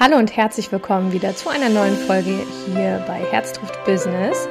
Hallo 0.00 0.16
und 0.16 0.36
herzlich 0.36 0.70
willkommen 0.70 1.10
wieder 1.10 1.34
zu 1.34 1.48
einer 1.48 1.68
neuen 1.68 1.96
Folge 1.96 2.46
hier 2.66 3.02
bei 3.08 3.18
Herz 3.32 3.54
trifft 3.54 3.84
Business. 3.84 4.48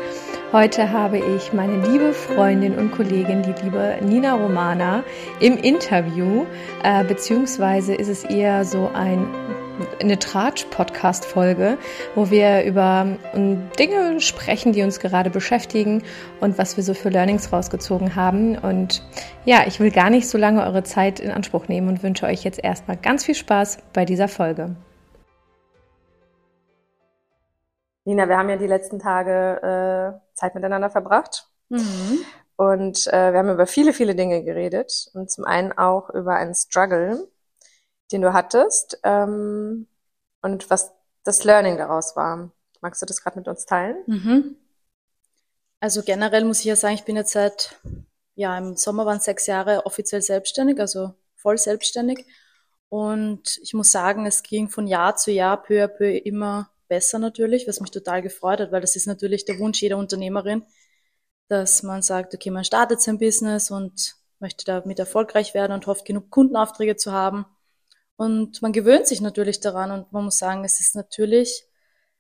Heute 0.52 0.92
habe 0.92 1.20
ich 1.20 1.54
meine 1.54 1.88
liebe 1.88 2.12
Freundin 2.12 2.78
und 2.78 2.92
Kollegin, 2.92 3.44
die 3.44 3.54
liebe 3.64 3.98
Nina 4.02 4.34
Romana, 4.34 5.06
im 5.40 5.56
Interview, 5.56 6.46
äh, 6.84 7.06
beziehungsweise 7.06 7.96
ist 7.96 8.10
es 8.10 8.26
eher 8.26 8.66
so 8.66 8.92
ein 8.94 9.34
eine 10.02 10.20
Tratsch-Podcast-Folge, 10.20 11.78
wo 12.16 12.30
wir 12.30 12.64
über 12.64 13.06
ähm, 13.34 13.70
Dinge 13.80 14.20
sprechen, 14.20 14.74
die 14.74 14.84
uns 14.84 15.00
gerade 15.00 15.30
beschäftigen 15.30 16.04
und 16.42 16.58
was 16.58 16.76
wir 16.76 16.84
so 16.84 16.94
für 16.94 17.08
Learnings 17.08 17.54
rausgezogen 17.54 18.18
haben. 18.18 18.58
Und 18.58 19.02
ja, 19.46 19.64
ich 19.66 19.80
will 19.80 19.92
gar 19.92 20.10
nicht 20.10 20.28
so 20.28 20.38
lange 20.38 20.66
eure 20.66 20.84
Zeit 20.84 21.22
in 21.22 21.32
Anspruch 21.32 21.70
nehmen 21.70 21.88
und 21.88 22.04
wünsche 22.04 22.26
euch 22.26 22.44
jetzt 22.44 22.62
erstmal 22.62 22.98
ganz 22.98 23.24
viel 23.24 23.36
Spaß 23.36 23.78
bei 23.94 24.04
dieser 24.04 24.28
Folge. 24.28 24.76
Nina, 28.08 28.30
wir 28.30 28.38
haben 28.38 28.50
ja 28.50 28.56
die 28.56 28.68
letzten 28.68 29.00
Tage 29.00 30.22
äh, 30.24 30.34
Zeit 30.34 30.56
miteinander 30.56 30.90
verbracht. 30.90 31.50
Mhm. 31.68 32.20
Und 32.56 33.06
äh, 33.08 33.34
wir 33.34 33.40
haben 33.40 33.52
über 33.52 33.68
viele, 33.68 33.92
viele 33.92 34.16
Dinge 34.16 34.46
geredet. 34.46 35.10
Und 35.14 35.30
zum 35.30 35.44
einen 35.44 35.78
auch 35.78 36.10
über 36.12 36.38
einen 36.38 36.56
Struggle, 36.56 37.28
den 38.14 38.22
du 38.22 38.32
hattest 38.32 38.98
ähm, 39.04 39.88
und 40.42 40.70
was 40.70 40.94
das 41.26 41.44
Learning 41.44 41.78
daraus 41.78 42.16
war. 42.16 42.50
Magst 42.80 43.02
du 43.02 43.06
das 43.06 43.22
gerade 43.22 43.40
mit 43.40 43.50
uns 43.50 43.66
teilen? 43.66 43.98
Mhm. 44.08 44.56
Also 45.82 46.02
generell 46.02 46.46
muss 46.46 46.60
ich 46.60 46.66
ja 46.66 46.78
sagen, 46.78 46.96
ich 46.96 47.04
bin 47.04 47.18
jetzt 47.18 47.34
seit, 47.34 47.78
ja, 48.36 48.58
im 48.58 48.78
Sommer 48.78 49.06
waren 49.06 49.20
sechs 49.20 49.48
Jahre 49.48 49.86
offiziell 49.86 50.22
selbstständig, 50.22 50.80
also 50.80 51.14
voll 51.36 51.58
selbstständig. 51.58 52.26
Und 52.88 53.60
ich 53.62 53.74
muss 53.74 53.92
sagen, 53.92 54.26
es 54.26 54.44
ging 54.44 54.70
von 54.70 54.88
Jahr 54.88 55.18
zu 55.18 55.30
Jahr 55.30 55.62
peu 55.62 55.84
à 55.84 55.90
peu 55.90 56.10
immer 56.10 56.70
besser 56.88 57.20
natürlich, 57.20 57.68
was 57.68 57.80
mich 57.82 57.92
total 57.92 58.22
gefreut 58.22 58.60
hat, 58.60 58.72
weil 58.72 58.82
das 58.82 58.96
ist 58.96 59.08
natürlich 59.08 59.46
der 59.46 59.60
Wunsch 59.60 59.82
jeder 59.82 59.98
Unternehmerin, 59.98 60.64
dass 61.48 61.84
man 61.84 62.02
sagt, 62.02 62.34
okay, 62.34 62.52
man 62.52 62.64
startet 62.64 63.02
sein 63.02 63.18
Business 63.20 63.72
und 63.72 64.16
möchte 64.40 64.66
damit 64.66 65.00
erfolgreich 65.00 65.54
werden 65.54 65.74
und 65.74 65.88
hofft, 65.88 66.06
genug 66.06 66.30
Kundenaufträge 66.30 66.96
zu 66.96 67.12
haben. 67.12 67.46
Und 68.16 68.62
man 68.62 68.74
gewöhnt 68.74 69.08
sich 69.08 69.22
natürlich 69.22 69.60
daran 69.60 69.92
und 69.92 70.12
man 70.12 70.26
muss 70.26 70.40
sagen, 70.40 70.64
es 70.66 70.80
ist 70.80 70.96
natürlich 70.96 71.66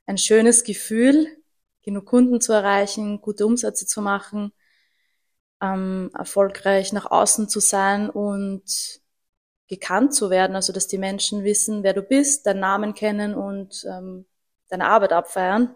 ein 0.06 0.18
schönes 0.18 0.64
Gefühl, 0.64 1.28
genug 1.84 2.06
Kunden 2.06 2.42
zu 2.42 2.54
erreichen, 2.54 3.22
gute 3.22 3.46
Umsätze 3.46 3.86
zu 3.86 4.02
machen, 4.02 4.52
ähm, 5.62 6.12
erfolgreich 6.14 6.94
nach 6.94 7.06
außen 7.10 7.50
zu 7.50 7.60
sein 7.60 8.10
und 8.10 9.02
gekannt 9.68 10.14
zu 10.14 10.30
werden, 10.30 10.56
also 10.56 10.72
dass 10.72 10.88
die 10.88 10.98
Menschen 10.98 11.44
wissen, 11.44 11.84
wer 11.84 11.94
du 11.94 12.02
bist, 12.02 12.46
deinen 12.46 12.62
Namen 12.62 12.94
kennen 12.94 13.36
und 13.36 13.86
ähm, 13.90 14.26
deine 14.70 14.88
Arbeit 14.88 15.14
abfeiern. 15.14 15.76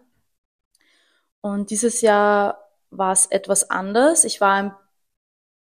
Und 1.42 1.72
dieses 1.72 2.02
Jahr 2.02 2.70
war 2.92 3.14
es 3.14 3.26
etwas 3.28 3.70
anders. 3.70 4.24
Ich 4.26 4.42
war 4.42 4.54
ein 4.54 4.76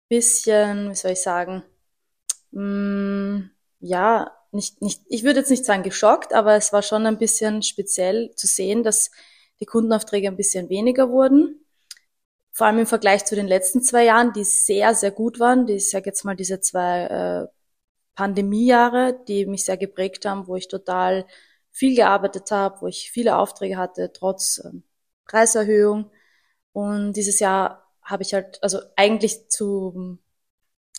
bisschen, 0.09 0.91
wie 0.91 0.95
soll 0.95 1.11
ich 1.11 1.22
sagen, 1.22 1.63
mh, 2.52 2.61
mm, 2.63 3.52
ja, 3.80 4.31
nicht, 4.52 4.81
nicht, 4.81 5.02
ich 5.09 5.23
würde 5.23 5.39
jetzt 5.39 5.49
nicht 5.49 5.66
sagen 5.66 5.83
geschockt, 5.83 6.33
aber 6.33 6.55
es 6.55 6.72
war 6.73 6.81
schon 6.81 7.05
ein 7.05 7.17
bisschen 7.17 7.61
speziell 7.61 8.33
zu 8.35 8.47
sehen, 8.47 8.83
dass 8.83 9.11
die 9.59 9.66
Kundenaufträge 9.66 10.27
ein 10.27 10.38
bisschen 10.38 10.69
weniger 10.69 11.09
wurden. 11.09 11.66
Vor 12.52 12.67
allem 12.67 12.79
im 12.79 12.85
Vergleich 12.85 13.25
zu 13.25 13.35
den 13.35 13.47
letzten 13.47 13.81
zwei 13.81 14.05
Jahren, 14.05 14.33
die 14.33 14.45
sehr, 14.45 14.95
sehr 14.95 15.11
gut 15.11 15.39
waren. 15.39 15.66
Die, 15.66 15.73
ich 15.73 15.89
sage 15.89 16.05
jetzt 16.05 16.23
mal, 16.23 16.35
diese 16.35 16.61
zwei 16.61 17.02
äh, 17.05 17.47
Pandemiejahre, 18.16 19.19
die 19.27 19.45
mich 19.45 19.66
sehr 19.66 19.77
geprägt 19.77 20.25
haben, 20.25 20.47
wo 20.47 20.55
ich 20.55 20.69
total 20.69 21.25
viel 21.75 21.95
gearbeitet 21.95 22.51
habe, 22.51 22.81
wo 22.81 22.87
ich 22.87 23.11
viele 23.11 23.37
Aufträge 23.37 23.77
hatte, 23.77 24.13
trotz 24.13 24.59
äh, 24.59 24.71
Preiserhöhung. 25.25 26.09
Und 26.73 27.13
dieses 27.13 27.39
Jahr 27.39 27.91
habe 28.01 28.23
ich 28.23 28.33
halt, 28.33 28.63
also 28.63 28.79
eigentlich 28.95 29.50
zu 29.50 30.19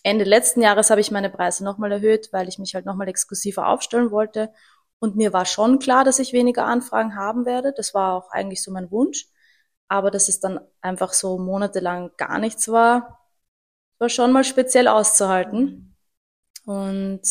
Ende 0.02 0.24
letzten 0.24 0.60
Jahres 0.62 0.90
habe 0.90 1.00
ich 1.00 1.10
meine 1.10 1.30
Preise 1.30 1.64
nochmal 1.64 1.92
erhöht, 1.92 2.28
weil 2.32 2.48
ich 2.48 2.58
mich 2.58 2.74
halt 2.74 2.86
nochmal 2.86 3.08
exklusiver 3.08 3.68
aufstellen 3.68 4.10
wollte. 4.10 4.52
Und 4.98 5.16
mir 5.16 5.32
war 5.32 5.46
schon 5.46 5.78
klar, 5.78 6.04
dass 6.04 6.18
ich 6.18 6.32
weniger 6.32 6.66
Anfragen 6.66 7.16
haben 7.16 7.46
werde. 7.46 7.72
Das 7.76 7.94
war 7.94 8.14
auch 8.14 8.30
eigentlich 8.30 8.62
so 8.62 8.70
mein 8.72 8.90
Wunsch. 8.90 9.26
Aber 9.88 10.10
dass 10.10 10.28
es 10.28 10.40
dann 10.40 10.60
einfach 10.82 11.12
so 11.14 11.38
monatelang 11.38 12.10
gar 12.18 12.38
nichts 12.38 12.68
war, 12.68 13.20
war 13.98 14.08
schon 14.10 14.32
mal 14.32 14.44
speziell 14.44 14.88
auszuhalten. 14.88 15.96
Und 16.66 17.22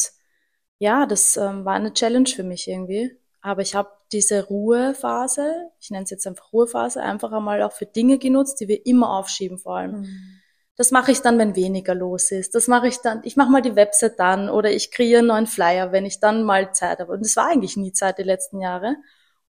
ja, 0.80 1.06
das 1.06 1.38
ähm, 1.38 1.66
war 1.66 1.76
eine 1.76 1.94
Challenge 1.94 2.30
für 2.30 2.44
mich 2.44 2.68
irgendwie. 2.68 3.20
Aber 3.46 3.62
ich 3.62 3.76
habe 3.76 3.92
diese 4.12 4.48
Ruhephase, 4.48 5.70
ich 5.80 5.92
nenne 5.92 6.06
es 6.06 6.10
jetzt 6.10 6.26
einfach 6.26 6.52
Ruhephase, 6.52 7.04
einfach 7.04 7.32
einmal 7.32 7.62
auch 7.62 7.74
für 7.74 7.86
Dinge 7.86 8.18
genutzt, 8.18 8.60
die 8.60 8.68
wir 8.68 8.84
immer 8.88 9.16
aufschieben 9.16 9.60
vor 9.60 9.78
allem. 9.78 10.02
Mhm. 10.02 10.42
Das 10.76 10.90
mache 10.90 11.12
ich 11.12 11.22
dann, 11.22 11.38
wenn 11.38 11.56
weniger 11.56 11.94
los 11.94 12.32
ist. 12.32 12.56
Das 12.56 12.68
mache 12.68 12.88
ich 12.88 12.98
dann, 13.02 13.22
ich 13.24 13.36
mache 13.36 13.52
mal 13.52 13.62
die 13.62 13.76
Website 13.76 14.18
dann 14.18 14.50
oder 14.50 14.72
ich 14.72 14.90
kreiere 14.90 15.20
einen 15.20 15.28
neuen 15.28 15.46
Flyer, 15.46 15.92
wenn 15.92 16.08
ich 16.08 16.20
dann 16.20 16.42
mal 16.42 16.74
Zeit 16.74 16.98
habe. 16.98 17.14
Und 17.14 17.22
es 17.22 17.36
war 17.36 17.46
eigentlich 17.48 17.78
nie 17.78 17.94
Zeit 17.94 18.18
die 18.18 18.24
letzten 18.24 18.62
Jahre. 18.62 18.96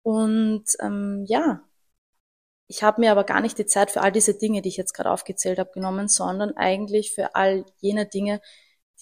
Und 0.03 0.63
ähm, 0.79 1.25
ja, 1.27 1.59
ich 2.67 2.83
habe 2.83 3.01
mir 3.01 3.11
aber 3.11 3.25
gar 3.25 3.41
nicht 3.41 3.57
die 3.57 3.65
Zeit 3.65 3.91
für 3.91 3.99
all 3.99 4.13
diese 4.13 4.37
Dinge, 4.37 4.61
die 4.61 4.69
ich 4.69 4.77
jetzt 4.77 4.93
gerade 4.93 5.11
aufgezählt 5.11 5.59
habe, 5.59 5.71
genommen, 5.73 6.07
sondern 6.07 6.55
eigentlich 6.55 7.13
für 7.13 7.35
all 7.35 7.65
jene 7.81 8.05
Dinge, 8.05 8.39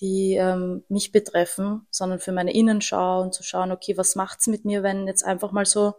die 0.02 0.36
ähm, 0.36 0.84
mich 0.90 1.12
betreffen, 1.12 1.88
sondern 1.92 2.20
für 2.20 2.32
meine 2.32 2.54
Innenschau 2.54 3.22
und 3.22 3.34
zu 3.34 3.44
schauen, 3.44 3.72
okay, 3.72 3.98
was 3.98 4.16
macht's 4.16 4.48
mit 4.48 4.66
mir, 4.66 4.84
wenn 4.84 5.08
jetzt 5.08 5.24
einfach 5.24 5.52
mal 5.52 5.66
so 5.66 5.94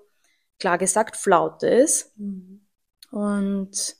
klar 0.58 0.78
gesagt 0.78 1.16
Flaute 1.16 1.68
ist. 1.68 2.16
Mhm. 2.18 2.66
Und 3.10 3.96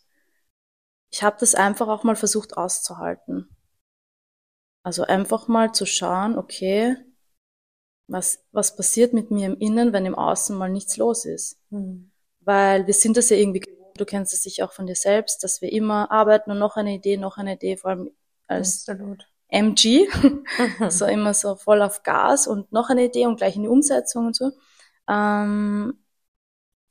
ich 1.11 1.23
habe 1.23 1.37
das 1.41 1.55
einfach 1.55 1.89
auch 1.89 2.05
mal 2.05 2.17
versucht 2.17 2.57
auszuhalten. 2.57 3.49
Also 4.83 5.03
einfach 5.05 5.49
mal 5.49 5.73
zu 5.73 5.85
schauen, 5.85 6.39
okay, 6.39 6.97
was, 8.07 8.45
was 8.53 8.77
passiert 8.77 9.13
mit 9.13 9.31
mir 9.31 9.47
im 9.47 9.59
Innen, 9.59 9.93
wenn 9.93 10.07
im 10.07 10.15
Außen 10.15 10.57
mal 10.57 10.71
nichts 10.71 10.97
los 10.97 11.25
ist. 11.25 11.61
Mhm. 11.71 12.11
Weil 12.41 12.87
wir 12.87 12.95
sind 12.95 13.17
das 13.17 13.29
ja 13.31 13.37
irgendwie 13.37 13.63
du 14.01 14.05
kennst 14.05 14.33
es 14.33 14.43
sicher 14.43 14.65
auch 14.65 14.73
von 14.73 14.87
dir 14.87 14.95
selbst, 14.95 15.45
dass 15.45 15.61
wir 15.61 15.73
immer 15.73 16.11
arbeiten 16.11 16.51
und 16.51 16.59
noch 16.59 16.77
eine 16.77 16.95
Idee, 16.95 17.17
noch 17.17 17.37
eine 17.37 17.55
Idee, 17.55 17.77
vor 17.77 17.91
allem 17.91 18.11
als 18.47 18.89
Absolut. 18.89 19.30
MG, 19.51 20.09
so 20.89 21.07
immer 21.07 21.35
so 21.35 21.57
voll 21.57 21.83
auf 21.83 22.03
Gas 22.03 22.47
und 22.47 22.73
noch 22.73 22.91
eine 22.91 23.05
Idee 23.05 23.27
und 23.27 23.37
gleich 23.37 23.57
in 23.57 23.63
die 23.63 23.69
Umsetzung 23.69 24.27
und 24.27 24.37
so. 24.37 24.53
Ähm, 25.09 25.99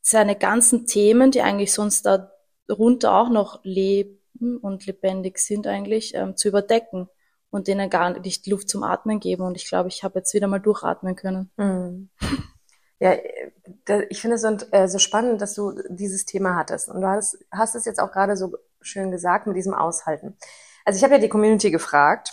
seine 0.01 0.35
ganzen 0.35 0.85
Themen, 0.85 1.31
die 1.31 1.41
eigentlich 1.41 1.73
sonst 1.73 2.05
da 2.05 2.31
runter 2.69 3.15
auch 3.15 3.29
noch 3.29 3.63
leben 3.63 4.57
und 4.61 4.85
lebendig 4.85 5.39
sind 5.39 5.67
eigentlich, 5.67 6.13
ähm, 6.15 6.35
zu 6.35 6.47
überdecken 6.47 7.09
und 7.49 7.67
denen 7.67 7.89
gar 7.89 8.17
nicht 8.19 8.47
Luft 8.47 8.69
zum 8.69 8.83
Atmen 8.83 9.19
geben. 9.19 9.43
Und 9.43 9.55
ich 9.55 9.67
glaube, 9.67 9.89
ich 9.89 10.03
habe 10.03 10.19
jetzt 10.19 10.33
wieder 10.33 10.47
mal 10.47 10.59
durchatmen 10.59 11.15
können. 11.15 11.51
Mhm. 11.57 12.09
Ja, 13.01 13.13
ich 14.09 14.19
finde 14.19 14.35
es 14.35 14.41
so, 14.41 14.57
äh, 14.71 14.87
so 14.89 14.99
spannend, 14.99 15.41
dass 15.41 15.53
du 15.53 15.73
dieses 15.89 16.25
Thema 16.25 16.57
hattest. 16.57 16.89
Und 16.89 16.99
du 17.01 17.07
hast, 17.07 17.37
hast 17.49 17.75
es 17.75 17.85
jetzt 17.85 17.99
auch 17.99 18.11
gerade 18.11 18.35
so 18.35 18.57
schön 18.81 19.09
gesagt 19.09 19.47
mit 19.47 19.55
diesem 19.55 19.73
Aushalten. 19.73 20.37
Also 20.83 20.97
ich 20.97 21.03
habe 21.03 21.13
ja 21.13 21.19
die 21.19 21.29
Community 21.29 21.71
gefragt, 21.71 22.29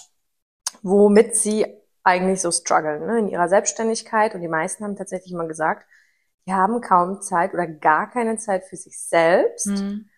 womit 0.83 1.37
sie 1.37 1.67
eigentlich 2.03 2.41
so 2.41 2.51
strugglen 2.53 3.07
ne, 3.07 3.19
in 3.19 3.29
ihrer 3.29 3.49
Selbstständigkeit. 3.49 4.35
Und 4.35 4.41
die 4.41 4.49
meisten 4.49 4.85
haben 4.85 4.97
tatsächlich 4.97 5.33
immer 5.33 5.49
gesagt, 5.49 5.87
die 6.47 6.53
haben 6.53 6.81
kaum 6.81 7.21
Zeit 7.21 7.55
oder 7.55 7.67
gar 7.67 8.09
keine 8.11 8.37
Zeit 8.39 8.65
für 8.65 8.77
sich 8.77 8.99
selbst. 8.99 9.67
Mhm 9.67 10.09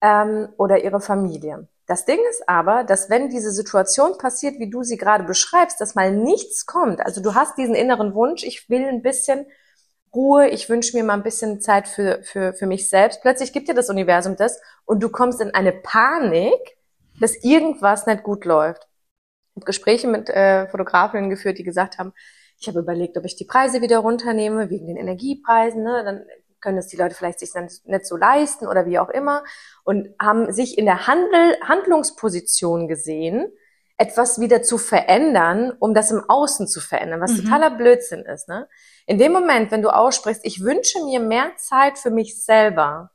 ähm, 0.00 0.48
oder 0.56 0.82
ihre 0.82 1.00
Familie. 1.00 1.68
Das 1.86 2.04
Ding 2.04 2.18
ist 2.30 2.48
aber, 2.48 2.84
dass 2.84 3.10
wenn 3.10 3.28
diese 3.28 3.52
Situation 3.52 4.18
passiert, 4.18 4.58
wie 4.58 4.70
du 4.70 4.82
sie 4.82 4.96
gerade 4.96 5.24
beschreibst, 5.24 5.80
dass 5.80 5.94
mal 5.94 6.12
nichts 6.12 6.66
kommt, 6.66 7.00
also 7.00 7.22
du 7.22 7.34
hast 7.34 7.56
diesen 7.58 7.74
inneren 7.74 8.14
Wunsch, 8.14 8.42
ich 8.42 8.68
will 8.68 8.84
ein 8.86 9.02
bisschen 9.02 9.46
Ruhe, 10.14 10.48
ich 10.48 10.68
wünsche 10.68 10.96
mir 10.96 11.04
mal 11.04 11.14
ein 11.14 11.22
bisschen 11.22 11.60
Zeit 11.60 11.88
für, 11.88 12.22
für, 12.22 12.54
für 12.54 12.66
mich 12.66 12.88
selbst. 12.88 13.20
Plötzlich 13.20 13.52
gibt 13.52 13.68
dir 13.68 13.74
das 13.74 13.90
Universum 13.90 14.36
das 14.36 14.58
und 14.84 15.02
du 15.02 15.10
kommst 15.10 15.40
in 15.40 15.54
eine 15.54 15.72
Panik, 15.72 16.78
dass 17.20 17.36
irgendwas 17.44 18.06
nicht 18.06 18.22
gut 18.22 18.44
läuft. 18.44 18.88
Ich 19.56 19.60
habe 19.60 19.66
Gespräche 19.66 20.06
mit 20.06 20.28
äh, 20.28 20.68
Fotografinnen 20.68 21.30
geführt, 21.30 21.56
die 21.56 21.64
gesagt 21.64 21.98
haben, 21.98 22.12
ich 22.58 22.68
habe 22.68 22.80
überlegt, 22.80 23.16
ob 23.16 23.24
ich 23.24 23.36
die 23.36 23.46
Preise 23.46 23.80
wieder 23.80 23.98
runternehme, 23.98 24.68
wegen 24.68 24.86
den 24.86 24.98
Energiepreisen. 24.98 25.82
Ne? 25.82 26.02
Dann 26.04 26.26
können 26.60 26.76
es 26.76 26.88
die 26.88 26.96
Leute 26.96 27.14
vielleicht 27.14 27.40
sich 27.40 27.50
nicht 27.54 28.06
so 28.06 28.16
leisten 28.18 28.66
oder 28.66 28.84
wie 28.84 28.98
auch 28.98 29.08
immer 29.08 29.44
und 29.82 30.08
haben 30.20 30.52
sich 30.52 30.76
in 30.76 30.84
der 30.84 31.06
Handel, 31.06 31.56
Handlungsposition 31.62 32.86
gesehen, 32.86 33.50
etwas 33.96 34.40
wieder 34.40 34.62
zu 34.62 34.76
verändern, 34.76 35.72
um 35.78 35.94
das 35.94 36.10
im 36.10 36.22
Außen 36.28 36.66
zu 36.68 36.80
verändern, 36.80 37.22
was 37.22 37.32
mhm. 37.32 37.44
totaler 37.44 37.70
Blödsinn 37.70 38.26
ist. 38.26 38.48
Ne? 38.48 38.68
In 39.06 39.16
dem 39.16 39.32
Moment, 39.32 39.70
wenn 39.70 39.80
du 39.80 39.88
aussprichst, 39.88 40.44
ich 40.44 40.62
wünsche 40.62 41.02
mir 41.04 41.20
mehr 41.20 41.52
Zeit 41.56 41.96
für 41.96 42.10
mich 42.10 42.44
selber, 42.44 43.10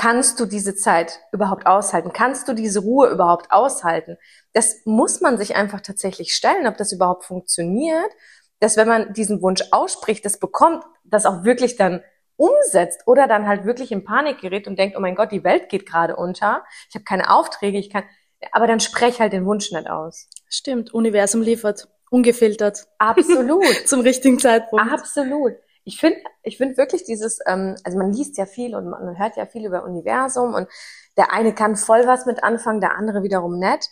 kannst 0.00 0.40
du 0.40 0.46
diese 0.46 0.74
Zeit 0.74 1.20
überhaupt 1.32 1.66
aushalten? 1.66 2.12
Kannst 2.12 2.48
du 2.48 2.54
diese 2.54 2.80
Ruhe 2.80 3.08
überhaupt 3.10 3.50
aushalten? 3.50 4.16
Das 4.52 4.80
muss 4.84 5.20
man 5.20 5.38
sich 5.38 5.56
einfach 5.56 5.80
tatsächlich 5.80 6.32
stellen, 6.34 6.66
ob 6.66 6.76
das 6.76 6.92
überhaupt 6.92 7.24
funktioniert 7.24 8.10
dass 8.60 8.76
wenn 8.76 8.86
man 8.86 9.12
diesen 9.14 9.42
Wunsch 9.42 9.62
ausspricht, 9.72 10.24
das 10.24 10.38
bekommt, 10.38 10.84
das 11.02 11.26
auch 11.26 11.44
wirklich 11.44 11.76
dann 11.76 12.02
umsetzt 12.36 13.02
oder 13.06 13.26
dann 13.26 13.48
halt 13.48 13.64
wirklich 13.64 13.90
in 13.90 14.04
Panik 14.04 14.40
gerät 14.40 14.68
und 14.68 14.78
denkt, 14.78 14.96
oh 14.96 15.00
mein 15.00 15.14
Gott, 15.14 15.32
die 15.32 15.44
Welt 15.44 15.68
geht 15.68 15.86
gerade 15.86 16.16
unter, 16.16 16.64
ich 16.88 16.94
habe 16.94 17.04
keine 17.04 17.30
Aufträge, 17.30 17.78
ich 17.78 17.90
kann, 17.90 18.04
aber 18.52 18.66
dann 18.66 18.80
sprech 18.80 19.20
halt 19.20 19.32
den 19.32 19.44
Wunsch 19.44 19.72
nicht 19.72 19.90
aus. 19.90 20.28
Stimmt, 20.48 20.94
Universum 20.94 21.42
liefert, 21.42 21.88
ungefiltert. 22.10 22.86
Absolut. 22.98 23.64
Zum 23.86 24.00
richtigen 24.00 24.38
Zeitpunkt. 24.38 24.90
Absolut. 24.92 25.54
Ich 25.84 25.98
finde, 25.98 26.18
ich 26.42 26.56
finde 26.56 26.76
wirklich 26.76 27.04
dieses, 27.04 27.38
ähm, 27.46 27.76
also 27.84 27.98
man 27.98 28.12
liest 28.12 28.36
ja 28.38 28.46
viel 28.46 28.74
und 28.74 28.88
man 28.88 29.18
hört 29.18 29.36
ja 29.36 29.46
viel 29.46 29.66
über 29.66 29.84
Universum 29.84 30.54
und 30.54 30.68
der 31.16 31.32
eine 31.32 31.54
kann 31.54 31.76
voll 31.76 32.06
was 32.06 32.26
mit 32.26 32.44
anfangen, 32.44 32.80
der 32.80 32.96
andere 32.96 33.22
wiederum 33.22 33.58
nett. 33.58 33.88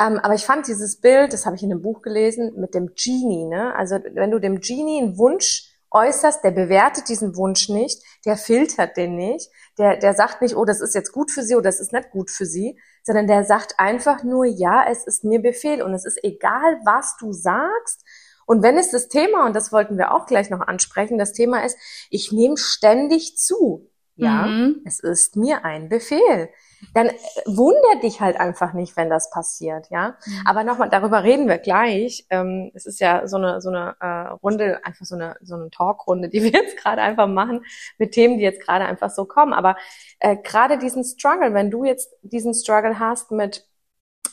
Ähm, 0.00 0.18
aber 0.18 0.34
ich 0.34 0.44
fand 0.44 0.66
dieses 0.68 1.00
Bild, 1.00 1.32
das 1.32 1.46
habe 1.46 1.56
ich 1.56 1.62
in 1.62 1.70
einem 1.70 1.82
Buch 1.82 2.02
gelesen, 2.02 2.52
mit 2.56 2.74
dem 2.74 2.94
Genie, 2.94 3.44
ne? 3.44 3.74
Also 3.76 3.98
wenn 4.14 4.30
du 4.30 4.38
dem 4.38 4.60
Genie 4.60 5.02
einen 5.02 5.18
Wunsch 5.18 5.68
äußerst, 5.90 6.42
der 6.42 6.50
bewertet 6.50 7.08
diesen 7.08 7.36
Wunsch 7.36 7.68
nicht, 7.68 8.02
der 8.24 8.36
filtert 8.36 8.96
den 8.96 9.16
nicht, 9.16 9.50
der, 9.78 9.98
der 9.98 10.14
sagt 10.14 10.42
nicht, 10.42 10.56
oh, 10.56 10.64
das 10.64 10.80
ist 10.80 10.94
jetzt 10.94 11.12
gut 11.12 11.30
für 11.30 11.42
sie 11.42 11.54
oder 11.54 11.64
das 11.64 11.80
ist 11.80 11.92
nicht 11.92 12.10
gut 12.10 12.30
für 12.30 12.46
sie, 12.46 12.78
sondern 13.02 13.26
der 13.26 13.44
sagt 13.44 13.74
einfach 13.78 14.22
nur, 14.22 14.46
ja, 14.46 14.84
es 14.90 15.06
ist 15.06 15.24
mir 15.24 15.40
Befehl 15.40 15.82
und 15.82 15.92
es 15.94 16.04
ist 16.04 16.22
egal, 16.22 16.80
was 16.84 17.16
du 17.18 17.32
sagst. 17.32 18.04
Und 18.46 18.62
wenn 18.62 18.76
es 18.76 18.90
das 18.90 19.08
Thema, 19.08 19.46
und 19.46 19.54
das 19.54 19.72
wollten 19.72 19.98
wir 19.98 20.14
auch 20.14 20.26
gleich 20.26 20.50
noch 20.50 20.60
ansprechen, 20.60 21.18
das 21.18 21.32
Thema 21.32 21.64
ist, 21.64 21.76
ich 22.10 22.32
nehme 22.32 22.56
ständig 22.56 23.36
zu. 23.36 23.88
Ja, 24.14 24.46
mhm. 24.46 24.82
es 24.84 25.00
ist 25.00 25.36
mir 25.36 25.64
ein 25.64 25.88
Befehl 25.88 26.50
dann 26.94 27.08
äh, 27.08 27.12
wunder 27.46 28.00
dich 28.02 28.20
halt 28.20 28.38
einfach 28.38 28.72
nicht, 28.72 28.96
wenn 28.96 29.10
das 29.10 29.30
passiert, 29.30 29.88
ja. 29.90 30.16
Mhm. 30.26 30.40
Aber 30.44 30.64
nochmal, 30.64 30.88
darüber 30.88 31.22
reden 31.22 31.48
wir 31.48 31.58
gleich. 31.58 32.26
Ähm, 32.30 32.70
es 32.74 32.86
ist 32.86 33.00
ja 33.00 33.26
so 33.26 33.36
eine 33.36 33.60
so 33.60 33.70
eine 33.70 33.96
äh, 34.00 34.32
Runde, 34.42 34.84
einfach 34.84 35.04
so 35.04 35.14
eine 35.14 35.36
so 35.40 35.54
eine 35.54 35.70
Talkrunde, 35.70 36.28
die 36.28 36.42
wir 36.42 36.50
jetzt 36.50 36.76
gerade 36.76 37.02
einfach 37.02 37.26
machen 37.26 37.64
mit 37.98 38.12
Themen, 38.12 38.38
die 38.38 38.44
jetzt 38.44 38.64
gerade 38.64 38.84
einfach 38.84 39.10
so 39.10 39.24
kommen. 39.24 39.52
Aber 39.52 39.76
äh, 40.20 40.36
gerade 40.36 40.78
diesen 40.78 41.04
Struggle, 41.04 41.54
wenn 41.54 41.70
du 41.70 41.84
jetzt 41.84 42.14
diesen 42.22 42.54
Struggle 42.54 42.98
hast 42.98 43.30
mit 43.30 43.66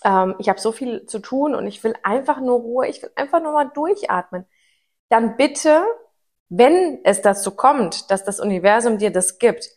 ähm, 0.04 0.36
ich 0.40 0.50
habe 0.50 0.60
so 0.60 0.72
viel 0.72 1.06
zu 1.06 1.19
tun 1.19 1.56
und 1.56 1.68
ich 1.68 1.84
will 1.84 1.96
einfach 2.04 2.40
nur 2.40 2.60
Ruhe, 2.60 2.88
ich 2.88 3.01
will 3.01 3.12
einfach 3.16 3.42
nur 3.42 3.54
mal 3.54 3.69
durchatmen, 3.74 4.46
dann 5.10 5.38
bitte, 5.38 5.84
wenn 6.50 7.00
es 7.04 7.22
dazu 7.22 7.51
kommt, 7.51 8.10
dass 8.12 8.24
das 8.24 8.40
Universum 8.40 8.98
dir 8.98 9.12
das 9.12 9.40
gibt, 9.40 9.69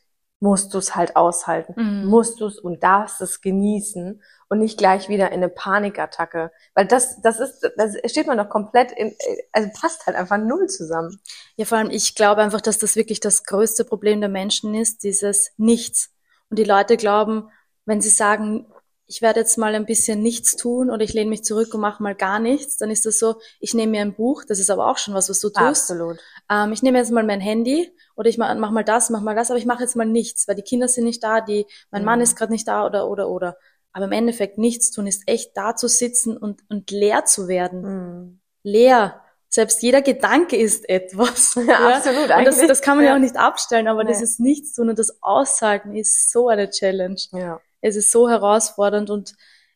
musst 0.42 0.74
du 0.74 0.78
es 0.78 0.96
halt 0.96 1.14
aushalten, 1.14 1.74
mhm. 1.76 2.06
musst 2.06 2.40
du 2.40 2.46
es 2.46 2.58
und 2.58 2.82
darfst 2.82 3.20
es 3.20 3.40
genießen 3.40 4.20
und 4.48 4.58
nicht 4.58 4.76
gleich 4.76 5.08
wieder 5.08 5.28
in 5.28 5.34
eine 5.34 5.48
Panikattacke, 5.48 6.50
weil 6.74 6.86
das 6.86 7.22
das 7.22 7.38
ist 7.38 7.70
das 7.76 7.96
steht 8.10 8.26
man 8.26 8.38
doch 8.38 8.48
komplett 8.48 8.90
in 8.90 9.14
also 9.52 9.68
passt 9.80 10.04
halt 10.04 10.16
einfach 10.16 10.38
null 10.38 10.66
zusammen. 10.66 11.20
Ja, 11.56 11.64
vor 11.64 11.78
allem 11.78 11.90
ich 11.90 12.16
glaube 12.16 12.42
einfach, 12.42 12.60
dass 12.60 12.78
das 12.78 12.96
wirklich 12.96 13.20
das 13.20 13.44
größte 13.44 13.84
Problem 13.84 14.20
der 14.20 14.28
Menschen 14.28 14.74
ist, 14.74 15.04
dieses 15.04 15.52
Nichts. 15.58 16.10
Und 16.50 16.58
die 16.58 16.64
Leute 16.64 16.96
glauben, 16.96 17.48
wenn 17.86 18.00
sie 18.00 18.10
sagen, 18.10 18.66
ich 19.12 19.20
werde 19.20 19.40
jetzt 19.40 19.58
mal 19.58 19.74
ein 19.74 19.84
bisschen 19.84 20.22
nichts 20.22 20.56
tun 20.56 20.88
oder 20.88 21.04
ich 21.04 21.12
lehne 21.12 21.28
mich 21.28 21.44
zurück 21.44 21.74
und 21.74 21.82
mache 21.82 22.02
mal 22.02 22.14
gar 22.14 22.38
nichts, 22.38 22.78
dann 22.78 22.90
ist 22.90 23.04
das 23.04 23.18
so, 23.18 23.34
ich 23.60 23.74
nehme 23.74 23.92
mir 23.92 24.00
ein 24.00 24.14
Buch, 24.14 24.42
das 24.48 24.58
ist 24.58 24.70
aber 24.70 24.86
auch 24.86 24.96
schon 24.96 25.12
was, 25.12 25.28
was 25.28 25.38
du 25.38 25.50
tust. 25.50 25.90
Absolut. 25.90 26.18
Ähm, 26.50 26.72
ich 26.72 26.82
nehme 26.82 26.96
jetzt 26.96 27.12
mal 27.12 27.22
mein 27.22 27.42
Handy 27.42 27.94
oder 28.16 28.30
ich 28.30 28.38
mache 28.38 28.56
mal 28.56 28.82
das, 28.82 29.10
mach 29.10 29.20
mal 29.20 29.34
das, 29.34 29.50
aber 29.50 29.58
ich 29.58 29.66
mache 29.66 29.82
jetzt 29.82 29.96
mal 29.96 30.06
nichts, 30.06 30.48
weil 30.48 30.54
die 30.54 30.62
Kinder 30.62 30.88
sind 30.88 31.04
nicht 31.04 31.22
da, 31.22 31.42
die, 31.42 31.66
mein 31.90 32.02
mhm. 32.02 32.06
Mann 32.06 32.20
ist 32.22 32.36
gerade 32.36 32.52
nicht 32.52 32.66
da 32.66 32.86
oder 32.86 33.06
oder 33.06 33.28
oder. 33.28 33.58
Aber 33.92 34.06
im 34.06 34.12
Endeffekt 34.12 34.56
nichts 34.56 34.90
tun 34.90 35.06
ist 35.06 35.24
echt 35.26 35.54
da 35.58 35.76
zu 35.76 35.88
sitzen 35.88 36.38
und, 36.38 36.62
und 36.70 36.90
leer 36.90 37.26
zu 37.26 37.48
werden. 37.48 37.82
Mhm. 37.82 38.40
Leer. 38.62 39.20
Selbst 39.50 39.82
jeder 39.82 40.00
Gedanke 40.00 40.56
ist 40.56 40.88
etwas. 40.88 41.54
Ja, 41.56 41.64
ja? 41.64 41.96
absolut. 41.96 42.30
Und 42.30 42.46
das, 42.46 42.66
das 42.66 42.80
kann 42.80 42.96
man 42.96 43.04
ja. 43.04 43.10
ja 43.10 43.16
auch 43.16 43.20
nicht 43.20 43.36
abstellen, 43.36 43.88
aber 43.88 44.04
nee. 44.04 44.10
das 44.10 44.22
ist 44.22 44.40
nichts 44.40 44.72
tun 44.72 44.88
und 44.88 44.98
das 44.98 45.22
Aushalten 45.22 45.94
ist 45.94 46.32
so 46.32 46.48
eine 46.48 46.70
Challenge. 46.70 47.20
Ja. 47.32 47.60
Es 47.82 47.96
ist 47.96 48.10
so 48.10 48.30
herausfordernd 48.30 49.10
und 49.10 49.34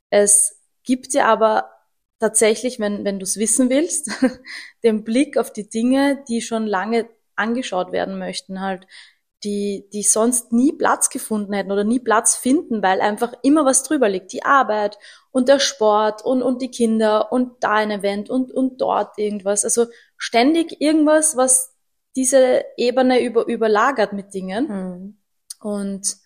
es 0.08 0.62
gibt 0.82 1.12
dir 1.12 1.26
aber 1.26 1.70
tatsächlich, 2.18 2.80
wenn, 2.80 3.04
wenn 3.04 3.18
du 3.18 3.24
es 3.24 3.36
wissen 3.36 3.68
willst, 3.68 4.10
den 4.82 5.04
Blick 5.04 5.36
auf 5.36 5.52
die 5.52 5.68
Dinge, 5.68 6.24
die 6.28 6.40
schon 6.40 6.66
lange 6.66 7.08
angeschaut 7.34 7.92
werden 7.92 8.18
möchten, 8.18 8.60
halt, 8.60 8.86
die, 9.44 9.88
die 9.92 10.02
sonst 10.02 10.52
nie 10.52 10.72
Platz 10.72 11.10
gefunden 11.10 11.52
hätten 11.52 11.70
oder 11.70 11.84
nie 11.84 12.00
Platz 12.00 12.36
finden, 12.36 12.82
weil 12.82 13.00
einfach 13.00 13.34
immer 13.42 13.64
was 13.64 13.82
drüber 13.82 14.08
liegt. 14.08 14.32
Die 14.32 14.44
Arbeit 14.44 14.98
und 15.30 15.48
der 15.48 15.58
Sport 15.58 16.24
und, 16.24 16.42
und 16.42 16.62
die 16.62 16.70
Kinder 16.70 17.30
und 17.30 17.62
da 17.62 17.74
ein 17.74 17.90
Event 17.90 18.30
und, 18.30 18.50
und 18.50 18.80
dort 18.80 19.18
irgendwas. 19.18 19.64
Also 19.64 19.86
ständig 20.16 20.80
irgendwas, 20.80 21.36
was 21.36 21.74
diese 22.16 22.64
Ebene 22.78 23.22
über, 23.22 23.46
überlagert 23.46 24.14
mit 24.14 24.32
Dingen. 24.32 24.66
Mhm. 24.68 25.18
Und 25.60 26.16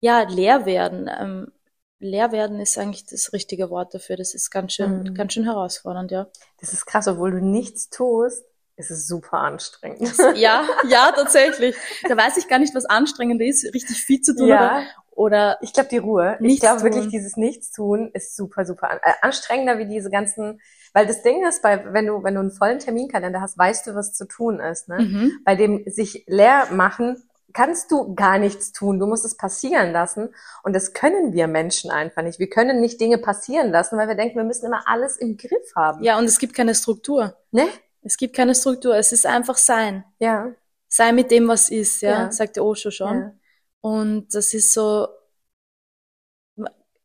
ja, 0.00 0.22
leer 0.22 0.66
werden. 0.66 1.10
Ähm, 1.18 1.52
leer 1.98 2.32
werden 2.32 2.60
ist 2.60 2.78
eigentlich 2.78 3.06
das 3.06 3.32
richtige 3.32 3.70
Wort 3.70 3.94
dafür. 3.94 4.16
Das 4.16 4.34
ist 4.34 4.50
ganz 4.50 4.74
schön, 4.74 5.02
mhm. 5.02 5.14
ganz 5.14 5.32
schön 5.32 5.44
herausfordernd, 5.44 6.10
ja. 6.10 6.28
Das 6.60 6.72
ist 6.72 6.86
krass, 6.86 7.08
obwohl 7.08 7.32
du 7.32 7.44
nichts 7.44 7.90
tust, 7.90 8.44
ist 8.76 8.90
es 8.90 9.08
super 9.08 9.38
anstrengend. 9.38 10.14
Ja, 10.36 10.64
ja, 10.88 11.10
tatsächlich. 11.10 11.74
Da 12.08 12.16
weiß 12.16 12.36
ich 12.36 12.48
gar 12.48 12.60
nicht, 12.60 12.74
was 12.74 12.84
anstrengend 12.84 13.42
ist, 13.42 13.64
richtig 13.74 13.96
viel 13.96 14.20
zu 14.20 14.36
tun 14.36 14.48
ja. 14.48 14.56
oder, 14.56 14.86
oder 15.10 15.58
ich 15.62 15.72
glaube 15.72 15.88
die 15.88 15.98
Ruhe. 15.98 16.38
Ich 16.40 16.60
glaube 16.60 16.82
wirklich 16.84 17.08
dieses 17.08 17.36
Nichtstun 17.36 18.10
ist 18.14 18.36
super 18.36 18.64
super 18.64 18.90
an, 18.90 18.98
äh, 19.02 19.14
anstrengender 19.20 19.78
wie 19.78 19.86
diese 19.86 20.10
ganzen, 20.10 20.60
weil 20.92 21.06
das 21.06 21.22
Ding 21.22 21.44
ist, 21.44 21.60
bei 21.60 21.92
wenn 21.92 22.06
du 22.06 22.22
wenn 22.22 22.34
du 22.34 22.40
einen 22.40 22.52
vollen 22.52 22.78
Terminkalender 22.78 23.40
hast, 23.40 23.58
weißt 23.58 23.88
du, 23.88 23.96
was 23.96 24.12
zu 24.12 24.28
tun 24.28 24.60
ist. 24.60 24.88
Ne? 24.88 25.00
Mhm. 25.00 25.32
Bei 25.44 25.56
dem 25.56 25.82
sich 25.90 26.24
leer 26.28 26.68
machen 26.70 27.27
kannst 27.52 27.90
du 27.90 28.14
gar 28.14 28.38
nichts 28.38 28.72
tun. 28.72 28.98
Du 28.98 29.06
musst 29.06 29.24
es 29.24 29.36
passieren 29.36 29.92
lassen. 29.92 30.34
Und 30.62 30.74
das 30.74 30.92
können 30.92 31.32
wir 31.32 31.46
Menschen 31.46 31.90
einfach 31.90 32.22
nicht. 32.22 32.38
Wir 32.38 32.50
können 32.50 32.80
nicht 32.80 33.00
Dinge 33.00 33.18
passieren 33.18 33.70
lassen, 33.70 33.96
weil 33.96 34.08
wir 34.08 34.14
denken, 34.14 34.36
wir 34.36 34.44
müssen 34.44 34.66
immer 34.66 34.82
alles 34.86 35.16
im 35.16 35.36
Griff 35.36 35.74
haben. 35.74 36.02
Ja, 36.02 36.18
und 36.18 36.24
es 36.24 36.38
gibt 36.38 36.54
keine 36.54 36.74
Struktur. 36.74 37.36
Ne? 37.50 37.66
Es 38.02 38.16
gibt 38.16 38.36
keine 38.36 38.54
Struktur. 38.54 38.96
Es 38.96 39.12
ist 39.12 39.26
einfach 39.26 39.56
sein. 39.56 40.04
Ja. 40.18 40.52
Sei 40.88 41.12
mit 41.12 41.30
dem, 41.30 41.48
was 41.48 41.68
ist, 41.68 42.02
ja, 42.02 42.24
ja. 42.24 42.32
sagt 42.32 42.56
der 42.56 42.64
Osho 42.64 42.90
schon. 42.90 43.18
Ja. 43.18 43.32
Und 43.80 44.34
das 44.34 44.54
ist 44.54 44.72
so, 44.72 45.08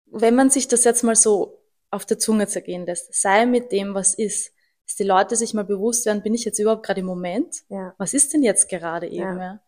wenn 0.06 0.36
man 0.36 0.50
sich 0.50 0.68
das 0.68 0.84
jetzt 0.84 1.04
mal 1.04 1.16
so 1.16 1.60
auf 1.90 2.06
der 2.06 2.20
Zunge 2.20 2.48
zergehen 2.48 2.86
lässt, 2.86 3.14
sei 3.14 3.46
mit 3.46 3.72
dem, 3.72 3.94
was 3.94 4.14
ist, 4.14 4.54
dass 4.86 4.96
die 4.96 5.04
Leute 5.04 5.36
sich 5.36 5.54
mal 5.54 5.64
bewusst 5.64 6.06
werden, 6.06 6.24
bin 6.24 6.34
ich 6.34 6.46
jetzt 6.46 6.60
überhaupt 6.60 6.86
gerade 6.86 7.02
im 7.02 7.06
Moment? 7.06 7.64
Ja. 7.70 7.94
Was 7.98 8.14
ist 8.14 8.34
denn 8.34 8.44
jetzt 8.44 8.70
gerade 8.70 9.08
eben? 9.08 9.40
Ja. 9.40 9.60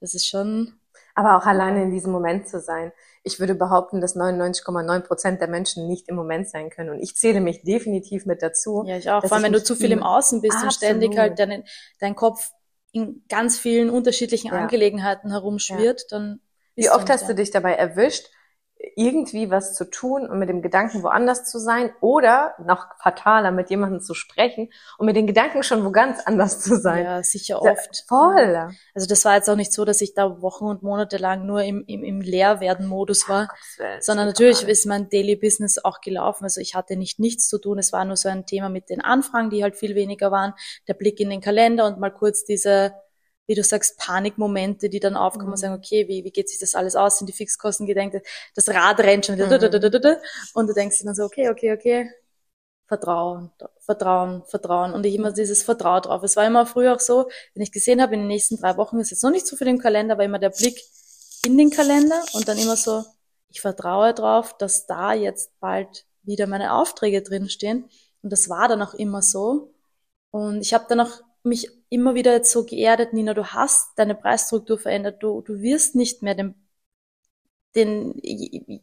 Das 0.00 0.14
ist 0.14 0.26
schon. 0.26 0.74
Aber 1.14 1.36
auch 1.36 1.46
alleine 1.46 1.82
in 1.82 1.90
diesem 1.90 2.12
Moment 2.12 2.48
zu 2.48 2.60
sein. 2.60 2.92
Ich 3.22 3.40
würde 3.40 3.54
behaupten, 3.54 4.00
dass 4.00 4.16
99,9 4.16 5.00
Prozent 5.00 5.40
der 5.40 5.48
Menschen 5.48 5.86
nicht 5.88 6.08
im 6.08 6.14
Moment 6.14 6.48
sein 6.48 6.70
können. 6.70 6.90
Und 6.90 7.00
ich 7.00 7.16
zähle 7.16 7.40
mich 7.40 7.62
definitiv 7.62 8.26
mit 8.26 8.42
dazu. 8.42 8.84
Ja, 8.86 8.98
ich 8.98 9.10
auch. 9.10 9.22
Vor 9.22 9.32
allem, 9.32 9.44
wenn 9.44 9.52
du 9.52 9.62
zu 9.62 9.74
viel 9.74 9.92
im 9.92 10.02
Außen 10.02 10.40
bist 10.42 10.54
absolut. 10.54 10.72
und 10.72 10.76
ständig 10.76 11.18
halt 11.18 11.38
dein, 11.38 11.64
dein 11.98 12.14
Kopf 12.14 12.50
in 12.92 13.24
ganz 13.28 13.58
vielen 13.58 13.90
unterschiedlichen 13.90 14.48
ja. 14.48 14.54
Angelegenheiten 14.54 15.30
herumschwirrt, 15.30 16.02
ja. 16.02 16.06
dann. 16.10 16.40
Wie 16.74 16.90
oft 16.90 17.08
hast 17.08 17.28
du 17.28 17.34
dich 17.34 17.50
dabei 17.50 17.72
erwischt, 17.72 18.30
irgendwie 18.94 19.50
was 19.50 19.74
zu 19.74 19.88
tun 19.88 20.28
und 20.28 20.38
mit 20.38 20.48
dem 20.48 20.60
Gedanken 20.60 21.02
woanders 21.02 21.50
zu 21.50 21.58
sein 21.58 21.90
oder 22.00 22.54
noch 22.64 22.86
fataler 23.02 23.50
mit 23.50 23.70
jemandem 23.70 24.00
zu 24.00 24.12
sprechen 24.12 24.70
und 24.98 25.06
mit 25.06 25.16
den 25.16 25.26
Gedanken 25.26 25.62
schon 25.62 25.84
wo 25.84 25.90
ganz 25.90 26.20
anders 26.24 26.60
zu 26.60 26.76
sein. 26.76 27.04
Ja, 27.04 27.22
sicher 27.22 27.62
oft. 27.62 28.04
Voll. 28.06 28.70
Also 28.94 29.08
das 29.08 29.24
war 29.24 29.34
jetzt 29.34 29.48
auch 29.48 29.56
nicht 29.56 29.72
so, 29.72 29.84
dass 29.84 30.00
ich 30.02 30.14
da 30.14 30.42
Wochen 30.42 30.64
und 30.64 30.82
Monate 30.82 31.16
lang 31.16 31.46
nur 31.46 31.62
im, 31.62 31.84
im, 31.86 32.04
im 32.04 32.20
Leerwerden-Modus 32.20 33.28
war, 33.28 33.48
Ach, 33.50 34.00
sondern 34.00 34.26
natürlich 34.26 34.66
ist 34.66 34.86
mein 34.86 35.08
Daily 35.08 35.36
Business 35.36 35.78
auch 35.82 36.00
gelaufen. 36.00 36.44
Also 36.44 36.60
ich 36.60 36.74
hatte 36.74 36.96
nicht 36.96 37.18
nichts 37.18 37.48
zu 37.48 37.58
tun. 37.58 37.78
Es 37.78 37.92
war 37.92 38.04
nur 38.04 38.16
so 38.16 38.28
ein 38.28 38.44
Thema 38.44 38.68
mit 38.68 38.90
den 38.90 39.00
Anfragen, 39.00 39.48
die 39.50 39.62
halt 39.62 39.76
viel 39.76 39.94
weniger 39.94 40.30
waren, 40.30 40.52
der 40.86 40.94
Blick 40.94 41.18
in 41.18 41.30
den 41.30 41.40
Kalender 41.40 41.86
und 41.86 41.98
mal 41.98 42.10
kurz 42.10 42.44
diese 42.44 42.92
wie 43.46 43.54
du 43.54 43.62
sagst, 43.62 43.98
Panikmomente, 43.98 44.88
die 44.88 45.00
dann 45.00 45.16
aufkommen 45.16 45.46
mhm. 45.46 45.52
und 45.52 45.58
sagen, 45.58 45.74
okay, 45.74 46.08
wie, 46.08 46.24
wie 46.24 46.30
geht 46.30 46.48
sich 46.48 46.58
das 46.58 46.74
alles 46.74 46.96
aus? 46.96 47.18
Sind 47.18 47.28
die 47.28 47.32
Fixkosten 47.32 47.86
gedenkt? 47.86 48.16
Das 48.54 48.68
Rad 48.68 49.00
rennt 49.00 49.26
schon 49.26 49.36
wieder. 49.36 49.46
Mhm. 49.46 50.16
Und 50.54 50.66
du 50.66 50.74
denkst 50.74 50.98
dir 50.98 51.04
dann 51.06 51.14
so, 51.14 51.24
okay, 51.24 51.48
okay, 51.50 51.72
okay. 51.72 52.10
Vertrauen, 52.88 53.50
Vertrauen, 53.80 54.44
Vertrauen. 54.46 54.92
Und 54.92 55.04
ich 55.06 55.14
immer 55.14 55.32
dieses 55.32 55.62
Vertrauen 55.62 56.02
drauf. 56.02 56.22
Es 56.22 56.36
war 56.36 56.46
immer 56.46 56.66
früher 56.66 56.94
auch 56.94 57.00
so, 57.00 57.28
wenn 57.54 57.62
ich 57.62 57.72
gesehen 57.72 58.00
habe, 58.00 58.14
in 58.14 58.20
den 58.20 58.28
nächsten 58.28 58.56
drei 58.58 58.76
Wochen 58.76 58.98
ist 59.00 59.10
jetzt 59.10 59.24
noch 59.24 59.30
nicht 59.30 59.46
so 59.46 59.56
viel 59.56 59.66
im 59.66 59.78
Kalender, 59.78 60.14
aber 60.14 60.24
immer 60.24 60.38
der 60.38 60.50
Blick 60.50 60.80
in 61.44 61.58
den 61.58 61.70
Kalender 61.70 62.22
und 62.32 62.46
dann 62.46 62.58
immer 62.58 62.76
so, 62.76 63.04
ich 63.48 63.60
vertraue 63.60 64.14
drauf, 64.14 64.56
dass 64.56 64.86
da 64.86 65.14
jetzt 65.14 65.58
bald 65.60 66.06
wieder 66.22 66.46
meine 66.46 66.74
Aufträge 66.74 67.22
drinstehen. 67.22 67.88
Und 68.22 68.30
das 68.30 68.48
war 68.48 68.68
dann 68.68 68.82
auch 68.82 68.94
immer 68.94 69.22
so. 69.22 69.74
Und 70.30 70.60
ich 70.60 70.74
habe 70.74 70.86
dann 70.88 71.00
auch 71.00 71.22
mich 71.46 71.70
immer 71.88 72.14
wieder 72.14 72.32
jetzt 72.32 72.52
so 72.52 72.64
geerdet, 72.64 73.12
Nina, 73.12 73.34
du 73.34 73.46
hast 73.46 73.98
deine 73.98 74.14
Preisstruktur 74.14 74.78
verändert, 74.78 75.22
du, 75.22 75.40
du 75.42 75.60
wirst 75.62 75.94
nicht 75.94 76.22
mehr 76.22 76.34
den, 76.34 76.54
den, 77.74 78.14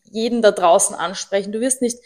jeden 0.03 0.41
da 0.41 0.51
draußen 0.51 0.95
ansprechen, 0.95 1.51
du 1.51 1.59
wirst 1.59 1.81
nicht 1.81 1.99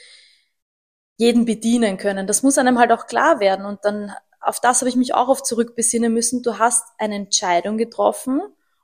jeden 1.18 1.46
bedienen 1.46 1.98
können. 1.98 2.28
Das 2.28 2.44
muss 2.44 2.58
einem 2.58 2.80
halt 2.80 2.92
auch 2.92 3.08
klar 3.08 3.40
werden 3.40 3.66
und 3.66 3.84
dann 3.84 4.12
auf 4.40 4.60
das 4.60 4.82
habe 4.82 4.90
ich 4.90 4.96
mich 4.96 5.14
auch 5.14 5.28
oft 5.28 5.46
zurückbesinnen 5.46 6.14
müssen. 6.14 6.44
Du 6.44 6.58
hast 6.58 6.84
eine 6.98 7.16
Entscheidung 7.16 7.78
getroffen 7.78 8.42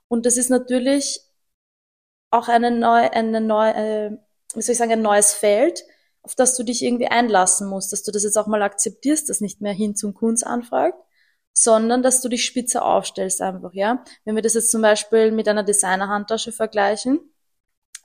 und 0.07 0.25
das 0.25 0.37
ist 0.37 0.49
natürlich 0.49 1.21
auch 2.31 2.47
eine 2.49 2.71
neue, 2.71 3.13
eine 3.13 3.39
neue, 3.41 3.73
äh, 3.75 4.11
wie 4.55 4.61
soll 4.61 4.73
ich 4.73 4.77
sagen, 4.77 4.91
ein 4.91 5.01
neues 5.01 5.33
Feld, 5.33 5.83
auf 6.23 6.35
das 6.35 6.57
du 6.57 6.63
dich 6.63 6.83
irgendwie 6.83 7.07
einlassen 7.07 7.67
musst, 7.69 7.93
dass 7.93 8.03
du 8.03 8.11
das 8.11 8.23
jetzt 8.23 8.37
auch 8.37 8.47
mal 8.47 8.61
akzeptierst, 8.63 9.29
dass 9.29 9.41
nicht 9.41 9.61
mehr 9.61 9.73
hin 9.73 9.95
zum 9.95 10.13
Kunst 10.13 10.45
anfragt, 10.45 10.97
sondern 11.53 12.01
dass 12.01 12.21
du 12.21 12.29
dich 12.29 12.45
spitze 12.45 12.81
aufstellst 12.81 13.41
einfach, 13.41 13.73
ja. 13.73 14.03
Wenn 14.25 14.35
wir 14.35 14.41
das 14.41 14.55
jetzt 14.55 14.71
zum 14.71 14.81
Beispiel 14.81 15.31
mit 15.31 15.47
einer 15.47 15.63
Designer-Handtasche 15.63 16.51
vergleichen, 16.51 17.19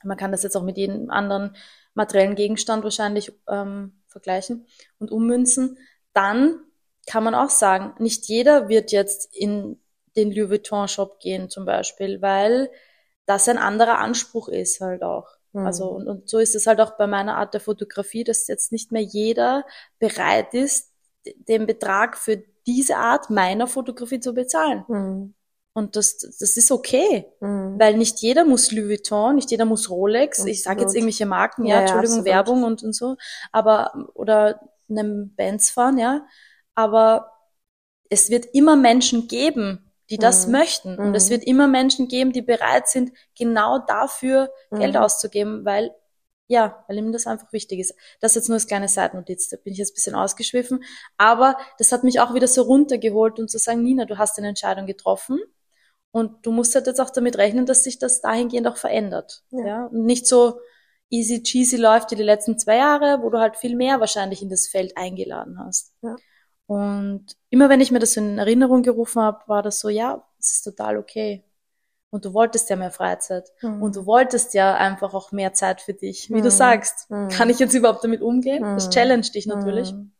man 0.03 0.17
kann 0.17 0.31
das 0.31 0.43
jetzt 0.43 0.55
auch 0.55 0.63
mit 0.63 0.77
jedem 0.77 1.09
anderen 1.09 1.55
materiellen 1.93 2.35
Gegenstand 2.35 2.83
wahrscheinlich 2.83 3.31
ähm, 3.49 4.01
vergleichen 4.07 4.67
und 4.99 5.11
ummünzen, 5.11 5.77
dann 6.13 6.59
kann 7.07 7.23
man 7.23 7.35
auch 7.35 7.49
sagen, 7.49 7.95
nicht 8.01 8.27
jeder 8.27 8.69
wird 8.69 8.91
jetzt 8.91 9.35
in 9.35 9.81
den 10.15 10.31
Louis 10.31 10.49
Vuitton 10.49 10.87
Shop 10.87 11.19
gehen 11.19 11.49
zum 11.49 11.65
Beispiel, 11.65 12.21
weil 12.21 12.69
das 13.25 13.47
ein 13.47 13.57
anderer 13.57 13.99
Anspruch 13.99 14.47
ist 14.47 14.81
halt 14.81 15.03
auch. 15.03 15.27
Mhm. 15.53 15.65
Also 15.65 15.89
und, 15.89 16.07
und 16.07 16.29
so 16.29 16.39
ist 16.39 16.55
es 16.55 16.67
halt 16.67 16.81
auch 16.81 16.97
bei 16.97 17.07
meiner 17.07 17.37
Art 17.37 17.53
der 17.53 17.61
Fotografie, 17.61 18.23
dass 18.23 18.47
jetzt 18.47 18.71
nicht 18.71 18.91
mehr 18.91 19.01
jeder 19.01 19.65
bereit 19.99 20.53
ist, 20.53 20.93
den 21.25 21.65
Betrag 21.65 22.17
für 22.17 22.43
diese 22.69 22.97
Art 22.97 23.29
meiner 23.29 23.67
Fotografie 23.67 24.19
zu 24.19 24.33
bezahlen. 24.33 24.85
Mhm. 24.87 25.33
Und 25.73 25.95
das, 25.95 26.17
das 26.17 26.57
ist 26.57 26.71
okay, 26.71 27.25
mhm. 27.39 27.79
weil 27.79 27.97
nicht 27.97 28.19
jeder 28.19 28.43
muss 28.43 28.71
Louis 28.71 28.89
Vuitton, 28.89 29.35
nicht 29.35 29.51
jeder 29.51 29.65
muss 29.65 29.89
Rolex. 29.89 30.39
Absolut. 30.39 30.55
Ich 30.55 30.63
sage 30.63 30.81
jetzt 30.81 30.95
irgendwelche 30.95 31.25
Marken, 31.25 31.65
ja, 31.65 31.75
ja 31.75 31.81
Entschuldigung, 31.81 32.17
ja, 32.19 32.25
Werbung 32.25 32.63
und, 32.63 32.83
und 32.83 32.93
so, 32.93 33.15
aber 33.51 34.09
oder 34.13 34.59
einem 34.89 35.35
Benz 35.35 35.69
fahren, 35.69 35.97
ja. 35.97 36.25
Aber 36.75 37.31
es 38.09 38.29
wird 38.29 38.45
immer 38.53 38.75
Menschen 38.75 39.27
geben, 39.27 39.91
die 40.09 40.17
das 40.17 40.47
mhm. 40.47 40.53
möchten. 40.53 40.97
Und 40.97 41.15
es 41.15 41.27
mhm. 41.27 41.31
wird 41.31 41.43
immer 41.43 41.67
Menschen 41.67 42.07
geben, 42.07 42.33
die 42.33 42.41
bereit 42.41 42.87
sind, 42.87 43.11
genau 43.37 43.79
dafür 43.79 44.49
Geld 44.71 44.95
mhm. 44.95 45.01
auszugeben, 45.01 45.65
weil 45.65 45.91
ja, 46.49 46.83
weil 46.87 46.97
ihm 46.97 47.11
das 47.11 47.27
einfach 47.27 47.53
wichtig 47.53 47.79
ist. 47.79 47.93
Das 48.19 48.31
ist 48.31 48.35
jetzt 48.35 48.49
nur 48.49 48.57
das 48.57 48.67
kleine 48.67 48.87
Seitennotiz, 48.87 49.49
da 49.49 49.57
bin 49.57 49.71
ich 49.71 49.79
jetzt 49.79 49.91
ein 49.91 49.95
bisschen 49.95 50.15
ausgeschwiffen. 50.15 50.83
Aber 51.17 51.55
das 51.77 51.91
hat 51.91 52.03
mich 52.03 52.19
auch 52.19 52.33
wieder 52.33 52.47
so 52.47 52.63
runtergeholt 52.63 53.39
und 53.39 53.49
zu 53.49 53.59
sagen, 53.59 53.83
Nina, 53.83 54.05
du 54.05 54.17
hast 54.17 54.37
eine 54.39 54.49
Entscheidung 54.49 54.87
getroffen 54.87 55.39
und 56.11 56.43
du 56.45 56.51
musst 56.51 56.73
halt 56.73 56.87
jetzt 56.87 56.99
auch 56.99 57.11
damit 57.11 57.37
rechnen, 57.37 57.67
dass 57.67 57.83
sich 57.83 57.99
das 57.99 58.21
dahingehend 58.21 58.67
auch 58.67 58.77
verändert. 58.77 59.43
Ja. 59.51 59.65
ja? 59.65 59.85
Und 59.85 60.05
nicht 60.05 60.25
so 60.25 60.59
easy 61.11 61.43
cheesy 61.43 61.77
läuft 61.77 62.09
wie 62.11 62.15
die 62.15 62.23
letzten 62.23 62.57
zwei 62.57 62.77
Jahre, 62.77 63.21
wo 63.21 63.29
du 63.29 63.37
halt 63.39 63.55
viel 63.55 63.75
mehr 63.75 63.99
wahrscheinlich 63.99 64.41
in 64.41 64.49
das 64.49 64.67
Feld 64.67 64.97
eingeladen 64.97 65.59
hast. 65.59 65.93
Ja. 66.01 66.15
Und 66.65 67.35
immer 67.51 67.69
wenn 67.69 67.81
ich 67.81 67.91
mir 67.91 67.99
das 67.99 68.17
in 68.17 68.39
Erinnerung 68.39 68.81
gerufen 68.81 69.21
habe, 69.21 69.39
war 69.45 69.61
das 69.61 69.79
so, 69.79 69.89
ja, 69.89 70.27
es 70.39 70.53
ist 70.53 70.63
total 70.63 70.97
okay. 70.97 71.43
Und 72.11 72.25
du 72.25 72.33
wolltest 72.33 72.69
ja 72.69 72.75
mehr 72.75 72.91
Freizeit. 72.91 73.51
Mhm. 73.61 73.83
Und 73.83 73.95
du 73.95 74.05
wolltest 74.05 74.53
ja 74.53 74.75
einfach 74.75 75.13
auch 75.13 75.31
mehr 75.31 75.53
Zeit 75.53 75.81
für 75.81 75.93
dich. 75.93 76.29
Wie 76.29 76.39
mhm. 76.39 76.43
du 76.43 76.51
sagst, 76.51 77.09
mhm. 77.09 77.29
kann 77.29 77.49
ich 77.49 77.59
jetzt 77.59 77.75
überhaupt 77.75 78.03
damit 78.03 78.21
umgehen? 78.21 78.63
Das 78.63 78.87
mhm. 78.87 78.91
challenge 78.91 79.27
dich 79.33 79.45
natürlich. 79.45 79.93
Mhm. 79.93 80.11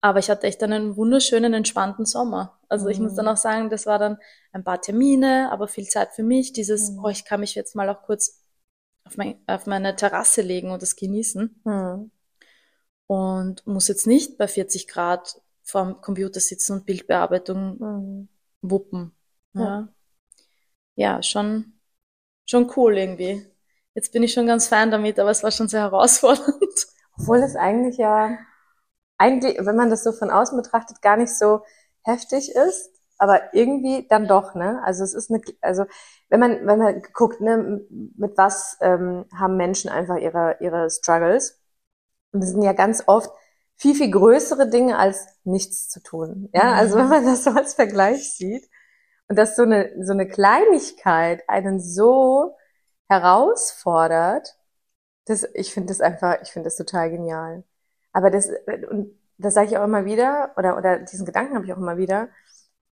Aber 0.00 0.18
ich 0.18 0.30
hatte 0.30 0.46
echt 0.46 0.62
einen 0.62 0.96
wunderschönen, 0.96 1.54
entspannten 1.54 2.04
Sommer. 2.04 2.58
Also 2.68 2.88
ich 2.88 3.00
muss 3.00 3.14
dann 3.14 3.24
mhm. 3.24 3.32
auch 3.32 3.36
sagen, 3.36 3.70
das 3.70 3.86
war 3.86 3.98
dann 3.98 4.18
ein 4.52 4.62
paar 4.62 4.80
Termine, 4.80 5.50
aber 5.50 5.68
viel 5.68 5.88
Zeit 5.88 6.12
für 6.12 6.22
mich. 6.22 6.52
Dieses, 6.52 6.92
oh, 7.02 7.08
ich 7.08 7.24
kann 7.24 7.40
mich 7.40 7.54
jetzt 7.54 7.74
mal 7.74 7.88
auch 7.88 8.02
kurz 8.02 8.44
auf, 9.04 9.16
mein, 9.16 9.40
auf 9.46 9.66
meine 9.66 9.96
Terrasse 9.96 10.42
legen 10.42 10.70
und 10.70 10.82
das 10.82 10.96
genießen. 10.96 11.62
Und 13.06 13.66
muss 13.66 13.88
jetzt 13.88 14.06
nicht 14.06 14.36
bei 14.36 14.46
40 14.46 14.86
Grad 14.86 15.40
vorm 15.62 16.00
Computer 16.02 16.40
sitzen 16.40 16.74
und 16.74 16.86
Bildbearbeitung 16.86 18.28
wuppen. 18.60 19.12
Ja. 19.54 19.62
ja 19.64 19.88
ja, 20.98 21.22
schon, 21.22 21.74
schon 22.44 22.70
cool 22.76 22.98
irgendwie. 22.98 23.46
Jetzt 23.94 24.12
bin 24.12 24.24
ich 24.24 24.32
schon 24.32 24.48
ganz 24.48 24.66
fein 24.66 24.90
damit, 24.90 25.18
aber 25.20 25.30
es 25.30 25.44
war 25.44 25.52
schon 25.52 25.68
sehr 25.68 25.82
herausfordernd. 25.82 26.86
Obwohl 27.18 27.38
es 27.38 27.54
eigentlich 27.54 27.98
ja, 27.98 28.36
eigentlich, 29.16 29.56
wenn 29.60 29.76
man 29.76 29.90
das 29.90 30.02
so 30.02 30.10
von 30.12 30.30
außen 30.30 30.60
betrachtet, 30.60 31.00
gar 31.00 31.16
nicht 31.16 31.32
so 31.32 31.62
heftig 32.02 32.50
ist, 32.52 32.90
aber 33.16 33.54
irgendwie 33.54 34.06
dann 34.08 34.26
doch, 34.26 34.56
ne? 34.56 34.80
Also 34.84 35.04
es 35.04 35.14
ist 35.14 35.30
eine, 35.30 35.40
also 35.60 35.84
wenn 36.30 36.40
man, 36.40 36.66
wenn 36.66 36.78
man 36.78 37.02
guckt, 37.14 37.40
ne, 37.40 37.80
mit 38.16 38.36
was 38.36 38.76
ähm, 38.80 39.24
haben 39.32 39.56
Menschen 39.56 39.90
einfach 39.90 40.16
ihre, 40.16 40.56
ihre 40.60 40.90
Struggles. 40.90 41.60
Und 42.32 42.42
das 42.42 42.50
sind 42.50 42.62
ja 42.62 42.72
ganz 42.72 43.04
oft 43.06 43.30
viel, 43.76 43.94
viel 43.94 44.10
größere 44.10 44.68
Dinge 44.68 44.98
als 44.98 45.26
nichts 45.44 45.88
zu 45.88 46.02
tun. 46.02 46.48
Ja, 46.52 46.72
also 46.72 46.96
mhm. 46.96 47.02
wenn 47.02 47.08
man 47.08 47.24
das 47.24 47.44
so 47.44 47.50
als 47.50 47.74
Vergleich 47.74 48.32
sieht, 48.32 48.68
und 49.28 49.36
dass 49.36 49.56
so 49.56 49.62
eine, 49.62 49.92
so 50.04 50.12
eine 50.12 50.26
Kleinigkeit 50.26 51.48
einen 51.48 51.80
so 51.80 52.56
herausfordert, 53.08 54.56
das, 55.26 55.46
ich 55.54 55.72
finde 55.72 55.88
das 55.88 56.00
einfach, 56.00 56.38
ich 56.42 56.50
finde 56.50 56.66
das 56.66 56.76
total 56.76 57.10
genial. 57.10 57.64
Aber 58.12 58.30
das, 58.30 58.50
und 58.90 59.18
das 59.36 59.54
sage 59.54 59.68
ich 59.68 59.78
auch 59.78 59.84
immer 59.84 60.04
wieder, 60.04 60.52
oder, 60.56 60.76
oder 60.76 60.98
diesen 60.98 61.26
Gedanken 61.26 61.54
habe 61.54 61.66
ich 61.66 61.72
auch 61.72 61.78
immer 61.78 61.98
wieder, 61.98 62.28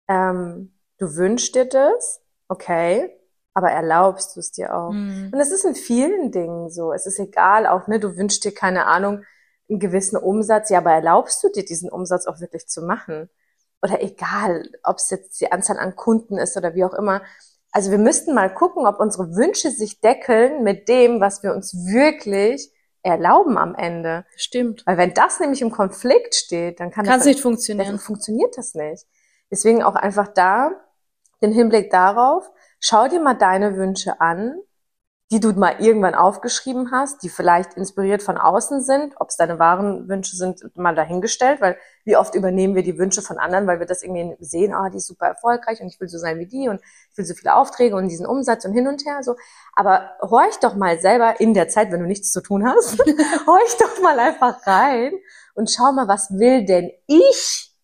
ähm, 0.08 0.74
du 0.98 1.16
wünschst 1.16 1.54
dir 1.54 1.64
das, 1.64 2.20
okay, 2.48 3.18
aber 3.54 3.70
erlaubst 3.70 4.36
du 4.36 4.40
es 4.40 4.52
dir 4.52 4.76
auch. 4.76 4.90
Mhm. 4.90 5.30
Und 5.32 5.38
das 5.38 5.50
ist 5.50 5.64
in 5.64 5.74
vielen 5.74 6.30
Dingen 6.30 6.68
so. 6.68 6.92
Es 6.92 7.06
ist 7.06 7.18
egal, 7.18 7.66
auch, 7.66 7.86
ne, 7.88 7.98
du 7.98 8.16
wünschst 8.16 8.44
dir 8.44 8.52
keine 8.52 8.86
Ahnung, 8.86 9.24
einen 9.68 9.80
gewissen 9.80 10.16
Umsatz, 10.16 10.68
ja, 10.68 10.78
aber 10.78 10.92
erlaubst 10.92 11.42
du 11.42 11.48
dir 11.48 11.64
diesen 11.64 11.90
Umsatz 11.90 12.26
auch 12.26 12.40
wirklich 12.40 12.68
zu 12.68 12.82
machen? 12.82 13.30
Oder 13.82 14.02
egal, 14.02 14.68
ob 14.82 14.96
es 14.96 15.10
jetzt 15.10 15.40
die 15.40 15.52
Anzahl 15.52 15.78
an 15.78 15.96
Kunden 15.96 16.38
ist 16.38 16.56
oder 16.56 16.74
wie 16.74 16.84
auch 16.84 16.94
immer. 16.94 17.22
Also 17.70 17.90
wir 17.90 17.98
müssten 17.98 18.34
mal 18.34 18.52
gucken, 18.52 18.86
ob 18.86 19.00
unsere 19.00 19.36
Wünsche 19.36 19.70
sich 19.70 20.00
deckeln 20.00 20.62
mit 20.62 20.88
dem, 20.88 21.20
was 21.20 21.42
wir 21.42 21.52
uns 21.52 21.74
wirklich 21.74 22.72
erlauben 23.02 23.58
am 23.58 23.74
Ende. 23.74 24.24
Stimmt. 24.36 24.82
Weil 24.86 24.96
wenn 24.96 25.14
das 25.14 25.40
nämlich 25.40 25.62
im 25.62 25.70
Konflikt 25.70 26.34
steht, 26.34 26.80
dann 26.80 26.90
kann 26.90 27.04
Kann's 27.04 27.24
das 27.24 27.26
nicht 27.26 27.40
funktionieren. 27.40 27.86
Dann 27.86 27.98
funktioniert 27.98 28.56
das 28.56 28.74
nicht. 28.74 29.06
Deswegen 29.50 29.82
auch 29.82 29.94
einfach 29.94 30.28
da 30.28 30.72
den 31.42 31.52
Hinblick 31.52 31.90
darauf, 31.90 32.50
schau 32.80 33.08
dir 33.08 33.20
mal 33.20 33.34
deine 33.34 33.76
Wünsche 33.76 34.20
an 34.20 34.58
die 35.32 35.40
du 35.40 35.52
mal 35.54 35.76
irgendwann 35.80 36.14
aufgeschrieben 36.14 36.92
hast, 36.92 37.24
die 37.24 37.28
vielleicht 37.28 37.74
inspiriert 37.74 38.22
von 38.22 38.38
außen 38.38 38.80
sind, 38.80 39.14
ob 39.18 39.30
es 39.30 39.36
deine 39.36 39.58
wahren 39.58 40.08
Wünsche 40.08 40.36
sind, 40.36 40.60
mal 40.76 40.94
dahingestellt, 40.94 41.60
weil 41.60 41.76
wie 42.04 42.16
oft 42.16 42.36
übernehmen 42.36 42.76
wir 42.76 42.84
die 42.84 42.96
Wünsche 42.96 43.22
von 43.22 43.38
anderen, 43.38 43.66
weil 43.66 43.80
wir 43.80 43.86
das 43.86 44.04
irgendwie 44.04 44.36
sehen, 44.38 44.72
ah, 44.72 44.88
die 44.88 44.98
ist 44.98 45.08
super 45.08 45.26
erfolgreich 45.26 45.80
und 45.80 45.88
ich 45.88 46.00
will 46.00 46.08
so 46.08 46.18
sein 46.18 46.38
wie 46.38 46.46
die 46.46 46.68
und 46.68 46.80
ich 47.10 47.18
will 47.18 47.24
so 47.24 47.34
viele 47.34 47.56
Aufträge 47.56 47.96
und 47.96 48.06
diesen 48.06 48.24
Umsatz 48.24 48.64
und 48.64 48.72
hin 48.72 48.86
und 48.86 49.04
her 49.04 49.24
so. 49.24 49.34
Aber 49.74 50.12
horch 50.22 50.60
doch 50.60 50.76
mal 50.76 51.00
selber 51.00 51.40
in 51.40 51.54
der 51.54 51.68
Zeit, 51.68 51.90
wenn 51.90 52.00
du 52.00 52.06
nichts 52.06 52.30
zu 52.30 52.40
tun 52.40 52.64
hast, 52.64 52.96
horch 53.46 53.76
doch 53.80 54.00
mal 54.02 54.18
einfach 54.20 54.64
rein 54.64 55.12
und 55.54 55.72
schau 55.72 55.90
mal, 55.90 56.06
was 56.06 56.30
will 56.38 56.64
denn 56.64 56.92
ich 57.08 57.75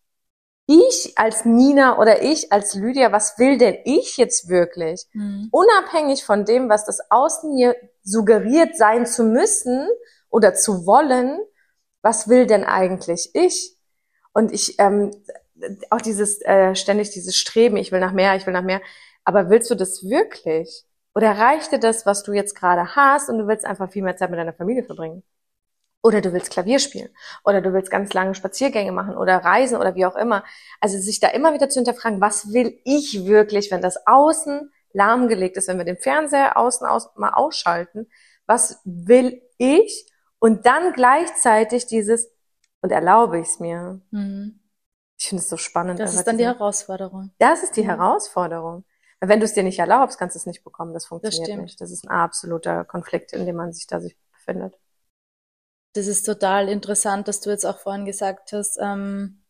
ich 0.65 1.13
als 1.17 1.45
Nina 1.45 1.99
oder 1.99 2.21
ich 2.21 2.51
als 2.51 2.73
Lydia, 2.73 3.11
was 3.11 3.37
will 3.37 3.57
denn 3.57 3.77
ich 3.83 4.17
jetzt 4.17 4.47
wirklich? 4.47 5.05
Mhm. 5.13 5.49
Unabhängig 5.51 6.23
von 6.23 6.45
dem, 6.45 6.69
was 6.69 6.85
das 6.85 6.99
Außen 7.09 7.53
mir 7.53 7.75
suggeriert 8.03 8.77
sein 8.77 9.05
zu 9.05 9.23
müssen 9.23 9.87
oder 10.29 10.53
zu 10.53 10.85
wollen, 10.85 11.39
was 12.01 12.27
will 12.27 12.45
denn 12.45 12.63
eigentlich 12.63 13.31
ich? 13.33 13.77
Und 14.33 14.51
ich, 14.51 14.79
ähm, 14.79 15.11
auch 15.89 16.01
dieses 16.01 16.41
äh, 16.41 16.75
ständig 16.75 17.11
dieses 17.11 17.35
Streben, 17.35 17.77
ich 17.77 17.91
will 17.91 17.99
nach 17.99 18.13
mehr, 18.13 18.35
ich 18.35 18.45
will 18.45 18.53
nach 18.53 18.63
mehr. 18.63 18.81
Aber 19.23 19.49
willst 19.49 19.69
du 19.69 19.75
das 19.75 20.03
wirklich? 20.03 20.85
Oder 21.15 21.37
reicht 21.37 21.71
dir 21.71 21.79
das, 21.79 22.05
was 22.05 22.23
du 22.23 22.33
jetzt 22.33 22.55
gerade 22.55 22.95
hast 22.95 23.29
und 23.29 23.37
du 23.37 23.47
willst 23.47 23.65
einfach 23.65 23.91
viel 23.91 24.01
mehr 24.01 24.17
Zeit 24.17 24.31
mit 24.31 24.39
deiner 24.39 24.53
Familie 24.53 24.83
verbringen? 24.83 25.23
Oder 26.03 26.19
du 26.19 26.33
willst 26.33 26.51
Klavier 26.51 26.79
spielen. 26.79 27.09
Oder 27.45 27.61
du 27.61 27.71
willst 27.73 27.89
ganz 27.89 28.13
lange 28.13 28.35
Spaziergänge 28.35 28.91
machen 28.91 29.15
oder 29.15 29.37
reisen 29.37 29.77
oder 29.77 29.95
wie 29.95 30.05
auch 30.05 30.17
immer. 30.17 30.43
Also 30.81 30.99
sich 30.99 31.21
da 31.21 31.29
immer 31.29 31.53
wieder 31.53 31.69
zu 31.69 31.79
hinterfragen, 31.79 32.19
was 32.19 32.51
will 32.51 32.77
ich 32.83 33.25
wirklich, 33.25 33.71
wenn 33.71 33.81
das 33.81 34.05
Außen 34.05 34.69
lahmgelegt 34.91 35.55
ist, 35.55 35.69
wenn 35.69 35.77
wir 35.77 35.85
den 35.85 35.97
Fernseher 35.97 36.57
außen 36.57 36.85
aus, 36.85 37.09
mal 37.15 37.33
ausschalten, 37.33 38.07
was 38.45 38.81
will 38.83 39.41
ich? 39.57 40.11
Und 40.39 40.65
dann 40.65 40.91
gleichzeitig 40.91 41.87
dieses, 41.87 42.29
und 42.81 42.91
erlaube 42.91 43.39
ich 43.39 43.47
es 43.47 43.59
mir. 43.61 44.01
Mhm. 44.11 44.59
Ich 45.17 45.29
finde 45.29 45.41
es 45.41 45.49
so 45.49 45.55
spannend. 45.55 46.01
Das 46.01 46.13
ist 46.13 46.27
dann 46.27 46.37
die 46.37 46.45
Herausforderung. 46.45 47.31
Das 47.39 47.63
ist 47.63 47.77
die 47.77 47.83
mhm. 47.83 47.91
Herausforderung. 47.91 48.83
Wenn 49.21 49.39
du 49.39 49.45
es 49.45 49.53
dir 49.53 49.63
nicht 49.63 49.79
erlaubst, 49.79 50.19
kannst 50.19 50.35
du 50.35 50.39
es 50.39 50.45
nicht 50.45 50.65
bekommen. 50.65 50.93
Das 50.93 51.05
funktioniert 51.05 51.57
das 51.57 51.63
nicht. 51.63 51.81
Das 51.81 51.91
ist 51.91 52.03
ein 52.03 52.09
absoluter 52.09 52.83
Konflikt, 52.83 53.31
in 53.31 53.45
dem 53.45 53.55
man 53.55 53.71
sich 53.71 53.87
da 53.87 54.01
sich 54.01 54.17
befindet. 54.33 54.77
Das 55.93 56.07
ist 56.07 56.23
total 56.23 56.69
interessant, 56.69 57.27
dass 57.27 57.39
du 57.39 57.49
jetzt 57.49 57.65
auch 57.65 57.77
vorhin 57.77 58.05
gesagt 58.05 58.51
hast, 58.51 58.77
ähm, 58.81 59.43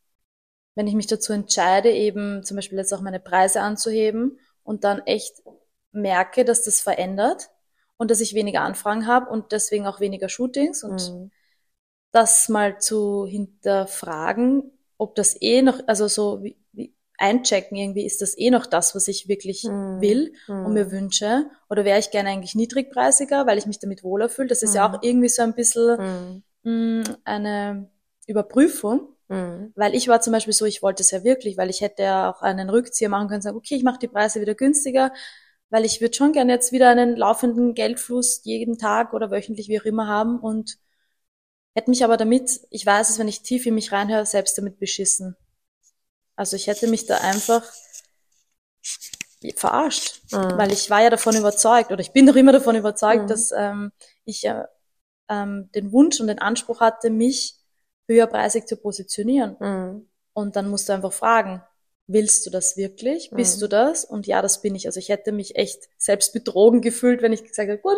wenn 0.76 0.88
ich 0.88 0.96
mich 0.96 1.08
dazu 1.08 1.34
entscheide, 1.34 1.92
eben 1.92 2.44
zum 2.44 2.56
Beispiel 2.56 2.78
jetzt 2.78 2.94
auch 2.94 3.02
meine 3.02 3.20
Preise 3.20 3.62
anzuheben 3.62 4.40
und 4.64 4.84
dann 4.84 5.00
echt 5.06 5.42
merke, 5.92 6.46
dass 6.46 6.64
das 6.64 6.82
verändert 6.82 7.50
und 7.98 8.12
dass 8.12 8.22
ich 8.22 8.34
weniger 8.34 8.62
Anfragen 8.62 9.08
habe 9.08 9.30
und 9.30 9.52
deswegen 9.52 9.86
auch 9.88 10.00
weniger 10.00 10.30
Shootings 10.30 10.84
und 10.84 11.12
mhm. 11.12 11.32
das 12.12 12.50
mal 12.50 12.80
zu 12.80 13.26
hinterfragen, 13.28 14.72
ob 14.98 15.16
das 15.16 15.40
eh 15.42 15.62
noch, 15.62 15.80
also 15.88 16.08
so 16.08 16.44
wie, 16.44 16.58
wie 16.58 16.63
einchecken 17.18 17.78
irgendwie, 17.78 18.06
ist 18.06 18.22
das 18.22 18.38
eh 18.38 18.50
noch 18.50 18.66
das, 18.66 18.96
was 18.96 19.08
ich 19.08 19.28
wirklich 19.28 19.72
Mhm. 19.72 19.74
will 19.96 20.34
und 20.62 20.74
mir 20.74 20.92
wünsche? 20.92 21.50
Oder 21.70 21.86
wäre 21.86 22.00
ich 22.00 22.12
gerne 22.12 22.30
eigentlich 22.30 22.56
niedrigpreisiger, 22.56 23.46
weil 23.48 23.58
ich 23.58 23.66
mich 23.68 23.80
damit 23.80 24.04
wohler 24.04 24.30
fühle? 24.30 24.48
Das 24.50 24.64
ist 24.64 24.74
ja 24.76 24.88
Mhm. 24.88 24.92
auch 24.92 25.00
irgendwie 25.04 25.30
so 25.30 25.44
ein 25.44 25.56
bisschen 25.56 26.00
mh, 26.64 27.04
eine 27.26 27.90
Überprüfung. 28.28 29.10
Weil 29.76 29.96
ich 29.96 30.08
war 30.08 30.22
zum 30.22 30.34
Beispiel 30.34 30.54
so, 30.54 30.66
ich 30.66 30.84
wollte 30.84 31.02
es 31.04 31.12
ja 31.12 31.24
wirklich, 31.24 31.58
weil 31.58 31.70
ich 31.70 31.82
hätte 31.82 32.04
ja 32.04 32.32
auch 32.32 32.42
einen 32.44 32.70
Rückzieher 32.70 33.10
machen 33.10 33.28
können, 33.30 33.42
sagen, 33.42 33.58
okay, 33.58 33.76
ich 33.76 33.84
mache 33.84 34.00
die 34.00 34.08
Preise 34.08 34.40
wieder 34.42 34.56
günstiger, 34.56 35.14
weil 35.70 35.86
ich 35.86 36.02
würde 36.02 36.16
schon 36.16 36.32
gerne 36.34 36.54
jetzt 36.54 36.72
wieder 36.72 36.90
einen 36.90 37.16
laufenden 37.16 37.74
Geldfluss 37.74 38.42
jeden 38.44 38.78
Tag 38.78 39.14
oder 39.14 39.32
wöchentlich, 39.32 39.70
wie 39.70 39.80
auch 39.82 39.86
immer, 39.86 40.08
haben 40.08 40.40
und 40.40 40.78
hätte 41.76 41.92
mich 41.92 42.04
aber 42.04 42.18
damit, 42.18 42.62
ich 42.72 42.84
weiß 42.86 43.12
es, 43.12 43.20
wenn 43.20 43.28
ich 43.28 43.44
tief 43.44 43.66
in 43.68 43.76
mich 43.76 43.92
reinhöre, 43.92 44.26
selbst 44.26 44.58
damit 44.58 44.80
beschissen. 44.80 45.36
Also 46.36 46.56
ich 46.56 46.68
hätte 46.68 46.88
mich 46.88 47.06
da 47.06 47.18
einfach 47.18 47.64
verarscht, 49.56 50.22
Mhm. 50.32 50.58
weil 50.58 50.72
ich 50.72 50.90
war 50.90 51.02
ja 51.02 51.10
davon 51.10 51.36
überzeugt 51.36 51.92
oder 51.92 52.00
ich 52.00 52.12
bin 52.12 52.26
doch 52.26 52.36
immer 52.36 52.54
davon 52.54 52.76
überzeugt, 52.76 53.24
Mhm. 53.24 53.28
dass 53.28 53.52
ähm, 53.52 53.92
ich 54.26 54.42
ja 54.44 54.68
ähm, 55.30 55.70
den 55.76 55.92
Wunsch 55.92 56.20
und 56.22 56.28
den 56.28 56.40
Anspruch 56.40 56.80
hatte, 56.80 57.10
mich 57.10 57.56
höherpreisig 58.08 58.66
zu 58.68 58.78
positionieren. 58.78 59.58
Mhm. 59.60 60.10
Und 60.34 60.56
dann 60.56 60.70
musst 60.70 60.90
du 60.90 60.94
einfach 60.94 61.14
fragen, 61.14 61.62
willst 62.08 62.46
du 62.46 62.50
das 62.50 62.78
wirklich? 62.78 63.32
Bist 63.32 63.58
Mhm. 63.58 63.62
du 63.62 63.68
das? 63.70 64.06
Und 64.06 64.28
ja, 64.28 64.42
das 64.42 64.62
bin 64.62 64.76
ich. 64.76 64.86
Also 64.86 65.00
ich 65.00 65.10
hätte 65.10 65.32
mich 65.32 65.56
echt 65.56 65.90
selbst 65.98 66.34
betrogen 66.34 66.82
gefühlt, 66.82 67.22
wenn 67.22 67.34
ich 67.34 67.44
gesagt 67.44 67.70
hätte, 67.70 67.82
gut, 67.82 67.98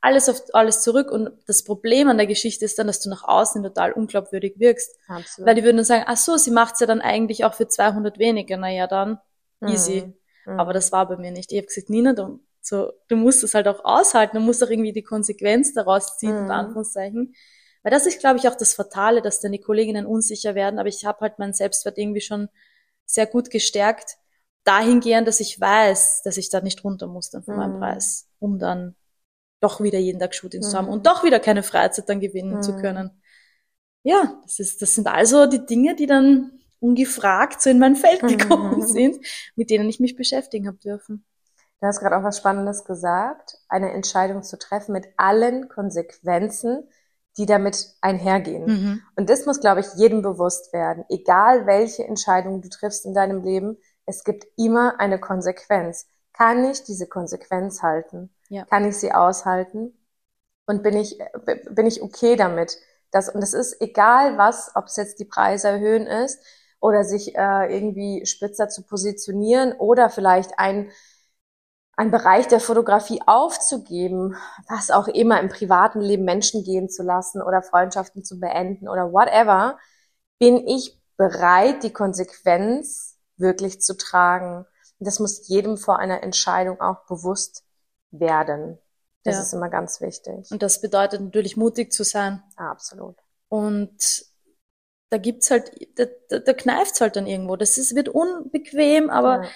alles 0.00 0.28
auf 0.28 0.42
alles 0.52 0.82
zurück. 0.82 1.10
Und 1.10 1.30
das 1.46 1.64
Problem 1.64 2.08
an 2.08 2.16
der 2.18 2.26
Geschichte 2.26 2.64
ist 2.64 2.78
dann, 2.78 2.86
dass 2.86 3.00
du 3.00 3.10
nach 3.10 3.24
außen 3.24 3.62
total 3.62 3.92
unglaubwürdig 3.92 4.58
wirkst. 4.58 4.96
Absolut. 5.08 5.48
Weil 5.48 5.54
die 5.56 5.64
würden 5.64 5.76
dann 5.76 5.84
sagen, 5.84 6.04
ach 6.06 6.16
so, 6.16 6.36
sie 6.36 6.50
macht's 6.50 6.80
ja 6.80 6.86
dann 6.86 7.00
eigentlich 7.00 7.44
auch 7.44 7.54
für 7.54 7.68
200 7.68 8.18
weniger. 8.18 8.56
Naja, 8.56 8.86
dann 8.86 9.18
easy. 9.66 10.12
Mhm. 10.44 10.60
Aber 10.60 10.72
das 10.72 10.92
war 10.92 11.08
bei 11.08 11.16
mir 11.16 11.30
nicht. 11.32 11.50
Ich 11.52 11.58
habe 11.58 11.66
gesagt, 11.66 11.90
Nina, 11.90 12.12
du, 12.12 12.40
so, 12.60 12.92
du 13.08 13.16
musst 13.16 13.42
es 13.42 13.54
halt 13.54 13.68
auch 13.68 13.84
aushalten, 13.84 14.36
du 14.36 14.42
musst 14.42 14.62
auch 14.62 14.70
irgendwie 14.70 14.92
die 14.92 15.02
Konsequenz 15.02 15.72
daraus 15.74 16.18
ziehen, 16.18 16.34
Mhm. 16.34 16.42
unter 16.42 16.54
Anführungszeichen. 16.54 17.34
Weil 17.82 17.90
das 17.92 18.06
ist, 18.06 18.18
glaube 18.20 18.38
ich, 18.38 18.48
auch 18.48 18.56
das 18.56 18.74
Fatale, 18.74 19.22
dass 19.22 19.40
dann 19.40 19.52
die 19.52 19.60
Kolleginnen 19.60 20.06
unsicher 20.06 20.54
werden, 20.56 20.78
aber 20.80 20.88
ich 20.88 21.04
habe 21.04 21.20
halt 21.20 21.38
meinen 21.38 21.52
Selbstwert 21.52 21.98
irgendwie 21.98 22.20
schon 22.20 22.48
sehr 23.04 23.26
gut 23.26 23.50
gestärkt, 23.50 24.16
dahingehend, 24.64 25.28
dass 25.28 25.38
ich 25.38 25.60
weiß, 25.60 26.22
dass 26.24 26.36
ich 26.36 26.48
da 26.50 26.60
nicht 26.60 26.82
runter 26.82 27.06
muss 27.06 27.30
dann 27.30 27.44
von 27.44 27.56
meinem 27.56 27.76
Mhm. 27.76 27.80
Preis, 27.80 28.28
um 28.40 28.58
dann 28.58 28.96
doch 29.60 29.80
wieder 29.80 29.98
jeden 29.98 30.20
Tag 30.20 30.34
Shootings 30.34 30.70
zu 30.70 30.76
haben 30.76 30.86
Mhm. 30.86 30.92
und 30.92 31.06
doch 31.06 31.24
wieder 31.24 31.40
keine 31.40 31.62
Freizeit 31.62 32.08
dann 32.08 32.20
gewinnen 32.20 32.62
zu 32.62 32.72
Mhm. 32.72 32.80
können. 32.82 33.22
Ja, 34.02 34.40
das 34.44 34.58
ist, 34.60 34.82
das 34.82 34.94
sind 34.94 35.08
also 35.08 35.46
die 35.46 35.64
Dinge, 35.66 35.96
die 35.96 36.06
dann 36.06 36.52
ungefragt 36.80 37.60
so 37.62 37.70
in 37.70 37.78
mein 37.78 37.96
Feld 37.96 38.20
gekommen 38.22 38.76
Mhm. 38.78 38.82
sind, 38.86 39.26
mit 39.56 39.70
denen 39.70 39.88
ich 39.88 40.00
mich 40.00 40.16
beschäftigen 40.16 40.66
habe 40.68 40.78
dürfen. 40.78 41.24
Du 41.80 41.86
hast 41.86 42.00
gerade 42.00 42.16
auch 42.16 42.22
was 42.22 42.38
Spannendes 42.38 42.84
gesagt, 42.84 43.58
eine 43.68 43.92
Entscheidung 43.92 44.42
zu 44.42 44.58
treffen 44.58 44.92
mit 44.92 45.08
allen 45.16 45.68
Konsequenzen, 45.68 46.88
die 47.36 47.46
damit 47.46 47.94
einhergehen. 48.00 48.64
Mhm. 48.66 49.02
Und 49.16 49.28
das 49.28 49.44
muss, 49.44 49.60
glaube 49.60 49.80
ich, 49.80 49.86
jedem 49.96 50.22
bewusst 50.22 50.72
werden. 50.72 51.04
Egal 51.10 51.66
welche 51.66 52.04
Entscheidung 52.04 52.62
du 52.62 52.68
triffst 52.70 53.04
in 53.04 53.12
deinem 53.14 53.42
Leben, 53.42 53.76
es 54.06 54.24
gibt 54.24 54.46
immer 54.56 54.98
eine 55.00 55.18
Konsequenz. 55.20 56.06
Kann 56.32 56.64
ich 56.70 56.84
diese 56.84 57.06
Konsequenz 57.08 57.82
halten? 57.82 58.30
Ja. 58.48 58.64
Kann 58.66 58.84
ich 58.86 58.96
sie 58.96 59.12
aushalten? 59.12 59.92
Und 60.66 60.82
bin 60.82 60.96
ich, 60.96 61.18
b- 61.46 61.62
bin 61.70 61.86
ich 61.86 62.02
okay 62.02 62.36
damit? 62.36 62.78
Das, 63.12 63.28
und 63.28 63.40
das 63.40 63.54
ist 63.54 63.80
egal 63.80 64.38
was, 64.38 64.72
ob 64.74 64.86
es 64.86 64.96
jetzt 64.96 65.20
die 65.20 65.24
Preise 65.24 65.68
erhöhen 65.68 66.06
ist 66.06 66.40
oder 66.80 67.04
sich 67.04 67.36
äh, 67.36 67.74
irgendwie 67.74 68.26
spitzer 68.26 68.68
zu 68.68 68.82
positionieren 68.84 69.72
oder 69.74 70.10
vielleicht 70.10 70.58
ein 70.58 70.90
einen 71.96 72.10
Bereich 72.10 72.46
der 72.48 72.60
Fotografie 72.60 73.20
aufzugeben, 73.26 74.36
was 74.68 74.90
auch 74.90 75.08
immer 75.08 75.40
im 75.40 75.48
privaten 75.48 76.00
Leben 76.00 76.24
Menschen 76.24 76.62
gehen 76.62 76.90
zu 76.90 77.02
lassen 77.02 77.40
oder 77.40 77.62
Freundschaften 77.62 78.22
zu 78.22 78.38
beenden 78.38 78.88
oder 78.88 79.12
whatever, 79.12 79.78
bin 80.38 80.66
ich 80.68 81.00
bereit, 81.16 81.82
die 81.82 81.92
Konsequenz 81.92 83.18
wirklich 83.38 83.80
zu 83.80 83.96
tragen. 83.96 84.66
Und 84.98 85.06
das 85.06 85.20
muss 85.20 85.48
jedem 85.48 85.78
vor 85.78 85.98
einer 85.98 86.22
Entscheidung 86.22 86.80
auch 86.80 87.06
bewusst 87.06 87.64
werden. 88.10 88.78
Das 89.24 89.36
Ja. 89.36 89.42
ist 89.42 89.52
immer 89.52 89.68
ganz 89.68 90.00
wichtig. 90.00 90.50
Und 90.50 90.62
das 90.62 90.80
bedeutet 90.80 91.20
natürlich 91.20 91.56
mutig 91.56 91.92
zu 91.92 92.04
sein. 92.04 92.42
Absolut. 92.56 93.16
Und 93.48 94.24
da 95.10 95.18
gibt's 95.18 95.50
halt, 95.50 95.70
da, 95.98 96.04
da, 96.28 96.38
da 96.40 96.52
kneift's 96.52 97.00
halt 97.00 97.16
dann 97.16 97.26
irgendwo. 97.26 97.56
Das 97.56 97.78
ist, 97.78 97.94
wird 97.94 98.08
unbequem, 98.08 99.10
aber 99.10 99.44
Ja. 99.44 99.50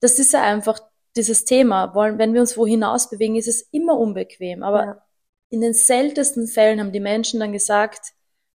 das 0.00 0.18
ist 0.18 0.32
ja 0.32 0.42
einfach 0.42 0.80
dieses 1.16 1.44
Thema. 1.44 1.94
Wollen, 1.94 2.18
wenn 2.18 2.34
wir 2.34 2.40
uns 2.40 2.56
wo 2.56 2.66
hinaus 2.66 3.08
bewegen, 3.10 3.36
ist 3.36 3.48
es 3.48 3.62
immer 3.70 3.98
unbequem. 3.98 4.62
Aber 4.62 4.84
Ja. 4.84 5.06
in 5.50 5.60
den 5.60 5.74
seltensten 5.74 6.46
Fällen 6.46 6.80
haben 6.80 6.92
die 6.92 7.00
Menschen 7.00 7.40
dann 7.40 7.52
gesagt, 7.52 8.12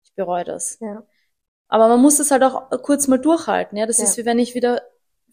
ich 0.04 0.14
bereue 0.14 0.44
das. 0.44 0.78
Ja. 0.80 1.04
Aber 1.68 1.88
man 1.88 2.00
muss 2.00 2.20
es 2.20 2.30
halt 2.30 2.42
auch 2.44 2.70
kurz 2.82 3.08
mal 3.08 3.18
durchhalten. 3.18 3.76
Ja, 3.76 3.86
das 3.86 3.98
ist 3.98 4.16
wie 4.16 4.24
wenn 4.24 4.38
ich 4.38 4.54
wieder 4.54 4.82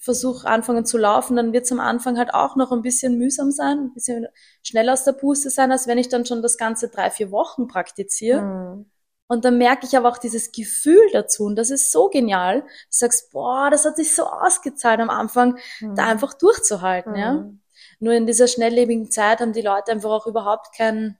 versuche 0.03 0.45
anfangen 0.47 0.85
zu 0.85 0.97
laufen, 0.97 1.37
dann 1.37 1.53
wird 1.53 1.63
es 1.63 1.71
am 1.71 1.79
Anfang 1.79 2.17
halt 2.17 2.33
auch 2.33 2.57
noch 2.57 2.73
ein 2.73 2.81
bisschen 2.81 3.17
mühsam 3.17 3.51
sein, 3.51 3.79
ein 3.79 3.93
bisschen 3.93 4.27
schneller 4.61 4.91
aus 4.93 5.05
der 5.05 5.13
Puste 5.13 5.49
sein, 5.49 5.71
als 5.71 5.87
wenn 5.87 5.97
ich 5.97 6.09
dann 6.09 6.25
schon 6.25 6.41
das 6.41 6.57
ganze 6.57 6.89
drei, 6.89 7.09
vier 7.09 7.31
Wochen 7.31 7.67
praktiziere. 7.67 8.41
Mhm. 8.41 8.85
Und 9.27 9.45
dann 9.45 9.57
merke 9.57 9.85
ich 9.85 9.95
aber 9.95 10.09
auch 10.09 10.17
dieses 10.17 10.51
Gefühl 10.51 11.01
dazu. 11.13 11.45
Und 11.45 11.55
das 11.55 11.69
ist 11.69 11.91
so 11.93 12.09
genial. 12.09 12.61
Du 12.61 12.67
sagst, 12.89 13.31
boah, 13.31 13.69
das 13.71 13.85
hat 13.85 13.95
sich 13.95 14.13
so 14.13 14.25
ausgezahlt 14.25 14.99
am 14.99 15.09
Anfang, 15.09 15.57
Mhm. 15.79 15.95
da 15.95 16.05
einfach 16.05 16.33
durchzuhalten, 16.33 17.15
ja. 17.15 17.33
Mhm. 17.35 17.61
Nur 17.99 18.13
in 18.13 18.25
dieser 18.27 18.47
schnelllebigen 18.47 19.09
Zeit 19.09 19.39
haben 19.39 19.53
die 19.53 19.61
Leute 19.61 19.93
einfach 19.93 20.09
auch 20.09 20.27
überhaupt 20.27 20.75
kein, 20.75 21.17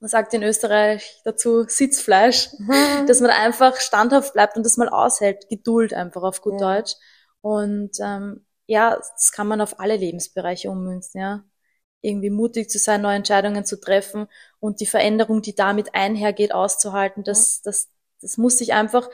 man 0.00 0.08
sagt 0.08 0.32
in 0.32 0.42
Österreich 0.42 1.20
dazu, 1.24 1.64
Sitzfleisch, 1.68 2.48
Mhm. 2.58 3.06
dass 3.06 3.20
man 3.20 3.30
einfach 3.30 3.76
standhaft 3.76 4.32
bleibt 4.32 4.56
und 4.56 4.64
das 4.64 4.78
mal 4.78 4.88
aushält. 4.88 5.50
Geduld 5.50 5.92
einfach 5.92 6.22
auf 6.22 6.40
gut 6.40 6.58
Ja. 6.60 6.76
Deutsch. 6.76 6.94
Und 7.44 7.98
ähm, 8.00 8.46
ja, 8.66 8.96
das 8.96 9.30
kann 9.30 9.46
man 9.46 9.60
auf 9.60 9.78
alle 9.78 9.96
Lebensbereiche 9.98 10.70
ummünzen, 10.70 11.20
ja. 11.20 11.44
Irgendwie 12.00 12.30
mutig 12.30 12.70
zu 12.70 12.78
sein, 12.78 13.02
neue 13.02 13.16
Entscheidungen 13.16 13.66
zu 13.66 13.78
treffen 13.80 14.28
und 14.60 14.80
die 14.80 14.86
Veränderung, 14.86 15.42
die 15.42 15.54
damit 15.54 15.94
einhergeht, 15.94 16.52
auszuhalten. 16.54 17.22
Das, 17.22 17.60
das, 17.60 17.90
das 18.22 18.38
muss 18.38 18.58
sich 18.58 18.72
einfach 18.72 19.10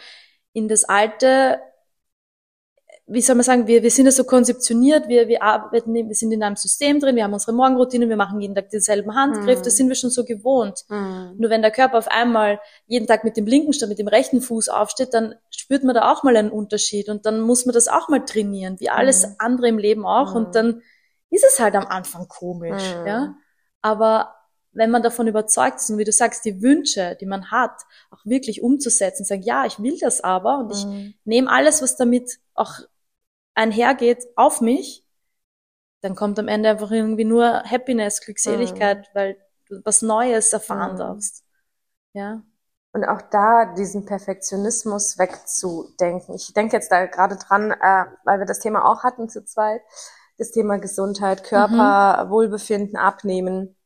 in 0.53 0.69
das 0.69 0.85
alte, 0.85 1.61
wie 3.13 3.21
soll 3.23 3.35
man 3.35 3.43
sagen, 3.45 3.67
wir, 3.67 3.83
wir 3.83 3.91
sind 3.91 4.07
ja 4.07 4.13
so 4.13 4.23
konzeptioniert, 4.25 5.09
wir, 5.09 5.27
wir 5.27 5.43
arbeiten, 5.43 5.93
wir 5.93 6.15
sind 6.15 6.31
in 6.33 6.43
einem 6.45 6.55
System 6.57 7.01
drin, 7.01 7.17
wir 7.17 7.25
haben 7.25 7.33
unsere 7.35 7.53
Morgenroutine, 7.53 8.09
wir 8.09 8.17
machen 8.17 8.41
jeden 8.41 8.55
Tag 8.55 8.71
denselben 8.71 9.15
Handgriff, 9.17 9.59
Mhm. 9.59 9.63
das 9.65 9.77
sind 9.77 9.89
wir 9.89 9.97
schon 9.97 10.11
so 10.11 10.25
gewohnt. 10.25 10.85
Mhm. 10.89 11.35
Nur 11.39 11.51
wenn 11.51 11.61
der 11.63 11.73
Körper 11.73 11.99
auf 11.99 12.09
einmal 12.09 12.61
jeden 12.87 13.07
Tag 13.09 13.25
mit 13.25 13.37
dem 13.37 13.47
linken 13.47 13.73
statt 13.73 13.89
mit 13.89 13.99
dem 13.99 14.07
rechten 14.09 14.41
Fuß 14.41 14.69
aufsteht, 14.69 15.13
dann 15.13 15.35
spürt 15.51 15.83
man 15.83 15.95
da 15.95 16.13
auch 16.13 16.23
mal 16.23 16.37
einen 16.37 16.51
Unterschied 16.51 17.09
und 17.09 17.27
dann 17.27 17.41
muss 17.41 17.67
man 17.67 17.73
das 17.75 17.89
auch 17.89 18.09
mal 18.09 18.25
trainieren, 18.25 18.79
wie 18.79 18.91
alles 18.91 19.27
Mhm. 19.27 19.35
andere 19.39 19.69
im 19.69 19.79
Leben 19.79 20.07
auch 20.07 20.31
Mhm. 20.31 20.37
und 20.37 20.55
dann 20.55 20.83
ist 21.31 21.45
es 21.45 21.59
halt 21.59 21.75
am 21.75 21.87
Anfang 21.87 22.29
komisch, 22.29 22.95
Mhm. 23.01 23.07
ja. 23.07 23.35
Aber 23.83 24.35
wenn 24.73 24.91
man 24.93 25.03
davon 25.03 25.27
überzeugt 25.27 25.81
ist 25.81 25.91
und 25.91 25.99
wie 25.99 26.05
du 26.05 26.13
sagst, 26.13 26.45
die 26.45 26.63
Wünsche, 26.63 27.17
die 27.21 27.27
man 27.27 27.51
hat, 27.51 27.73
auch 28.13 28.25
wirklich 28.25 28.63
umzusetzen, 28.63 29.25
sagen, 29.25 29.43
ja, 29.43 29.67
ich 29.67 29.83
will 29.83 29.99
das 30.01 30.21
aber 30.23 30.59
und 30.59 30.71
ich 30.73 30.85
Mhm. 30.87 31.15
nehme 31.25 31.51
alles, 31.51 31.83
was 31.83 31.97
damit 31.97 32.39
auch 32.55 32.75
einhergeht, 33.55 34.27
auf 34.37 34.61
mich, 34.61 35.05
dann 36.03 36.15
kommt 36.15 36.39
am 36.39 36.49
Ende 36.49 36.71
einfach 36.71 36.91
irgendwie 36.91 37.25
nur 37.25 37.63
Happiness, 37.65 38.21
Glückseligkeit, 38.21 39.09
weil 39.15 39.37
du 39.69 39.81
was 39.85 40.03
Neues 40.03 40.53
erfahren 40.53 40.95
Mhm. 40.95 40.99
darfst. 40.99 41.45
Ja. 42.15 42.43
Und 42.93 43.05
auch 43.05 43.23
da 43.31 43.75
diesen 43.77 44.05
Perfektionismus 44.05 45.19
wegzudenken. 45.19 46.35
Ich 46.35 46.53
denke 46.55 46.77
jetzt 46.77 46.91
da 46.91 47.07
gerade 47.07 47.37
dran, 47.37 47.71
äh, 47.71 48.05
weil 48.25 48.41
wir 48.41 48.47
das 48.47 48.59
Thema 48.61 48.85
auch 48.85 49.05
hatten 49.05 49.29
zu 49.29 49.45
zweit, 49.45 49.81
das 50.39 50.51
Thema 50.51 50.79
Gesundheit, 50.79 51.45
Körper, 51.45 52.27
Wohlbefinden, 52.31 52.97
Abnehmen. 52.97 53.77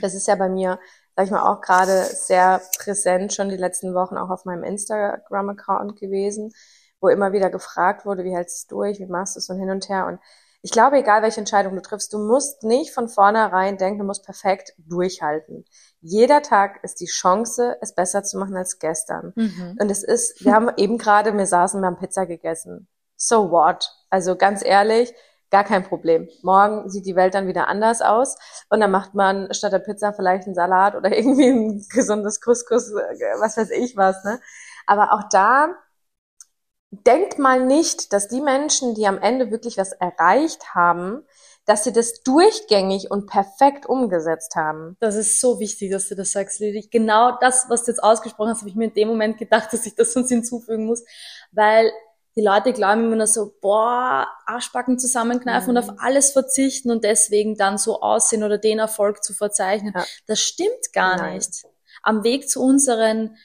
Das 0.00 0.14
ist 0.14 0.28
ja 0.28 0.36
bei 0.36 0.48
mir, 0.48 0.78
sag 1.16 1.26
ich 1.26 1.30
mal, 1.30 1.42
auch 1.42 1.60
gerade 1.60 2.04
sehr 2.04 2.62
präsent 2.78 3.34
schon 3.34 3.48
die 3.50 3.56
letzten 3.56 3.94
Wochen 3.94 4.16
auch 4.16 4.30
auf 4.30 4.44
meinem 4.46 4.64
Instagram-Account 4.64 5.98
gewesen, 6.00 6.52
wo 7.00 7.08
immer 7.08 7.32
wieder 7.32 7.50
gefragt 7.50 8.06
wurde, 8.06 8.24
wie 8.24 8.34
hältst 8.34 8.56
du 8.56 8.58
es 8.58 8.66
durch, 8.66 8.98
wie 8.98 9.10
machst 9.10 9.36
du 9.36 9.38
es 9.38 9.48
und 9.48 9.58
hin 9.58 9.70
und 9.70 9.88
her. 9.88 10.06
Und 10.06 10.20
ich 10.60 10.72
glaube, 10.72 10.98
egal 10.98 11.22
welche 11.22 11.40
Entscheidung 11.40 11.76
du 11.76 11.82
triffst, 11.82 12.12
du 12.12 12.18
musst 12.18 12.64
nicht 12.64 12.92
von 12.92 13.08
vornherein 13.08 13.78
denken, 13.78 14.00
du 14.00 14.04
musst 14.04 14.24
perfekt 14.24 14.74
durchhalten. 14.78 15.64
Jeder 16.00 16.42
Tag 16.42 16.82
ist 16.82 17.00
die 17.00 17.06
Chance, 17.06 17.76
es 17.80 17.94
besser 17.94 18.24
zu 18.24 18.38
machen 18.38 18.56
als 18.56 18.78
gestern. 18.78 19.32
Mhm. 19.36 19.78
Und 19.80 19.90
es 19.90 20.02
ist, 20.02 20.44
wir 20.44 20.52
haben 20.52 20.70
eben 20.76 20.98
gerade, 20.98 21.36
wir 21.36 21.46
saßen, 21.46 21.80
wir 21.80 21.86
haben 21.86 21.98
Pizza 21.98 22.26
gegessen. 22.26 22.88
So 23.16 23.50
what? 23.50 23.92
Also 24.10 24.36
ganz 24.36 24.64
ehrlich, 24.64 25.14
gar 25.50 25.64
kein 25.64 25.84
Problem. 25.84 26.28
Morgen 26.42 26.90
sieht 26.90 27.06
die 27.06 27.16
Welt 27.16 27.34
dann 27.34 27.46
wieder 27.46 27.68
anders 27.68 28.02
aus 28.02 28.36
und 28.68 28.80
dann 28.80 28.90
macht 28.90 29.14
man 29.14 29.52
statt 29.54 29.72
der 29.72 29.78
Pizza 29.78 30.12
vielleicht 30.12 30.46
einen 30.46 30.54
Salat 30.54 30.96
oder 30.96 31.10
irgendwie 31.16 31.48
ein 31.48 31.86
gesundes 31.92 32.40
Couscous, 32.40 32.90
äh, 32.90 33.40
was 33.40 33.56
weiß 33.56 33.70
ich 33.70 33.96
was, 33.96 34.24
ne? 34.24 34.40
Aber 34.86 35.12
auch 35.12 35.22
da 35.30 35.74
denkt 36.90 37.38
mal 37.38 37.64
nicht, 37.64 38.12
dass 38.12 38.28
die 38.28 38.40
Menschen, 38.40 38.94
die 38.94 39.06
am 39.06 39.18
Ende 39.18 39.50
wirklich 39.50 39.76
was 39.76 39.92
erreicht 39.92 40.74
haben, 40.74 41.24
dass 41.66 41.84
sie 41.84 41.92
das 41.92 42.22
durchgängig 42.22 43.10
und 43.10 43.26
perfekt 43.26 43.84
umgesetzt 43.84 44.56
haben. 44.56 44.96
Das 45.00 45.16
ist 45.16 45.38
so 45.38 45.60
wichtig, 45.60 45.90
dass 45.90 46.08
du 46.08 46.14
das 46.14 46.32
sagst, 46.32 46.60
Lili. 46.60 46.88
Genau 46.90 47.36
das, 47.40 47.66
was 47.68 47.84
du 47.84 47.90
jetzt 47.90 48.02
ausgesprochen 48.02 48.50
hast, 48.50 48.60
habe 48.60 48.70
ich 48.70 48.74
mir 48.74 48.86
in 48.86 48.94
dem 48.94 49.08
Moment 49.08 49.36
gedacht, 49.36 49.68
dass 49.72 49.84
ich 49.84 49.94
das 49.94 50.16
uns 50.16 50.30
hinzufügen 50.30 50.86
muss, 50.86 51.04
weil 51.52 51.92
die 52.36 52.42
Leute 52.42 52.72
glauben 52.72 53.04
immer 53.04 53.16
nur 53.16 53.26
so, 53.26 53.52
boah, 53.60 54.28
Arschbacken 54.46 54.98
zusammenkneifen 54.98 55.72
mhm. 55.72 55.76
und 55.76 55.84
auf 55.84 55.96
alles 55.98 56.30
verzichten 56.30 56.90
und 56.90 57.04
deswegen 57.04 57.56
dann 57.56 57.76
so 57.76 58.00
aussehen 58.00 58.44
oder 58.44 58.56
den 58.56 58.78
Erfolg 58.78 59.22
zu 59.22 59.34
verzeichnen. 59.34 59.92
Ja. 59.94 60.04
Das 60.26 60.40
stimmt 60.40 60.92
gar 60.94 61.16
Nein. 61.16 61.34
nicht. 61.34 61.66
Am 62.02 62.24
Weg 62.24 62.48
zu 62.48 62.62
unseren 62.62 63.36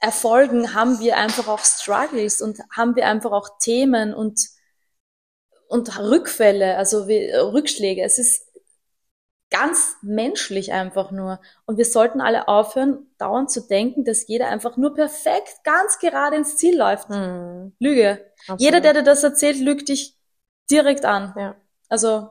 Erfolgen 0.00 0.74
haben 0.74 0.98
wir 1.00 1.16
einfach 1.16 1.46
auch 1.46 1.60
Struggles 1.60 2.40
und 2.40 2.58
haben 2.74 2.96
wir 2.96 3.06
einfach 3.06 3.32
auch 3.32 3.58
Themen 3.58 4.14
und 4.14 4.40
und 5.68 6.00
Rückfälle, 6.00 6.76
also 6.76 7.06
wie, 7.06 7.30
Rückschläge. 7.30 8.02
Es 8.02 8.18
ist 8.18 8.50
ganz 9.50 9.96
menschlich 10.02 10.72
einfach 10.72 11.10
nur. 11.10 11.40
Und 11.66 11.76
wir 11.76 11.84
sollten 11.84 12.20
alle 12.20 12.48
aufhören, 12.48 13.06
dauernd 13.18 13.50
zu 13.50 13.66
denken, 13.66 14.04
dass 14.04 14.26
jeder 14.26 14.48
einfach 14.48 14.76
nur 14.76 14.94
perfekt, 14.94 15.62
ganz 15.64 15.98
gerade 15.98 16.36
ins 16.36 16.56
Ziel 16.56 16.76
läuft. 16.76 17.08
Hm. 17.08 17.72
Lüge. 17.78 18.32
Absolut. 18.42 18.60
Jeder, 18.60 18.80
der 18.80 18.94
dir 18.94 19.02
das 19.02 19.22
erzählt, 19.22 19.58
lügt 19.58 19.88
dich 19.88 20.16
direkt 20.70 21.04
an. 21.04 21.34
Ja. 21.36 21.56
Also, 21.88 22.30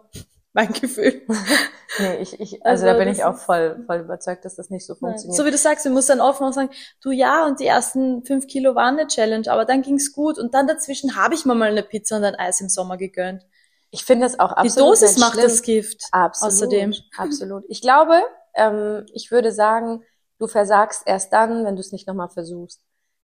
mein 0.53 0.71
Gefühl. 0.73 1.21
nee, 1.99 2.15
ich, 2.21 2.39
ich, 2.39 2.65
also, 2.65 2.85
also 2.85 2.85
da 2.85 2.93
bin 2.93 3.07
ich 3.07 3.23
auch 3.23 3.37
voll, 3.37 3.83
voll 3.85 3.99
überzeugt, 3.99 4.45
dass 4.45 4.55
das 4.55 4.69
nicht 4.69 4.85
so 4.85 4.95
funktioniert. 4.95 5.37
So 5.37 5.45
wie 5.45 5.51
du 5.51 5.57
sagst, 5.57 5.85
du 5.85 5.89
musst 5.89 6.09
dann 6.09 6.21
offen 6.21 6.45
auch 6.45 6.53
sagen, 6.53 6.71
du 7.01 7.11
ja, 7.11 7.45
und 7.45 7.59
die 7.59 7.65
ersten 7.65 8.23
fünf 8.25 8.47
Kilo 8.47 8.75
waren 8.75 8.97
eine 8.97 9.07
Challenge, 9.07 9.49
aber 9.51 9.65
dann 9.65 9.81
ging's 9.81 10.11
gut 10.11 10.39
und 10.39 10.53
dann 10.53 10.67
dazwischen 10.67 11.15
habe 11.15 11.35
ich 11.35 11.45
mir 11.45 11.55
mal 11.55 11.69
eine 11.69 11.83
Pizza 11.83 12.17
und 12.17 12.23
ein 12.23 12.35
Eis 12.35 12.61
im 12.61 12.69
Sommer 12.69 12.97
gegönnt. 12.97 13.45
Ich 13.91 14.05
finde 14.05 14.25
das 14.25 14.39
auch 14.39 14.51
absolut. 14.51 14.75
Die 14.75 15.01
Dosis 15.01 15.17
macht 15.17 15.33
schlimm. 15.33 15.43
das 15.43 15.61
Gift. 15.61 16.03
Absolut. 16.11 16.53
Außerdem. 16.53 16.93
Absolut. 17.17 17.63
Ich 17.69 17.81
glaube, 17.81 18.21
ähm, 18.55 19.05
ich 19.13 19.31
würde 19.31 19.51
sagen, 19.51 20.03
du 20.37 20.47
versagst 20.47 21.03
erst 21.05 21.33
dann, 21.33 21.65
wenn 21.65 21.75
du 21.75 21.81
es 21.81 21.91
nicht 21.91 22.07
nochmal 22.07 22.29
versuchst 22.29 22.81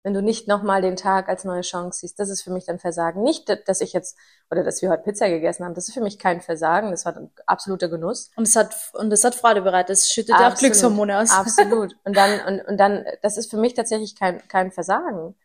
wenn 0.04 0.14
du 0.14 0.22
nicht 0.22 0.48
nochmal 0.48 0.82
den 0.82 0.96
Tag 0.96 1.28
als 1.28 1.44
neue 1.44 1.62
Chance 1.62 2.00
siehst. 2.00 2.20
Das 2.20 2.30
ist 2.30 2.42
für 2.42 2.52
mich 2.52 2.66
dann 2.66 2.80
Versagen. 2.80 3.22
Nicht, 3.22 3.50
dass 3.68 3.82
ich 3.82 3.92
jetzt, 3.92 4.18
oder 4.50 4.64
dass 4.64 4.82
wir 4.82 4.90
heute 4.90 5.04
Pizza 5.04 5.28
gegessen 5.30 5.66
haben, 5.66 5.74
das 5.74 5.88
ist 5.88 5.94
für 5.94 6.02
mich 6.02 6.18
kein 6.18 6.40
Versagen, 6.40 6.92
das 6.92 7.06
war 7.06 7.16
ein 7.18 7.30
absoluter 7.46 7.90
Genuss. 7.90 8.32
Und 8.36 8.48
es 8.48 8.56
hat, 8.56 8.76
und 8.94 9.12
es 9.12 9.24
hat 9.24 9.36
Freude 9.36 9.62
bereitet, 9.62 9.90
das 9.90 10.10
schüttet 10.10 10.36
ja 10.40 10.50
auch 10.50 10.56
Glückshormone 10.56 11.20
aus. 11.20 11.32
Absolut. 11.32 11.98
Und 12.06 12.16
dann, 12.16 12.40
und, 12.48 12.68
und 12.68 12.78
dann, 12.78 13.06
das 13.22 13.38
ist 13.38 13.50
für 13.50 13.58
mich 13.58 13.74
tatsächlich 13.74 14.16
kein, 14.16 14.48
kein 14.48 14.72
Versagen. 14.72 15.36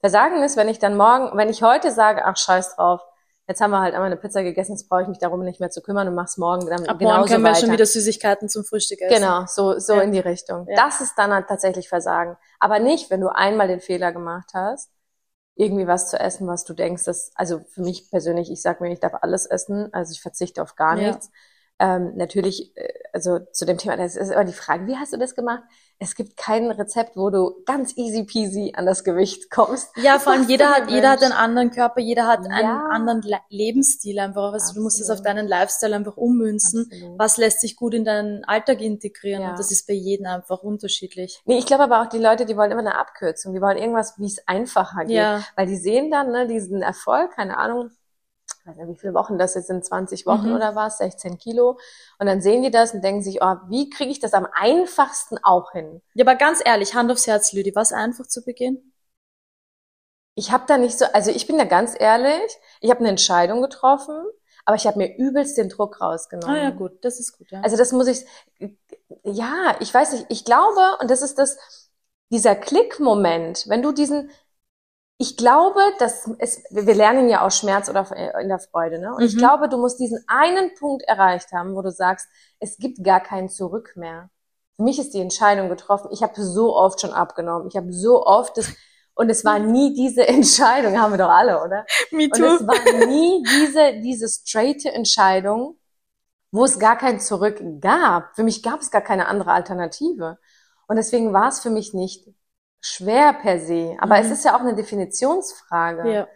Versagen 0.00 0.42
ist, 0.42 0.56
wenn 0.56 0.68
ich 0.68 0.78
dann 0.78 0.96
morgen, 0.96 1.36
wenn 1.38 1.48
ich 1.48 1.62
heute 1.62 1.90
sage, 1.90 2.24
ach, 2.24 2.36
scheiß 2.36 2.76
drauf, 2.76 3.00
jetzt 3.48 3.60
haben 3.60 3.70
wir 3.70 3.80
halt 3.80 3.94
einmal 3.94 4.06
eine 4.06 4.16
Pizza 4.16 4.42
gegessen, 4.42 4.72
jetzt 4.72 4.88
brauche 4.88 5.02
ich 5.02 5.08
mich 5.08 5.18
darum 5.18 5.42
nicht 5.42 5.60
mehr 5.60 5.70
zu 5.70 5.82
kümmern 5.82 6.08
und 6.08 6.14
mach's 6.14 6.36
morgen 6.36 6.66
dann 6.66 6.86
Ab 6.86 7.00
morgen 7.00 7.26
können 7.26 7.44
wir 7.44 7.54
schon 7.54 7.72
wieder 7.72 7.86
Süßigkeiten 7.86 8.48
zum 8.48 8.64
Frühstück 8.64 9.00
essen. 9.00 9.14
Genau, 9.14 9.44
so, 9.46 9.78
so 9.78 9.94
ja. 9.94 10.02
in 10.02 10.12
die 10.12 10.20
Richtung. 10.20 10.66
Ja. 10.68 10.76
Das 10.76 11.00
ist 11.00 11.14
dann 11.16 11.32
halt 11.32 11.48
tatsächlich 11.48 11.88
Versagen. 11.88 12.36
Aber 12.60 12.78
nicht, 12.78 13.10
wenn 13.10 13.20
du 13.20 13.28
einmal 13.28 13.68
den 13.68 13.80
Fehler 13.80 14.12
gemacht 14.12 14.50
hast, 14.54 14.90
irgendwie 15.54 15.86
was 15.86 16.08
zu 16.08 16.18
essen, 16.18 16.46
was 16.46 16.64
du 16.64 16.72
denkst, 16.72 17.04
dass, 17.04 17.32
also 17.34 17.60
für 17.60 17.82
mich 17.82 18.10
persönlich, 18.10 18.50
ich 18.50 18.62
sag 18.62 18.80
mir, 18.80 18.92
ich 18.92 19.00
darf 19.00 19.14
alles 19.20 19.46
essen, 19.46 19.92
also 19.92 20.12
ich 20.12 20.22
verzichte 20.22 20.62
auf 20.62 20.76
gar 20.76 20.94
nichts. 20.94 21.30
Ja. 21.80 21.96
Ähm, 21.96 22.12
natürlich, 22.16 22.76
äh, 22.76 22.92
also 23.12 23.40
zu 23.52 23.66
dem 23.66 23.76
Thema, 23.76 23.96
das 23.96 24.16
ist 24.16 24.30
immer 24.30 24.44
die 24.44 24.52
Frage, 24.52 24.86
wie 24.86 24.96
hast 24.96 25.12
du 25.12 25.18
das 25.18 25.34
gemacht? 25.34 25.62
Es 26.02 26.16
gibt 26.16 26.36
kein 26.36 26.70
Rezept, 26.70 27.16
wo 27.16 27.30
du 27.30 27.62
ganz 27.64 27.96
easy 27.96 28.24
peasy 28.24 28.72
an 28.76 28.86
das 28.86 29.04
Gewicht 29.04 29.50
kommst. 29.50 29.96
Ja, 29.96 30.18
vor 30.18 30.32
allem 30.32 30.48
jeder 30.48 30.70
hat, 30.70 30.90
jeder 30.90 31.10
hat 31.10 31.22
einen 31.22 31.32
anderen 31.32 31.70
Körper, 31.70 32.00
jeder 32.00 32.26
hat 32.26 32.40
ja. 32.44 32.50
einen 32.50 32.66
anderen 32.66 33.22
Le 33.22 33.38
Lebensstil 33.48 34.18
einfach. 34.18 34.52
Also 34.52 34.74
du 34.74 34.82
musst 34.82 35.00
es 35.00 35.10
auf 35.10 35.22
deinen 35.22 35.46
Lifestyle 35.46 35.94
einfach 35.94 36.16
ummünzen. 36.16 36.88
Absolut. 36.90 37.18
Was 37.18 37.36
lässt 37.36 37.60
sich 37.60 37.76
gut 37.76 37.94
in 37.94 38.04
deinen 38.04 38.44
Alltag 38.44 38.80
integrieren? 38.80 39.42
Ja. 39.42 39.50
Und 39.50 39.58
das 39.58 39.70
ist 39.70 39.86
bei 39.86 39.94
jedem 39.94 40.26
einfach 40.26 40.62
unterschiedlich. 40.62 41.40
Nee, 41.44 41.58
ich 41.58 41.66
glaube 41.66 41.84
aber 41.84 42.02
auch 42.02 42.08
die 42.08 42.18
Leute, 42.18 42.46
die 42.46 42.56
wollen 42.56 42.72
immer 42.72 42.80
eine 42.80 42.98
Abkürzung. 42.98 43.54
Die 43.54 43.60
wollen 43.60 43.78
irgendwas, 43.78 44.18
wie 44.18 44.26
es 44.26 44.46
einfacher 44.48 45.04
geht. 45.04 45.16
Ja. 45.16 45.44
Weil 45.54 45.66
die 45.66 45.76
sehen 45.76 46.10
dann, 46.10 46.32
ne, 46.32 46.48
diesen 46.48 46.82
Erfolg, 46.82 47.32
keine 47.36 47.58
Ahnung, 47.58 47.90
ich 48.62 48.68
weiß 48.68 48.76
nicht, 48.76 48.88
wie 48.88 49.00
viele 49.00 49.14
Wochen 49.14 49.38
das 49.38 49.54
jetzt 49.54 49.66
sind, 49.66 49.84
20 49.84 50.24
Wochen 50.24 50.50
mhm. 50.50 50.54
oder 50.54 50.76
was, 50.76 50.98
16 50.98 51.36
Kilo. 51.38 51.78
Und 52.18 52.26
dann 52.26 52.40
sehen 52.40 52.62
die 52.62 52.70
das 52.70 52.94
und 52.94 53.02
denken 53.02 53.22
sich, 53.22 53.42
oh, 53.42 53.56
wie 53.68 53.90
kriege 53.90 54.10
ich 54.10 54.20
das 54.20 54.34
am 54.34 54.46
einfachsten 54.52 55.38
auch 55.42 55.72
hin? 55.72 56.00
Ja, 56.14 56.24
aber 56.24 56.36
ganz 56.36 56.62
ehrlich, 56.64 56.94
Hand 56.94 57.10
aufs 57.10 57.26
Herz, 57.26 57.52
Lüdi, 57.52 57.74
was 57.74 57.92
einfach 57.92 58.26
zu 58.26 58.44
Beginn? 58.44 58.92
Ich 60.34 60.52
habe 60.52 60.64
da 60.68 60.78
nicht 60.78 60.96
so, 60.96 61.06
also 61.12 61.30
ich 61.30 61.46
bin 61.46 61.58
da 61.58 61.64
ganz 61.64 61.94
ehrlich, 61.98 62.56
ich 62.80 62.90
habe 62.90 63.00
eine 63.00 63.10
Entscheidung 63.10 63.62
getroffen, 63.62 64.16
aber 64.64 64.76
ich 64.76 64.86
habe 64.86 64.98
mir 64.98 65.16
übelst 65.16 65.58
den 65.58 65.68
Druck 65.68 66.00
rausgenommen. 66.00 66.56
Ah 66.56 66.62
ja, 66.62 66.70
gut, 66.70 67.04
das 67.04 67.18
ist 67.18 67.36
gut, 67.36 67.50
ja. 67.50 67.60
Also 67.62 67.76
das 67.76 67.90
muss 67.90 68.06
ich, 68.06 68.24
ja, 69.24 69.76
ich 69.80 69.92
weiß 69.92 70.12
nicht, 70.12 70.26
ich 70.28 70.44
glaube, 70.44 70.98
und 71.00 71.10
das 71.10 71.22
ist 71.22 71.38
das, 71.38 71.58
dieser 72.30 72.54
Klickmoment, 72.54 73.68
wenn 73.68 73.82
du 73.82 73.92
diesen, 73.92 74.30
ich 75.22 75.36
glaube, 75.36 75.80
dass 76.00 76.28
es, 76.38 76.64
wir 76.70 76.94
lernen 76.96 77.28
ja 77.28 77.42
aus 77.42 77.56
Schmerz 77.56 77.88
oder 77.88 78.10
in 78.40 78.48
der 78.48 78.58
Freude, 78.58 78.98
ne? 78.98 79.10
Und 79.10 79.20
mhm. 79.20 79.26
ich 79.26 79.36
glaube, 79.36 79.68
du 79.68 79.78
musst 79.78 80.00
diesen 80.00 80.18
einen 80.26 80.74
Punkt 80.74 81.04
erreicht 81.06 81.52
haben, 81.52 81.76
wo 81.76 81.82
du 81.82 81.92
sagst, 81.92 82.26
es 82.58 82.76
gibt 82.76 83.04
gar 83.04 83.20
kein 83.20 83.48
Zurück 83.48 83.92
mehr. 83.94 84.30
Für 84.74 84.82
mich 84.82 84.98
ist 84.98 85.14
die 85.14 85.20
Entscheidung 85.20 85.68
getroffen. 85.68 86.08
Ich 86.12 86.24
habe 86.24 86.42
so 86.42 86.74
oft 86.74 87.00
schon 87.00 87.12
abgenommen. 87.12 87.68
Ich 87.68 87.76
habe 87.76 87.92
so 87.92 88.26
oft 88.26 88.56
das, 88.56 88.72
und 89.14 89.30
es 89.30 89.44
war 89.44 89.60
nie 89.60 89.94
diese 89.94 90.26
Entscheidung, 90.26 91.00
haben 91.00 91.12
wir 91.12 91.18
doch 91.18 91.30
alle, 91.30 91.62
oder? 91.62 91.86
Me 92.10 92.28
too. 92.28 92.44
Und 92.44 92.60
es 92.60 92.66
war 92.66 93.06
nie 93.06 93.44
diese, 93.44 94.00
diese 94.00 94.28
straighte 94.28 94.90
Entscheidung, 94.90 95.78
wo 96.50 96.64
es 96.64 96.80
gar 96.80 96.98
kein 96.98 97.20
Zurück 97.20 97.62
gab. 97.80 98.34
Für 98.34 98.42
mich 98.42 98.60
gab 98.60 98.80
es 98.80 98.90
gar 98.90 99.02
keine 99.02 99.28
andere 99.28 99.52
Alternative. 99.52 100.38
Und 100.88 100.96
deswegen 100.96 101.32
war 101.32 101.46
es 101.46 101.60
für 101.60 101.70
mich 101.70 101.94
nicht 101.94 102.26
schwer 102.82 103.32
per 103.32 103.60
se, 103.60 103.96
aber 104.00 104.16
mhm. 104.16 104.22
es 104.22 104.30
ist 104.30 104.44
ja 104.44 104.56
auch 104.56 104.60
eine 104.60 104.74
Definitionsfrage. 104.74 106.12
Ja. 106.12 106.28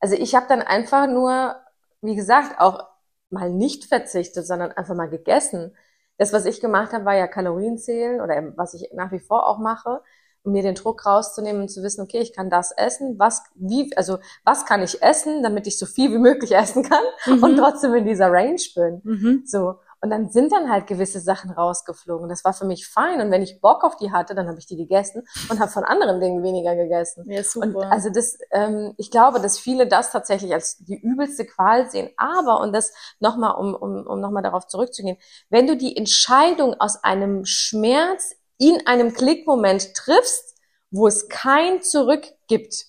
Also 0.00 0.16
ich 0.16 0.34
habe 0.34 0.46
dann 0.48 0.60
einfach 0.60 1.06
nur, 1.06 1.54
wie 2.02 2.16
gesagt, 2.16 2.60
auch 2.60 2.88
mal 3.30 3.48
nicht 3.48 3.84
verzichtet, 3.84 4.46
sondern 4.46 4.72
einfach 4.72 4.96
mal 4.96 5.08
gegessen. 5.08 5.74
Das, 6.18 6.32
was 6.32 6.44
ich 6.44 6.60
gemacht 6.60 6.92
habe, 6.92 7.04
war 7.04 7.14
ja 7.14 7.28
Kalorien 7.28 7.78
zählen 7.78 8.20
oder 8.20 8.52
was 8.56 8.74
ich 8.74 8.90
nach 8.92 9.12
wie 9.12 9.20
vor 9.20 9.48
auch 9.48 9.58
mache, 9.58 10.02
um 10.42 10.52
mir 10.52 10.62
den 10.62 10.74
Druck 10.74 11.06
rauszunehmen 11.06 11.62
und 11.62 11.68
zu 11.68 11.84
wissen, 11.84 12.02
okay, 12.02 12.18
ich 12.18 12.32
kann 12.32 12.50
das 12.50 12.72
essen, 12.72 13.18
was, 13.20 13.44
wie, 13.54 13.96
also 13.96 14.18
was 14.44 14.66
kann 14.66 14.82
ich 14.82 15.00
essen, 15.02 15.44
damit 15.44 15.68
ich 15.68 15.78
so 15.78 15.86
viel 15.86 16.12
wie 16.12 16.18
möglich 16.18 16.52
essen 16.52 16.82
kann 16.82 17.04
mhm. 17.26 17.44
und 17.44 17.56
trotzdem 17.56 17.94
in 17.94 18.06
dieser 18.06 18.30
Range 18.30 18.60
bin. 18.74 19.00
Mhm. 19.04 19.42
So. 19.46 19.76
Und 20.02 20.10
dann 20.10 20.30
sind 20.30 20.50
dann 20.50 20.68
halt 20.68 20.88
gewisse 20.88 21.20
Sachen 21.20 21.52
rausgeflogen. 21.52 22.28
Das 22.28 22.44
war 22.44 22.52
für 22.52 22.64
mich 22.64 22.88
fein. 22.88 23.20
Und 23.20 23.30
wenn 23.30 23.40
ich 23.40 23.60
Bock 23.60 23.84
auf 23.84 23.96
die 23.96 24.10
hatte, 24.10 24.34
dann 24.34 24.48
habe 24.48 24.58
ich 24.58 24.66
die 24.66 24.76
gegessen 24.76 25.22
und 25.48 25.60
habe 25.60 25.70
von 25.70 25.84
anderen 25.84 26.20
Dingen 26.20 26.42
weniger 26.42 26.74
gegessen. 26.74 27.24
Ja, 27.30 27.44
super. 27.44 27.66
Und 27.66 27.76
also 27.84 28.10
das, 28.10 28.36
ähm, 28.50 28.94
ich 28.96 29.12
glaube, 29.12 29.40
dass 29.40 29.60
viele 29.60 29.86
das 29.86 30.10
tatsächlich 30.10 30.52
als 30.52 30.78
die 30.78 31.00
übelste 31.00 31.46
Qual 31.46 31.88
sehen. 31.88 32.10
Aber, 32.16 32.60
und 32.60 32.72
das 32.72 32.92
nochmal, 33.20 33.54
um, 33.54 33.76
um, 33.76 34.04
um 34.04 34.20
nochmal 34.20 34.42
darauf 34.42 34.66
zurückzugehen, 34.66 35.18
wenn 35.50 35.68
du 35.68 35.76
die 35.76 35.96
Entscheidung 35.96 36.74
aus 36.80 37.04
einem 37.04 37.44
Schmerz 37.44 38.34
in 38.58 38.84
einem 38.88 39.14
Klickmoment 39.14 39.94
triffst, 39.94 40.56
wo 40.90 41.06
es 41.06 41.28
kein 41.28 41.80
Zurück 41.80 42.26
gibt, 42.48 42.86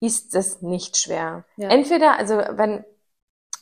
ist 0.00 0.34
es 0.34 0.62
nicht 0.62 0.96
schwer. 0.96 1.44
Ja. 1.56 1.68
Entweder, 1.68 2.18
also 2.18 2.38
wenn, 2.38 2.84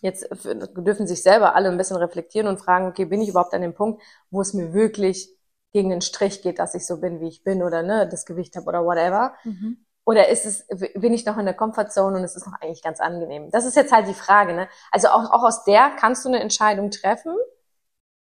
Jetzt 0.07 0.29
dürfen 0.77 1.09
sich 1.09 1.21
selber 1.21 1.57
alle 1.57 1.69
ein 1.69 1.77
bisschen 1.77 1.97
reflektieren 1.97 2.47
und 2.47 2.59
fragen, 2.59 2.87
okay, 2.87 3.07
bin 3.07 3.21
ich 3.21 3.29
überhaupt 3.29 3.53
an 3.55 3.63
dem 3.63 3.75
Punkt, 3.75 4.01
wo 4.31 4.41
es 4.41 4.55
mir 4.55 4.73
wirklich 4.73 5.37
gegen 5.73 5.91
den 5.91 6.01
Strich 6.01 6.43
geht, 6.43 6.61
dass 6.61 6.77
ich 6.77 6.87
so 6.87 7.01
bin, 7.01 7.21
wie 7.21 7.27
ich 7.27 7.43
bin 7.43 7.61
oder 7.61 7.83
ne, 7.83 8.09
das 8.09 8.25
Gewicht 8.25 8.55
habe 8.55 8.67
oder 8.67 8.85
whatever. 8.85 9.35
Mhm. 9.43 9.85
Oder 10.05 10.29
ist 10.29 10.47
es, 10.47 10.65
bin 10.95 11.13
ich 11.13 11.27
noch 11.27 11.39
in 11.39 11.45
der 11.45 11.55
Comfortzone 11.55 12.19
und 12.19 12.23
es 12.23 12.37
ist 12.37 12.47
noch 12.47 12.55
eigentlich 12.61 12.85
ganz 12.85 13.01
angenehm? 13.01 13.51
Das 13.51 13.65
ist 13.65 13.75
jetzt 13.75 13.91
halt 13.91 14.07
die 14.07 14.15
Frage, 14.15 14.53
ne? 14.55 14.69
Also 14.93 15.09
auch, 15.09 15.33
auch 15.33 15.43
aus 15.43 15.65
der 15.65 15.91
kannst 15.99 16.25
du 16.25 16.29
eine 16.29 16.39
Entscheidung 16.39 16.93
treffen. 16.93 17.35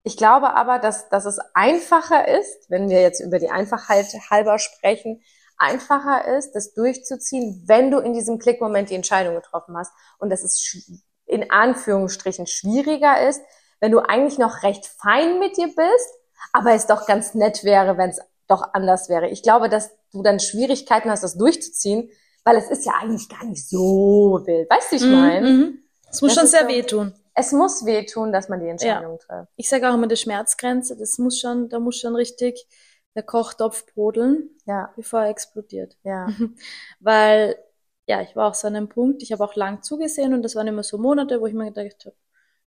Ich 0.04 0.16
glaube 0.16 0.56
aber, 0.56 0.80
dass, 0.80 1.10
dass 1.10 1.26
es 1.26 1.40
einfacher 1.54 2.30
ist, 2.30 2.70
wenn 2.70 2.90
wir 2.90 3.02
jetzt 3.02 3.20
über 3.20 3.40
die 3.40 3.50
Einfachheit 3.50 4.06
halber 4.30 4.60
sprechen, 4.60 5.22
einfacher 5.58 6.38
ist, 6.38 6.54
das 6.54 6.74
durchzuziehen, 6.74 7.64
wenn 7.66 7.92
du 7.92 8.00
in 8.00 8.14
diesem 8.14 8.40
Klickmoment 8.40 8.90
die 8.90 8.96
Entscheidung 8.96 9.36
getroffen 9.36 9.76
hast. 9.76 9.92
Und 10.18 10.30
das 10.30 10.44
ist 10.44 10.64
in 11.26 11.50
Anführungsstrichen 11.52 12.48
schwieriger 12.48 13.28
ist, 13.28 13.42
wenn 13.80 13.92
du 13.92 14.00
eigentlich 14.00 14.38
noch 14.38 14.64
recht 14.64 14.86
fein 14.86 15.40
mit 15.40 15.58
dir 15.58 15.68
bist, 15.68 16.14
aber 16.54 16.74
es 16.74 16.88
doch 16.88 17.06
ganz 17.08 17.34
nett 17.34 17.64
wäre, 17.64 17.98
wenn 17.98 18.10
es 18.10 18.20
doch 18.48 18.74
anders 18.74 19.10
wäre. 19.10 19.30
Ich 19.30 19.44
glaube, 19.44 19.70
dass 19.70 19.92
du 20.12 20.22
dann 20.22 20.40
Schwierigkeiten 20.40 21.10
hast, 21.10 21.24
das 21.24 21.38
durchzuziehen, 21.38 22.10
weil 22.44 22.58
es 22.58 22.70
ist 22.70 22.86
ja 22.86 22.94
eigentlich 23.02 23.28
gar 23.28 23.44
nicht 23.44 23.68
so 23.68 24.42
wild. 24.46 24.70
Weißt 24.70 24.92
du, 24.92 24.96
ich 24.98 25.04
meine? 25.04 25.50
Mm 25.50 25.62
-hmm. 25.62 25.74
Es 26.10 26.22
muss 26.22 26.36
das 26.36 26.42
schon 26.42 26.50
sehr 26.50 26.62
so, 26.62 26.68
wehtun. 26.68 27.14
Es 27.34 27.52
muss 27.52 27.86
wehtun, 27.86 28.32
dass 28.32 28.48
man 28.48 28.62
die 28.62 28.70
Entscheidung 28.70 29.20
ja. 29.20 29.26
trifft. 29.38 29.52
Ich 29.58 29.68
sage 29.68 29.90
auch 29.90 29.96
immer 29.96 30.08
die 30.08 30.16
Schmerzgrenze, 30.16 30.96
das 30.96 31.18
muss 31.18 31.40
schon, 31.40 31.68
da 31.70 31.80
muss 31.80 32.00
schon 32.00 32.16
richtig 32.16 32.66
der 33.16 33.24
Kochtopf 33.24 33.86
brodeln, 33.94 34.50
ja. 34.66 34.94
bevor 34.96 35.22
er 35.22 35.30
explodiert. 35.30 35.98
Ja. 36.04 36.28
weil 37.00 37.58
ja, 38.08 38.22
ich 38.22 38.36
war 38.36 38.50
auch 38.50 38.56
so 38.56 38.68
an 38.68 38.76
einem 38.76 38.90
Punkt, 38.90 39.24
ich 39.24 39.32
habe 39.32 39.44
auch 39.44 39.56
lang 39.56 39.82
zugesehen 39.84 40.34
und 40.34 40.44
das 40.44 40.56
waren 40.56 40.68
immer 40.68 40.84
so 40.84 40.98
Monate, 40.98 41.42
wo 41.42 41.48
ich 41.48 41.54
mir 41.54 41.72
gedacht 41.72 42.06
habe, 42.06 42.16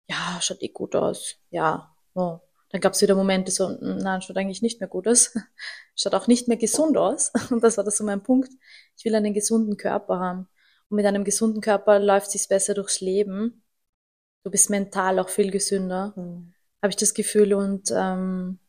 ja, 0.07 0.39
schaut 0.41 0.61
eh 0.61 0.69
gut 0.69 0.95
aus, 0.95 1.37
ja, 1.49 1.95
oh. 2.13 2.39
Dann 2.71 2.81
gab 2.81 2.93
es 2.93 3.01
wieder 3.01 3.15
Momente 3.15 3.51
so, 3.51 3.69
nein, 3.69 4.21
schaut 4.21 4.37
eigentlich 4.37 4.61
nicht 4.61 4.81
mehr 4.81 4.89
gut 4.89 5.07
aus, 5.07 5.33
schaut 5.95 6.13
auch 6.13 6.27
nicht 6.27 6.47
mehr 6.47 6.57
gesund 6.57 6.97
aus 6.97 7.31
und 7.51 7.63
das 7.63 7.77
war 7.77 7.83
das 7.83 7.97
so 7.97 8.03
mein 8.03 8.23
Punkt. 8.23 8.51
Ich 8.97 9.05
will 9.05 9.15
einen 9.15 9.33
gesunden 9.33 9.77
Körper 9.77 10.19
haben 10.19 10.49
und 10.89 10.97
mit 10.97 11.05
einem 11.05 11.23
gesunden 11.23 11.61
Körper 11.61 11.99
läuft 11.99 12.27
es 12.27 12.33
sich 12.33 12.47
besser 12.49 12.73
durchs 12.73 13.01
Leben. 13.01 13.63
Du 14.43 14.51
bist 14.51 14.69
mental 14.69 15.19
auch 15.19 15.29
viel 15.29 15.51
gesünder, 15.51 16.13
mhm. 16.15 16.53
habe 16.81 16.89
ich 16.89 16.97
das 16.97 17.13
Gefühl 17.13 17.53
und 17.53 17.91
ähm, 17.95 18.59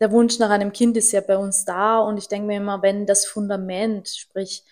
der 0.00 0.12
Wunsch 0.12 0.38
nach 0.38 0.50
einem 0.50 0.72
Kind 0.72 0.96
ist 0.96 1.12
ja 1.12 1.20
bei 1.20 1.36
uns 1.36 1.64
da 1.64 1.98
und 2.00 2.18
ich 2.18 2.28
denke 2.28 2.46
mir 2.46 2.58
immer, 2.58 2.82
wenn 2.82 3.06
das 3.06 3.26
Fundament, 3.26 4.08
sprich 4.08 4.64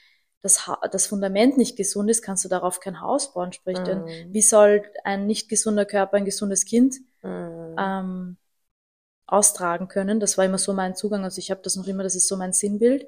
das, 0.47 0.67
ha 0.67 0.81
das 0.91 1.09
Fundament 1.09 1.59
nicht 1.59 1.77
gesund 1.77 2.09
ist, 2.09 2.23
kannst 2.23 2.45
du 2.45 2.49
darauf 2.49 2.79
kein 2.81 3.01
Haus 3.01 3.35
bauen. 3.35 3.53
Sprich, 3.53 3.79
mhm. 3.81 3.85
denn 3.85 4.33
wie 4.33 4.43
soll 4.43 4.85
ein 5.05 5.27
nicht 5.27 5.49
gesunder 5.49 5.85
Körper 5.85 6.17
ein 6.17 6.25
gesundes 6.25 6.65
Kind 6.65 6.97
mhm. 7.23 7.77
ähm, 7.79 8.37
austragen 9.27 9.89
können? 9.89 10.21
Das 10.21 10.39
war 10.39 10.45
immer 10.45 10.59
so 10.59 10.73
mein 10.73 10.95
Zugang. 10.95 11.25
Also 11.25 11.41
ich 11.41 11.51
habe 11.51 11.61
das 11.63 11.75
noch 11.77 11.89
immer, 11.89 12.05
das 12.05 12.15
ist 12.15 12.29
so 12.29 12.37
mein 12.37 12.53
Sinnbild. 12.53 13.07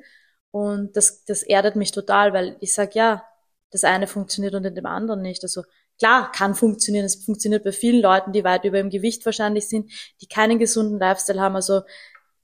Und 0.51 0.97
das, 0.97 1.25
das 1.25 1.43
erdet 1.43 1.77
mich 1.77 1.93
total, 1.93 2.33
weil 2.33 2.57
ich 2.61 2.75
sag 2.75 2.95
ja, 2.95 3.25
das 3.71 3.85
eine 3.85 4.07
funktioniert 4.07 4.55
und 4.55 4.65
in 4.65 4.75
dem 4.75 4.87
anderen 4.87 5.23
nicht. 5.23 5.43
Also 5.45 5.63
klar, 5.99 6.33
kann 6.33 6.55
funktionieren. 6.55 7.05
Es 7.05 7.25
funktioniert 7.25 7.63
bei 7.65 7.73
vielen 7.73 8.03
Leuten, 8.03 8.33
die 8.33 8.45
weit 8.45 8.65
über 8.65 8.81
im 8.81 8.91
Gewicht 8.91 9.25
wahrscheinlich 9.27 9.69
sind, 9.69 9.93
die 10.21 10.27
keinen 10.27 10.59
gesunden 10.59 10.99
Lifestyle 10.99 11.41
haben. 11.41 11.55
Also 11.55 11.83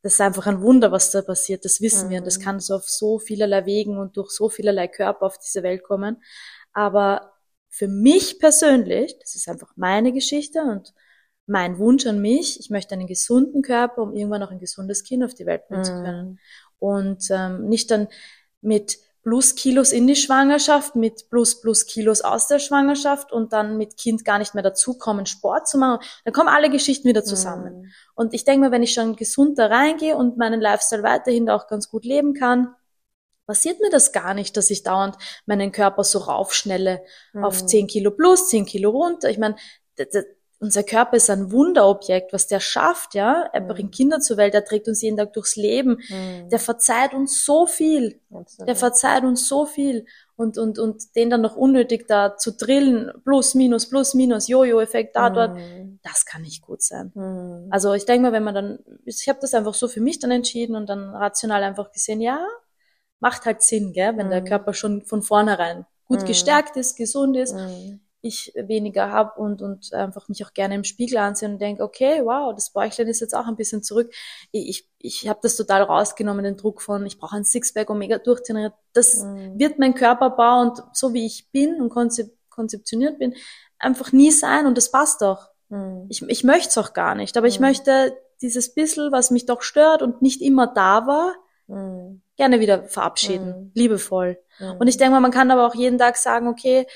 das 0.04 0.14
ist 0.14 0.20
einfach 0.20 0.46
ein 0.46 0.60
Wunder, 0.60 0.92
was 0.92 1.10
da 1.10 1.22
passiert. 1.22 1.64
Das 1.64 1.80
wissen 1.80 2.08
mhm. 2.08 2.10
wir. 2.10 2.18
Und 2.18 2.26
das 2.26 2.38
mhm. 2.38 2.42
kann 2.42 2.60
so 2.60 2.74
auf 2.74 2.86
so 2.86 3.18
vielerlei 3.18 3.64
Wegen 3.64 3.96
und 3.96 4.18
durch 4.18 4.30
so 4.32 4.50
vielerlei 4.50 4.86
Körper 4.86 5.24
auf 5.24 5.38
diese 5.38 5.62
Welt 5.62 5.82
kommen. 5.82 6.22
Aber 6.74 7.32
für 7.70 7.88
mich 7.88 8.38
persönlich, 8.38 9.18
das 9.18 9.34
ist 9.34 9.48
einfach 9.48 9.72
meine 9.76 10.12
Geschichte 10.12 10.60
und 10.60 10.92
mein 11.46 11.78
Wunsch 11.78 12.06
an 12.06 12.20
mich, 12.20 12.60
ich 12.60 12.68
möchte 12.68 12.94
einen 12.94 13.06
gesunden 13.06 13.62
Körper, 13.62 14.02
um 14.02 14.14
irgendwann 14.14 14.42
auch 14.42 14.50
ein 14.50 14.58
gesundes 14.58 15.04
Kind 15.04 15.24
auf 15.24 15.32
die 15.32 15.46
Welt 15.46 15.66
bringen 15.68 15.80
mhm. 15.80 15.84
zu 15.84 15.92
können. 15.92 16.40
Und 16.78 17.30
ähm, 17.30 17.66
nicht 17.70 17.90
dann 17.90 18.08
mit 18.60 18.98
plus 19.24 19.54
Kilos 19.54 19.90
in 19.90 20.06
die 20.06 20.16
Schwangerschaft, 20.16 20.94
mit 20.94 21.30
plus 21.30 21.60
plus 21.60 21.86
Kilos 21.86 22.20
aus 22.20 22.46
der 22.46 22.58
Schwangerschaft 22.58 23.32
und 23.32 23.52
dann 23.52 23.78
mit 23.78 23.96
Kind 23.96 24.24
gar 24.24 24.38
nicht 24.38 24.54
mehr 24.54 24.62
dazukommen, 24.62 25.26
Sport 25.26 25.66
zu 25.66 25.78
machen. 25.78 26.04
Dann 26.24 26.34
kommen 26.34 26.48
alle 26.48 26.70
Geschichten 26.70 27.08
wieder 27.08 27.24
zusammen. 27.24 27.80
Mhm. 27.80 27.92
Und 28.14 28.34
ich 28.34 28.44
denke 28.44 28.66
mir, 28.66 28.70
wenn 28.70 28.82
ich 28.82 28.92
schon 28.92 29.16
gesund 29.16 29.58
da 29.58 29.66
reingehe 29.66 30.16
und 30.16 30.36
meinen 30.36 30.60
Lifestyle 30.60 31.02
weiterhin 31.02 31.48
auch 31.48 31.66
ganz 31.66 31.88
gut 31.88 32.04
leben 32.04 32.34
kann, 32.34 32.74
passiert 33.46 33.80
mir 33.80 33.90
das 33.90 34.12
gar 34.12 34.34
nicht, 34.34 34.56
dass 34.56 34.70
ich 34.70 34.82
dauernd 34.82 35.16
meinen 35.46 35.72
Körper 35.72 36.04
so 36.04 36.18
raufschnelle 36.18 37.02
mhm. 37.32 37.44
auf 37.44 37.64
10 37.64 37.86
Kilo 37.86 38.10
plus, 38.10 38.48
10 38.48 38.66
Kilo 38.66 38.90
runter. 38.90 39.30
Ich 39.30 39.38
meine, 39.38 39.56
unser 40.64 40.82
Körper 40.82 41.16
ist 41.16 41.28
ein 41.28 41.52
Wunderobjekt, 41.52 42.32
was 42.32 42.46
der 42.46 42.58
schafft, 42.58 43.14
ja. 43.14 43.50
Er 43.52 43.60
mhm. 43.60 43.68
bringt 43.68 43.94
Kinder 43.94 44.20
zur 44.20 44.38
Welt, 44.38 44.54
er 44.54 44.64
trägt 44.64 44.88
uns 44.88 45.02
jeden 45.02 45.18
Tag 45.18 45.34
durchs 45.34 45.56
Leben. 45.56 46.00
Mhm. 46.08 46.48
Der 46.48 46.58
verzeiht 46.58 47.12
uns 47.12 47.44
so 47.44 47.66
viel. 47.66 48.18
Absolut. 48.32 48.68
Der 48.68 48.74
verzeiht 48.74 49.24
uns 49.24 49.46
so 49.46 49.66
viel. 49.66 50.06
Und, 50.36 50.56
und, 50.56 50.78
und 50.78 51.14
den 51.16 51.28
dann 51.28 51.42
noch 51.42 51.54
unnötig 51.54 52.08
da 52.08 52.38
zu 52.38 52.52
drillen, 52.52 53.12
plus, 53.24 53.54
minus, 53.54 53.88
plus, 53.90 54.14
minus, 54.14 54.48
Jojo-Effekt 54.48 55.14
da, 55.14 55.28
mhm. 55.28 55.34
dort, 55.34 55.58
das 56.02 56.24
kann 56.24 56.40
nicht 56.40 56.62
gut 56.62 56.82
sein. 56.82 57.12
Mhm. 57.14 57.68
Also 57.70 57.92
ich 57.92 58.06
denke 58.06 58.22
mal, 58.22 58.32
wenn 58.32 58.42
man 58.42 58.54
dann, 58.54 58.78
ich 59.04 59.28
habe 59.28 59.38
das 59.42 59.52
einfach 59.52 59.74
so 59.74 59.86
für 59.86 60.00
mich 60.00 60.18
dann 60.18 60.30
entschieden 60.30 60.76
und 60.76 60.88
dann 60.88 61.10
rational 61.10 61.62
einfach 61.62 61.92
gesehen, 61.92 62.22
ja, 62.22 62.44
macht 63.20 63.44
halt 63.44 63.62
Sinn, 63.62 63.92
gell, 63.92 64.16
wenn 64.16 64.30
der 64.30 64.40
mhm. 64.40 64.46
Körper 64.46 64.72
schon 64.72 65.02
von 65.02 65.20
vornherein 65.20 65.84
gut 66.06 66.22
mhm. 66.22 66.26
gestärkt 66.26 66.76
ist, 66.76 66.96
gesund 66.96 67.36
ist 67.36 67.54
ich 68.24 68.52
weniger 68.56 69.10
habe 69.10 69.38
und, 69.38 69.60
und 69.60 69.92
einfach 69.92 70.28
mich 70.28 70.44
auch 70.44 70.54
gerne 70.54 70.74
im 70.74 70.84
Spiegel 70.84 71.18
ansehe 71.18 71.48
und 71.48 71.60
denke, 71.60 71.82
okay, 71.82 72.22
wow, 72.24 72.54
das 72.54 72.70
Bäuchlein 72.70 73.08
ist 73.08 73.20
jetzt 73.20 73.34
auch 73.34 73.46
ein 73.46 73.56
bisschen 73.56 73.82
zurück. 73.82 74.12
Ich, 74.50 74.88
ich 74.98 75.28
habe 75.28 75.40
das 75.42 75.56
total 75.56 75.82
rausgenommen, 75.82 76.44
den 76.44 76.56
Druck 76.56 76.80
von, 76.80 77.04
ich 77.04 77.18
brauche 77.18 77.36
ein 77.36 77.44
Sixpack 77.44 77.90
und 77.90 77.98
mega 77.98 78.18
durchtrainiert. 78.18 78.72
Das 78.94 79.22
mhm. 79.22 79.58
wird 79.58 79.78
mein 79.78 79.94
Körperbau 79.94 80.62
und 80.62 80.82
so 80.92 81.12
wie 81.12 81.26
ich 81.26 81.50
bin 81.52 81.80
und 81.80 81.90
konzep 81.90 82.30
konzeptioniert 82.48 83.18
bin, 83.18 83.34
einfach 83.80 84.12
nie 84.12 84.30
sein 84.30 84.66
und 84.66 84.78
das 84.78 84.92
passt 84.92 85.22
doch. 85.22 85.48
Mhm. 85.68 86.06
Ich, 86.08 86.22
ich 86.22 86.44
möchte 86.44 86.68
es 86.68 86.78
auch 86.78 86.92
gar 86.92 87.16
nicht, 87.16 87.36
aber 87.36 87.46
mhm. 87.46 87.50
ich 87.50 87.60
möchte 87.60 88.16
dieses 88.40 88.72
bisschen, 88.74 89.10
was 89.10 89.32
mich 89.32 89.44
doch 89.44 89.62
stört 89.62 90.02
und 90.02 90.22
nicht 90.22 90.40
immer 90.40 90.68
da 90.68 91.06
war, 91.08 91.34
mhm. 91.66 92.22
gerne 92.36 92.60
wieder 92.60 92.84
verabschieden, 92.84 93.46
mhm. 93.46 93.70
liebevoll. 93.74 94.38
Mhm. 94.60 94.76
Und 94.78 94.86
ich 94.86 94.96
denke 94.96 95.12
mal, 95.12 95.20
man 95.20 95.32
kann 95.32 95.50
aber 95.50 95.66
auch 95.66 95.74
jeden 95.74 95.98
Tag 95.98 96.16
sagen, 96.16 96.46
okay, 96.46 96.86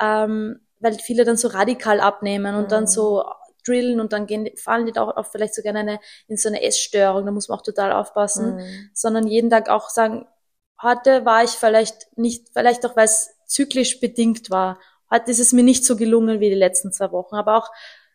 ähm, 0.00 0.65
weil 0.80 0.94
viele 0.94 1.24
dann 1.24 1.36
so 1.36 1.48
radikal 1.48 2.00
abnehmen 2.00 2.54
und 2.54 2.64
mhm. 2.64 2.68
dann 2.68 2.86
so 2.86 3.24
drillen 3.66 4.00
und 4.00 4.12
dann 4.12 4.26
gehen, 4.26 4.48
fallen 4.56 4.86
die 4.86 4.92
da 4.92 5.02
auch 5.02 5.26
vielleicht 5.26 5.54
sogar 5.54 5.72
in, 5.72 5.78
eine, 5.78 6.00
in 6.28 6.36
so 6.36 6.48
eine 6.48 6.62
Essstörung, 6.62 7.26
da 7.26 7.32
muss 7.32 7.48
man 7.48 7.58
auch 7.58 7.62
total 7.62 7.92
aufpassen, 7.92 8.56
mhm. 8.56 8.90
sondern 8.92 9.26
jeden 9.26 9.50
Tag 9.50 9.68
auch 9.68 9.90
sagen, 9.90 10.26
heute 10.80 11.24
war 11.24 11.42
ich 11.42 11.50
vielleicht 11.50 12.16
nicht, 12.16 12.48
vielleicht 12.52 12.86
auch 12.86 12.96
weil 12.96 13.06
es 13.06 13.30
zyklisch 13.46 14.00
bedingt 14.00 14.50
war, 14.50 14.78
heute 15.10 15.30
ist 15.30 15.40
es 15.40 15.52
mir 15.52 15.64
nicht 15.64 15.84
so 15.84 15.96
gelungen 15.96 16.40
wie 16.40 16.50
die 16.50 16.56
letzten 16.56 16.92
zwei 16.92 17.12
Wochen, 17.12 17.34
aber 17.36 17.56
auch 17.56 17.70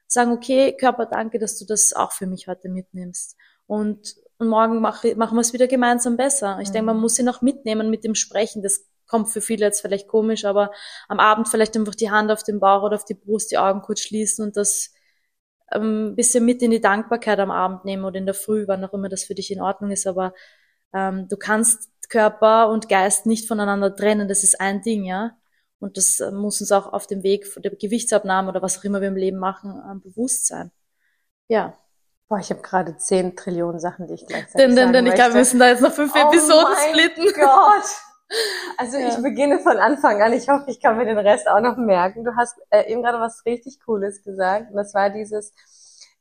sagen, 0.07 0.31
okay, 0.31 0.75
Körper, 0.75 1.05
danke, 1.05 1.39
dass 1.39 1.57
du 1.57 1.65
das 1.65 1.93
auch 1.93 2.11
für 2.11 2.27
mich 2.27 2.47
heute 2.47 2.69
mitnimmst. 2.69 3.37
Und, 3.65 4.15
und 4.37 4.49
morgen 4.49 4.81
mach, 4.81 5.03
machen 5.15 5.37
wir 5.37 5.41
es 5.41 5.53
wieder 5.53 5.67
gemeinsam 5.67 6.17
besser. 6.17 6.59
Ich 6.61 6.69
mhm. 6.69 6.73
denke, 6.73 6.85
man 6.87 6.99
muss 6.99 7.15
sie 7.15 7.23
noch 7.23 7.41
mitnehmen 7.41 7.89
mit 7.89 8.03
dem 8.03 8.15
Sprechen. 8.15 8.61
Das 8.61 8.85
kommt 9.11 9.29
für 9.29 9.41
viele 9.41 9.65
jetzt 9.65 9.81
vielleicht 9.81 10.07
komisch, 10.07 10.45
aber 10.45 10.71
am 11.09 11.19
Abend 11.19 11.49
vielleicht 11.49 11.75
einfach 11.75 11.95
die 11.95 12.09
Hand 12.09 12.31
auf 12.31 12.43
den 12.43 12.59
Bauch 12.59 12.83
oder 12.83 12.95
auf 12.95 13.05
die 13.05 13.13
Brust, 13.13 13.51
die 13.51 13.57
Augen 13.57 13.81
kurz 13.81 13.99
schließen 13.99 14.45
und 14.45 14.57
das 14.57 14.93
ähm, 15.71 16.15
bisschen 16.15 16.45
mit 16.45 16.61
in 16.61 16.71
die 16.71 16.81
Dankbarkeit 16.81 17.39
am 17.39 17.51
Abend 17.51 17.85
nehmen 17.85 18.05
oder 18.05 18.17
in 18.17 18.25
der 18.25 18.33
Früh, 18.33 18.67
wann 18.67 18.83
auch 18.85 18.93
immer 18.93 19.09
das 19.09 19.25
für 19.25 19.35
dich 19.35 19.51
in 19.51 19.61
Ordnung 19.61 19.91
ist. 19.91 20.07
Aber 20.07 20.33
ähm, 20.93 21.27
du 21.29 21.37
kannst 21.37 21.89
Körper 22.09 22.69
und 22.69 22.89
Geist 22.89 23.25
nicht 23.25 23.47
voneinander 23.47 23.95
trennen. 23.95 24.27
Das 24.27 24.43
ist 24.43 24.59
ein 24.59 24.81
Ding, 24.81 25.03
ja. 25.03 25.37
Und 25.79 25.97
das 25.97 26.19
äh, 26.19 26.31
muss 26.31 26.61
uns 26.61 26.71
auch 26.71 26.91
auf 26.93 27.07
dem 27.07 27.23
Weg 27.23 27.45
der 27.61 27.71
Gewichtsabnahme 27.71 28.49
oder 28.49 28.61
was 28.61 28.79
auch 28.79 28.83
immer 28.83 29.01
wir 29.01 29.09
im 29.09 29.15
Leben 29.15 29.37
machen, 29.37 29.71
äh, 29.71 30.09
bewusst 30.09 30.47
sein. 30.47 30.71
Ja. 31.47 31.77
Boah, 32.29 32.39
ich 32.39 32.49
habe 32.49 32.61
gerade 32.61 32.95
zehn 32.95 33.35
Trillionen 33.35 33.79
Sachen, 33.79 34.07
die 34.07 34.13
ich 34.13 34.25
gleichzeitig 34.25 34.55
denn, 34.55 34.75
denn, 34.75 34.93
denn, 34.93 35.05
ich 35.05 35.15
glaube, 35.15 35.33
wir 35.33 35.39
müssen 35.39 35.59
da 35.59 35.67
jetzt 35.67 35.81
noch 35.81 35.91
fünf 35.91 36.13
oh 36.15 36.17
Episoden 36.17 36.75
splitten. 36.89 37.25
Gott. 37.35 37.83
Also 38.77 38.97
ja. 38.97 39.09
ich 39.09 39.21
beginne 39.21 39.59
von 39.59 39.77
Anfang 39.77 40.21
an. 40.21 40.33
Ich 40.33 40.49
hoffe, 40.49 40.65
ich 40.67 40.79
kann 40.79 40.97
mir 40.97 41.05
den 41.05 41.17
Rest 41.17 41.47
auch 41.47 41.59
noch 41.59 41.77
merken. 41.77 42.23
Du 42.23 42.35
hast 42.35 42.55
äh, 42.69 42.91
eben 42.91 43.03
gerade 43.03 43.19
was 43.19 43.45
richtig 43.45 43.79
Cooles 43.85 44.23
gesagt. 44.23 44.71
Und 44.71 44.77
das 44.77 44.93
war 44.93 45.09
dieses, 45.09 45.53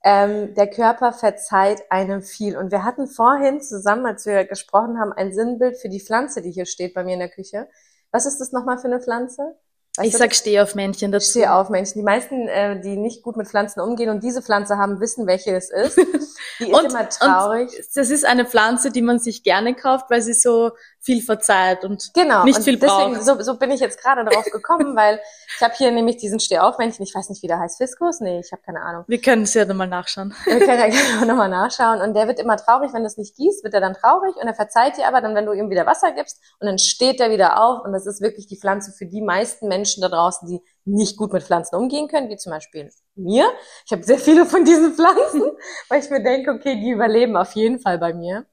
ähm, 0.02 0.54
der 0.54 0.68
Körper 0.68 1.12
verzeiht 1.12 1.82
einem 1.90 2.22
viel. 2.22 2.56
Und 2.56 2.70
wir 2.70 2.84
hatten 2.84 3.06
vorhin 3.06 3.60
zusammen, 3.60 4.06
als 4.06 4.26
wir 4.26 4.44
gesprochen 4.44 4.98
haben, 4.98 5.12
ein 5.12 5.32
Sinnbild 5.32 5.78
für 5.78 5.88
die 5.88 6.00
Pflanze, 6.00 6.42
die 6.42 6.50
hier 6.50 6.66
steht 6.66 6.94
bei 6.94 7.04
mir 7.04 7.14
in 7.14 7.20
der 7.20 7.28
Küche. 7.28 7.68
Was 8.10 8.26
ist 8.26 8.38
das 8.38 8.52
nochmal 8.52 8.78
für 8.78 8.88
eine 8.88 9.00
Pflanze? 9.00 9.56
Weißt 9.96 10.08
ich 10.08 10.16
sag 10.16 10.34
Stehaufmännchen 10.34 11.10
dazu. 11.10 11.30
Stehaufmännchen. 11.30 12.00
Die 12.00 12.04
meisten, 12.04 12.48
äh, 12.48 12.80
die 12.80 12.96
nicht 12.96 13.22
gut 13.22 13.36
mit 13.36 13.48
Pflanzen 13.48 13.80
umgehen 13.80 14.08
und 14.08 14.22
diese 14.22 14.40
Pflanze 14.40 14.78
haben, 14.78 15.00
wissen, 15.00 15.26
welche 15.26 15.54
es 15.56 15.70
ist. 15.70 15.96
Die 16.60 16.70
ist 16.70 16.78
und, 16.78 16.90
immer 16.90 17.08
traurig. 17.08 17.70
Das 17.94 18.10
ist 18.10 18.26
eine 18.26 18.44
Pflanze, 18.44 18.90
die 18.90 19.02
man 19.02 19.18
sich 19.18 19.42
gerne 19.42 19.74
kauft, 19.74 20.10
weil 20.10 20.20
sie 20.20 20.34
so 20.34 20.72
viel 21.02 21.22
verzeiht 21.22 21.84
und 21.84 22.10
genau, 22.12 22.44
nicht 22.44 22.58
und 22.58 22.64
viel 22.64 22.78
deswegen, 22.78 23.14
braucht. 23.14 23.24
So, 23.24 23.40
so 23.40 23.58
bin 23.58 23.70
ich 23.70 23.80
jetzt 23.80 24.02
gerade 24.02 24.24
darauf 24.24 24.44
gekommen, 24.44 24.94
weil 24.94 25.18
ich 25.56 25.62
habe 25.62 25.72
hier 25.74 25.90
nämlich 25.90 26.18
diesen 26.18 26.40
Stehaufmännchen, 26.40 27.02
ich 27.02 27.14
weiß 27.14 27.30
nicht, 27.30 27.42
wie 27.42 27.46
der 27.46 27.58
heißt, 27.58 27.78
Fiskus? 27.78 28.20
Nee, 28.20 28.40
ich 28.40 28.52
habe 28.52 28.60
keine 28.62 28.82
Ahnung. 28.82 29.04
Wir 29.08 29.20
können 29.20 29.44
es 29.44 29.54
ja 29.54 29.64
nochmal 29.64 29.88
nachschauen. 29.88 30.34
Wir 30.44 30.58
können 30.58 30.78
ja 30.78 30.88
gerne 31.14 31.26
nochmal 31.26 31.48
nachschauen. 31.48 32.02
Und 32.02 32.14
der 32.14 32.28
wird 32.28 32.38
immer 32.38 32.58
traurig, 32.58 32.92
wenn 32.92 33.02
du 33.02 33.06
es 33.06 33.16
nicht 33.16 33.34
gießt, 33.36 33.64
wird 33.64 33.72
er 33.72 33.80
dann 33.80 33.94
traurig 33.94 34.36
und 34.36 34.46
er 34.46 34.54
verzeiht 34.54 34.98
dir 34.98 35.08
aber 35.08 35.22
dann, 35.22 35.34
wenn 35.34 35.46
du 35.46 35.52
ihm 35.52 35.70
wieder 35.70 35.86
Wasser 35.86 36.12
gibst 36.12 36.38
und 36.60 36.66
dann 36.66 36.78
steht 36.78 37.18
er 37.20 37.30
wieder 37.30 37.62
auf 37.62 37.84
und 37.84 37.92
das 37.92 38.06
ist 38.06 38.20
wirklich 38.20 38.46
die 38.46 38.58
Pflanze 38.58 38.92
für 38.92 39.06
die 39.06 39.22
meisten 39.22 39.68
Menschen 39.68 40.02
da 40.02 40.08
draußen, 40.08 40.46
die 40.48 40.60
nicht 40.84 41.16
gut 41.16 41.32
mit 41.32 41.42
Pflanzen 41.42 41.76
umgehen 41.76 42.08
können, 42.08 42.28
wie 42.28 42.36
zum 42.36 42.52
Beispiel 42.52 42.90
mir. 43.14 43.50
Ich 43.86 43.92
habe 43.92 44.02
sehr 44.02 44.18
viele 44.18 44.44
von 44.44 44.64
diesen 44.64 44.94
Pflanzen, 44.94 45.42
weil 45.88 46.02
ich 46.02 46.10
mir 46.10 46.22
denke, 46.22 46.50
okay, 46.50 46.78
die 46.78 46.90
überleben 46.90 47.36
auf 47.36 47.52
jeden 47.52 47.80
Fall 47.80 47.98
bei 47.98 48.12
mir. 48.12 48.46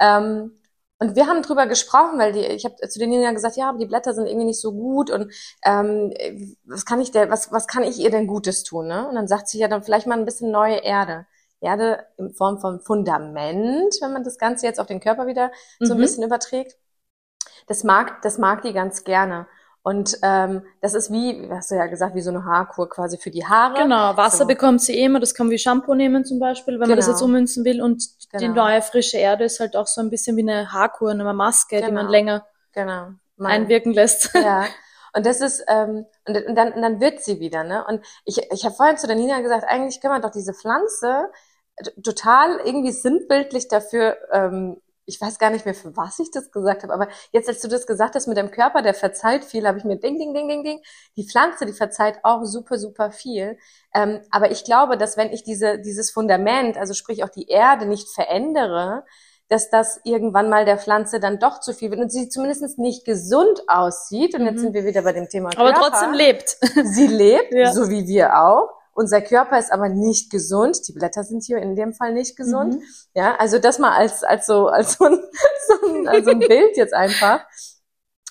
Ähm, 0.00 0.57
und 1.00 1.14
wir 1.14 1.26
haben 1.26 1.42
drüber 1.42 1.66
gesprochen, 1.66 2.18
weil 2.18 2.32
die, 2.32 2.40
ich 2.40 2.64
habe 2.64 2.76
zu 2.88 2.98
den 2.98 3.12
ja 3.12 3.30
gesagt, 3.32 3.56
ja, 3.56 3.68
aber 3.68 3.78
die 3.78 3.86
Blätter 3.86 4.14
sind 4.14 4.26
irgendwie 4.26 4.46
nicht 4.46 4.60
so 4.60 4.72
gut 4.72 5.10
und 5.10 5.32
ähm, 5.64 6.12
was 6.64 6.84
kann 6.84 7.00
ich 7.00 7.12
der, 7.12 7.30
was, 7.30 7.52
was 7.52 7.66
kann 7.68 7.84
ich 7.84 7.98
ihr 7.98 8.10
denn 8.10 8.26
Gutes 8.26 8.64
tun? 8.64 8.88
Ne? 8.88 9.08
Und 9.08 9.14
dann 9.14 9.28
sagt 9.28 9.48
sie 9.48 9.58
ja 9.58 9.68
dann 9.68 9.82
vielleicht 9.82 10.06
mal 10.06 10.18
ein 10.18 10.24
bisschen 10.24 10.50
neue 10.50 10.78
Erde. 10.78 11.26
Erde 11.60 12.06
in 12.16 12.32
Form 12.34 12.60
von 12.60 12.80
Fundament, 12.80 13.96
wenn 14.00 14.12
man 14.12 14.24
das 14.24 14.38
Ganze 14.38 14.66
jetzt 14.66 14.78
auf 14.78 14.86
den 14.86 15.00
Körper 15.00 15.26
wieder 15.26 15.50
so 15.80 15.92
ein 15.92 15.98
mhm. 15.98 16.02
bisschen 16.02 16.24
überträgt. 16.24 16.76
Das 17.66 17.84
mag, 17.84 18.22
das 18.22 18.38
mag 18.38 18.62
die 18.62 18.72
ganz 18.72 19.04
gerne. 19.04 19.46
Und 19.82 20.18
ähm, 20.22 20.62
das 20.80 20.94
ist 20.94 21.10
wie, 21.12 21.48
hast 21.50 21.70
du 21.70 21.76
ja 21.76 21.86
gesagt, 21.86 22.14
wie 22.14 22.20
so 22.20 22.30
eine 22.30 22.44
Haarkur 22.44 22.88
quasi 22.88 23.16
für 23.16 23.30
die 23.30 23.46
Haare. 23.46 23.82
Genau, 23.82 24.16
Wasser 24.16 24.38
so. 24.38 24.46
bekommt 24.46 24.82
sie 24.82 24.94
eh 24.94 25.04
immer, 25.04 25.20
das 25.20 25.34
kann 25.34 25.46
man 25.46 25.52
wie 25.52 25.58
Shampoo 25.58 25.94
nehmen 25.94 26.24
zum 26.24 26.38
Beispiel, 26.38 26.74
wenn 26.74 26.80
genau. 26.80 26.90
man 26.90 26.96
das 26.96 27.06
jetzt 27.06 27.20
genau. 27.20 27.28
ummünzen 27.28 27.64
will. 27.64 27.80
Und 27.80 28.04
genau. 28.30 28.40
die 28.42 28.48
neue 28.48 28.82
frische 28.82 29.16
Erde 29.16 29.44
ist 29.44 29.60
halt 29.60 29.76
auch 29.76 29.86
so 29.86 30.00
ein 30.00 30.10
bisschen 30.10 30.36
wie 30.36 30.42
eine 30.42 30.72
Haarkur, 30.72 31.10
eine 31.10 31.32
Maske, 31.32 31.76
genau. 31.76 31.86
die 31.86 31.92
man 31.92 32.06
genau. 32.06 32.12
länger 32.12 32.46
genau. 32.72 33.08
mal 33.36 33.50
einwirken 33.50 33.92
lässt. 33.92 34.34
Ja. 34.34 34.66
Und 35.14 35.24
das 35.24 35.40
ist, 35.40 35.64
ähm, 35.68 36.04
und, 36.28 36.36
und, 36.46 36.54
dann, 36.54 36.74
und 36.74 36.82
dann 36.82 37.00
wird 37.00 37.24
sie 37.24 37.40
wieder, 37.40 37.64
ne? 37.64 37.84
Und 37.88 38.04
ich, 38.26 38.38
ich 38.52 38.64
habe 38.64 38.74
vorhin 38.74 38.98
zu 38.98 39.06
der 39.06 39.16
Nina 39.16 39.40
gesagt, 39.40 39.64
eigentlich 39.66 40.00
können 40.00 40.12
wir 40.12 40.20
doch 40.20 40.30
diese 40.30 40.52
Pflanze 40.52 41.30
total 42.02 42.60
irgendwie 42.64 42.92
sinnbildlich 42.92 43.68
dafür, 43.68 44.16
ähm, 44.32 44.80
ich 45.08 45.20
weiß 45.20 45.38
gar 45.38 45.50
nicht 45.50 45.64
mehr, 45.64 45.74
für 45.74 45.96
was 45.96 46.18
ich 46.18 46.30
das 46.30 46.52
gesagt 46.52 46.82
habe, 46.82 46.92
aber 46.92 47.08
jetzt, 47.32 47.48
als 47.48 47.60
du 47.60 47.68
das 47.68 47.86
gesagt 47.86 48.14
hast 48.14 48.28
mit 48.28 48.36
dem 48.36 48.50
Körper, 48.50 48.82
der 48.82 48.94
verzeiht 48.94 49.44
viel, 49.44 49.66
habe 49.66 49.78
ich 49.78 49.84
mir 49.84 49.96
ding, 49.96 50.18
ding, 50.18 50.34
ding, 50.34 50.48
ding, 50.48 50.62
ding, 50.62 50.80
die 51.16 51.26
Pflanze, 51.26 51.64
die 51.66 51.72
verzeiht 51.72 52.18
auch 52.22 52.44
super, 52.44 52.78
super 52.78 53.10
viel. 53.10 53.58
Ähm, 53.94 54.20
aber 54.30 54.50
ich 54.50 54.64
glaube, 54.64 54.98
dass 54.98 55.16
wenn 55.16 55.32
ich 55.32 55.42
diese, 55.42 55.78
dieses 55.78 56.10
Fundament, 56.10 56.76
also 56.76 56.92
sprich 56.92 57.24
auch 57.24 57.30
die 57.30 57.48
Erde 57.48 57.86
nicht 57.86 58.08
verändere, 58.10 59.04
dass 59.48 59.70
das 59.70 60.00
irgendwann 60.04 60.50
mal 60.50 60.66
der 60.66 60.76
Pflanze 60.76 61.20
dann 61.20 61.38
doch 61.38 61.60
zu 61.60 61.72
viel 61.72 61.90
wird 61.90 62.00
und 62.00 62.12
sie 62.12 62.28
zumindest 62.28 62.78
nicht 62.78 63.06
gesund 63.06 63.62
aussieht. 63.66 64.34
Und 64.34 64.44
jetzt 64.44 64.56
mhm. 64.56 64.60
sind 64.60 64.74
wir 64.74 64.84
wieder 64.84 65.02
bei 65.02 65.14
dem 65.14 65.28
Thema 65.28 65.50
Körper. 65.50 65.74
Aber 65.74 65.90
trotzdem 65.90 66.12
lebt. 66.12 66.58
Sie 66.84 67.06
lebt, 67.06 67.52
ja. 67.54 67.72
so 67.72 67.88
wie 67.88 68.06
wir 68.06 68.38
auch. 68.38 68.77
Unser 68.98 69.20
Körper 69.20 69.60
ist 69.60 69.72
aber 69.72 69.88
nicht 69.88 70.28
gesund. 70.28 70.88
Die 70.88 70.92
Blätter 70.92 71.22
sind 71.22 71.44
hier 71.44 71.58
in 71.58 71.76
dem 71.76 71.92
Fall 71.92 72.12
nicht 72.12 72.36
gesund. 72.36 72.74
Mhm. 72.74 72.82
Ja, 73.14 73.36
also 73.36 73.60
das 73.60 73.78
mal 73.78 73.96
als, 73.96 74.24
als 74.24 74.44
so, 74.44 74.66
als 74.66 74.94
so 74.94 75.04
ein, 75.04 75.22
so 75.68 75.86
ein, 75.86 76.08
also 76.08 76.30
ein 76.30 76.40
Bild 76.40 76.76
jetzt 76.76 76.94
einfach. 76.94 77.46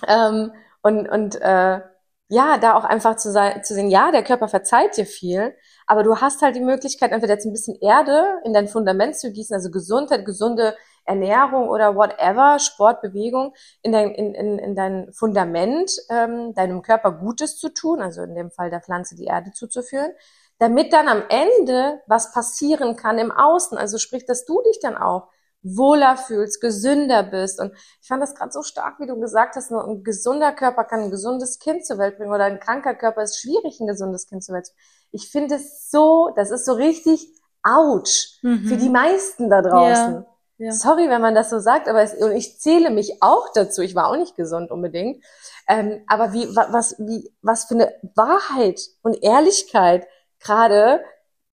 Ähm, 0.06 0.52
und, 0.82 1.08
und, 1.08 1.40
äh, 1.40 1.80
ja, 2.28 2.58
da 2.58 2.76
auch 2.76 2.84
einfach 2.84 3.16
zu, 3.16 3.32
sein, 3.32 3.64
zu 3.64 3.76
sehen, 3.76 3.90
ja, 3.90 4.12
der 4.12 4.26
Körper 4.26 4.50
verzeiht 4.50 4.98
dir 4.98 5.06
viel, 5.06 5.56
aber 5.86 6.04
du 6.04 6.18
hast 6.18 6.42
halt 6.42 6.58
die 6.58 6.62
Möglichkeit, 6.62 7.14
entweder 7.14 7.36
jetzt 7.36 7.46
ein 7.46 7.54
bisschen 7.54 7.78
Erde 7.80 8.42
in 8.44 8.52
dein 8.52 8.68
Fundament 8.68 9.18
zu 9.18 9.32
gießen, 9.32 9.56
also 9.56 9.72
Gesundheit, 9.72 10.26
gesunde 10.26 10.76
Ernährung 11.06 11.70
oder 11.70 11.96
whatever, 11.96 12.60
Sport, 12.60 13.02
Bewegung, 13.02 13.54
in 13.84 13.94
dein, 13.94 14.12
in, 14.12 14.34
in, 14.34 14.60
in 14.60 14.76
dein 14.76 15.14
Fundament, 15.14 15.94
ähm, 16.10 16.54
deinem 16.54 16.82
Körper 16.82 17.14
Gutes 17.14 17.58
zu 17.58 17.70
tun, 17.70 18.02
also 18.02 18.24
in 18.24 18.36
dem 18.36 18.52
Fall 18.52 18.70
der 18.70 18.82
Pflanze 18.82 19.16
die 19.16 19.28
Erde 19.28 19.54
zuzuführen, 19.54 20.12
damit 20.60 20.94
dann 20.94 21.08
am 21.08 21.24
Ende 21.30 22.02
was 22.08 22.32
passieren 22.32 22.96
kann 22.96 23.20
im 23.20 23.32
Außen. 23.32 23.78
Also 23.78 23.98
sprich, 23.98 24.26
dass 24.26 24.46
du 24.46 24.62
dich 24.64 24.80
dann 24.82 24.98
auch 24.98 25.30
wohler 25.62 26.18
fühlst, 26.18 26.62
gesünder 26.62 27.24
bist. 27.24 27.60
Und 27.60 27.74
ich 28.02 28.08
fand 28.08 28.22
das 28.22 28.36
gerade 28.36 28.52
so 28.52 28.62
stark, 28.62 29.00
wie 29.00 29.08
du 29.08 29.20
gesagt 29.20 29.56
hast, 29.56 29.72
nur 29.72 29.86
ein 29.86 30.04
gesunder 30.04 30.52
Körper 30.52 30.84
kann 30.84 31.02
ein 31.02 31.12
gesundes 31.12 31.60
Kind 31.60 31.86
zur 31.86 31.98
Welt 31.98 32.18
bringen 32.18 32.34
oder 32.34 32.46
ein 32.46 32.60
kranker 32.60 32.96
Körper 32.96 33.24
ist 33.24 33.40
schwierig, 33.40 33.80
ein 33.80 33.88
gesundes 33.88 34.28
Kind 34.28 34.44
zur 34.44 34.56
Welt 34.56 34.68
zu 34.68 34.74
bringen. 34.74 34.88
Ich 35.12 35.30
finde 35.30 35.56
es 35.56 35.90
so, 35.90 36.32
das 36.36 36.52
ist 36.52 36.66
so 36.66 36.74
richtig 36.74 37.28
ouch 37.64 38.40
mhm. 38.42 38.68
für 38.68 38.78
die 38.78 38.90
meisten 38.90 39.50
da 39.50 39.62
draußen. 39.62 40.14
Ja. 40.14 40.26
Ja. 40.60 40.72
Sorry, 40.72 41.08
wenn 41.08 41.22
man 41.22 41.36
das 41.36 41.52
so 41.52 41.60
sagt, 41.60 41.88
aber 41.88 42.02
es, 42.02 42.16
und 42.16 42.32
ich 42.32 42.60
zähle 42.60 42.90
mich 42.90 43.22
auch 43.22 43.50
dazu. 43.54 43.84
Ich 43.84 43.94
war 43.94 44.08
auch 44.08 44.18
nicht 44.18 44.36
gesund 44.36 44.72
unbedingt. 44.72 45.24
Ähm, 45.68 46.04
aber 46.08 46.34
wie, 46.34 46.48
was, 46.56 46.96
wie, 46.98 47.32
was 47.44 47.66
für 47.66 47.76
eine 47.76 47.94
Wahrheit 48.16 48.82
und 49.04 49.22
Ehrlichkeit 49.22 50.08
gerade 50.40 51.02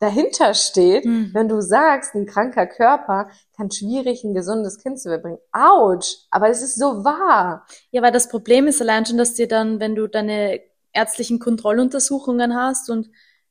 dahinter 0.00 0.54
steht, 0.54 1.04
mhm. 1.04 1.30
wenn 1.32 1.48
du 1.48 1.60
sagst, 1.60 2.14
ein 2.14 2.26
kranker 2.26 2.66
Körper 2.66 3.28
kann 3.56 3.70
schwierig 3.70 4.24
ein 4.24 4.34
gesundes 4.34 4.78
Kind 4.78 5.00
zu 5.00 5.08
überbringen. 5.08 5.38
Autsch! 5.52 6.16
Aber 6.30 6.48
es 6.50 6.62
ist 6.62 6.78
so 6.78 7.04
wahr. 7.04 7.66
Ja, 7.90 8.02
weil 8.02 8.12
das 8.12 8.28
Problem 8.28 8.66
ist 8.66 8.82
allein 8.82 9.06
schon, 9.06 9.18
dass 9.18 9.34
dir 9.34 9.48
dann, 9.48 9.80
wenn 9.80 9.94
du 9.94 10.06
deine 10.06 10.60
ärztlichen 10.92 11.38
Kontrolluntersuchungen 11.38 12.54
hast 12.54 12.90
und 12.90 13.08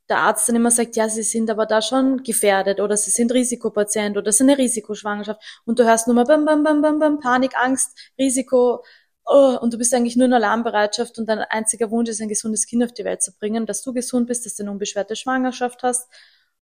der 0.10 0.18
Arzt 0.18 0.50
dann 0.50 0.58
immer 0.58 0.72
sagt, 0.72 0.96
ja, 0.96 1.08
sie 1.08 1.24
sind 1.24 1.50
aber 1.50 1.66
da 1.66 1.82
schon 1.82 2.24
gefährdet 2.24 2.80
oder 2.82 2.98
sie 2.98 3.12
sind 3.12 3.34
Risikopatient 3.34 4.18
oder 4.18 4.28
es 4.28 4.36
ist 4.36 4.42
eine 4.42 4.58
Risikoschwangerschaft 4.58 5.42
und 5.66 5.80
du 5.80 5.86
hörst 5.86 6.08
nur 6.08 6.16
mal 6.16 6.26
bam, 6.26 6.46
bam, 6.46 6.64
bam, 6.64 6.82
bam, 6.82 7.00
bam, 7.00 7.20
Panik, 7.20 7.54
Angst, 7.56 7.98
Risiko 8.20 8.84
oh, 9.26 9.58
und 9.62 9.74
du 9.74 9.78
bist 9.78 9.94
eigentlich 9.94 10.16
nur 10.16 10.26
in 10.26 10.34
Alarmbereitschaft 10.34 11.18
und 11.18 11.28
dein 11.28 11.40
einziger 11.40 11.92
Wunsch 11.92 12.10
ist, 12.10 12.22
ein 12.22 12.30
gesundes 12.30 12.66
Kind 12.66 12.84
auf 12.84 12.94
die 12.94 13.06
Welt 13.06 13.22
zu 13.22 13.32
bringen, 13.38 13.66
dass 13.66 13.84
du 13.84 13.94
gesund 13.94 14.28
bist, 14.28 14.46
dass 14.46 14.56
du 14.56 14.64
eine 14.64 14.72
unbeschwerte 14.72 15.16
Schwangerschaft 15.16 15.84
hast 15.84 16.10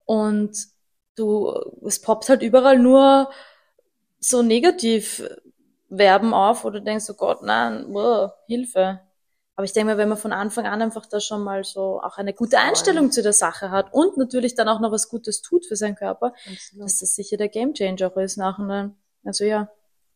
und 0.05 0.57
du, 1.17 1.53
es 1.87 2.01
poppt 2.01 2.29
halt 2.29 2.43
überall 2.43 2.79
nur 2.79 3.31
so 4.19 4.43
negativ 4.43 5.23
Verben 5.95 6.35
auf, 6.35 6.65
wo 6.65 6.71
du 6.71 6.81
denkst, 6.81 7.07
oh 7.11 7.15
Gott, 7.15 7.43
nein, 7.43 7.87
wow, 7.89 8.33
Hilfe. 8.47 9.01
Aber 9.57 9.65
ich 9.65 9.73
denke 9.73 9.93
mal, 9.93 9.99
wenn 9.99 10.09
man 10.09 10.17
von 10.17 10.33
Anfang 10.33 10.67
an 10.67 10.81
einfach 10.81 11.05
da 11.07 11.21
schon 11.21 11.43
mal 11.43 11.65
so 11.65 12.01
auch 12.01 12.17
eine 12.17 12.33
gute 12.33 12.59
Einstellung 12.59 13.11
zu 13.11 13.23
der 13.23 13.33
Sache 13.33 13.71
hat 13.71 13.93
und 13.93 14.17
natürlich 14.17 14.55
dann 14.55 14.69
auch 14.69 14.81
noch 14.81 14.93
was 14.93 15.09
Gutes 15.09 15.43
tut 15.43 15.67
für 15.67 15.77
seinen 15.77 15.97
Körper, 15.97 16.33
Absolut. 16.51 16.85
dass 16.85 16.99
das 16.99 17.15
sicher 17.15 17.37
der 17.37 17.49
Gamechanger 17.49 18.17
ist 18.19 18.37
nachher. 18.37 18.93
Also 19.25 19.45
ja. 19.45 19.69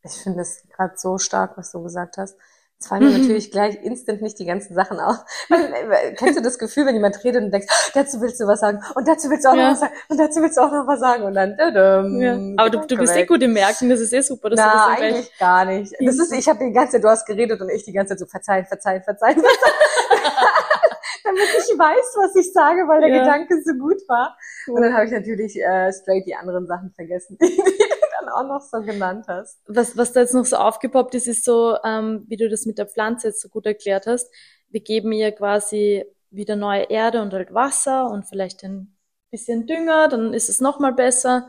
Ich 0.04 0.12
finde 0.22 0.42
es 0.42 0.62
gerade 0.74 0.94
so 0.96 1.18
stark, 1.18 1.56
was 1.56 1.72
du 1.72 1.82
gesagt 1.82 2.18
hast. 2.18 2.36
Es 2.78 2.88
fallen 2.88 3.04
mir 3.04 3.18
natürlich 3.18 3.50
gleich 3.50 3.82
instant 3.82 4.20
nicht 4.20 4.38
die 4.38 4.44
ganzen 4.44 4.74
Sachen 4.74 5.00
auf. 5.00 5.16
Kennst 6.16 6.38
du 6.38 6.42
das 6.42 6.58
Gefühl, 6.58 6.84
wenn 6.84 6.94
jemand 6.94 7.22
redet 7.24 7.42
und 7.42 7.50
denkst, 7.50 7.68
oh, 7.70 7.90
dazu 7.94 8.20
willst 8.20 8.40
du 8.40 8.46
was 8.46 8.60
sagen 8.60 8.82
und 8.94 9.08
dazu 9.08 9.30
willst 9.30 9.44
du 9.44 9.48
auch 9.48 9.54
ja. 9.54 9.62
noch 9.62 9.72
was 9.72 9.80
sagen 9.80 9.94
und 10.08 10.18
dazu 10.18 10.42
willst 10.42 10.56
du 10.58 10.60
auch 10.60 10.72
noch 10.72 10.86
was 10.86 11.00
sagen 11.00 11.22
und 11.22 11.34
dann 11.34 11.56
dadum, 11.56 12.20
ja. 12.20 12.34
Aber 12.56 12.68
du, 12.68 12.86
du 12.86 12.96
bist 12.98 13.16
eh 13.16 13.24
gut 13.24 13.42
im 13.42 13.54
Merken, 13.54 13.88
das 13.88 14.00
ist 14.00 14.12
eh 14.12 14.20
super. 14.20 14.50
Dass 14.50 14.58
Na, 14.58 14.70
du 14.70 14.76
das 14.76 14.86
eigentlich 14.88 15.26
gleich... 15.26 15.38
gar 15.38 15.64
nicht. 15.64 15.94
Das 15.98 16.18
ist, 16.18 16.32
ich 16.32 16.48
habe 16.48 16.58
die 16.58 16.72
ganze 16.72 16.92
Zeit, 16.92 17.04
du 17.04 17.08
hast 17.08 17.24
geredet 17.24 17.60
und 17.60 17.70
ich 17.70 17.84
die 17.84 17.92
ganze 17.92 18.10
Zeit 18.10 18.18
so 18.18 18.26
verzeihen, 18.26 18.66
verzeihen, 18.66 19.02
verzeihen, 19.02 19.40
verzeihen. 19.40 19.54
damit 21.24 21.42
ich 21.42 21.78
weiß, 21.78 22.16
was 22.16 22.36
ich 22.36 22.52
sage, 22.52 22.86
weil 22.86 23.00
der 23.00 23.10
ja. 23.10 23.22
Gedanke 23.22 23.62
so 23.64 23.72
gut 23.72 24.00
war. 24.08 24.36
Cool. 24.66 24.76
Und 24.76 24.82
dann 24.82 24.94
habe 24.94 25.06
ich 25.06 25.10
natürlich 25.10 25.56
äh, 25.56 25.92
straight 25.92 26.26
die 26.26 26.34
anderen 26.34 26.66
Sachen 26.66 26.92
vergessen, 26.94 27.38
dann 28.20 28.28
auch 28.28 28.46
noch 28.46 28.60
so 28.60 28.80
genannt 28.80 29.26
hast. 29.28 29.60
Was, 29.66 29.96
was 29.96 30.12
da 30.12 30.20
jetzt 30.20 30.34
noch 30.34 30.44
so 30.44 30.56
aufgepoppt 30.56 31.14
ist, 31.14 31.26
ist 31.26 31.44
so, 31.44 31.76
ähm, 31.84 32.24
wie 32.28 32.36
du 32.36 32.48
das 32.48 32.66
mit 32.66 32.78
der 32.78 32.86
Pflanze 32.86 33.28
jetzt 33.28 33.40
so 33.42 33.48
gut 33.48 33.66
erklärt 33.66 34.06
hast. 34.06 34.32
Wir 34.68 34.80
geben 34.80 35.12
ihr 35.12 35.32
quasi 35.32 36.04
wieder 36.30 36.56
neue 36.56 36.84
Erde 36.84 37.22
und 37.22 37.32
halt 37.32 37.54
Wasser 37.54 38.10
und 38.10 38.24
vielleicht 38.24 38.64
ein 38.64 38.96
bisschen 39.30 39.66
Dünger, 39.66 40.08
dann 40.08 40.32
ist 40.34 40.48
es 40.48 40.60
nochmal 40.60 40.92
besser. 40.92 41.48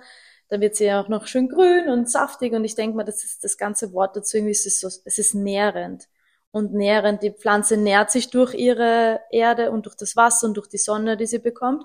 Dann 0.49 0.61
wird 0.61 0.75
sie 0.75 0.85
ja 0.85 1.01
auch 1.01 1.07
noch 1.07 1.27
schön 1.27 1.49
grün 1.49 1.89
und 1.89 2.09
saftig 2.09 2.53
und 2.53 2.65
ich 2.65 2.75
denke 2.75 2.95
mal, 2.97 3.03
das 3.03 3.23
ist 3.23 3.43
das 3.43 3.57
ganze 3.57 3.93
Wort 3.93 4.15
dazu 4.15 4.37
irgendwie, 4.37 4.51
es 4.51 4.65
ist 4.65 4.79
so, 4.79 4.87
es 4.87 5.17
ist 5.17 5.33
nährend 5.33 6.07
und 6.51 6.73
nährend. 6.73 7.23
Die 7.23 7.31
Pflanze 7.31 7.77
nährt 7.77 8.11
sich 8.11 8.29
durch 8.29 8.53
ihre 8.53 9.21
Erde 9.31 9.71
und 9.71 9.85
durch 9.85 9.95
das 9.95 10.15
Wasser 10.15 10.47
und 10.47 10.55
durch 10.57 10.67
die 10.67 10.77
Sonne, 10.77 11.17
die 11.17 11.25
sie 11.25 11.39
bekommt. 11.39 11.83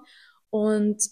Und 0.50 1.02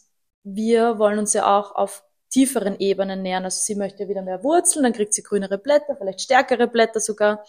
wir 0.44 0.98
wollen 0.98 1.18
uns 1.18 1.32
ja 1.32 1.58
auch 1.58 1.74
auf 1.74 2.04
tieferen 2.30 2.78
Ebenen 2.78 3.22
nähern. 3.22 3.44
Also 3.44 3.60
sie 3.62 3.74
möchte 3.74 4.08
wieder 4.08 4.22
mehr 4.22 4.44
Wurzeln, 4.44 4.82
dann 4.82 4.92
kriegt 4.92 5.14
sie 5.14 5.22
grünere 5.22 5.58
Blätter, 5.58 5.96
vielleicht 5.96 6.20
stärkere 6.20 6.68
Blätter 6.68 7.00
sogar. 7.00 7.44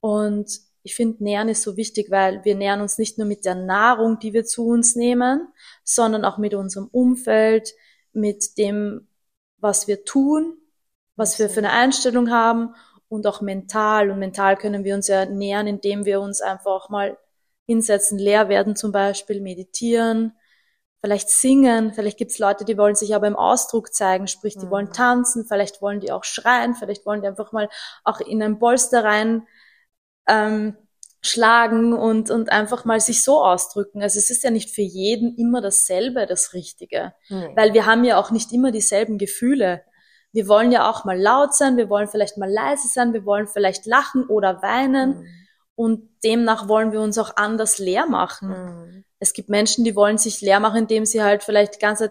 Und 0.00 0.50
ich 0.82 0.94
finde, 0.94 1.22
Nähren 1.22 1.48
ist 1.48 1.62
so 1.62 1.76
wichtig, 1.76 2.10
weil 2.10 2.44
wir 2.44 2.54
nähern 2.54 2.80
uns 2.80 2.98
nicht 2.98 3.18
nur 3.18 3.26
mit 3.26 3.44
der 3.44 3.54
Nahrung, 3.54 4.18
die 4.18 4.32
wir 4.32 4.44
zu 4.44 4.66
uns 4.66 4.96
nehmen, 4.96 5.48
sondern 5.84 6.24
auch 6.24 6.38
mit 6.38 6.54
unserem 6.54 6.88
Umfeld, 6.88 7.74
mit 8.12 8.56
dem, 8.58 9.08
was 9.58 9.88
wir 9.88 10.04
tun, 10.04 10.56
was 11.16 11.38
wir 11.38 11.50
für 11.50 11.60
eine 11.60 11.72
Einstellung 11.72 12.30
haben 12.30 12.74
und 13.08 13.26
auch 13.26 13.42
mental. 13.42 14.10
Und 14.10 14.18
mental 14.18 14.56
können 14.56 14.84
wir 14.84 14.94
uns 14.94 15.08
ja 15.08 15.26
nähern, 15.26 15.66
indem 15.66 16.06
wir 16.06 16.20
uns 16.20 16.40
einfach 16.40 16.88
mal 16.88 17.18
hinsetzen, 17.66 18.18
leer 18.18 18.48
werden 18.48 18.74
zum 18.74 18.90
Beispiel, 18.90 19.40
meditieren, 19.40 20.32
vielleicht 21.00 21.30
singen, 21.30 21.92
vielleicht 21.92 22.18
gibt's 22.18 22.38
Leute, 22.38 22.64
die 22.64 22.76
wollen 22.76 22.94
sich 22.94 23.14
aber 23.14 23.26
im 23.26 23.36
Ausdruck 23.36 23.94
zeigen, 23.94 24.26
sprich, 24.26 24.56
die 24.56 24.66
mhm. 24.66 24.70
wollen 24.70 24.92
tanzen, 24.92 25.46
vielleicht 25.46 25.80
wollen 25.80 26.00
die 26.00 26.12
auch 26.12 26.24
schreien, 26.24 26.74
vielleicht 26.74 27.06
wollen 27.06 27.22
die 27.22 27.28
einfach 27.28 27.52
mal 27.52 27.68
auch 28.04 28.20
in 28.20 28.42
ein 28.42 28.58
Polster 28.58 29.02
rein 29.02 29.46
ähm, 30.28 30.76
schlagen 31.22 31.92
und, 31.92 32.30
und 32.30 32.50
einfach 32.50 32.84
mal 32.84 33.00
sich 33.00 33.22
so 33.22 33.42
ausdrücken. 33.42 34.02
Also 34.02 34.18
es 34.18 34.30
ist 34.30 34.42
ja 34.42 34.50
nicht 34.50 34.70
für 34.70 34.82
jeden 34.82 35.36
immer 35.36 35.60
dasselbe, 35.60 36.26
das 36.26 36.54
Richtige, 36.54 37.14
mhm. 37.28 37.56
weil 37.56 37.74
wir 37.74 37.86
haben 37.86 38.04
ja 38.04 38.18
auch 38.18 38.30
nicht 38.30 38.52
immer 38.52 38.70
dieselben 38.70 39.18
Gefühle. 39.18 39.82
Wir 40.32 40.48
wollen 40.48 40.70
ja 40.70 40.88
auch 40.88 41.04
mal 41.04 41.18
laut 41.18 41.54
sein, 41.54 41.76
wir 41.76 41.90
wollen 41.90 42.08
vielleicht 42.08 42.36
mal 42.38 42.50
leise 42.50 42.88
sein, 42.88 43.12
wir 43.12 43.24
wollen 43.24 43.48
vielleicht 43.48 43.86
lachen 43.86 44.26
oder 44.26 44.62
weinen. 44.62 45.20
Mhm. 45.20 45.26
Und 45.74 46.10
demnach 46.22 46.68
wollen 46.68 46.92
wir 46.92 47.00
uns 47.00 47.16
auch 47.16 47.36
anders 47.36 47.78
leer 47.78 48.06
machen. 48.06 49.04
Es 49.20 49.32
gibt 49.32 49.48
Menschen, 49.48 49.84
die 49.84 49.94
wollen 49.94 50.18
sich 50.18 50.40
leer 50.40 50.58
machen, 50.58 50.78
indem 50.78 51.06
sie 51.06 51.22
halt 51.22 51.44
vielleicht 51.44 51.78
ganz 51.78 52.02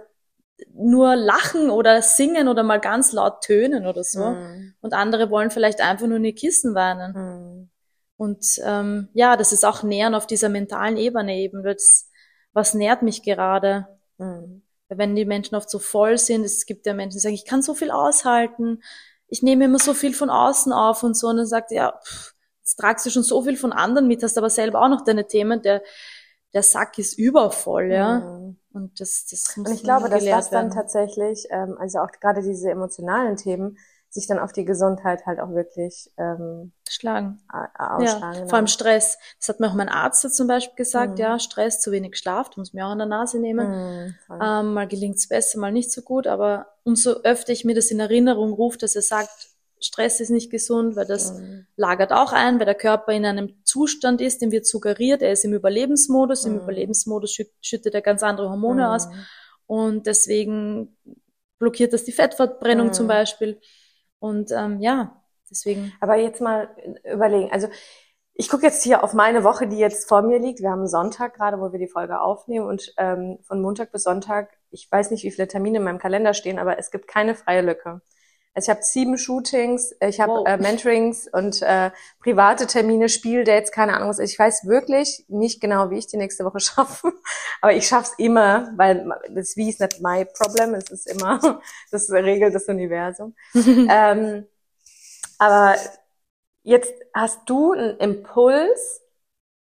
nur 0.73 1.15
lachen 1.15 1.69
oder 1.69 2.01
singen 2.01 2.47
oder 2.47 2.63
mal 2.63 2.79
ganz 2.79 3.11
laut 3.11 3.41
tönen 3.41 3.85
oder 3.85 4.03
so. 4.03 4.31
Mhm. 4.31 4.73
Und 4.81 4.93
andere 4.93 5.29
wollen 5.29 5.51
vielleicht 5.51 5.81
einfach 5.81 6.07
nur 6.07 6.17
in 6.17 6.23
die 6.23 6.35
Kissen 6.35 6.75
weinen. 6.75 7.13
Mhm. 7.13 7.69
Und 8.17 8.45
ähm, 8.63 9.09
ja, 9.13 9.37
das 9.37 9.51
ist 9.51 9.65
auch 9.65 9.83
Nähern 9.83 10.15
auf 10.15 10.27
dieser 10.27 10.49
mentalen 10.49 10.97
Ebene 10.97 11.37
eben. 11.37 11.63
Das, 11.63 12.09
was 12.53 12.73
nährt 12.73 13.01
mich 13.01 13.23
gerade? 13.23 13.87
Mhm. 14.17 14.63
Wenn 14.89 15.15
die 15.15 15.25
Menschen 15.25 15.55
oft 15.55 15.69
so 15.69 15.79
voll 15.79 16.17
sind, 16.17 16.43
es 16.43 16.65
gibt 16.65 16.85
ja 16.85 16.93
Menschen, 16.93 17.17
die 17.17 17.21
sagen, 17.21 17.35
ich 17.35 17.45
kann 17.45 17.61
so 17.61 17.73
viel 17.73 17.91
aushalten, 17.91 18.81
ich 19.27 19.43
nehme 19.43 19.65
immer 19.65 19.79
so 19.79 19.93
viel 19.93 20.13
von 20.13 20.29
außen 20.29 20.73
auf 20.73 21.03
und 21.03 21.15
so. 21.15 21.27
Und 21.27 21.37
dann 21.37 21.45
sagt, 21.45 21.71
ja, 21.71 21.99
pff, 22.03 22.33
jetzt 22.59 22.75
tragst 22.75 23.05
du 23.05 23.09
schon 23.09 23.23
so 23.23 23.43
viel 23.43 23.57
von 23.57 23.71
anderen 23.71 24.07
mit, 24.07 24.23
hast 24.23 24.37
aber 24.37 24.49
selber 24.49 24.81
auch 24.81 24.89
noch 24.89 25.03
deine 25.05 25.27
Themen, 25.27 25.61
der 25.61 25.83
der 26.53 26.63
Sack 26.63 26.97
ist 26.97 27.17
übervoll, 27.17 27.91
ja. 27.91 28.19
Mhm. 28.19 28.57
Und 28.71 28.99
das, 28.99 29.25
das 29.25 29.55
muss 29.57 29.67
Und 29.69 29.75
ich 29.75 29.83
glaube, 29.83 30.09
dass 30.09 30.23
das 30.25 30.49
dann 30.49 30.71
tatsächlich, 30.71 31.47
ähm, 31.49 31.75
also 31.79 31.99
auch 31.99 32.11
gerade 32.19 32.41
diese 32.41 32.69
emotionalen 32.69 33.35
Themen, 33.35 33.77
sich 34.11 34.25
dann 34.25 34.39
auf 34.39 34.51
die 34.51 34.65
Gesundheit 34.65 35.27
halt 35.27 35.39
auch 35.39 35.51
wirklich 35.51 36.11
ähm, 36.17 36.71
Schlagen. 36.89 37.39
ausschlagen. 37.47 38.03
Ja, 38.05 38.31
genau. 38.31 38.47
vor 38.47 38.57
allem 38.57 38.65
Stress. 38.67 39.19
Das 39.39 39.49
hat 39.49 39.59
mir 39.59 39.67
auch 39.67 39.75
mein 39.75 39.89
Arzt 39.89 40.21
zum 40.35 40.47
Beispiel 40.47 40.75
gesagt, 40.75 41.13
Mhm. 41.13 41.17
ja, 41.19 41.39
Stress, 41.39 41.79
zu 41.79 41.91
wenig 41.91 42.17
Schlaf, 42.17 42.49
du 42.49 42.59
musst 42.59 42.73
mir 42.73 42.87
auch 42.87 42.91
an 42.91 42.97
der 42.97 43.07
Nase 43.07 43.39
nehmen. 43.39 43.67
Mhm. 43.69 44.15
Ähm, 44.41 44.73
mal 44.73 44.87
gelingt's 44.87 45.27
besser, 45.27 45.59
mal 45.59 45.71
nicht 45.71 45.91
so 45.91 46.01
gut, 46.01 46.25
aber 46.25 46.67
umso 46.83 47.21
öfter 47.21 47.53
ich 47.53 47.65
mir 47.65 47.75
das 47.75 47.91
in 47.91 47.99
Erinnerung 47.99 48.51
rufe, 48.53 48.79
dass 48.79 48.95
er 48.95 49.03
sagt, 49.03 49.49
Stress 49.79 50.19
ist 50.19 50.29
nicht 50.29 50.51
gesund, 50.51 50.95
weil 50.95 51.05
das 51.05 51.33
Mhm. 51.33 51.67
lagert 51.75 52.11
auch 52.11 52.33
ein, 52.33 52.59
weil 52.59 52.65
der 52.65 52.75
Körper 52.75 53.11
in 53.13 53.25
einem 53.25 53.63
Zustand 53.65 54.21
ist, 54.21 54.41
dem 54.41 54.51
wird 54.51 54.65
suggeriert, 54.65 55.21
er 55.21 55.31
ist 55.31 55.45
im 55.45 55.53
Überlebensmodus, 55.53 56.45
im 56.45 56.53
Mhm. 56.53 56.59
Überlebensmodus 56.59 57.31
schüt, 57.33 57.49
schüttet 57.61 57.93
er 57.95 58.01
ganz 58.01 58.23
andere 58.23 58.49
Hormone 58.49 58.83
Mhm. 58.83 58.87
aus 58.89 59.07
und 59.67 60.05
deswegen 60.07 60.97
blockiert 61.59 61.93
das 61.93 62.03
die 62.05 62.11
Fettverbrennung 62.11 62.87
Mhm. 62.87 62.93
zum 62.93 63.07
Beispiel 63.07 63.59
und 64.19 64.51
ähm, 64.51 64.79
ja, 64.81 65.21
deswegen 65.49 65.93
Aber 66.01 66.15
jetzt 66.17 66.41
mal 66.41 66.69
überlegen. 67.11 67.51
Also 67.51 67.69
ich 68.33 68.47
gucke 68.49 68.65
jetzt 68.65 68.83
hier 68.83 69.03
auf 69.03 69.13
meine 69.13 69.43
Woche, 69.43 69.67
die 69.67 69.77
jetzt 69.77 70.07
vor 70.07 70.21
mir 70.21 70.39
liegt. 70.39 70.61
Wir 70.61 70.69
haben 70.71 70.87
Sonntag 70.87 71.33
gerade, 71.35 71.59
wo 71.59 71.71
wir 71.73 71.79
die 71.79 71.87
Folge 71.89 72.21
aufnehmen 72.21 72.67
und 72.67 72.93
ähm, 72.97 73.39
von 73.43 73.61
Montag 73.61 73.91
bis 73.91 74.03
Sonntag, 74.03 74.49
ich 74.71 74.89
weiß 74.89 75.11
nicht, 75.11 75.23
wie 75.23 75.31
viele 75.31 75.47
Termine 75.47 75.79
in 75.79 75.83
meinem 75.83 75.99
Kalender 75.99 76.33
stehen, 76.33 76.57
aber 76.59 76.79
es 76.79 76.91
gibt 76.91 77.07
keine 77.07 77.35
freie 77.35 77.61
Lücke. 77.61 78.01
Also 78.59 78.73
ich 78.73 78.75
habe 78.75 78.83
sieben 78.83 79.17
Shootings, 79.17 79.95
ich 80.01 80.19
habe 80.19 80.33
Wow. 80.33 80.45
äh, 80.45 80.57
Mentorings 80.57 81.29
und 81.31 81.61
äh, 81.61 81.91
private 82.19 82.67
Termine, 82.67 83.07
Spieldates, 83.07 83.71
keine 83.71 83.93
Ahnung 83.93 84.09
was. 84.09 84.19
Ich 84.19 84.37
weiß 84.37 84.65
wirklich 84.65 85.23
nicht 85.29 85.61
genau, 85.61 85.89
wie 85.91 85.97
ich 85.97 86.07
die 86.07 86.17
nächste 86.17 86.43
Woche 86.43 86.59
schaffe, 86.59 87.13
aber 87.61 87.71
ich 87.71 87.87
schaff's 87.87 88.15
immer, 88.17 88.73
weil 88.75 89.09
das 89.29 89.55
Wie 89.55 89.69
ist 89.69 89.79
nicht 89.79 90.01
my 90.01 90.25
problem, 90.25 90.73
es 90.73 90.91
ist 90.91 91.07
immer, 91.07 91.61
das 91.91 92.11
regelt 92.11 92.53
das 92.53 92.65
Universum. 92.65 93.33
ähm, 93.55 94.45
aber 95.37 95.77
jetzt 96.63 96.93
hast 97.13 97.39
du 97.45 97.71
einen 97.71 97.95
Impuls, 97.95 98.99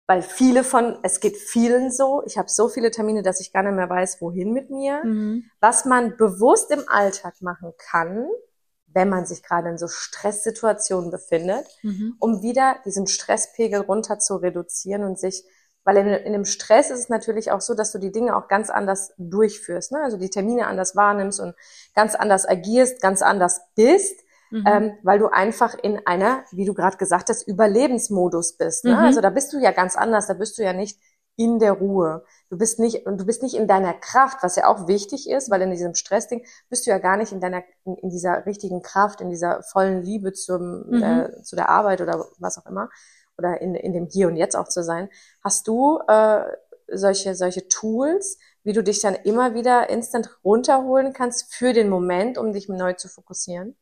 weil 0.08 0.22
viele 0.22 0.64
von, 0.64 0.98
es 1.04 1.20
geht 1.20 1.36
vielen 1.36 1.92
so, 1.92 2.24
ich 2.26 2.36
habe 2.38 2.48
so 2.48 2.68
viele 2.68 2.90
Termine, 2.90 3.22
dass 3.22 3.40
ich 3.40 3.52
gar 3.52 3.62
nicht 3.62 3.76
mehr 3.76 3.88
weiß, 3.88 4.20
wohin 4.20 4.52
mit 4.52 4.68
mir, 4.68 5.04
mhm. 5.04 5.44
was 5.60 5.84
man 5.84 6.16
bewusst 6.16 6.72
im 6.72 6.82
Alltag 6.88 7.40
machen 7.40 7.72
kann, 7.78 8.26
wenn 8.92 9.08
man 9.08 9.26
sich 9.26 9.42
gerade 9.42 9.68
in 9.68 9.78
so 9.78 9.86
Stresssituationen 9.88 11.10
befindet, 11.10 11.66
Mhm. 11.82 12.16
um 12.18 12.42
wieder 12.42 12.76
diesen 12.84 13.06
Stresspegel 13.06 13.80
runter 13.80 14.18
zu 14.18 14.36
reduzieren 14.36 15.04
und 15.04 15.18
sich, 15.18 15.44
weil 15.84 15.96
in, 15.96 16.06
in 16.08 16.32
dem 16.32 16.44
Stress 16.44 16.90
ist 16.90 16.98
es 17.00 17.08
natürlich 17.08 17.50
auch 17.52 17.60
so, 17.60 17.74
dass 17.74 17.92
du 17.92 17.98
die 17.98 18.12
Dinge 18.12 18.36
auch 18.36 18.48
ganz 18.48 18.68
anders 18.70 19.12
durchführst, 19.16 19.92
ne? 19.92 20.02
also 20.02 20.16
die 20.16 20.30
Termine 20.30 20.66
anders 20.66 20.94
wahrnimmst 20.96 21.40
und 21.40 21.54
ganz 21.94 22.14
anders 22.14 22.46
agierst, 22.46 23.00
ganz 23.00 23.22
anders 23.22 23.60
bist, 23.76 24.14
Mhm. 24.52 24.64
ähm, 24.66 24.98
weil 25.04 25.20
du 25.20 25.28
einfach 25.28 25.74
in 25.80 26.04
einer, 26.08 26.42
wie 26.50 26.64
du 26.64 26.74
gerade 26.74 26.96
gesagt 26.96 27.28
hast, 27.28 27.46
Überlebensmodus 27.46 28.56
bist. 28.56 28.84
Ne? 28.84 28.92
Mhm. 28.92 28.98
Also 28.98 29.20
da 29.20 29.30
bist 29.30 29.52
du 29.52 29.58
ja 29.60 29.70
ganz 29.70 29.94
anders, 29.96 30.26
da 30.26 30.34
bist 30.34 30.58
du 30.58 30.62
ja 30.64 30.72
nicht 30.72 30.98
in 31.40 31.58
der 31.58 31.72
Ruhe. 31.72 32.24
Du 32.50 32.58
bist 32.58 32.78
nicht 32.78 33.06
und 33.06 33.18
du 33.20 33.24
bist 33.26 33.42
nicht 33.42 33.54
in 33.54 33.66
deiner 33.66 33.94
Kraft, 33.94 34.38
was 34.42 34.56
ja 34.56 34.66
auch 34.68 34.86
wichtig 34.88 35.28
ist, 35.28 35.50
weil 35.50 35.62
in 35.62 35.70
diesem 35.70 35.94
Stressding 35.94 36.44
bist 36.68 36.86
du 36.86 36.90
ja 36.90 36.98
gar 36.98 37.16
nicht 37.16 37.32
in 37.32 37.40
deiner 37.40 37.62
in, 37.84 37.96
in 37.96 38.10
dieser 38.10 38.44
richtigen 38.46 38.82
Kraft, 38.82 39.20
in 39.20 39.30
dieser 39.30 39.62
vollen 39.62 40.02
Liebe 40.02 40.32
zum 40.32 40.92
Mhm. 40.92 41.00
äh, 41.00 41.42
zu 41.42 41.56
der 41.56 41.68
Arbeit 41.70 42.00
oder 42.02 42.26
was 42.38 42.58
auch 42.58 42.66
immer 42.66 42.90
oder 43.38 43.60
in 43.60 43.74
in 43.74 43.92
dem 43.92 44.06
Hier 44.06 44.28
und 44.28 44.36
Jetzt 44.36 44.56
auch 44.56 44.68
zu 44.68 44.82
sein. 44.84 45.08
Hast 45.42 45.66
du 45.68 45.98
äh, 46.08 46.42
solche 46.92 47.34
solche 47.34 47.68
Tools, 47.68 48.38
wie 48.64 48.72
du 48.72 48.82
dich 48.82 49.00
dann 49.00 49.14
immer 49.14 49.54
wieder 49.54 49.88
instant 49.90 50.30
runterholen 50.44 51.12
kannst 51.12 51.54
für 51.54 51.72
den 51.72 51.88
Moment, 51.88 52.38
um 52.38 52.52
dich 52.52 52.68
neu 52.68 52.92
zu 52.94 53.08
fokussieren? 53.08 53.76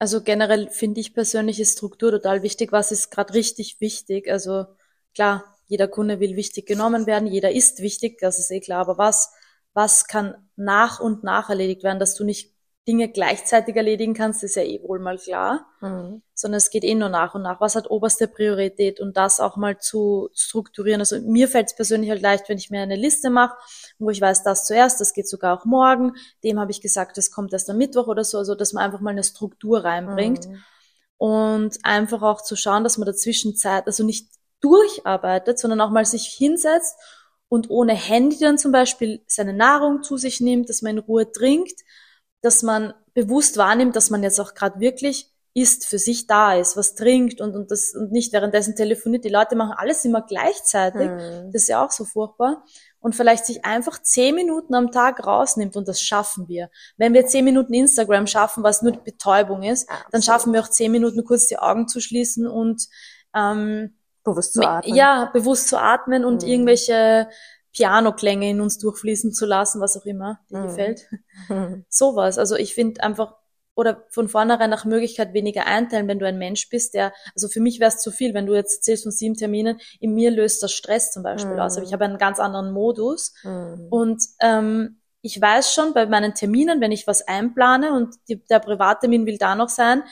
Also 0.00 0.22
generell 0.22 0.70
finde 0.70 1.00
ich 1.00 1.14
persönlich 1.14 1.60
ist 1.60 1.72
Struktur 1.78 2.10
total 2.12 2.42
wichtig. 2.42 2.72
Was 2.72 2.92
ist 2.92 3.10
gerade 3.10 3.34
richtig 3.34 3.80
wichtig? 3.80 4.30
Also 4.30 4.66
klar, 5.14 5.44
jeder 5.68 5.86
Kunde 5.88 6.18
will 6.18 6.34
wichtig 6.34 6.66
genommen 6.66 7.06
werden, 7.06 7.28
jeder 7.28 7.52
ist 7.52 7.80
wichtig, 7.80 8.18
das 8.20 8.38
ist 8.38 8.50
eh 8.50 8.60
klar. 8.60 8.80
Aber 8.80 8.98
was, 8.98 9.30
was 9.74 10.06
kann 10.06 10.34
nach 10.56 10.98
und 10.98 11.22
nach 11.22 11.48
erledigt 11.50 11.84
werden, 11.84 12.00
dass 12.00 12.14
du 12.16 12.24
nicht 12.24 12.52
Dinge 12.88 13.10
gleichzeitig 13.10 13.76
erledigen 13.76 14.14
kannst, 14.14 14.42
ist 14.42 14.56
ja 14.56 14.62
eh 14.62 14.82
wohl 14.82 14.98
mal 14.98 15.18
klar, 15.18 15.66
Mhm. 15.82 16.22
sondern 16.34 16.56
es 16.56 16.70
geht 16.70 16.84
eh 16.84 16.94
nur 16.94 17.10
nach 17.10 17.34
und 17.34 17.42
nach. 17.42 17.60
Was 17.60 17.74
hat 17.76 17.90
oberste 17.90 18.28
Priorität 18.28 18.98
und 18.98 19.14
das 19.18 19.40
auch 19.40 19.58
mal 19.58 19.76
zu 19.78 20.30
strukturieren. 20.34 21.02
Also 21.02 21.20
mir 21.20 21.48
fällt 21.48 21.66
es 21.66 21.76
persönlich 21.76 22.08
halt 22.08 22.22
leicht, 22.22 22.48
wenn 22.48 22.56
ich 22.56 22.70
mir 22.70 22.80
eine 22.80 22.96
Liste 22.96 23.28
mache, 23.28 23.54
wo 23.98 24.08
ich 24.08 24.22
weiß, 24.22 24.42
das 24.42 24.64
zuerst, 24.64 25.02
das 25.02 25.12
geht 25.12 25.28
sogar 25.28 25.60
auch 25.60 25.66
morgen. 25.66 26.14
Dem 26.42 26.58
habe 26.58 26.70
ich 26.70 26.80
gesagt, 26.80 27.18
das 27.18 27.30
kommt 27.30 27.52
erst 27.52 27.68
am 27.68 27.76
Mittwoch 27.76 28.06
oder 28.06 28.24
so, 28.24 28.38
also 28.38 28.54
dass 28.54 28.72
man 28.72 28.84
einfach 28.84 29.00
mal 29.00 29.10
eine 29.10 29.22
Struktur 29.22 29.84
reinbringt 29.84 30.48
Mhm. 30.48 30.62
und 31.18 31.78
einfach 31.82 32.22
auch 32.22 32.40
zu 32.42 32.56
schauen, 32.56 32.84
dass 32.84 32.96
man 32.96 33.04
dazwischen 33.06 33.54
Zeit, 33.54 33.86
also 33.86 34.02
nicht 34.02 34.30
durcharbeitet, 34.60 35.58
sondern 35.58 35.80
auch 35.80 35.90
mal 35.90 36.04
sich 36.04 36.26
hinsetzt 36.26 36.96
und 37.48 37.70
ohne 37.70 37.94
Handy 37.94 38.38
dann 38.38 38.58
zum 38.58 38.72
Beispiel 38.72 39.22
seine 39.26 39.54
Nahrung 39.54 40.02
zu 40.02 40.16
sich 40.16 40.40
nimmt, 40.40 40.68
dass 40.68 40.82
man 40.82 40.92
in 40.96 40.98
Ruhe 40.98 41.30
trinkt, 41.32 41.80
dass 42.42 42.62
man 42.62 42.94
bewusst 43.14 43.56
wahrnimmt, 43.56 43.96
dass 43.96 44.10
man 44.10 44.22
jetzt 44.22 44.40
auch 44.40 44.54
gerade 44.54 44.80
wirklich 44.80 45.32
isst, 45.54 45.86
für 45.86 45.98
sich 45.98 46.26
da 46.26 46.54
ist, 46.54 46.76
was 46.76 46.94
trinkt 46.94 47.40
und, 47.40 47.56
und 47.56 47.70
das 47.70 47.94
und 47.94 48.12
nicht 48.12 48.32
währenddessen 48.32 48.76
telefoniert. 48.76 49.24
Die 49.24 49.28
Leute 49.28 49.56
machen 49.56 49.74
alles 49.76 50.04
immer 50.04 50.22
gleichzeitig. 50.22 51.10
Mhm. 51.10 51.50
Das 51.52 51.62
ist 51.62 51.68
ja 51.68 51.84
auch 51.84 51.90
so 51.90 52.04
furchtbar. 52.04 52.64
Und 53.00 53.14
vielleicht 53.14 53.46
sich 53.46 53.64
einfach 53.64 54.00
zehn 54.02 54.34
Minuten 54.34 54.74
am 54.74 54.90
Tag 54.92 55.24
rausnimmt 55.26 55.76
und 55.76 55.88
das 55.88 56.00
schaffen 56.00 56.48
wir. 56.48 56.68
Wenn 56.96 57.14
wir 57.14 57.26
zehn 57.26 57.44
Minuten 57.44 57.72
Instagram 57.72 58.26
schaffen, 58.26 58.62
was 58.62 58.82
nur 58.82 58.92
die 58.92 59.00
Betäubung 59.00 59.62
ist, 59.62 59.88
Ja, 59.88 59.96
dann 59.96 60.04
absolut. 60.04 60.24
schaffen 60.24 60.52
wir 60.52 60.60
auch 60.60 60.68
zehn 60.68 60.92
Minuten 60.92 61.24
kurz 61.24 61.46
die 61.48 61.58
Augen 61.58 61.88
zu 61.88 62.00
schließen 62.00 62.46
und 62.46 62.86
ähm, 63.34 63.97
bewusst 64.30 64.52
zu 64.54 64.60
me- 64.60 64.68
atmen. 64.68 64.94
ja 64.94 65.30
bewusst 65.32 65.68
zu 65.68 65.78
atmen 65.78 66.24
und 66.24 66.42
Mhm. 66.42 66.48
irgendwelche 66.48 67.28
Pianoklänge 67.72 68.50
in 68.50 68.60
uns 68.60 68.78
durchfließen 68.78 69.32
zu 69.32 69.46
lassen, 69.46 69.80
was 69.80 69.96
auch 69.96 70.04
immer 70.06 70.40
dir 70.50 70.58
Mhm. 70.58 70.62
gefällt. 70.66 71.08
Mhm. 71.48 71.84
Sowas. 71.88 72.38
Also 72.38 72.56
ich 72.56 72.74
finde 72.74 73.02
einfach 73.02 73.34
oder 73.74 74.04
von 74.10 74.28
vornherein 74.28 74.70
nach 74.70 74.84
Möglichkeit 74.84 75.34
weniger 75.34 75.64
einteilen, 75.66 76.08
wenn 76.08 76.18
du 76.18 76.26
ein 76.26 76.36
Mensch 76.38 76.68
bist, 76.68 76.94
der, 76.94 77.12
also 77.36 77.46
für 77.46 77.60
mich 77.60 77.78
wäre 77.78 77.90
es 77.90 77.98
zu 77.98 78.10
viel, 78.10 78.34
wenn 78.34 78.44
du 78.46 78.54
jetzt 78.56 78.82
zählst 78.82 79.04
von 79.04 79.12
sieben 79.12 79.36
Terminen, 79.36 79.78
in 80.00 80.14
mir 80.14 80.32
löst 80.32 80.64
das 80.64 80.72
Stress 80.72 81.12
zum 81.12 81.22
Beispiel 81.22 81.52
Mhm. 81.54 81.60
aus, 81.60 81.76
aber 81.76 81.86
ich 81.86 81.92
habe 81.92 82.04
einen 82.04 82.18
ganz 82.18 82.40
anderen 82.40 82.72
Modus 82.72 83.34
Mhm. 83.44 83.86
und 83.90 84.22
ähm, 84.40 85.00
ich 85.22 85.40
weiß 85.40 85.72
schon 85.72 85.94
bei 85.94 86.06
meinen 86.06 86.34
Terminen, 86.34 86.80
wenn 86.80 86.90
ich 86.90 87.06
was 87.06 87.22
einplane 87.28 87.92
und 87.92 88.16
die, 88.28 88.44
der 88.46 88.58
Privattermin 88.58 89.26
will 89.26 89.38
da 89.38 89.54
noch 89.54 89.68
sein, 89.68 90.02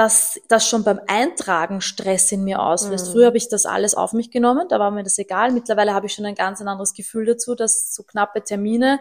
dass 0.00 0.40
das 0.48 0.66
schon 0.66 0.82
beim 0.82 0.98
Eintragen 1.08 1.82
Stress 1.82 2.32
in 2.32 2.42
mir 2.42 2.62
auslöst. 2.62 3.08
Mhm. 3.08 3.12
Früher 3.12 3.26
habe 3.26 3.36
ich 3.36 3.50
das 3.50 3.66
alles 3.66 3.94
auf 3.94 4.14
mich 4.14 4.30
genommen, 4.30 4.66
da 4.70 4.78
war 4.78 4.90
mir 4.90 5.02
das 5.02 5.18
egal. 5.18 5.52
Mittlerweile 5.52 5.92
habe 5.92 6.06
ich 6.06 6.14
schon 6.14 6.24
ein 6.24 6.34
ganz 6.34 6.58
ein 6.62 6.68
anderes 6.68 6.94
Gefühl 6.94 7.26
dazu, 7.26 7.54
dass 7.54 7.94
so 7.94 8.02
knappe 8.02 8.42
Termine, 8.42 8.98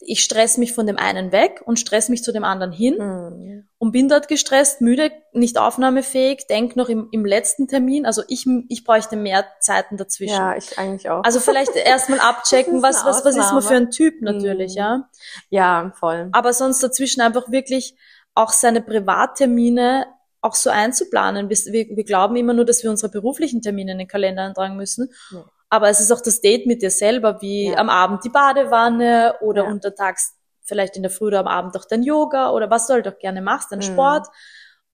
ich 0.00 0.24
stress 0.24 0.58
mich 0.58 0.74
von 0.74 0.84
dem 0.88 0.98
einen 0.98 1.30
weg 1.30 1.62
und 1.64 1.78
stress 1.78 2.08
mich 2.08 2.24
zu 2.24 2.32
dem 2.32 2.42
anderen 2.42 2.72
hin 2.72 2.96
Mhm. 2.98 3.68
und 3.78 3.92
bin 3.92 4.08
dort 4.08 4.26
gestresst, 4.26 4.80
müde, 4.80 5.12
nicht 5.32 5.58
aufnahmefähig, 5.58 6.48
denk 6.48 6.74
noch 6.74 6.88
im, 6.88 7.06
im 7.12 7.24
letzten 7.24 7.68
Termin. 7.68 8.04
Also 8.04 8.24
ich, 8.26 8.46
ich 8.68 8.82
bräuchte 8.82 9.14
mehr 9.14 9.46
Zeiten 9.60 9.96
dazwischen. 9.96 10.34
Ja, 10.34 10.56
ich 10.56 10.76
eigentlich 10.76 11.08
auch. 11.08 11.22
Also 11.22 11.38
vielleicht 11.38 11.76
erstmal 11.76 12.18
abchecken, 12.18 12.82
was, 12.82 13.04
was, 13.04 13.24
was 13.24 13.36
ist 13.36 13.52
man 13.52 13.62
für 13.62 13.76
ein 13.76 13.92
Typ 13.92 14.22
natürlich, 14.22 14.72
Mhm. 14.74 14.78
ja. 14.78 15.08
ja, 15.50 15.92
voll. 16.00 16.30
Aber 16.32 16.52
sonst 16.52 16.82
dazwischen 16.82 17.20
einfach 17.20 17.48
wirklich 17.52 17.94
auch 18.34 18.50
seine 18.50 18.82
Privattermine 18.82 20.06
auch 20.40 20.54
so 20.54 20.70
einzuplanen. 20.70 21.48
Wir, 21.48 21.56
wir, 21.72 21.96
wir 21.96 22.04
glauben 22.04 22.36
immer 22.36 22.52
nur, 22.54 22.64
dass 22.64 22.82
wir 22.82 22.90
unsere 22.90 23.10
beruflichen 23.10 23.62
Termine 23.62 23.92
in 23.92 23.98
den 23.98 24.08
Kalender 24.08 24.42
eintragen 24.42 24.76
müssen. 24.76 25.10
Ja. 25.30 25.44
Aber 25.68 25.88
es 25.88 26.00
ist 26.00 26.12
auch 26.12 26.20
das 26.20 26.40
Date 26.40 26.66
mit 26.66 26.82
dir 26.82 26.90
selber, 26.90 27.40
wie 27.40 27.70
Ja. 27.70 27.78
am 27.78 27.88
Abend 27.90 28.24
die 28.24 28.28
Badewanne 28.30 29.34
oder 29.40 29.64
Ja. 29.64 29.70
untertags 29.70 30.34
vielleicht 30.62 30.96
in 30.96 31.02
der 31.02 31.10
Früh 31.10 31.26
oder 31.28 31.40
am 31.40 31.46
Abend 31.48 31.76
auch 31.76 31.84
dein 31.84 32.02
Yoga 32.02 32.50
oder 32.50 32.70
was 32.70 32.86
du 32.86 32.94
halt 32.94 33.06
auch 33.08 33.18
gerne 33.18 33.40
machst, 33.42 33.70
dein 33.72 33.78
Mhm. 33.78 33.82
Sport 33.82 34.26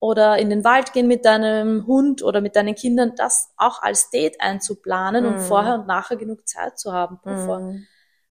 oder 0.01 0.37
in 0.39 0.51
den 0.51 0.65
Wald 0.65 0.93
gehen 0.93 1.07
mit 1.07 1.25
deinem 1.25 1.87
Hund 1.87 2.23
oder 2.23 2.41
mit 2.41 2.57
deinen 2.57 2.75
Kindern, 2.75 3.13
das 3.17 3.51
auch 3.57 3.81
als 3.83 4.11
Date 4.11 4.41
einzuplanen 4.41 5.25
und 5.27 5.35
Mhm. 5.35 5.39
vorher 5.41 5.75
und 5.75 5.87
nachher 5.87 6.17
genug 6.17 6.47
Zeit 6.49 6.79
zu 6.79 6.93
haben. 6.93 7.21
Mhm. 7.25 7.87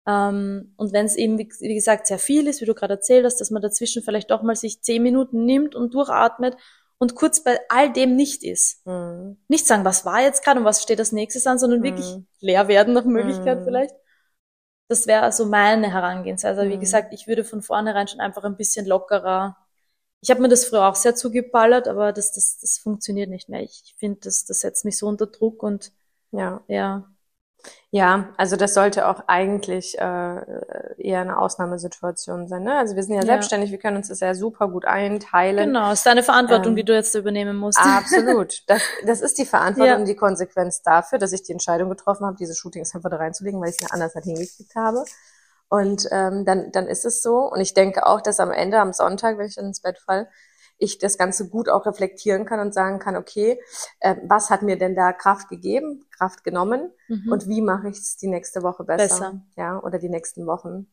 Ähm, 0.07 0.74
und 0.78 0.93
wenn 0.93 1.05
es 1.05 1.16
eben, 1.16 1.38
wie, 1.38 1.47
wie 1.59 1.76
gesagt, 1.76 2.07
sehr 2.07 2.18
viel 2.20 2.47
ist, 2.47 2.59
wie 2.62 2.66
du 2.66 2.74
gerade 2.74 2.95
erzählt 2.95 3.24
hast, 3.26 3.39
dass 3.39 3.51
man 3.51 3.62
dazwischen 3.62 4.01
vielleicht 4.03 4.32
doch 4.32 4.41
mal 4.41 4.55
sich 4.55 4.82
zehn 4.82 5.03
Minuten 5.03 5.45
nimmt 5.45 5.76
und 5.76 5.93
durchatmet 5.93 6.57
und 7.02 7.16
kurz 7.16 7.43
bei 7.43 7.60
all 7.70 7.93
dem 7.93 8.16
nicht 8.16 8.43
ist. 8.45 8.86
Mhm. 8.88 9.38
Nicht 9.49 9.68
sagen, 9.68 9.86
was 9.86 10.06
war 10.06 10.22
jetzt 10.22 10.43
gerade 10.45 10.60
und 10.62 10.66
was 10.68 10.84
steht 10.84 10.99
als 10.99 11.12
nächstes 11.14 11.47
an, 11.47 11.60
sondern 11.60 11.84
wirklich 11.84 12.18
Mhm. 12.18 12.28
leer 12.41 12.70
werden 12.70 12.93
nach 12.93 13.06
Möglichkeit 13.06 13.62
Mhm. 13.62 13.66
vielleicht. 13.66 13.95
Das 14.88 15.08
wäre 15.08 15.32
so 15.32 15.45
meine 15.45 15.91
Herangehensweise. 15.91 16.70
Wie 16.70 16.78
Mhm. 16.78 16.80
gesagt, 16.80 17.14
ich 17.14 17.28
würde 17.28 17.43
von 17.43 17.62
vornherein 17.62 18.08
schon 18.08 18.20
einfach 18.20 18.43
ein 18.43 18.58
bisschen 18.58 18.86
lockerer. 18.86 19.58
Ich 20.22 20.30
habe 20.32 20.41
mir 20.41 20.49
das 20.49 20.66
früher 20.66 20.88
auch 20.88 20.95
sehr 20.95 21.16
zugeballert, 21.16 21.88
aber 21.88 22.14
das, 22.14 22.34
das, 22.34 22.60
das 22.60 22.78
funktioniert 22.80 23.30
nicht 23.30 23.49
mehr. 23.49 23.62
Ich 23.64 23.95
finde, 23.99 24.20
das, 24.22 24.45
das 24.45 24.62
setzt 24.62 24.86
mich 24.86 24.97
so 24.97 25.08
unter 25.08 25.28
Druck 25.28 25.64
und 25.64 25.91
Ja. 26.32 26.64
ja. 26.68 27.10
Ja, 27.93 28.30
also 28.38 28.55
das 28.55 28.74
sollte 28.74 29.07
auch 29.07 29.24
eigentlich 29.28 29.97
äh, 29.99 30.01
eher 30.97 31.22
eine 31.22 31.38
Ausnahmesituation 31.38 32.47
sein. 32.47 32.64
Ne? 32.64 32.78
Also 32.78 32.95
wir 32.95 33.03
sind 33.03 33.16
ja, 33.16 33.20
Ja. 33.22 33.26
selbstständig, 33.26 33.72
wir 33.72 33.80
können 33.80 33.97
uns 33.97 34.07
das 34.07 34.22
ja 34.22 34.34
super 34.34 34.70
gut 34.70 34.86
einteilen. 34.86 35.68
Genau, 35.68 35.91
ist 35.91 36.05
deine 36.05 36.24
Verantwortung, 36.24 36.70
Ähm, 36.70 36.76
die 36.78 36.86
du 36.86 36.93
jetzt 36.93 37.14
übernehmen 37.16 37.57
musst. 37.57 37.80
Absolut. 37.80 38.64
Das, 38.68 38.82
das 39.05 39.22
ist 39.22 39.38
die 39.38 39.45
Verantwortung 39.45 39.88
Ja. 39.93 39.97
und 39.97 40.05
die 40.05 40.16
Konsequenz 40.16 40.82
dafür, 40.82 41.20
dass 41.20 41.34
ich 41.34 41.43
die 41.43 41.51
Entscheidung 41.51 41.89
getroffen 41.89 42.26
habe, 42.26 42.38
diese 42.38 42.55
Shootings 42.55 42.95
einfach 42.95 43.09
da 43.09 43.18
reinzulegen, 43.18 43.59
weil 43.59 43.70
ich 43.70 43.76
es 43.80 43.82
mir 43.82 43.93
anders 43.93 44.16
nicht 44.16 44.24
hingekriegt 44.26 44.76
habe. 44.76 45.03
Und 45.68 46.07
ähm, 46.12 46.45
dann, 46.45 46.72
dann 46.72 46.88
ist 46.88 47.05
es 47.05 47.22
so. 47.22 47.39
Und 47.51 47.59
ich 47.62 47.74
denke 47.74 48.05
auch, 48.05 48.22
dass 48.22 48.39
am 48.39 48.51
Ende, 48.51 48.80
am 48.80 48.93
Sonntag, 48.93 49.38
wenn 49.38 49.47
ich 49.47 49.55
dann 49.55 49.66
ins 49.66 49.82
Bett 49.82 49.99
fall, 49.99 50.30
ich 50.82 50.97
das 50.97 51.17
Ganze 51.17 51.47
gut 51.47 51.69
auch 51.69 51.86
reflektieren 51.86 52.45
kann 52.45 52.59
und 52.59 52.73
sagen 52.73 52.99
kann, 52.99 53.15
okay, 53.15 53.61
äh, 53.99 54.15
was 54.23 54.49
hat 54.49 54.63
mir 54.63 54.77
denn 54.77 54.95
da 54.95 55.13
Kraft 55.13 55.47
gegeben, 55.47 56.05
Kraft 56.17 56.43
genommen 56.43 56.91
Mhm. 57.07 57.32
und 57.32 57.47
wie 57.47 57.61
mache 57.61 57.88
ich 57.89 57.97
es 57.99 58.17
die 58.17 58.27
nächste 58.27 58.63
Woche 58.63 58.84
besser, 58.84 59.03
Besser. 59.03 59.41
ja, 59.55 59.79
oder 59.82 59.99
die 59.99 60.09
nächsten 60.09 60.45
Wochen. 60.47 60.88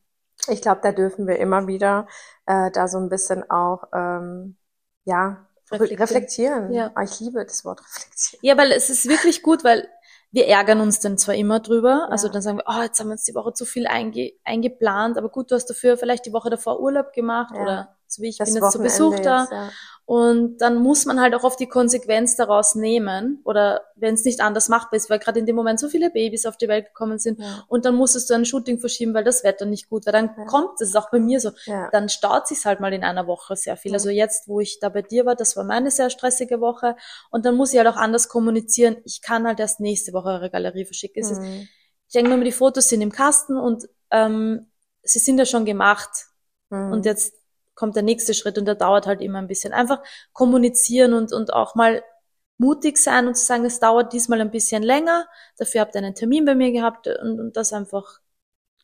Ich 0.49 0.63
glaube, 0.63 0.81
da 0.83 0.93
dürfen 0.93 1.27
wir 1.27 1.39
immer 1.39 1.67
wieder 1.67 2.07
äh, 2.47 2.71
da 2.71 2.87
so 2.87 2.99
ein 2.99 3.09
bisschen 3.09 3.51
auch 3.51 3.85
ähm, 3.93 4.57
ja 5.05 5.47
reflektieren. 5.71 6.03
Reflektieren. 6.03 6.73
Ja. 6.73 6.91
Ah, 6.95 7.03
Ich 7.03 7.19
liebe 7.21 7.45
das 7.45 7.65
Wort 7.65 7.81
reflektieren. 7.81 8.41
Ja, 8.43 8.57
weil 8.59 8.73
es 8.73 8.91
ist 8.91 9.09
wirklich 9.09 9.43
gut, 9.43 9.65
weil 9.65 9.89
wir 10.31 10.47
ärgern 10.47 10.81
uns 10.81 11.01
dann 11.01 11.17
zwar 11.19 11.35
immer 11.35 11.61
drüber, 11.61 12.09
also 12.11 12.27
Ja. 12.27 12.33
dann 12.35 12.43
sagen 12.43 12.59
wir, 12.59 12.65
oh, 12.69 12.83
jetzt 12.83 13.01
haben 13.01 13.09
wir 13.09 13.13
uns 13.13 13.25
die 13.25 13.35
Woche 13.35 13.53
zu 13.55 13.65
viel 13.65 13.87
einge 13.87 14.33
eingeplant, 14.45 15.17
aber 15.19 15.31
gut, 15.31 15.51
du 15.51 15.55
hast 15.55 15.67
dafür 15.71 15.97
vielleicht 15.97 16.27
die 16.27 16.33
Woche 16.35 16.51
davor 16.51 16.81
Urlaub 16.81 17.13
gemacht 17.15 17.55
Ja. 17.57 17.63
oder 17.63 17.98
so 18.11 18.23
wie 18.23 18.29
ich 18.29 18.39
Das 18.39 18.53
bin 18.53 18.63
jetzt 18.63 18.73
zu 18.73 18.79
Besuch 18.81 19.19
da. 19.21 19.43
jetzt, 19.43 19.53
ja. 19.53 19.71
Und 20.05 20.57
dann 20.63 20.77
muss 20.77 21.05
man 21.05 21.21
halt 21.21 21.35
auch 21.35 21.45
oft 21.45 21.61
die 21.61 21.67
Konsequenz 21.69 22.35
daraus 22.35 22.75
nehmen 22.75 23.43
oder 23.45 23.83
wenn 23.95 24.15
es 24.15 24.25
nicht 24.25 24.41
anders 24.41 24.71
machbar 24.71 24.95
ist, 24.95 25.11
weil 25.11 25.19
gerade 25.19 25.39
in 25.39 25.45
dem 25.45 25.55
Moment 25.55 25.79
so 25.79 25.91
viele 25.91 26.09
Babys 26.09 26.47
auf 26.47 26.57
die 26.57 26.67
Welt 26.67 26.87
gekommen 26.87 27.19
sind 27.19 27.39
Ja. 27.39 27.65
und 27.69 27.85
dann 27.85 27.95
musstest 27.95 28.31
du 28.31 28.35
ein 28.35 28.47
Shooting 28.47 28.79
verschieben, 28.79 29.13
weil 29.13 29.25
das 29.25 29.45
Wetter 29.45 29.67
nicht 29.67 29.91
gut 29.91 30.07
war. 30.07 30.15
Dann 30.15 30.31
Ja. 30.35 30.47
kommt, 30.47 30.81
das 30.81 30.89
ist 30.89 30.97
auch 30.97 31.11
bei 31.11 31.21
mir 31.21 31.41
so, 31.41 31.51
Ja. 31.67 31.91
dann 31.91 32.09
staut 32.09 32.47
sich's 32.49 32.65
halt 32.65 32.81
mal 32.81 32.95
in 32.95 33.05
einer 33.05 33.27
Woche 33.27 33.55
sehr 33.55 33.77
viel. 33.77 33.93
Also 33.93 34.09
jetzt, 34.09 34.49
wo 34.49 34.61
ich 34.61 34.81
da 34.81 34.89
bei 34.89 35.03
dir 35.03 35.27
war, 35.27 35.35
das 35.37 35.59
war 35.59 35.65
meine 35.65 35.91
sehr 35.91 36.09
stressige 36.09 36.59
Woche 36.63 36.97
und 37.31 37.45
dann 37.45 37.55
muss 37.55 37.73
ich 37.75 37.79
halt 37.79 37.89
auch 37.89 37.97
anders 37.97 38.31
kommunizieren. 38.31 38.97
Ich 39.05 39.21
kann 39.21 39.47
halt 39.47 39.61
erst 39.61 39.79
nächste 39.79 40.15
Woche 40.15 40.29
eure 40.31 40.49
Galerie 40.49 40.87
verschicken. 40.87 41.23
Es 41.23 41.31
ist, 41.33 41.41
Mhm. 41.43 41.69
ich 42.07 42.13
denke 42.15 42.31
mal, 42.31 42.43
die 42.43 42.53
Fotos 42.53 42.89
sind 42.89 43.03
im 43.03 43.13
Kasten 43.13 43.59
und 43.59 43.87
ähm, 44.11 44.71
sie 45.03 45.19
sind 45.19 45.37
ja 45.39 45.45
schon 45.45 45.67
gemacht 45.67 46.09
Mhm. 46.71 46.93
und 46.93 47.05
jetzt 47.05 47.35
kommt 47.79 47.95
der 47.95 48.03
nächste 48.03 48.35
Schritt 48.35 48.59
und 48.59 48.65
der 48.65 48.75
dauert 48.75 49.07
halt 49.07 49.21
immer 49.21 49.39
ein 49.39 49.47
bisschen. 49.47 49.73
Einfach 49.73 50.03
kommunizieren 50.33 51.15
und, 51.15 51.33
und 51.33 51.53
auch 51.53 51.77
mal 51.77 52.03
mutig 52.59 52.99
sein 52.99 53.29
und 53.29 53.37
zu 53.37 53.45
sagen, 53.45 53.65
es 53.65 53.79
dauert 53.79 54.13
diesmal 54.13 54.41
ein 54.41 54.51
bisschen 54.51 54.83
länger, 54.83 55.29
dafür 55.59 55.83
habt 55.83 55.95
ihr 55.95 56.01
einen 56.03 56.17
Termin 56.17 56.45
bei 56.45 56.57
mir 56.57 56.73
gehabt 56.73 57.07
und, 57.07 57.39
und 57.39 57.57
das 57.57 57.73
einfach 57.73 58.19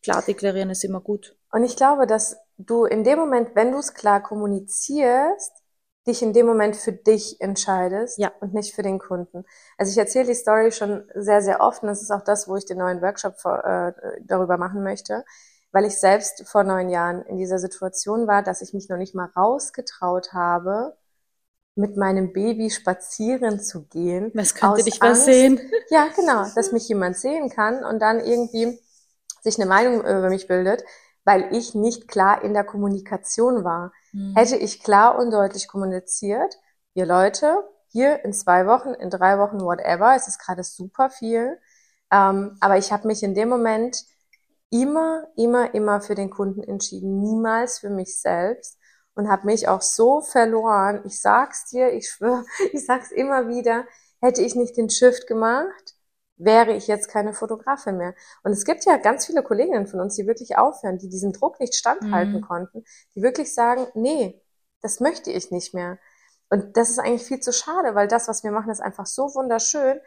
klar 0.05 0.22
deklarieren 0.22 0.70
ist 0.70 0.84
immer 0.84 1.01
gut. 1.01 1.36
Und 1.51 1.64
ich 1.64 1.74
glaube, 1.74 2.07
dass 2.07 2.36
du 2.57 2.84
in 2.84 3.03
dem 3.03 3.18
Moment, 3.18 3.57
wenn 3.57 3.72
du 3.72 3.78
es 3.78 3.95
klar 3.95 4.22
kommunizierst, 4.22 5.53
dich 6.07 6.22
in 6.22 6.32
dem 6.32 6.47
Moment 6.47 6.76
für 6.76 6.92
dich 6.92 7.40
entscheidest 7.40 8.18
Ja. 8.18 8.30
und 8.40 8.55
nicht 8.55 8.74
für 8.76 8.82
den 8.82 9.01
Kunden. 9.01 9.45
Also 9.76 9.90
ich 9.90 9.99
erzähle 9.99 10.26
die 10.26 10.34
Story 10.34 10.70
schon 10.70 11.11
sehr, 11.14 11.40
sehr 11.42 11.61
oft 11.61 11.82
und 11.82 11.88
das 11.88 12.01
ist 12.03 12.12
auch 12.12 12.22
das, 12.22 12.47
wo 12.47 12.57
ich 12.57 12.66
den 12.66 12.78
neuen 12.78 13.03
Workshop 13.03 13.34
äh, 13.45 13.92
darüber 14.22 14.57
machen 14.57 14.84
möchte, 14.84 15.24
weil 15.75 15.87
ich 15.87 15.99
selbst 15.99 16.47
vor 16.47 16.62
neun 16.62 16.89
Jahren 16.89 17.22
in 17.27 17.37
dieser 17.37 17.59
Situation 17.59 18.29
war, 18.29 18.45
dass 18.45 18.62
ich 18.62 18.72
mich 18.75 18.89
noch 18.89 18.97
nicht 18.97 19.16
mal 19.16 19.29
rausgetraut 19.37 20.33
habe, 20.33 20.97
mit 21.75 21.97
meinem 21.97 22.33
Baby 22.33 22.70
spazieren 22.70 23.61
zu 23.61 23.83
gehen. 23.87 24.31
Was 24.35 24.55
könnte 24.55 24.85
dich 24.85 25.01
was 25.01 25.25
sehen? 25.25 25.61
Ja, 25.91 26.07
genau, 26.14 26.47
dass 26.55 26.70
mich 26.70 26.89
jemand 26.89 27.16
sehen 27.16 27.51
kann 27.51 27.85
und 27.85 27.99
dann 27.99 28.20
irgendwie 28.20 28.79
sich 29.43 29.59
eine 29.59 29.68
Meinung 29.68 30.01
über 30.03 30.31
mich 30.31 30.47
bildet, 30.47 30.85
weil 31.25 31.53
ich 31.53 31.75
nicht 31.75 32.07
klar 32.07 32.45
in 32.45 32.55
der 32.55 32.62
Kommunikation 32.62 33.64
war. 33.64 33.93
Mhm. 34.12 34.37
Hätte 34.37 34.57
ich 34.57 34.81
klar 34.81 35.18
und 35.18 35.33
deutlich 35.33 35.66
kommuniziert, 35.66 36.57
ihr 36.95 37.05
Leute, 37.05 37.64
hier 37.89 38.25
in 38.25 38.33
zwei 38.33 38.68
Wochen, 38.68 38.91
in 38.91 39.11
drei 39.11 39.41
Wochen, 39.41 39.61
whatever, 39.61 40.14
es 40.14 40.29
ist 40.29 40.39
gerade 40.39 40.62
super 40.62 41.11
viel, 41.11 41.59
ähm, 42.12 42.57
aber 42.61 42.79
ich 42.79 42.93
habe 42.93 43.09
mich 43.09 43.25
in 43.25 43.35
dem 43.35 43.49
Moment 43.49 44.05
immer, 44.71 45.27
immer, 45.37 45.75
immer 45.75 46.01
für 46.01 46.15
den 46.15 46.31
Kunden 46.31 46.62
entschieden, 46.62 47.21
niemals 47.21 47.79
für 47.79 47.91
mich 47.91 48.21
selbst 48.21 48.79
und 49.15 49.29
habe 49.31 49.47
mich 49.47 49.69
auch 49.69 49.83
so 49.83 50.21
verloren. 50.21 51.03
Ich 51.07 51.21
sag's 51.21 51.67
dir, 51.71 51.93
ich 51.93 52.11
schwöre, 52.11 52.45
ich 52.73 52.85
sag's 52.87 53.11
immer 53.12 53.49
wieder, 53.49 53.87
hätte 54.21 54.43
ich 54.43 54.55
nicht 54.55 54.77
den 54.77 54.91
Shift 54.91 55.27
gemacht, 55.27 55.95
wäre 56.37 56.73
ich 56.75 56.89
jetzt 56.89 57.09
keine 57.09 57.33
Fotografin 57.33 57.97
mehr. 57.97 58.15
Und 58.43 58.53
es 58.53 58.65
gibt 58.65 58.85
ja 58.85 58.97
ganz 58.97 59.27
viele 59.27 59.43
Kolleginnen 59.43 59.87
von 59.87 60.01
uns, 60.01 60.17
die 60.17 60.27
wirklich 60.27 60.57
aufhören, 60.59 60.99
die 60.99 61.09
diesem 61.09 61.33
Druck 61.33 61.61
nicht 61.61 61.75
standhalten 61.77 62.41
Mhm. 62.41 62.41
konnten, 62.41 62.85
die 63.15 63.23
wirklich 63.23 63.55
sagen, 63.55 63.87
nee, 63.95 64.41
das 64.83 65.01
möchte 65.01 65.31
ich 65.31 65.51
nicht 65.53 65.75
mehr. 65.75 65.99
Und 66.51 66.77
das 66.77 66.91
ist 66.91 66.99
eigentlich 66.99 67.25
viel 67.25 67.41
zu 67.41 67.53
schade, 67.53 67.95
weil 67.95 68.09
das, 68.09 68.29
was 68.29 68.45
wir 68.45 68.51
machen, 68.51 68.71
ist 68.71 68.81
einfach 68.83 69.07
so 69.07 69.35
wunderschön. 69.35 70.01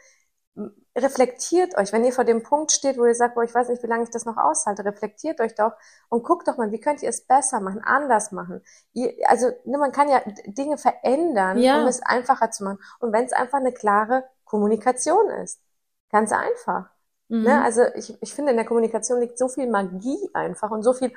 Reflektiert 0.97 1.77
euch, 1.77 1.93
wenn 1.93 2.03
ihr 2.03 2.11
vor 2.11 2.23
dem 2.23 2.41
Punkt 2.41 2.71
steht, 2.71 2.97
wo 2.97 3.05
ihr 3.05 3.13
sagt, 3.13 3.35
boah, 3.35 3.43
ich 3.43 3.53
weiß 3.53 3.69
nicht, 3.69 3.83
wie 3.83 3.87
lange 3.87 4.03
ich 4.03 4.09
das 4.09 4.25
noch 4.25 4.37
aushalte, 4.37 4.83
reflektiert 4.83 5.39
euch 5.39 5.53
doch 5.53 5.73
und 6.09 6.23
guckt 6.23 6.47
doch 6.47 6.57
mal, 6.57 6.71
wie 6.71 6.79
könnt 6.79 7.03
ihr 7.03 7.09
es 7.09 7.25
besser 7.27 7.59
machen, 7.59 7.81
anders 7.83 8.31
machen. 8.31 8.61
Ihr, 8.93 9.13
also 9.27 9.51
ne, 9.65 9.77
man 9.77 9.91
kann 9.91 10.09
ja 10.09 10.21
Dinge 10.45 10.77
verändern, 10.79 11.59
Ja. 11.59 11.81
um 11.81 11.87
es 11.87 12.01
einfacher 12.01 12.49
zu 12.49 12.63
machen. 12.63 12.79
Und 12.99 13.13
wenn 13.13 13.25
es 13.25 13.33
einfach 13.33 13.59
eine 13.59 13.71
klare 13.71 14.23
Kommunikation 14.45 15.29
ist, 15.29 15.61
ganz 16.09 16.31
einfach. 16.31 16.89
Mhm. 17.27 17.43
Ne? 17.43 17.63
Also 17.63 17.83
ich, 17.95 18.17
ich 18.21 18.33
finde, 18.33 18.51
in 18.51 18.57
der 18.57 18.65
Kommunikation 18.65 19.19
liegt 19.19 19.37
so 19.37 19.49
viel 19.49 19.69
Magie 19.69 20.29
einfach 20.33 20.71
und 20.71 20.81
so 20.81 20.93
viel 20.93 21.13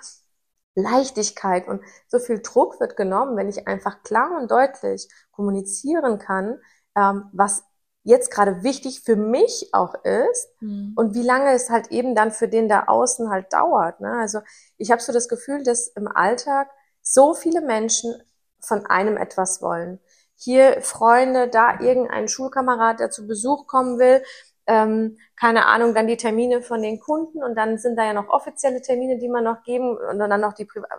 Leichtigkeit 0.74 1.66
und 1.68 1.82
so 2.09 2.18
viel 2.18 2.41
Druck 2.43 2.80
wird 2.80 2.97
genommen, 2.97 3.36
wenn 3.36 3.49
ich 3.49 3.66
einfach 3.66 4.03
klar 4.03 4.36
und 4.41 4.51
deutlich 4.51 5.09
kommunizieren 5.30 6.18
kann, 6.18 6.61
ähm, 6.95 7.28
was 7.32 7.64
jetzt 8.03 8.30
gerade 8.30 8.62
wichtig 8.62 9.03
für 9.05 9.16
mich 9.16 9.70
auch 9.72 9.94
ist 10.05 10.48
Mhm. 10.61 10.92
und 10.96 11.14
wie 11.14 11.22
lange 11.22 11.53
es 11.53 11.68
halt 11.70 11.88
eben 11.90 12.14
dann 12.14 12.32
für 12.32 12.48
den 12.48 12.68
da 12.68 12.84
außen 12.86 13.30
halt 13.30 13.53
dauert. 13.53 14.01
Ne? 14.01 14.12
Also 14.18 14.40
ich 14.78 14.90
habe 14.90 15.03
so 15.03 15.12
das 15.12 15.28
Gefühl, 15.28 15.62
dass 15.62 15.88
im 15.88 16.09
Alltag 16.09 16.68
so 17.03 17.34
viele 17.34 17.61
Menschen 17.61 18.14
von 18.61 18.86
einem 18.86 19.16
etwas 19.16 19.61
wollen. 19.62 20.01
Hier 20.36 20.80
Freunde, 20.80 21.48
da 21.48 21.80
irgendein 21.80 22.28
Schulkamerad, 22.28 23.01
der 23.01 23.11
zu 23.11 23.26
Besuch 23.26 23.66
kommen 23.66 23.98
will, 23.98 24.22
ähm, 24.66 25.18
keine 25.36 25.66
Ahnung, 25.66 25.94
dann 25.94 26.07
die 26.07 26.16
Termine 26.16 26.62
von 26.62 26.80
den 26.80 27.01
Kunden 27.01 27.42
und 27.42 27.55
dann 27.57 27.76
sind 27.78 27.96
da 27.96 28.05
ja 28.05 28.12
noch 28.12 28.28
offizielle 28.28 28.80
Termine, 28.80 29.18
die 29.18 29.28
man 29.28 29.44
noch 29.44 29.62
geben 29.62 29.96
und 29.96 30.18
dann 30.18 30.40
noch 30.40 30.53
die 30.55 30.64
Privat. 30.64 30.90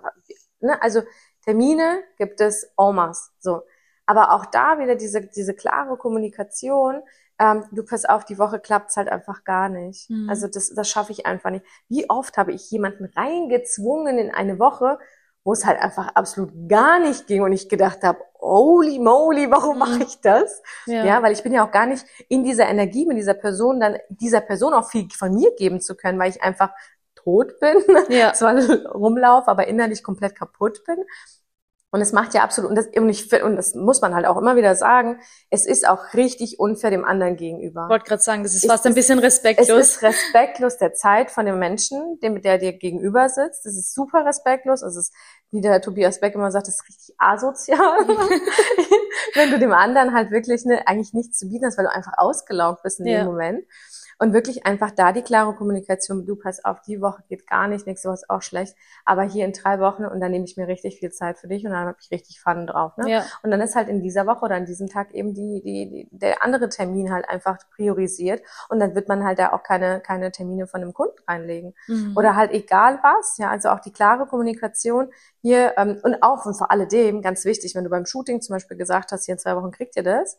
Ne? 0.59 0.79
Also 0.81 1.01
Termine 1.45 2.03
gibt 2.17 2.41
es 2.41 2.71
masse. 2.77 3.31
So. 3.39 3.63
Aber 4.05 4.33
auch 4.33 4.45
da 4.45 4.79
wieder 4.79 4.95
diese, 4.95 5.21
diese 5.21 5.53
klare 5.53 5.97
Kommunikation, 5.97 7.01
ähm, 7.39 7.63
du 7.71 7.83
pass 7.83 8.05
auf, 8.05 8.25
die 8.25 8.37
Woche 8.37 8.59
klappt's 8.59 8.97
halt 8.97 9.09
einfach 9.09 9.43
gar 9.43 9.69
nicht. 9.69 10.09
Mhm. 10.09 10.29
Also 10.29 10.47
das, 10.47 10.73
das 10.73 10.89
schaffe 10.89 11.11
ich 11.11 11.25
einfach 11.25 11.49
nicht. 11.49 11.65
Wie 11.87 12.09
oft 12.09 12.37
habe 12.37 12.51
ich 12.51 12.69
jemanden 12.71 13.05
reingezwungen 13.15 14.17
in 14.17 14.31
eine 14.31 14.59
Woche, 14.59 14.99
wo 15.43 15.53
es 15.53 15.65
halt 15.65 15.81
einfach 15.81 16.09
absolut 16.15 16.51
gar 16.69 16.99
nicht 16.99 17.25
ging 17.25 17.41
und 17.41 17.51
ich 17.51 17.67
gedacht 17.67 18.03
habe, 18.03 18.19
holy 18.39 18.99
moly, 18.99 19.49
warum 19.49 19.73
Mhm. 19.73 19.79
mache 19.79 20.03
ich 20.03 20.21
das? 20.21 20.61
Ja. 20.85 21.03
Ja. 21.05 21.23
weil 21.23 21.33
ich 21.33 21.41
bin 21.41 21.51
ja 21.53 21.65
auch 21.65 21.71
gar 21.71 21.85
nicht 21.87 22.05
in 22.29 22.43
dieser 22.43 22.67
Energie 22.67 23.05
mit 23.07 23.17
dieser 23.17 23.33
Person, 23.33 23.79
dann 23.79 23.97
dieser 24.09 24.41
Person 24.41 24.73
auch 24.73 24.87
viel 24.89 25.07
von 25.17 25.33
mir 25.33 25.55
geben 25.55 25.81
zu 25.81 25.95
können, 25.95 26.19
weil 26.19 26.29
ich 26.29 26.43
einfach 26.43 26.71
tot 27.15 27.59
bin, 27.59 27.75
ja. 28.09 28.33
zwar 28.33 28.55
rumlaufe, 28.93 29.47
aber 29.47 29.67
innerlich 29.67 30.03
komplett 30.03 30.35
kaputt 30.35 30.83
bin. 30.85 30.97
Und 31.93 31.99
es 31.99 32.13
macht 32.13 32.33
ja 32.33 32.41
absolut, 32.43 32.69
und 32.69 32.77
das, 32.77 32.87
und, 32.95 33.09
ich, 33.09 33.43
und 33.43 33.57
das 33.57 33.75
muss 33.75 33.99
man 33.99 34.15
halt 34.15 34.25
auch 34.25 34.37
immer 34.37 34.55
wieder 34.55 34.75
sagen, 34.75 35.19
es 35.49 35.65
ist 35.65 35.85
auch 35.85 36.13
richtig 36.13 36.57
unfair 36.57 36.89
dem 36.89 37.03
anderen 37.03 37.35
gegenüber. 37.35 37.83
Ich 37.83 37.89
wollte 37.89 38.05
gerade 38.05 38.21
sagen, 38.23 38.43
das 38.43 38.53
ist 38.55 38.63
Es 38.63 38.69
fast 38.71 38.85
ein 38.85 38.91
ist- 38.91 38.95
bisschen 38.95 39.19
Es 39.19 39.25
respektlos. 39.25 39.77
ist 39.79 40.01
respektlos 40.01 40.77
der 40.77 40.93
Zeit 40.93 41.31
von 41.31 41.45
dem 41.45 41.59
Menschen, 41.59 42.17
dem, 42.21 42.41
der 42.41 42.59
dir 42.59 42.71
gegenüber 42.71 43.27
sitzt. 43.27 43.65
Es 43.65 43.75
ist 43.77 43.93
super 43.93 44.25
respektlos. 44.25 44.83
Es 44.83 44.95
ist, 44.95 45.13
wie 45.51 45.59
der 45.59 45.81
Tobias 45.81 46.21
Beck 46.21 46.33
immer 46.33 46.49
sagt, 46.49 46.67
das 46.67 46.75
ist 46.75 46.87
richtig 46.87 47.15
asozial. 47.17 48.07
Wenn 49.33 49.51
du 49.51 49.59
dem 49.59 49.73
anderen 49.73 50.13
halt 50.13 50.31
wirklich 50.31 50.63
ne, 50.65 50.87
eigentlich 50.87 51.13
nichts 51.13 51.37
zu 51.39 51.49
bieten 51.49 51.65
hast, 51.65 51.77
weil 51.77 51.85
du 51.85 51.91
einfach 51.91 52.13
ausgelaugt 52.17 52.83
bist 52.83 53.01
in 53.01 53.07
Ja. 53.07 53.19
dem 53.19 53.27
Moment. 53.27 53.65
Und 54.21 54.33
wirklich 54.33 54.67
einfach 54.67 54.91
da 54.91 55.13
die 55.13 55.23
klare 55.23 55.55
Kommunikation, 55.55 56.27
du 56.27 56.35
pass 56.35 56.63
auf, 56.63 56.79
die 56.83 57.01
Woche 57.01 57.23
geht 57.27 57.47
gar 57.47 57.67
nicht, 57.67 57.87
nächste 57.87 58.07
Woche 58.07 58.17
ist 58.17 58.29
auch 58.29 58.43
schlecht, 58.43 58.75
aber 59.03 59.23
hier 59.23 59.45
in 59.45 59.51
drei 59.51 59.79
Wochen 59.79 60.05
und 60.05 60.19
dann 60.19 60.29
nehme 60.29 60.45
ich 60.45 60.57
mir 60.57 60.67
richtig 60.67 60.99
viel 60.99 61.11
Zeit 61.11 61.39
für 61.39 61.47
dich 61.47 61.65
und 61.65 61.71
dann 61.71 61.87
habe 61.87 61.97
ich 61.99 62.11
richtig 62.11 62.39
Fun 62.39 62.67
drauf. 62.67 62.95
Ne? 62.97 63.09
ja. 63.09 63.25
Und 63.41 63.49
dann 63.49 63.59
ist 63.61 63.75
halt 63.75 63.89
in 63.89 63.99
dieser 64.03 64.27
Woche 64.27 64.45
oder 64.45 64.57
an 64.57 64.67
diesem 64.67 64.89
Tag 64.89 65.15
eben 65.15 65.33
die, 65.33 65.63
die, 65.65 65.89
die, 65.89 66.07
der 66.11 66.43
andere 66.43 66.69
Termin 66.69 67.11
halt 67.11 67.27
einfach 67.27 67.57
priorisiert. 67.75 68.43
Und 68.69 68.79
dann 68.79 68.93
wird 68.93 69.07
man 69.07 69.23
halt 69.23 69.39
da 69.39 69.53
auch 69.53 69.63
keine, 69.63 70.01
keine 70.01 70.31
Termine 70.31 70.67
von 70.67 70.83
einem 70.83 70.93
Kunden 70.93 71.17
reinlegen. 71.27 71.73
Mhm. 71.87 72.15
Oder 72.15 72.35
halt 72.35 72.51
egal 72.51 72.99
was, 73.01 73.39
ja, 73.39 73.49
also 73.49 73.69
auch 73.69 73.79
die 73.79 73.91
klare 73.91 74.27
Kommunikation 74.27 75.09
hier 75.41 75.73
ähm, 75.77 75.99
und 76.03 76.21
auch 76.21 76.45
und 76.45 76.53
vor 76.53 76.69
alledem, 76.69 77.23
ganz 77.23 77.43
wichtig, 77.43 77.73
wenn 77.73 77.85
du 77.85 77.89
beim 77.89 78.05
Shooting 78.05 78.39
zum 78.41 78.53
Beispiel 78.53 78.77
gesagt 78.77 79.11
hast, 79.11 79.25
hier 79.25 79.33
in 79.33 79.39
zwei 79.39 79.55
Wochen 79.55 79.71
kriegt 79.71 79.95
ihr 79.95 80.03
das, 80.03 80.37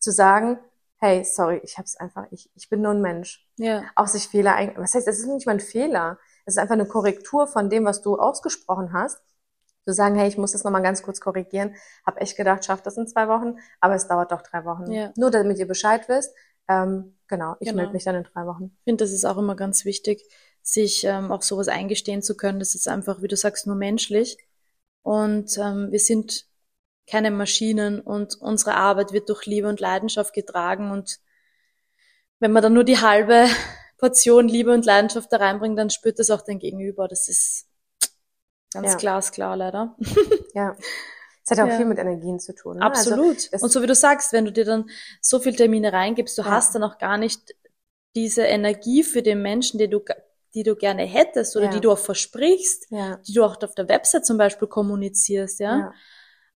zu 0.00 0.10
sagen, 0.10 0.58
hey, 1.02 1.24
sorry, 1.24 1.60
ich 1.64 1.78
hab's 1.78 1.96
einfach, 1.96 2.26
ich, 2.30 2.48
ich 2.54 2.68
bin 2.68 2.80
nur 2.80 2.92
ein 2.92 3.00
Mensch. 3.00 3.44
Ja. 3.58 3.82
Auch 3.96 4.06
sich 4.06 4.28
Fehler 4.28 4.54
ein, 4.54 4.72
was 4.76 4.94
heißt, 4.94 5.08
es 5.08 5.18
ist 5.18 5.26
nicht 5.26 5.46
mal 5.46 5.54
ein 5.54 5.60
Fehler. 5.60 6.16
Es 6.46 6.54
ist 6.54 6.58
einfach 6.58 6.74
eine 6.74 6.86
Korrektur 6.86 7.48
von 7.48 7.68
dem, 7.70 7.84
was 7.84 8.02
du 8.02 8.16
ausgesprochen 8.18 8.92
hast. 8.92 9.20
Zu 9.84 9.92
sagen, 9.92 10.14
hey, 10.14 10.28
ich 10.28 10.38
muss 10.38 10.52
das 10.52 10.62
nochmal 10.62 10.82
ganz 10.82 11.02
kurz 11.02 11.20
korrigieren. 11.20 11.74
Hab 12.06 12.20
echt 12.20 12.36
gedacht, 12.36 12.64
schaff 12.64 12.82
das 12.82 12.96
in 12.96 13.08
zwei 13.08 13.26
Wochen, 13.26 13.56
aber 13.80 13.96
es 13.96 14.06
dauert 14.06 14.30
doch 14.30 14.42
drei 14.42 14.64
Wochen. 14.64 14.92
Ja. 14.92 15.12
Nur 15.16 15.32
damit 15.32 15.58
ihr 15.58 15.66
Bescheid 15.66 16.08
wisst. 16.08 16.32
Ähm, 16.68 17.16
genau, 17.26 17.56
ich 17.58 17.66
Genau. 17.68 17.78
melde 17.78 17.92
mich 17.92 18.04
dann 18.04 18.14
in 18.14 18.22
drei 18.22 18.46
Wochen. 18.46 18.70
Ich 18.78 18.84
finde, 18.84 19.02
das 19.02 19.10
ist 19.12 19.24
auch 19.24 19.38
immer 19.38 19.56
ganz 19.56 19.84
wichtig, 19.84 20.22
sich 20.62 21.02
ähm, 21.02 21.32
auch 21.32 21.42
sowas 21.42 21.66
eingestehen 21.66 22.22
zu 22.22 22.36
können. 22.36 22.60
Das 22.60 22.76
ist 22.76 22.86
einfach, 22.86 23.22
wie 23.22 23.28
du 23.28 23.36
sagst, 23.36 23.66
nur 23.66 23.74
menschlich. 23.74 24.38
Und 25.02 25.58
ähm, 25.58 25.90
wir 25.90 25.98
sind 25.98 26.46
keine 27.06 27.30
Maschinen 27.30 28.00
und 28.00 28.36
unsere 28.40 28.74
Arbeit 28.74 29.12
wird 29.12 29.28
durch 29.28 29.46
Liebe 29.46 29.68
und 29.68 29.80
Leidenschaft 29.80 30.32
getragen. 30.34 30.90
Und 30.90 31.18
wenn 32.38 32.52
man 32.52 32.62
dann 32.62 32.72
nur 32.74 32.84
die 32.84 32.98
halbe 33.00 33.46
Portion 33.98 34.48
Liebe 34.48 34.72
und 34.72 34.84
Leidenschaft 34.84 35.32
da 35.32 35.36
reinbringt, 35.38 35.78
dann 35.78 35.90
spürt 35.90 36.18
das 36.18 36.30
auch 36.30 36.42
dein 36.42 36.58
Gegenüber. 36.58 37.08
Das 37.08 37.28
ist 37.28 37.66
ganz 38.72 38.92
Ja. 38.92 38.96
glasklar 38.96 39.56
leider. 39.56 39.96
Ja. 40.54 40.76
Es 41.44 41.50
hat 41.50 41.58
auch 41.60 41.68
Ja. 41.70 41.76
viel 41.76 41.86
mit 41.86 41.98
Energien 41.98 42.38
zu 42.38 42.54
tun. 42.54 42.76
Ne? 42.78 42.84
Also, 42.84 43.10
Absolut. 43.14 43.52
das- 43.52 43.62
und 43.62 43.72
so 43.72 43.82
wie 43.82 43.86
du 43.88 43.94
sagst, 43.96 44.32
wenn 44.32 44.44
du 44.44 44.52
dir 44.52 44.64
dann 44.64 44.88
so 45.20 45.40
viel 45.40 45.56
Termine 45.56 45.92
reingibst, 45.92 46.38
du 46.38 46.42
Ja. 46.42 46.50
hast 46.50 46.74
dann 46.74 46.84
auch 46.84 46.98
gar 46.98 47.16
nicht 47.18 47.54
diese 48.14 48.42
Energie 48.42 49.02
für 49.02 49.22
den 49.22 49.42
Menschen, 49.42 49.78
die 49.78 49.88
du, 49.88 50.04
die 50.54 50.62
du 50.62 50.76
gerne 50.76 51.02
hättest 51.04 51.56
oder 51.56 51.64
Ja. 51.66 51.70
die 51.72 51.80
du 51.80 51.90
auch 51.90 51.98
versprichst, 51.98 52.88
die 53.26 53.32
du 53.32 53.42
auch 53.44 53.60
auf 53.62 53.74
der 53.74 53.88
Website 53.88 54.24
zum 54.26 54.36
Beispiel 54.38 54.68
kommunizierst, 54.68 55.58
ja. 55.60 55.92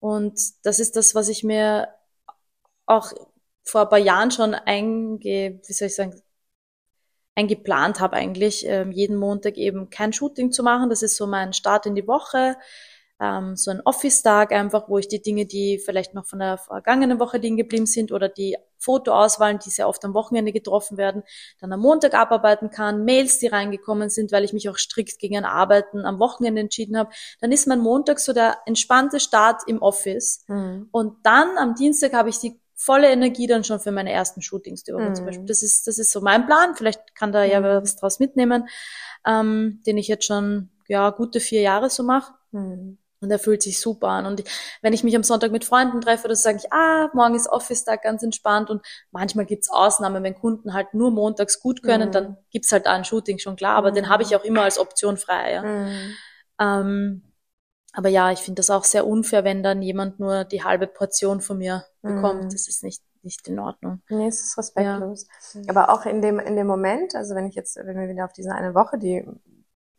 Und 0.03 0.37
das 0.63 0.81
ist 0.81 0.97
das, 0.97 1.15
was 1.15 1.29
ich 1.29 1.45
mir 1.45 1.87
auch 2.85 3.13
vor 3.63 3.83
ein 3.83 3.89
paar 3.89 3.99
Jahren 3.99 4.31
schon 4.31 4.53
einge, 4.53 5.61
wie 5.65 5.73
soll 5.73 5.87
ich 5.87 5.95
sagen, 5.95 6.21
eingeplant 7.35 8.01
habe 8.01 8.17
eigentlich, 8.17 8.65
ähm, 8.67 8.91
jeden 8.91 9.15
Montag 9.15 9.55
eben 9.55 9.89
kein 9.89 10.11
Shooting 10.11 10.51
zu 10.51 10.61
machen. 10.61 10.89
Das 10.89 11.03
ist 11.03 11.15
so 11.15 11.25
mein 11.25 11.53
Start 11.53 11.85
in 11.85 11.95
die 11.95 12.05
Woche, 12.05 12.57
ähm, 13.23 13.55
so 13.55 13.71
ein 13.71 13.79
Office-Tag 13.85 14.51
einfach, 14.51 14.89
wo 14.89 14.97
ich 14.97 15.07
die 15.07 15.21
Dinge, 15.21 15.45
die 15.45 15.79
vielleicht 15.79 16.13
noch 16.13 16.25
von 16.25 16.39
der 16.39 16.57
vergangenen 16.57 17.19
Woche 17.19 17.37
liegen 17.37 17.55
geblieben 17.55 17.85
sind 17.85 18.11
oder 18.11 18.27
die 18.27 18.57
Fotoauswahlen, 18.79 19.59
die 19.59 19.69
sehr 19.69 19.87
oft 19.87 20.03
am 20.03 20.13
Wochenende 20.13 20.51
getroffen 20.51 20.97
werden, 20.97 21.23
dann 21.61 21.71
am 21.71 21.79
Montag 21.79 22.13
abarbeiten 22.15 22.69
kann, 22.69 23.05
Mails, 23.05 23.39
die 23.39 23.47
reingekommen 23.47 24.09
sind, 24.09 24.33
weil 24.33 24.43
ich 24.43 24.51
mich 24.51 24.67
auch 24.67 24.77
strikt 24.77 25.19
gegen 25.19 25.37
ein 25.37 25.45
Arbeiten 25.45 26.05
am 26.05 26.19
Wochenende 26.19 26.59
entschieden 26.61 26.97
habe. 26.97 27.11
Dann 27.39 27.53
ist 27.53 27.65
mein 27.65 27.79
Montag 27.79 28.19
so 28.19 28.33
der 28.33 28.57
entspannte 28.65 29.21
Start 29.21 29.61
im 29.67 29.81
Office. 29.81 30.43
Mhm. 30.47 30.89
Und 30.91 31.15
dann 31.23 31.57
am 31.57 31.75
Dienstag 31.75 32.11
habe 32.11 32.29
ich 32.29 32.39
die 32.39 32.59
volle 32.75 33.09
Energie 33.09 33.47
dann 33.47 33.63
schon 33.63 33.79
für 33.79 33.91
meine 33.91 34.11
ersten 34.11 34.41
Shootings 34.41 34.83
die 34.83 34.91
Woche 34.93 35.11
Mhm. 35.11 35.15
zum 35.15 35.25
Beispiel. 35.27 35.45
Das 35.45 35.63
ist, 35.63 35.87
das 35.87 35.97
ist 35.97 36.11
so 36.11 36.19
mein 36.19 36.45
Plan. 36.45 36.75
Vielleicht 36.75 37.15
kann 37.15 37.31
da 37.31 37.45
ja 37.45 37.61
Mhm. 37.61 37.83
was 37.83 37.95
draus 37.95 38.19
mitnehmen, 38.19 38.67
ähm, 39.25 39.81
den 39.85 39.97
ich 39.97 40.09
jetzt 40.09 40.25
schon 40.25 40.69
ja 40.89 41.09
gute 41.11 41.39
vier 41.39 41.61
Jahre 41.61 41.89
so 41.89 42.03
mache. 42.03 42.33
Mhm. 42.51 42.97
Und 43.23 43.31
er 43.31 43.39
fühlt 43.39 43.61
sich 43.63 43.79
super 43.79 44.09
an. 44.09 44.25
Und 44.25 44.43
wenn 44.81 44.93
ich 44.93 45.03
mich 45.03 45.15
am 45.15 45.23
Sonntag 45.23 45.51
mit 45.51 45.63
Freunden 45.65 46.01
treffe, 46.01 46.27
dann 46.27 46.35
sage 46.35 46.57
ich, 46.57 46.71
ah, 46.73 47.09
morgen 47.13 47.35
ist 47.35 47.47
Office-Tag, 47.49 48.03
ganz 48.03 48.21
entspannt. 48.21 48.69
Und 48.69 48.85
manchmal 49.11 49.45
gibt's 49.45 49.69
Ausnahmen, 49.71 50.23
wenn 50.23 50.35
Kunden 50.35 50.73
halt 50.73 50.93
nur 50.93 51.09
montags 51.11 51.59
gut 51.59 51.81
können, 51.83 52.09
Mhm. 52.09 52.13
dann 52.13 52.37
gibt's 52.51 52.71
halt 52.71 52.85
da 52.85 52.93
ein 52.93 53.05
Shooting, 53.05 53.39
schon 53.39 53.55
klar. 53.55 53.75
Aber 53.77 53.91
den 53.91 54.05
Mhm. 54.05 54.09
habe 54.09 54.23
ich 54.23 54.35
auch 54.35 54.43
immer 54.43 54.63
als 54.63 54.77
Option 54.77 55.17
frei. 55.17 55.53
Ja. 55.53 55.63
Mhm. 55.63 56.13
Ähm, 56.59 57.23
aber 57.93 58.09
ja, 58.09 58.31
ich 58.31 58.39
finde 58.39 58.59
das 58.59 58.69
auch 58.69 58.83
sehr 58.83 59.05
unfair, 59.07 59.43
wenn 59.43 59.63
dann 59.63 59.81
jemand 59.81 60.19
nur 60.19 60.43
die 60.45 60.63
halbe 60.63 60.87
Portion 60.87 61.41
von 61.41 61.57
mir 61.59 61.85
bekommt. 62.01 62.45
Mhm. 62.45 62.49
Das 62.49 62.67
ist 62.67 62.83
nicht, 62.83 63.01
nicht 63.21 63.47
in 63.47 63.59
Ordnung. 63.59 64.01
Nee, 64.09 64.27
es 64.27 64.41
ist 64.41 64.57
respektlos. 64.57 65.27
Ja. 65.53 65.61
Aber 65.69 65.89
auch 65.93 66.05
in 66.05 66.21
dem, 66.21 66.39
in 66.39 66.55
dem 66.55 66.67
Moment, 66.67 67.15
also 67.15 67.35
wenn 67.35 67.45
ich 67.45 67.55
jetzt, 67.55 67.77
wenn 67.77 67.97
wir 67.97 68.09
wieder 68.09 68.25
auf 68.25 68.33
diese 68.33 68.51
eine 68.53 68.73
Woche, 68.73 68.97
die, 68.97 69.25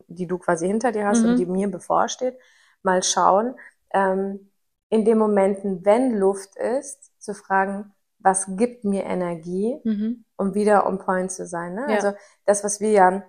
die 0.09 0.27
du 0.27 0.39
quasi 0.39 0.67
hinter 0.67 0.93
dir 0.93 1.07
hast 1.07 1.23
Mhm. 1.23 1.31
und 1.31 1.37
die 1.39 1.47
mir 1.47 1.71
bevorsteht, 1.71 2.37
mal 2.85 3.03
schauen, 3.03 3.55
ähm, 3.93 4.51
in 4.91 5.05
den 5.05 5.19
Momenten, 5.19 5.85
wenn 5.85 6.17
Luft 6.19 6.57
ist, 6.57 7.11
zu 7.21 7.35
fragen, 7.35 7.93
was 8.19 8.47
gibt 8.57 8.85
mir 8.85 9.05
Energie, 9.05 9.81
Mhm. 9.85 10.25
um 10.37 10.55
wieder 10.55 10.87
on 10.87 10.99
point 10.99 11.31
zu 11.33 11.47
sein. 11.47 11.75
Ne? 11.75 11.87
Ja. 11.89 11.97
Also 11.97 12.13
das, 12.47 12.65
was 12.65 12.81
wir 12.81 12.91
ja, 12.91 13.23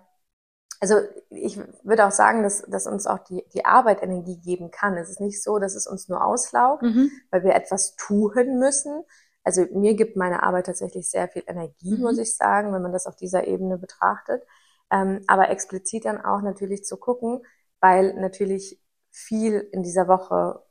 also 0.79 0.95
ich 1.29 1.57
würde 1.83 2.05
auch 2.05 2.11
sagen, 2.11 2.43
dass, 2.43 2.61
dass 2.67 2.85
uns 2.87 3.07
auch 3.07 3.19
die, 3.19 3.45
die 3.53 3.65
Arbeit 3.65 4.03
Energie 4.03 4.37
geben 4.37 4.71
kann. 4.71 4.97
Es 4.97 5.09
ist 5.09 5.21
nicht 5.21 5.41
so, 5.41 5.57
dass 5.59 5.75
es 5.75 5.87
uns 5.87 6.09
nur 6.09 6.23
auslaugt, 6.23 6.83
Mhm. 6.83 7.09
weil 7.31 7.43
wir 7.43 7.55
etwas 7.55 7.95
tun 7.95 8.59
müssen. 8.59 9.03
Also 9.43 9.65
mir 9.71 9.95
gibt 9.95 10.17
meine 10.17 10.43
Arbeit 10.43 10.65
tatsächlich 10.67 11.09
sehr 11.09 11.27
viel 11.27 11.43
Energie, 11.47 11.95
Mhm. 11.95 12.01
muss 12.01 12.17
ich 12.17 12.35
sagen, 12.35 12.73
wenn 12.73 12.81
man 12.81 12.93
das 12.93 13.07
auf 13.07 13.15
dieser 13.15 13.47
Ebene 13.47 13.77
betrachtet. 13.77 14.43
Ähm, 14.91 15.21
aber 15.27 15.49
explizit 15.49 16.05
dann 16.05 16.23
auch 16.23 16.41
natürlich 16.41 16.83
zu 16.85 16.97
gucken, 16.97 17.41
weil 17.79 18.13
natürlich 18.15 18.79
viel 19.15 19.67
in 19.71 19.83
dieser 19.83 20.07
Woche 20.07 20.61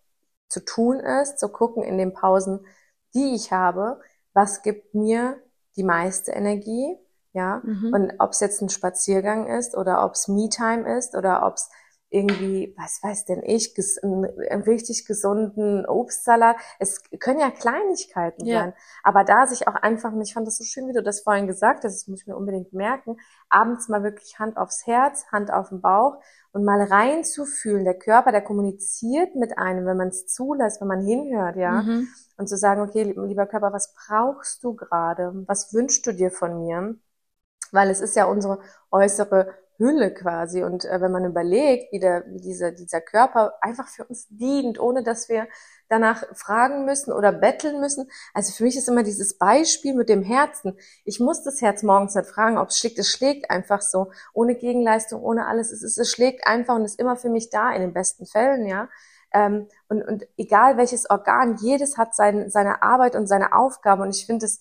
zu 0.49 0.61
tun 0.65 1.01
ist, 1.01 1.39
zu 1.39 1.49
gucken 1.49 1.83
in 1.83 1.99
den 1.99 2.13
Pausen, 2.13 2.67
die 3.15 3.35
ich 3.35 3.53
habe, 3.53 4.01
was 4.35 4.63
gibt 4.63 4.95
mir 4.95 5.39
die 5.77 5.83
meiste 5.85 6.33
Energie, 6.33 6.97
ja, 7.33 7.63
Mhm. 7.65 7.91
und 7.93 8.13
ob 8.21 8.31
es 8.33 8.41
jetzt 8.41 8.61
ein 8.63 8.69
Spaziergang 8.69 9.47
ist 9.49 9.77
oder 9.77 10.05
ob 10.05 10.13
es 10.15 10.29
Me-Time 10.29 10.97
ist 10.99 11.17
oder 11.17 11.45
ob 11.47 11.55
es 11.55 11.69
irgendwie, 12.15 12.75
was 12.79 13.03
weiß 13.03 13.25
denn 13.27 13.43
ich, 13.45 13.75
einen, 14.03 14.27
einen 14.51 14.63
richtig 14.63 15.07
gesunden 15.07 15.85
Obstsalat. 15.87 16.57
Es 16.79 17.03
können 17.21 17.41
ja 17.41 17.51
Kleinigkeiten 17.51 18.47
Ja. 18.47 18.49
sein. 18.49 18.73
Aber 19.03 19.25
da 19.25 19.47
sich 19.47 19.69
auch 19.69 19.75
einfach, 19.75 20.13
und 20.13 20.23
ich 20.23 20.35
fand 20.35 20.47
das 20.47 20.57
so 20.59 20.65
schön, 20.65 20.89
wie 20.89 20.93
du 20.93 21.03
das 21.03 21.21
vorhin 21.23 21.47
gesagt 21.47 21.85
hast, 21.85 21.95
das 21.95 22.09
muss 22.09 22.23
ich 22.23 22.27
mir 22.27 22.37
unbedingt 22.37 22.73
merken, 22.73 23.17
abends 23.49 23.89
mal 23.89 24.03
wirklich 24.05 24.39
Hand 24.39 24.57
aufs 24.57 24.87
Herz, 24.87 25.27
Hand 25.33 25.53
auf 25.53 25.71
den 25.71 25.81
Bauch 25.81 26.17
und 26.53 26.65
mal 26.65 26.83
reinzufühlen. 26.83 27.85
Der 27.85 27.99
Körper, 27.99 28.33
der 28.33 28.43
kommuniziert 28.43 29.35
mit 29.35 29.59
einem, 29.59 29.87
wenn 29.87 29.97
man 29.97 30.09
es 30.09 30.27
zulässt, 30.27 30.81
wenn 30.81 30.89
man 30.89 31.05
hinhört, 31.05 31.57
ja 31.57 31.87
Mhm. 31.87 32.15
und 32.37 32.49
zu 32.49 32.57
sagen, 32.57 32.81
okay, 32.83 33.03
lieber 33.17 33.47
Körper, 33.47 33.73
was 33.73 33.95
brauchst 33.95 34.65
du 34.65 34.75
gerade? 34.75 35.33
Was 35.47 35.73
wünschst 35.73 36.07
du 36.07 36.13
dir 36.13 36.31
von 36.31 36.59
mir? 36.65 36.97
Weil 37.73 37.91
es 37.91 38.01
ist 38.01 38.17
ja 38.17 38.27
unsere 38.27 38.61
äußere 38.91 39.55
Hülle 39.79 40.13
quasi. 40.13 40.63
Und 40.63 40.85
äh, 40.85 41.01
wenn 41.01 41.13
man 41.13 41.25
überlegt, 41.25 41.93
wie, 41.93 42.01
der, 42.01 42.25
wie 42.29 42.41
dieser, 42.41 42.73
dieser 42.73 43.01
Körper 43.01 43.55
einfach 43.61 43.89
für 43.89 44.05
uns 44.05 44.27
dient, 44.29 44.79
ohne 44.79 45.03
dass 45.03 45.29
wir 45.29 45.49
danach 45.89 46.25
fragen 46.35 46.85
müssen 46.85 47.13
oder 47.13 47.33
betteln 47.33 47.81
müssen. 47.81 48.11
Also 48.33 48.53
für 48.53 48.65
mich 48.65 48.77
ist 48.77 48.89
immer 48.89 49.03
dieses 49.03 49.37
Beispiel 49.39 49.95
mit 49.95 50.09
dem 50.09 50.23
Herzen. 50.23 50.77
Ich 51.05 51.21
muss 51.21 51.43
das 51.43 51.61
Herz 51.61 51.83
morgens 51.83 52.15
nicht 52.15 52.29
fragen, 52.29 52.59
ob 52.59 52.69
es 52.69 52.79
schlägt. 52.79 52.99
Es 52.99 53.11
schlägt 53.11 53.51
einfach 53.51 53.83
so, 53.83 54.11
ohne 54.33 54.55
Gegenleistung, 54.55 55.23
ohne 55.23 55.47
alles. 55.47 55.71
Es, 55.71 55.83
ist, 55.83 55.99
es 55.99 56.11
schlägt 56.11 56.47
einfach 56.47 56.75
und 56.75 56.85
ist 56.85 56.99
immer 56.99 57.17
für 57.17 57.29
mich 57.29 57.51
da, 57.51 57.73
in 57.73 57.83
den 57.83 57.93
besten 57.93 58.27
Fällen, 58.27 58.67
ja. 58.67 58.89
Ähm, 59.33 59.67
und, 59.89 60.03
und 60.03 60.27
egal 60.37 60.77
welches 60.77 61.11
Organ, 61.11 61.57
jedes 61.57 61.99
hat 61.99 62.15
sein, 62.15 62.51
seine 62.51 62.83
Arbeit 62.83 63.17
und 63.17 63.27
seine 63.27 63.53
Aufgabe. 63.53 64.03
Und 64.03 64.15
ich 64.15 64.27
finde 64.27 64.47
es, 64.47 64.61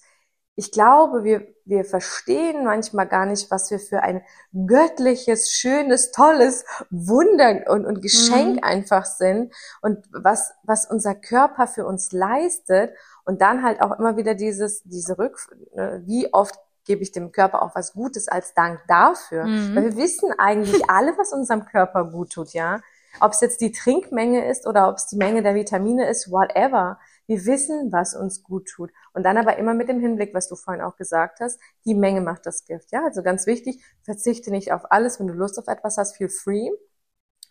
ich 0.56 0.72
glaube, 0.72 1.24
wir, 1.24 1.47
wir 1.66 1.84
verstehen 1.84 2.64
manchmal 2.64 3.08
gar 3.08 3.26
nicht, 3.26 3.49
was 3.49 3.72
wir 3.72 3.80
für 3.80 4.04
ein 4.04 4.22
göttliches, 4.68 5.51
schönes, 5.51 6.12
tolles 6.12 6.64
Wunder 6.91 7.64
und, 7.72 7.86
und 7.86 8.01
Geschenk 8.01 8.58
Mhm. 8.58 8.64
einfach 8.64 9.06
sind 9.06 9.54
und 9.82 10.06
was, 10.12 10.54
was 10.64 10.86
unser 10.89 11.16
Körper 11.16 11.68
für 11.68 11.86
uns 11.86 12.12
leistet. 12.12 12.93
Und 13.26 13.41
dann 13.41 13.64
halt 13.64 13.82
auch 13.82 13.97
immer 13.97 14.18
wieder 14.18 14.36
dieses, 14.36 14.84
diese 14.84 15.18
Rück, 15.18 15.38
ne, 15.74 16.04
wie 16.06 16.32
oft 16.34 16.56
gebe 16.86 17.01
ich 17.01 17.12
dem 17.12 17.32
Körper 17.32 17.62
auch 17.64 17.74
was 17.76 17.93
Gutes 17.93 18.28
als 18.28 18.54
Dank 18.54 18.82
dafür. 18.88 19.45
Mhm. 19.45 19.76
Weil 19.76 19.84
wir 19.86 19.97
wissen 19.97 20.32
eigentlich 20.38 20.84
alle, 20.89 21.18
was 21.18 21.34
unserem 21.34 21.66
Körper 21.66 22.04
gut 22.12 22.34
tut, 22.34 22.54
ja. 22.54 22.82
Ob 23.20 23.32
es 23.32 23.41
jetzt 23.41 23.62
die 23.62 23.72
Trinkmenge 23.72 24.47
ist 24.49 24.68
oder 24.68 24.89
ob 24.89 24.97
es 24.97 25.08
die 25.08 25.18
Menge 25.18 25.41
der 25.43 25.56
Vitamine 25.56 26.10
ist, 26.10 26.32
whatever. 26.32 26.99
Wir 27.28 27.45
wissen, 27.45 27.91
was 27.91 28.15
uns 28.15 28.43
gut 28.43 28.67
tut. 28.67 28.91
Und 29.13 29.24
dann 29.24 29.38
aber 29.38 29.57
immer 29.57 29.74
mit 29.74 29.89
dem 29.89 29.99
Hinblick, 29.99 30.34
was 30.34 30.47
du 30.47 30.55
vorhin 30.55 30.84
auch 30.84 30.95
gesagt 30.95 31.39
hast, 31.39 31.59
die 31.86 31.95
Menge 31.95 32.21
macht 32.21 32.45
das 32.45 32.65
Gift. 32.65 32.91
Ja, 32.91 33.03
also 33.05 33.24
ganz 33.24 33.45
wichtig, 33.45 33.84
verzichte 34.03 34.51
nicht 34.51 34.71
auf 34.71 34.91
alles. 34.91 35.19
Wenn 35.19 35.28
du 35.28 35.34
Lust 35.34 35.57
auf 35.59 35.67
etwas 35.67 35.97
hast, 35.97 36.17
feel 36.17 36.30
free. 36.30 36.69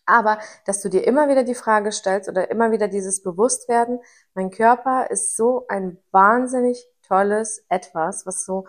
Aber, 0.04 0.38
dass 0.66 0.82
du 0.82 0.88
dir 0.88 1.06
immer 1.06 1.28
wieder 1.28 1.44
die 1.44 1.54
Frage 1.54 1.92
stellst 1.92 2.28
oder 2.28 2.50
immer 2.50 2.72
wieder 2.72 2.88
dieses 2.88 3.22
Bewusstwerden, 3.22 4.00
mein 4.34 4.50
Körper 4.50 5.10
ist 5.10 5.36
so 5.36 5.66
ein 5.68 5.98
wahnsinnig 6.10 6.84
tolles 7.06 7.64
Etwas, 7.68 8.26
was 8.26 8.44
so, 8.44 8.66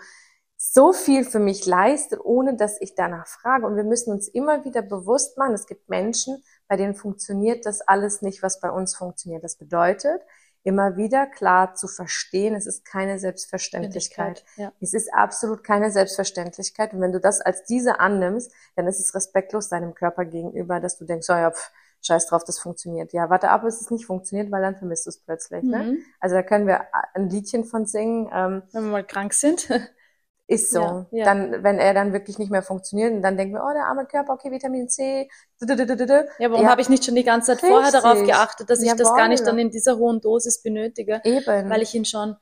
so 0.57 0.93
viel 0.93 1.25
für 1.25 1.39
mich 1.39 1.65
leistet, 1.65 2.19
ohne 2.23 2.55
dass 2.55 2.79
ich 2.81 2.95
danach 2.95 3.27
frage. 3.27 3.65
Und 3.65 3.75
wir 3.75 3.83
müssen 3.83 4.11
uns 4.13 4.27
immer 4.27 4.63
wieder 4.63 4.81
bewusst 4.81 5.37
machen, 5.37 5.53
es 5.53 5.65
gibt 5.65 5.89
Menschen, 5.89 6.43
bei 6.67 6.77
denen 6.77 6.95
funktioniert 6.95 7.65
das 7.65 7.81
alles 7.81 8.21
nicht, 8.21 8.43
was 8.43 8.59
bei 8.59 8.69
uns 8.69 8.95
funktioniert. 8.95 9.43
Das 9.43 9.57
bedeutet, 9.57 10.21
immer 10.63 10.95
wieder 10.95 11.27
klar 11.27 11.75
zu 11.75 11.87
verstehen, 11.87 12.55
es 12.55 12.65
ist 12.65 12.85
keine 12.85 13.19
Selbstverständlichkeit. 13.19 14.45
Ja. 14.55 14.71
Es 14.79 14.93
ist 14.93 15.13
absolut 15.13 15.63
keine 15.63 15.91
Selbstverständlichkeit. 15.91 16.93
Und 16.93 17.01
wenn 17.01 17.11
du 17.11 17.19
das 17.19 17.41
als 17.41 17.65
diese 17.65 17.99
annimmst, 17.99 18.51
dann 18.75 18.87
ist 18.87 18.99
es 18.99 19.13
respektlos 19.13 19.69
deinem 19.69 19.93
Körper 19.93 20.25
gegenüber, 20.25 20.79
dass 20.79 20.97
du 20.97 21.05
denkst, 21.05 21.29
oh 21.29 21.33
ja, 21.33 21.51
pf, 21.51 21.71
scheiß 22.01 22.27
drauf, 22.27 22.43
das 22.43 22.59
funktioniert. 22.59 23.13
Ja, 23.13 23.29
warte 23.29 23.49
ab, 23.49 23.63
bis 23.63 23.81
es 23.81 23.91
nicht 23.91 24.05
funktioniert, 24.05 24.51
weil 24.51 24.61
dann 24.61 24.75
vermisst 24.75 25.05
du 25.05 25.09
es 25.09 25.19
plötzlich. 25.19 25.63
Ne? 25.63 25.83
Mhm. 25.83 25.97
Also 26.19 26.35
da 26.35 26.43
können 26.43 26.67
wir 26.67 26.87
ein 27.13 27.29
Liedchen 27.29 27.65
von 27.65 27.85
singen. 27.85 28.29
Ähm, 28.33 28.63
Wenn 28.71 28.83
wir 28.85 28.91
mal 28.91 29.05
krank 29.05 29.33
sind. 29.33 29.69
ist 30.47 30.71
so. 30.71 30.79
Ja, 30.79 31.07
ja. 31.11 31.25
Dann, 31.25 31.63
wenn 31.63 31.79
er 31.79 31.93
dann 31.93 32.11
wirklich 32.13 32.37
nicht 32.37 32.51
mehr 32.51 32.61
funktioniert, 32.63 33.13
und 33.13 33.21
dann 33.21 33.37
denken 33.37 33.53
wir, 33.55 33.63
oh, 33.63 33.73
der 33.73 33.85
arme 33.85 34.05
Körper, 34.05 34.33
okay, 34.33 34.51
Vitamin 34.51 34.89
C. 34.89 35.29
dudududududdu. 35.61 36.27
Ja, 36.39 36.51
warum 36.51 36.65
Ja. 36.65 36.69
habe 36.71 36.81
ich 36.81 36.89
nicht 36.89 37.05
schon 37.05 37.15
die 37.15 37.23
ganze 37.23 37.53
Zeit 37.55 37.61
vorher 37.61 37.91
darauf 37.91 38.13
Richtig. 38.13 38.29
geachtet, 38.29 38.69
dass 38.69 38.81
ich 38.81 38.93
das 38.93 39.13
gar 39.15 39.27
nicht 39.29 39.39
Jawohl. 39.39 39.51
dann 39.51 39.59
in 39.59 39.71
dieser 39.71 39.97
hohen 39.97 40.19
Dosis 40.21 40.61
benötige? 40.61 41.21
Eben. 41.23 41.69
weil 41.69 41.81
ich 41.81 41.95
ihn 41.95 42.05
schon 42.05 42.35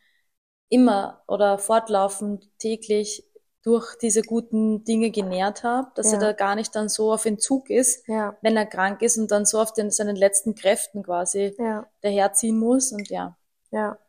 immer 0.70 1.22
oder 1.28 1.58
fortlaufend 1.58 2.50
täglich 2.58 3.28
durch 3.64 3.96
diese 4.02 4.24
guten 4.24 4.84
Dinge 4.86 5.12
genährt 5.12 5.64
habe, 5.64 5.90
dass 5.96 6.08
Ja. 6.12 6.18
er 6.18 6.20
da 6.20 6.32
gar 6.34 6.56
nicht 6.56 6.76
dann 6.76 6.90
so 6.90 7.14
auf 7.14 7.26
Entzug 7.26 7.70
ist, 7.70 8.08
ja, 8.08 8.36
wenn 8.42 8.58
er 8.58 8.66
krank 8.66 9.04
ist 9.04 9.18
und 9.18 9.30
dann 9.30 9.46
so 9.46 9.60
auf 9.60 9.74
den, 9.74 9.92
seinen 9.92 10.16
letzten 10.16 10.56
Kräften 10.56 11.04
quasi 11.04 11.54
ja, 11.60 11.86
daherziehen 12.02 12.58
muss 12.58 12.92
und 12.92 13.10
ja. 13.10 13.38
ja. 13.70 14.00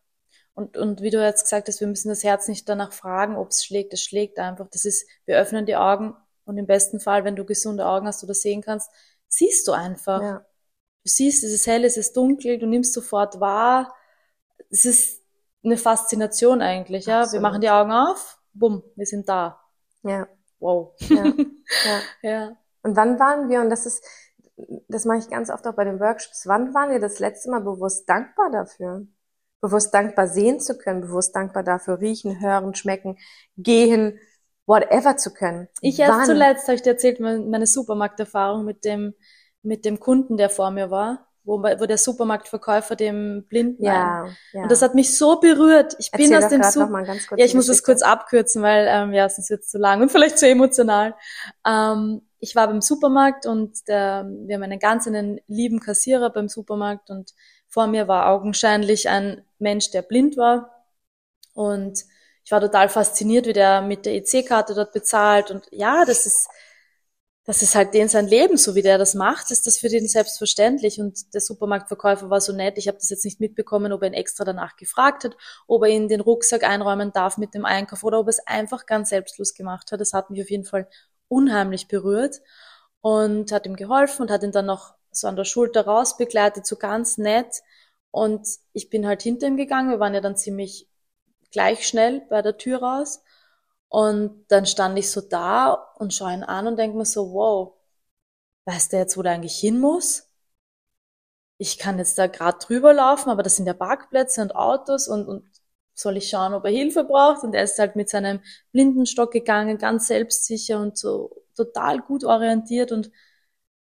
Und, 0.54 0.76
und 0.76 1.00
wie 1.00 1.10
du 1.10 1.22
jetzt 1.22 1.44
gesagt 1.44 1.68
hast, 1.68 1.80
wir 1.80 1.88
müssen 1.88 2.08
das 2.08 2.24
Herz 2.24 2.46
nicht 2.48 2.68
danach 2.68 2.92
fragen, 2.92 3.36
ob 3.36 3.48
es 3.48 3.64
schlägt. 3.64 3.92
Es 3.94 4.02
schlägt 4.02 4.38
einfach. 4.38 4.68
Das 4.68 4.84
ist, 4.84 5.08
wir 5.24 5.38
öffnen 5.38 5.64
die 5.66 5.76
Augen 5.76 6.14
und 6.44 6.58
im 6.58 6.66
besten 6.66 7.00
Fall, 7.00 7.24
wenn 7.24 7.36
du 7.36 7.44
gesunde 7.44 7.86
Augen 7.86 8.06
hast 8.06 8.22
oder 8.22 8.34
sehen 8.34 8.62
kannst, 8.62 8.90
siehst 9.28 9.66
du 9.68 9.72
einfach. 9.72 10.22
ja. 10.22 10.46
Du 11.04 11.10
siehst, 11.10 11.42
es 11.42 11.52
ist 11.52 11.66
hell, 11.66 11.84
es 11.84 11.96
ist 11.96 12.16
dunkel, 12.16 12.58
du 12.58 12.66
nimmst 12.66 12.92
sofort 12.92 13.40
wahr. 13.40 13.92
Es 14.70 14.84
ist 14.84 15.20
eine 15.64 15.76
Faszination 15.76 16.62
eigentlich, 16.62 17.06
ja. 17.06 17.16
Wir 17.16 17.22
Absolut. 17.22 17.42
machen 17.42 17.60
die 17.60 17.70
Augen 17.70 17.90
auf, 17.90 18.38
bumm, 18.52 18.84
wir 18.94 19.06
sind 19.06 19.28
da. 19.28 19.60
ja. 20.02 20.28
Wow. 20.60 20.94
Ja, 21.08 21.24
ja. 21.84 22.00
Ja. 22.22 22.56
Und 22.82 22.96
wann 22.96 23.18
waren 23.18 23.48
wir, 23.48 23.60
und 23.62 23.70
das 23.70 23.84
ist, 23.84 24.04
das 24.86 25.04
mache 25.04 25.18
ich 25.18 25.28
ganz 25.28 25.50
oft 25.50 25.66
auch 25.66 25.74
bei 25.74 25.82
den 25.84 25.98
Workshops, 25.98 26.46
wann 26.46 26.72
waren 26.72 26.90
wir 26.90 27.00
das 27.00 27.18
letzte 27.18 27.50
Mal 27.50 27.62
bewusst 27.62 28.08
dankbar 28.08 28.50
dafür? 28.52 29.06
Bewusst 29.62 29.94
dankbar 29.94 30.28
sehen 30.28 30.60
zu 30.60 30.78
können, 30.78 31.02
bewusst 31.02 31.36
dankbar 31.36 31.64
dafür 31.64 32.00
riechen, 32.00 32.40
hören, 32.40 32.74
schmecken, 32.74 33.18
gehen, 33.56 34.20
whatever 34.66 35.16
zu 35.16 35.32
können. 35.34 35.68
Ich 35.80 35.98
erst 35.98 36.24
Wann? 36.24 36.26
zuletzt 36.26 36.64
habe 36.68 36.76
ich 36.76 36.82
dir 36.82 36.90
erzählt, 36.90 37.20
mein- 37.20 37.50
meine 37.50 37.66
Supermarkterfahrung 37.66 38.64
mit 38.64 38.84
dem, 38.84 39.14
mit 39.62 39.84
dem 39.84 39.98
Kunden, 40.00 40.36
der 40.36 40.50
vor 40.50 40.70
mir 40.70 40.90
war, 40.90 41.28
wo, 41.44 41.60
wo 41.62 41.86
der 41.86 41.98
Supermarktverkäufer 41.98 42.94
dem 42.96 43.46
Blinden 43.48 43.84
Ja, 43.84 44.38
ja. 44.52 44.62
Und 44.62 44.70
das 44.72 44.82
hat 44.82 44.94
mich 44.94 45.18
so 45.18 45.40
berührt. 45.40 45.96
Ich 45.98 46.14
bin 46.16 46.30
Erzähl 46.30 46.36
aus 46.36 46.48
doch 46.48 46.48
dem 46.48 46.62
grad 46.62 46.76
noch 46.76 46.88
Super 46.88 46.90
mal 46.90 47.04
ganz 47.06 47.26
kurz 47.26 47.42
Ja, 47.42 47.46
ich 47.46 47.54
muss 47.54 47.66
das 47.66 47.82
kurz 47.84 48.02
abkürzen, 48.02 48.62
weil 48.62 48.86
ähm, 48.88 49.12
ja, 49.14 49.28
sonst 49.28 49.50
wird 49.50 49.62
es 49.62 49.68
zu 49.70 49.78
lang 49.78 50.02
und 50.02 50.10
vielleicht 50.12 50.38
zu 50.38 50.48
emotional. 50.48 51.14
Ähm, 51.66 52.22
ich 52.40 52.56
war 52.56 52.68
beim 52.68 52.80
Supermarkt 52.82 53.46
und 53.46 53.88
der, 53.88 54.26
wir 54.46 54.56
haben 54.56 54.62
einen 54.64 54.78
ganz 54.80 55.06
einen 55.08 55.40
lieben 55.48 55.80
Kassierer 55.80 56.30
beim 56.30 56.48
Supermarkt 56.48 57.10
und 57.10 57.32
vor 57.72 57.86
mir 57.86 58.06
war 58.06 58.28
augenscheinlich 58.28 59.08
ein 59.08 59.42
Mensch, 59.58 59.90
der 59.90 60.02
blind 60.02 60.36
war. 60.36 60.84
Und 61.54 62.04
ich 62.44 62.52
war 62.52 62.60
total 62.60 62.90
fasziniert, 62.90 63.46
wie 63.46 63.54
der 63.54 63.80
mit 63.80 64.04
der 64.04 64.14
EC-Karte 64.16 64.74
dort 64.74 64.92
bezahlt. 64.92 65.50
Und 65.50 65.66
ja, 65.70 66.04
das 66.04 66.26
ist, 66.26 66.50
das 67.44 67.62
ist 67.62 67.74
halt 67.74 67.94
den 67.94 68.08
sein 68.08 68.26
Leben, 68.26 68.58
so 68.58 68.74
wie 68.74 68.82
der 68.82 68.98
das 68.98 69.14
macht, 69.14 69.50
ist 69.50 69.66
das 69.66 69.78
für 69.78 69.88
den 69.88 70.06
selbstverständlich. 70.06 71.00
Und 71.00 71.32
der 71.32 71.40
Supermarktverkäufer 71.40 72.28
war 72.28 72.42
so 72.42 72.52
nett. 72.52 72.76
Ich 72.76 72.88
habe 72.88 72.98
das 72.98 73.08
jetzt 73.08 73.24
nicht 73.24 73.40
mitbekommen, 73.40 73.90
ob 73.94 74.02
er 74.02 74.08
ihn 74.08 74.14
extra 74.14 74.44
danach 74.44 74.76
gefragt 74.76 75.24
hat, 75.24 75.38
ob 75.66 75.82
er 75.84 75.88
ihn 75.88 76.08
den 76.08 76.20
Rucksack 76.20 76.64
einräumen 76.64 77.10
darf 77.14 77.38
mit 77.38 77.54
dem 77.54 77.64
Einkauf 77.64 78.04
oder 78.04 78.20
ob 78.20 78.26
er 78.26 78.30
es 78.30 78.46
einfach 78.46 78.84
ganz 78.84 79.08
selbstlos 79.08 79.54
gemacht 79.54 79.92
hat. 79.92 80.00
Das 80.00 80.12
hat 80.12 80.28
mich 80.28 80.42
auf 80.42 80.50
jeden 80.50 80.64
Fall 80.66 80.88
unheimlich 81.28 81.88
berührt 81.88 82.42
und 83.00 83.50
hat 83.50 83.64
ihm 83.64 83.76
geholfen 83.76 84.22
und 84.22 84.30
hat 84.30 84.42
ihn 84.42 84.52
dann 84.52 84.66
noch 84.66 84.94
so 85.12 85.28
an 85.28 85.36
der 85.36 85.44
Schulter 85.44 85.86
raus 85.86 86.16
begleitet, 86.16 86.66
so 86.66 86.76
ganz 86.76 87.18
nett. 87.18 87.62
Und 88.10 88.46
ich 88.72 88.90
bin 88.90 89.06
halt 89.06 89.22
hinter 89.22 89.46
ihm 89.46 89.56
gegangen. 89.56 89.90
Wir 89.90 90.00
waren 90.00 90.14
ja 90.14 90.20
dann 90.20 90.36
ziemlich 90.36 90.88
gleich 91.50 91.86
schnell 91.86 92.22
bei 92.28 92.42
der 92.42 92.56
Tür 92.56 92.82
raus. 92.82 93.22
Und 93.88 94.46
dann 94.48 94.66
stand 94.66 94.98
ich 94.98 95.10
so 95.10 95.20
da 95.20 95.72
und 95.98 96.14
schaue 96.14 96.32
ihn 96.34 96.44
an 96.44 96.66
und 96.66 96.78
denke 96.78 96.96
mir 96.96 97.04
so, 97.04 97.32
wow, 97.32 97.74
weiß 98.64 98.88
der 98.90 99.00
jetzt, 99.00 99.16
wo 99.16 99.22
der 99.22 99.32
eigentlich 99.32 99.58
hin 99.58 99.80
muss? 99.80 100.28
Ich 101.58 101.78
kann 101.78 101.98
jetzt 101.98 102.18
da 102.18 102.26
gerade 102.26 102.58
drüber 102.58 102.92
laufen, 102.92 103.30
aber 103.30 103.42
das 103.42 103.56
sind 103.56 103.66
ja 103.66 103.74
Parkplätze 103.74 104.42
und 104.42 104.56
Autos 104.56 105.08
und, 105.08 105.28
und 105.28 105.48
soll 105.94 106.16
ich 106.16 106.28
schauen, 106.28 106.54
ob 106.54 106.64
er 106.64 106.70
Hilfe 106.70 107.04
braucht? 107.04 107.44
Und 107.44 107.54
er 107.54 107.64
ist 107.64 107.78
halt 107.78 107.96
mit 107.96 108.08
seinem 108.10 108.40
Blindenstock 108.72 109.30
gegangen, 109.30 109.78
ganz 109.78 110.08
selbstsicher 110.08 110.80
und 110.80 110.98
so 110.98 111.42
total 111.54 112.00
gut 112.00 112.24
orientiert 112.24 112.92
und 112.92 113.10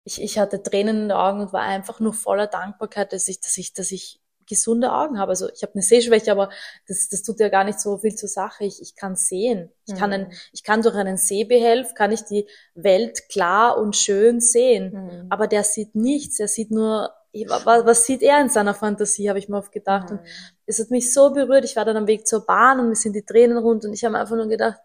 ich, 0.05 0.21
ich 0.23 0.39
hatte 0.39 0.63
Tränen 0.63 0.97
in 0.97 1.03
den 1.09 1.13
Augen 1.13 1.41
und 1.41 1.53
war 1.53 1.63
einfach 1.63 2.01
nur 2.01 2.13
voller 2.15 2.47
Dankbarkeit, 2.47 3.13
dass 3.13 3.29
ich, 3.29 3.41
dass 3.41 3.57
ich, 3.59 3.73
dass 3.73 3.93
ich 3.93 4.21
gesunde 4.47 4.93
Augen 4.93 5.19
habe. 5.19 5.31
Also 5.31 5.49
ich 5.53 5.63
habe 5.63 5.75
eine 5.75 5.83
Sehschwäche, 5.83 6.33
aber 6.33 6.51
das, 6.89 7.09
das 7.09 7.23
tut 7.23 7.39
ja 7.41 7.49
gar 7.49 7.65
nicht 7.65 7.81
so 7.81 7.99
viel 7.99 8.15
zur 8.15 8.29
Sache. 8.29 8.65
Ich, 8.65 8.83
ich 8.83 8.97
kann 8.97 9.17
sehen. 9.17 9.71
Ich 9.87 9.95
kann, 9.95 10.13
ein, 10.13 10.33
ich 10.53 10.65
kann 10.65 10.83
durch 10.83 10.97
einen 10.97 11.17
Sehbehelf, 11.17 11.95
kann 11.95 12.13
ich 12.13 12.23
die 12.25 12.49
Welt 12.75 13.29
klar 13.29 13.79
und 13.79 13.97
schön 13.97 14.41
sehen. 14.41 14.93
Mhm. 14.93 15.27
Aber 15.29 15.47
der 15.47 15.63
sieht 15.65 15.95
nichts. 15.95 16.41
Er 16.41 16.49
sieht 16.49 16.71
nur, 16.73 17.13
was, 17.33 17.87
was 17.87 18.05
sieht 18.05 18.23
er 18.23 18.41
in 18.41 18.49
seiner 18.49 18.75
Fantasie, 18.75 19.29
habe 19.29 19.39
ich 19.39 19.49
mir 19.49 19.59
oft 19.59 19.73
gedacht. 19.73 20.11
Und 20.11 20.21
Mhm. 20.21 20.27
es 20.67 20.81
hat 20.81 20.91
mich 20.91 21.13
so 21.13 21.31
berührt. 21.33 21.65
Ich 21.65 21.77
war 21.77 21.85
dann 21.85 21.97
am 21.97 22.07
Weg 22.09 22.27
zur 22.27 22.45
Bahn 22.45 22.81
und 22.81 22.89
mir 22.89 22.97
sind 22.97 23.15
die 23.15 23.25
Tränen 23.25 23.59
rund 23.59 23.85
und 23.85 23.93
ich 23.93 24.05
habe 24.05 24.19
einfach 24.19 24.37
nur 24.37 24.49
gedacht, 24.49 24.79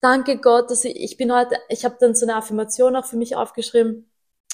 danke 0.00 0.38
Gott, 0.38 0.70
dass 0.70 0.84
ich, 0.84 0.96
ich 0.96 1.16
bin 1.16 1.32
heute, 1.34 1.56
ich 1.68 1.84
habe 1.84 1.96
dann 2.00 2.14
so 2.14 2.26
eine 2.26 2.36
Affirmation 2.36 2.96
auch 2.96 3.06
für 3.06 3.16
mich 3.16 3.36
aufgeschrieben. 3.36 4.11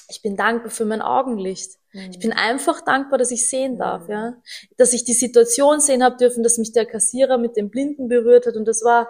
Ich 0.09 0.21
bin 0.21 0.35
dankbar 0.35 0.71
für 0.71 0.85
mein 0.85 1.01
Augenlicht. 1.01 1.73
Mhm. 1.93 2.09
Ich 2.11 2.19
bin 2.19 2.33
einfach 2.33 2.81
dankbar, 2.81 3.17
dass 3.19 3.31
ich 3.31 3.47
sehen 3.47 3.77
darf, 3.77 4.09
ja. 4.09 4.35
Dass 4.77 4.93
ich 4.93 5.05
die 5.05 5.13
Situation 5.13 5.79
sehen 5.79 6.03
habe 6.03 6.17
dürfen, 6.17 6.43
dass 6.43 6.57
mich 6.57 6.71
der 6.71 6.85
Kassierer 6.85 7.37
mit 7.37 7.55
dem 7.55 7.69
Blinden 7.69 8.07
berührt 8.07 8.45
hat 8.47 8.55
und 8.55 8.65
das 8.65 8.83
war, 8.83 9.09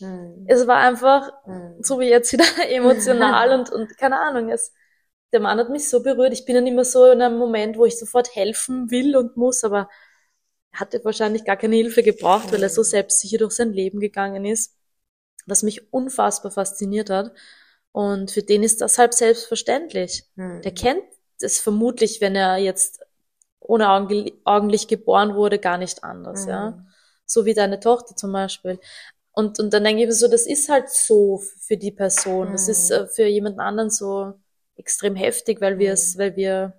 Mhm. 0.00 0.46
es 0.48 0.66
war 0.66 0.78
einfach, 0.78 1.30
Mhm. 1.46 1.82
so 1.82 2.00
wie 2.00 2.08
jetzt 2.08 2.32
wieder 2.32 2.44
emotional 2.70 3.58
und, 3.58 3.70
und 3.70 3.96
keine 3.98 4.18
Ahnung, 4.20 4.48
es, 4.50 4.72
der 5.32 5.40
Mann 5.40 5.58
hat 5.58 5.68
mich 5.70 5.88
so 5.88 6.02
berührt. 6.02 6.32
Ich 6.32 6.44
bin 6.46 6.54
dann 6.54 6.66
immer 6.66 6.84
so 6.84 7.04
in 7.06 7.20
einem 7.22 7.38
Moment, 7.38 7.76
wo 7.76 7.84
ich 7.84 7.98
sofort 7.98 8.34
helfen 8.34 8.90
will 8.90 9.16
und 9.16 9.36
muss, 9.36 9.62
aber 9.62 9.88
er 10.72 10.80
hatte 10.80 11.04
wahrscheinlich 11.04 11.44
gar 11.44 11.56
keine 11.56 11.76
Hilfe 11.76 12.02
gebraucht, 12.02 12.52
weil 12.52 12.62
er 12.62 12.68
so 12.70 12.82
selbstsicher 12.82 13.38
durch 13.38 13.52
sein 13.54 13.72
Leben 13.72 14.00
gegangen 14.00 14.44
ist, 14.44 14.74
was 15.46 15.62
mich 15.62 15.92
unfassbar 15.92 16.52
fasziniert 16.52 17.10
hat. 17.10 17.32
Und 17.92 18.30
für 18.30 18.42
den 18.42 18.62
ist 18.62 18.80
das 18.80 18.98
halb 18.98 19.14
selbstverständlich. 19.14 20.24
Mhm. 20.36 20.62
Der 20.62 20.72
kennt 20.72 21.02
es 21.40 21.58
vermutlich, 21.60 22.20
wenn 22.20 22.36
er 22.36 22.56
jetzt 22.58 23.00
ohne 23.60 23.90
Augen, 23.90 24.30
Augenlicht 24.44 24.88
geboren 24.88 25.34
wurde, 25.34 25.58
gar 25.58 25.78
nicht 25.78 26.04
anders, 26.04 26.46
ja. 26.46 26.70
Mhm. 26.72 26.86
So 27.26 27.44
wie 27.44 27.54
deine 27.54 27.78
Tochter 27.80 28.16
zum 28.16 28.32
Beispiel. 28.32 28.78
Und, 29.32 29.60
und 29.60 29.72
dann 29.72 29.84
denke 29.84 30.02
ich 30.02 30.08
mir 30.08 30.12
so, 30.14 30.28
das 30.28 30.46
ist 30.46 30.68
halt 30.68 30.90
so 30.90 31.38
für 31.38 31.76
die 31.76 31.92
Person. 31.92 32.52
Das 32.52 32.68
ist 32.68 32.90
Mhm. 32.90 32.96
äh, 32.96 33.06
für 33.06 33.26
jemand 33.26 33.58
anderen 33.60 33.90
so 33.90 34.34
extrem 34.76 35.14
heftig, 35.14 35.60
weil 35.60 35.78
wir 35.78 35.92
es, 35.92 36.14
Mhm. 36.14 36.18
weil 36.18 36.36
wir 36.36 36.74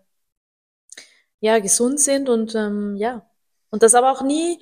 ja 1.40 1.60
gesund 1.60 2.00
sind 2.00 2.30
und 2.30 2.56
ähm, 2.56 2.96
ja. 2.98 3.26
Und 3.70 3.84
das 3.84 3.96
aber 3.96 4.12
auch 4.12 4.22
nie 4.22 4.60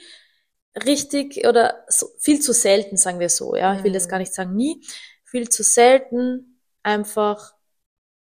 richtig 0.85 1.47
oder 1.47 1.83
so, 1.87 2.07
viel 2.19 2.39
zu 2.41 2.53
selten, 2.53 2.95
sagen 2.97 3.19
wir 3.19 3.29
so, 3.29 3.55
ja. 3.55 3.75
Ich 3.75 3.83
will 3.83 3.91
Mhm. 3.91 4.07
gar 4.07 4.19
nicht 4.19 4.33
sagen 4.33 4.55
nie, 4.55 4.81
viel 5.31 5.49
zu 5.49 5.63
selten 5.63 6.61
einfach 6.83 7.53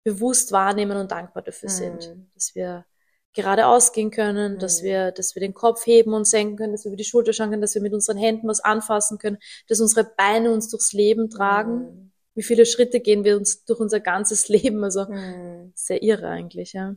bewusst 0.05 0.53
wahrnehmen 0.53 0.97
und 0.99 1.11
dankbar 1.13 1.43
dafür 1.43 1.69
sind, 1.69 2.15
Mhm. 2.15 2.31
dass 2.35 2.55
wir 2.55 2.87
geradeaus 3.35 3.93
gehen 3.93 4.11
können, 4.11 4.59
dass 4.59 4.81
Mhm. 4.81 4.87
wir, 4.87 5.13
dass 5.13 5.35
wir 5.35 5.41
den 5.41 5.55
Kopf 5.55 5.87
heben 5.87 6.15
und 6.15 6.27
senken 6.27 6.57
können, 6.57 6.73
dass 6.73 6.85
wir 6.85 6.91
über 6.91 6.97
die 6.97 7.05
Schulter 7.05 7.33
schauen 7.33 7.51
können, 7.51 7.63
dass 7.63 7.75
wir 7.75 7.83
mit 7.83 7.93
unseren 7.95 8.17
Händen 8.17 8.49
was 8.49 8.61
anfassen 8.61 9.19
können, 9.19 9.39
dass 9.69 9.81
unsere 9.81 10.05
Beine 10.05 10.53
uns 10.53 10.71
durchs 10.71 10.93
Leben 10.93 11.31
tragen. 11.31 11.89
Mhm. 11.93 12.13
Wie 12.35 12.43
viele 12.43 12.67
Schritte 12.67 13.01
gehen 13.01 13.25
wir 13.25 13.37
uns 13.37 13.65
durch 13.65 13.81
unser 13.81 14.01
ganzes 14.01 14.49
Leben? 14.51 14.83
Also 14.85 15.07
Mhm. 15.07 15.73
sehr 15.75 16.03
irre 16.03 16.29
eigentlich, 16.29 16.73
ja. 16.73 16.97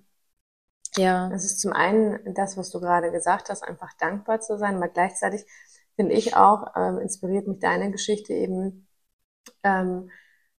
Ja. 0.98 1.32
Es 1.34 1.46
ist 1.46 1.62
zum 1.62 1.74
einen 1.74 2.34
das, 2.36 2.58
was 2.58 2.70
du 2.72 2.80
gerade 2.80 3.12
gesagt 3.12 3.50
hast, 3.50 3.64
einfach 3.64 3.94
dankbar 4.00 4.42
zu 4.42 4.58
sein, 4.58 4.76
aber 4.76 4.90
gleichzeitig 4.90 5.46
finde 5.96 6.14
ich 6.16 6.36
auch, 6.36 6.68
ähm, 6.76 7.00
inspiriert 7.00 7.48
mich 7.48 7.60
deine 7.60 7.92
Geschichte 7.92 8.34
eben 8.34 8.88
ähm, 9.64 10.10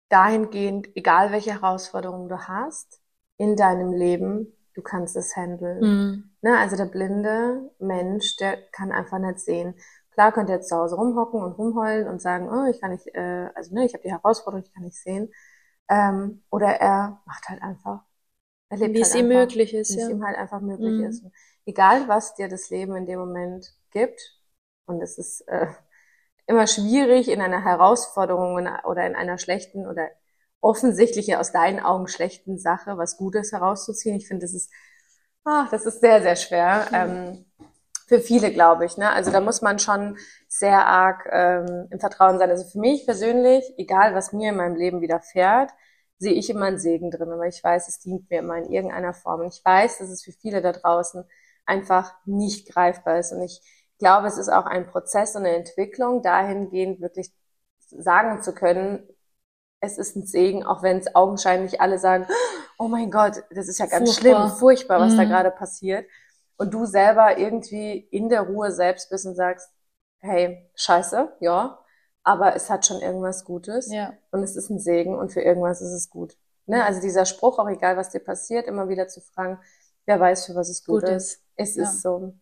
dahingehend, 0.08 0.88
egal 0.96 1.32
welche 1.32 1.52
Herausforderungen 1.52 2.28
du 2.28 2.38
hast 2.48 3.00
in 3.38 3.56
deinem 3.56 3.92
Leben, 3.92 4.52
du 4.74 4.82
kannst 4.82 5.16
es 5.16 5.36
handeln. 5.36 5.82
Mhm. 5.82 6.32
Ne? 6.42 6.58
Also 6.58 6.76
der 6.76 6.86
blinde 6.86 7.70
Mensch, 7.78 8.36
der 8.36 8.58
kann 8.72 8.92
einfach 8.92 9.18
nicht 9.18 9.40
sehen. 9.40 9.74
Klar 10.12 10.32
könnte 10.32 10.52
er 10.52 10.58
jetzt 10.58 10.68
zu 10.68 10.76
Hause 10.76 10.96
rumhocken 10.96 11.42
und 11.42 11.52
rumheulen 11.52 12.08
und 12.08 12.20
sagen, 12.20 12.48
oh, 12.50 12.70
ich 12.70 12.80
kann 12.80 12.90
nicht, 12.92 13.06
äh, 13.14 13.48
also 13.54 13.74
ne, 13.74 13.86
ich 13.86 13.94
habe 13.94 14.02
die 14.02 14.10
Herausforderung, 14.10 14.64
ich 14.66 14.72
kann 14.74 14.84
nicht 14.84 14.98
sehen. 15.02 15.32
Ähm, 15.88 16.42
oder 16.50 16.68
er 16.68 17.20
macht 17.26 17.48
halt 17.48 17.62
einfach. 17.62 18.02
Er 18.70 18.78
lebt 18.78 18.94
Wie 18.94 19.00
halt 19.00 19.12
es 19.12 19.14
ihm 19.14 19.28
einfach 19.28 19.28
möglich 19.28 19.72
ist, 19.74 19.94
wie 19.94 19.96
es 19.96 20.08
ja. 20.08 20.08
ihm 20.08 20.24
halt 20.24 20.36
einfach 20.36 20.60
möglich 20.60 20.98
Mhm. 20.98 21.08
ist. 21.08 21.22
Und 21.24 21.32
egal, 21.66 22.08
was 22.08 22.34
dir 22.34 22.48
das 22.48 22.70
Leben 22.70 22.96
in 22.96 23.06
dem 23.06 23.18
Moment 23.20 23.72
gibt, 23.90 24.20
und 24.86 25.00
es 25.02 25.18
ist 25.18 25.42
äh, 25.48 25.68
immer 26.52 26.66
schwierig 26.66 27.28
in 27.28 27.40
einer 27.40 27.64
Herausforderung 27.64 28.68
oder 28.84 29.06
in 29.06 29.16
einer 29.16 29.38
schlechten 29.38 29.86
oder 29.86 30.08
offensichtlich 30.60 31.36
aus 31.36 31.52
deinen 31.52 31.80
Augen 31.80 32.06
schlechten 32.08 32.58
Sache 32.58 32.96
was 32.96 33.16
Gutes 33.16 33.52
herauszuziehen. 33.52 34.16
Ich 34.16 34.28
finde, 34.28 34.46
das 34.46 34.54
ist, 34.54 34.70
ach, 35.44 35.68
das 35.70 35.86
ist 35.86 36.00
sehr, 36.00 36.22
sehr 36.22 36.36
schwer. 36.36 36.86
Mhm. 36.90 36.94
Ähm, 36.94 37.44
für 38.06 38.20
viele, 38.20 38.52
glaube 38.52 38.84
ich. 38.84 38.98
Ne? 38.98 39.10
Also 39.10 39.30
da 39.30 39.40
muss 39.40 39.62
man 39.62 39.78
schon 39.78 40.18
sehr 40.46 40.86
arg 40.86 41.26
ähm, 41.32 41.88
im 41.90 41.98
Vertrauen 41.98 42.38
sein. 42.38 42.50
Also 42.50 42.64
für 42.68 42.78
mich 42.78 43.06
persönlich, 43.06 43.64
egal 43.78 44.14
was 44.14 44.32
mir 44.32 44.50
in 44.50 44.56
meinem 44.56 44.76
Leben 44.76 45.00
widerfährt, 45.00 45.70
sehe 46.18 46.34
ich 46.34 46.50
immer 46.50 46.66
einen 46.66 46.78
Segen 46.78 47.10
drin, 47.10 47.30
weil 47.38 47.48
ich 47.48 47.64
weiß, 47.64 47.88
es 47.88 48.00
dient 48.00 48.30
mir 48.30 48.40
immer 48.40 48.58
in 48.58 48.70
irgendeiner 48.70 49.14
Form. 49.14 49.40
Und 49.40 49.54
ich 49.54 49.64
weiß, 49.64 49.98
dass 49.98 50.10
es 50.10 50.22
für 50.22 50.32
viele 50.32 50.60
da 50.60 50.72
draußen 50.72 51.24
einfach 51.64 52.12
nicht 52.26 52.72
greifbar 52.72 53.18
ist. 53.18 53.32
Und 53.32 53.42
ich 53.42 53.60
glaube, 54.02 54.26
es 54.26 54.36
ist 54.36 54.48
auch 54.48 54.66
ein 54.66 54.88
Prozess 54.88 55.36
und 55.36 55.46
eine 55.46 55.54
Entwicklung, 55.54 56.22
dahingehend 56.22 57.00
wirklich 57.00 57.32
sagen 57.78 58.42
zu 58.42 58.52
können, 58.52 59.08
es 59.78 59.96
ist 59.96 60.16
ein 60.16 60.26
Segen, 60.26 60.64
auch 60.64 60.82
wenn 60.82 60.98
es 60.98 61.14
augenscheinlich 61.14 61.80
alle 61.80 62.00
sagen, 62.00 62.26
oh 62.78 62.88
mein 62.88 63.12
Gott, 63.12 63.44
das 63.50 63.68
ist 63.68 63.78
ja 63.78 63.86
ganz 63.86 64.10
furchtbar. 64.14 64.48
schlimm, 64.48 64.58
furchtbar, 64.58 65.00
was 65.00 65.12
mhm. 65.12 65.18
da 65.18 65.24
gerade 65.24 65.50
passiert. 65.52 66.04
Und 66.56 66.74
du 66.74 66.84
selber 66.84 67.38
irgendwie 67.38 67.96
in 68.10 68.28
der 68.28 68.42
Ruhe 68.42 68.72
selbst 68.72 69.08
bist 69.08 69.24
und 69.24 69.36
sagst, 69.36 69.70
hey, 70.18 70.68
scheiße, 70.74 71.36
ja, 71.38 71.78
aber 72.24 72.56
es 72.56 72.70
hat 72.70 72.84
schon 72.84 73.00
irgendwas 73.00 73.44
Gutes 73.44 73.92
ja. 73.92 74.14
und 74.32 74.42
es 74.42 74.56
ist 74.56 74.68
ein 74.68 74.80
Segen 74.80 75.16
und 75.16 75.32
für 75.32 75.42
irgendwas 75.42 75.80
ist 75.80 75.92
es 75.92 76.10
gut. 76.10 76.36
Ne? 76.66 76.84
Also 76.84 77.00
dieser 77.00 77.24
Spruch, 77.24 77.60
auch 77.60 77.68
egal 77.68 77.96
was 77.96 78.10
dir 78.10 78.20
passiert, 78.20 78.66
immer 78.66 78.88
wieder 78.88 79.06
zu 79.06 79.20
fragen, 79.20 79.60
wer 80.06 80.18
weiß, 80.18 80.46
für 80.46 80.56
was 80.56 80.68
es 80.68 80.84
gut, 80.84 81.02
gut 81.02 81.10
ist. 81.10 81.34
ist. 81.34 81.42
Es 81.54 81.76
ja. 81.76 81.82
ist 81.84 82.02
so. 82.02 82.34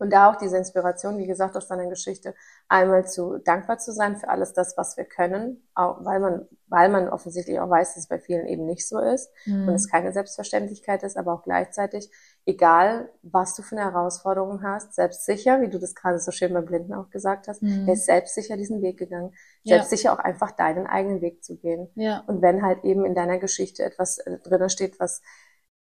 Und 0.00 0.14
da 0.14 0.30
auch 0.30 0.36
diese 0.36 0.56
Inspiration, 0.56 1.18
wie 1.18 1.26
gesagt, 1.26 1.54
aus 1.58 1.68
deiner 1.68 1.86
Geschichte, 1.86 2.34
einmal 2.68 3.06
zu 3.06 3.36
dankbar 3.36 3.76
zu 3.76 3.92
sein 3.92 4.16
für 4.16 4.30
alles 4.30 4.54
das, 4.54 4.74
was 4.78 4.96
wir 4.96 5.04
können, 5.04 5.68
auch 5.74 6.02
weil 6.06 6.20
man, 6.20 6.48
weil 6.68 6.88
man 6.88 7.10
offensichtlich 7.10 7.60
auch 7.60 7.68
weiß, 7.68 7.88
dass 7.88 8.04
es 8.04 8.08
bei 8.08 8.18
vielen 8.18 8.46
eben 8.46 8.64
nicht 8.64 8.88
so 8.88 8.98
ist 8.98 9.30
mhm. 9.44 9.68
und 9.68 9.74
es 9.74 9.90
keine 9.90 10.12
Selbstverständlichkeit 10.12 11.02
ist, 11.02 11.18
aber 11.18 11.34
auch 11.34 11.42
gleichzeitig, 11.42 12.10
egal 12.46 13.10
was 13.20 13.54
du 13.54 13.62
für 13.62 13.76
eine 13.76 13.92
Herausforderung 13.92 14.62
hast, 14.62 14.94
selbstsicher, 14.94 15.60
wie 15.60 15.68
du 15.68 15.78
das 15.78 15.94
gerade 15.94 16.18
so 16.18 16.30
schön 16.30 16.54
beim 16.54 16.64
Blinden 16.64 16.94
auch 16.94 17.10
gesagt 17.10 17.46
hast, 17.46 17.62
mhm. 17.62 17.86
er 17.86 17.92
ist 17.92 18.06
selbstsicher 18.06 18.56
diesen 18.56 18.80
Weg 18.80 18.98
gegangen, 18.98 19.34
ja. 19.64 19.76
selbstsicher 19.76 20.14
auch 20.14 20.18
einfach 20.18 20.52
deinen 20.52 20.86
eigenen 20.86 21.20
Weg 21.20 21.44
zu 21.44 21.58
gehen. 21.58 21.90
Ja. 21.94 22.24
Und 22.26 22.40
wenn 22.40 22.62
halt 22.62 22.84
eben 22.84 23.04
in 23.04 23.14
deiner 23.14 23.38
Geschichte 23.38 23.84
etwas 23.84 24.16
äh, 24.16 24.38
drinnen 24.38 24.70
steht, 24.70 24.98
was 24.98 25.20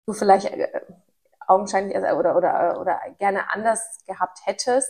du 0.05 0.11
vielleicht 0.11 0.51
äh, 0.51 0.67
augenscheinlich 1.50 1.95
also, 1.95 2.18
oder, 2.18 2.38
oder, 2.38 2.80
oder 2.80 3.00
gerne 3.18 3.52
anders 3.52 4.04
gehabt 4.06 4.39
hättest. 4.45 4.89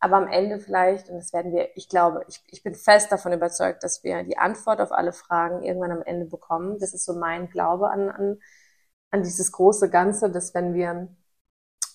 Aber 0.00 0.16
am 0.16 0.26
Ende 0.26 0.58
vielleicht, 0.58 1.08
und 1.08 1.16
das 1.16 1.32
werden 1.32 1.52
wir, 1.52 1.76
ich 1.76 1.88
glaube, 1.88 2.24
ich, 2.28 2.42
ich 2.48 2.64
bin 2.64 2.74
fest 2.74 3.12
davon 3.12 3.32
überzeugt, 3.32 3.84
dass 3.84 4.02
wir 4.02 4.24
die 4.24 4.36
Antwort 4.36 4.80
auf 4.80 4.90
alle 4.90 5.12
Fragen 5.12 5.62
irgendwann 5.62 5.92
am 5.92 6.02
Ende 6.02 6.26
bekommen. 6.26 6.78
Das 6.80 6.92
ist 6.92 7.04
so 7.04 7.14
mein 7.14 7.48
Glaube 7.48 7.88
an, 7.88 8.10
an, 8.10 8.38
an 9.12 9.22
dieses 9.22 9.52
große 9.52 9.90
Ganze, 9.90 10.30
dass 10.30 10.54
wenn 10.54 10.74
wir 10.74 11.08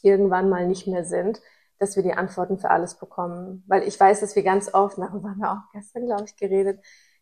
irgendwann 0.04 0.50
mal 0.50 0.68
nicht 0.68 0.88
mehr 0.88 1.04
sind, 1.04 1.42
dass 1.80 1.98
wir 1.98 2.04
die 2.04 2.14
Antworten 2.14 2.60
für 2.60 2.70
alles 2.70 2.96
bekommen. 2.96 3.66
Weil 3.68 3.84
ich 3.84 4.00
weiß, 4.00 4.22
dass 4.22 4.38
wir 4.38 4.44
ganz 4.44 4.74
oft, 4.74 4.98
darüber 4.98 5.32
haben 5.32 5.42
wir 5.42 5.52
auch 5.52 5.72
gestern, 5.74 6.06
glaube 6.06 6.26
ich, 6.26 6.38
geredet, 6.38 6.80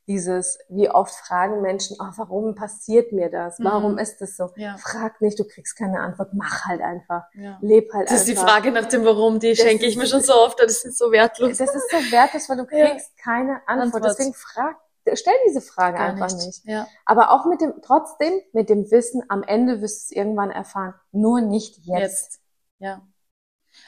dieses, 0.07 0.59
wie 0.69 0.89
oft 0.89 1.13
fragen 1.13 1.61
Menschen, 1.61 1.97
oh, 1.99 2.11
warum 2.15 2.55
passiert 2.55 3.11
mir 3.11 3.29
das? 3.29 3.57
Warum 3.59 3.93
mhm. 3.93 3.97
ist 3.97 4.21
das 4.21 4.37
so? 4.37 4.51
Ja. 4.55 4.77
Frag 4.77 5.19
nicht, 5.21 5.39
du 5.39 5.45
kriegst 5.45 5.77
keine 5.77 5.99
Antwort, 5.99 6.33
mach 6.33 6.65
halt 6.65 6.81
einfach. 6.81 7.23
Ja. 7.33 7.57
Leb 7.61 7.91
halt 7.91 8.05
das 8.05 8.11
einfach. 8.11 8.13
Das 8.13 8.19
ist 8.21 8.27
die 8.27 8.35
Frage 8.35 8.71
nach 8.71 8.85
dem 8.85 9.05
Warum, 9.05 9.39
die 9.39 9.49
das 9.49 9.59
schenke 9.59 9.85
ich 9.85 9.97
mir 9.97 10.05
schon 10.05 10.21
so 10.21 10.33
oft, 10.33 10.59
das 10.59 10.83
ist 10.83 10.97
so 10.97 11.11
wertlos. 11.11 11.57
Das 11.57 11.73
ist 11.73 11.89
so 11.89 11.97
wertlos, 12.11 12.49
weil 12.49 12.57
du 12.57 12.65
kriegst 12.67 13.11
ja. 13.17 13.23
keine 13.23 13.61
Antwort. 13.67 13.95
Antwort. 13.95 14.05
Deswegen 14.05 14.33
frag, 14.33 14.75
stell 15.13 15.33
diese 15.47 15.61
Frage 15.61 15.97
Gar 15.97 16.09
einfach 16.09 16.31
nicht. 16.33 16.45
nicht. 16.45 16.65
Ja. 16.65 16.87
Aber 17.05 17.31
auch 17.31 17.45
mit 17.45 17.61
dem, 17.61 17.73
trotzdem 17.81 18.39
mit 18.53 18.69
dem 18.69 18.89
Wissen, 18.91 19.23
am 19.29 19.43
Ende 19.43 19.81
wirst 19.81 20.11
du 20.11 20.13
es 20.13 20.17
irgendwann 20.17 20.51
erfahren. 20.51 20.93
Nur 21.11 21.41
nicht 21.41 21.77
jetzt. 21.85 21.99
jetzt. 21.99 22.39
Ja. 22.79 23.01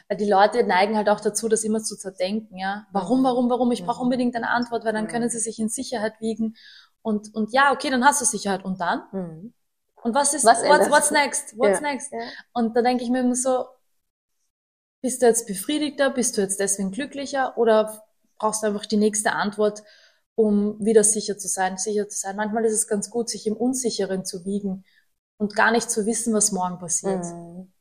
Weil 0.10 0.18
die 0.18 0.30
Leute 0.30 0.64
neigen 0.64 0.95
halt 0.95 1.10
auch 1.10 1.20
dazu, 1.20 1.49
das 1.49 1.64
immer 1.64 1.84
zu 1.84 1.97
zerdenken, 1.97 2.58
ja. 2.58 2.88
Warum, 2.91 3.24
warum, 3.24 3.49
warum? 3.49 3.72
Ich 3.72 3.86
brauche 3.86 4.01
unbedingt 4.01 4.36
eine 4.36 4.49
Antwort, 4.49 4.86
weil 4.86 4.93
dann 4.93 5.08
können 5.08 5.30
sie 5.30 5.39
sich 5.39 5.60
in 5.60 5.70
Sicherheit 5.70 6.20
wiegen. 6.22 6.55
Und, 7.01 7.34
und 7.34 7.51
ja, 7.53 7.72
okay, 7.74 7.89
dann 7.89 8.05
hast 8.05 8.22
du 8.22 8.26
Sicherheit. 8.26 8.64
Und 8.64 8.80
dann? 8.80 9.03
Mhm. 9.12 9.53
Und 9.95 10.16
was 10.16 10.34
ist, 10.34 10.45
was 10.45 10.64
what's, 10.64 10.89
what's 10.89 11.12
next? 11.12 11.58
What's 11.58 11.82
ja. 11.82 11.91
next? 11.91 12.14
Ja. 12.14 12.20
Und 12.53 12.76
da 12.76 12.82
denke 12.82 13.03
ich 13.03 13.10
mir 13.10 13.20
immer 13.20 13.36
so, 13.36 13.66
bist 15.01 15.22
du 15.22 15.26
jetzt 15.26 15.47
befriedigter? 15.47 16.10
Bist 16.10 16.38
du 16.38 16.41
jetzt 16.41 16.60
deswegen 16.60 16.91
glücklicher? 16.91 17.58
Oder 17.58 18.03
brauchst 18.38 18.64
du 18.64 18.68
einfach 18.68 18.86
die 18.86 18.97
nächste 18.97 19.34
Antwort, 19.34 19.84
um 20.36 20.78
wieder 20.84 21.03
sicher 21.03 21.38
zu 21.38 21.47
sein, 21.47 21.78
sicher 21.78 22.08
zu 22.08 22.18
sein? 22.18 22.36
Manchmal 22.36 22.66
ist 22.66 22.74
es 22.74 22.88
ganz 22.88 23.10
gut, 23.10 23.30
sich 23.30 23.47
im 23.47 23.58
Unsicheren 23.58 24.24
zu 24.24 24.45
wiegen 24.45 24.86
und 25.38 25.55
gar 25.55 25.72
nicht 25.72 25.89
zu 25.91 26.05
wissen, 26.05 26.34
was 26.34 26.51
morgen 26.51 26.80
passiert. 26.80 27.26
Mhm. 27.26 27.72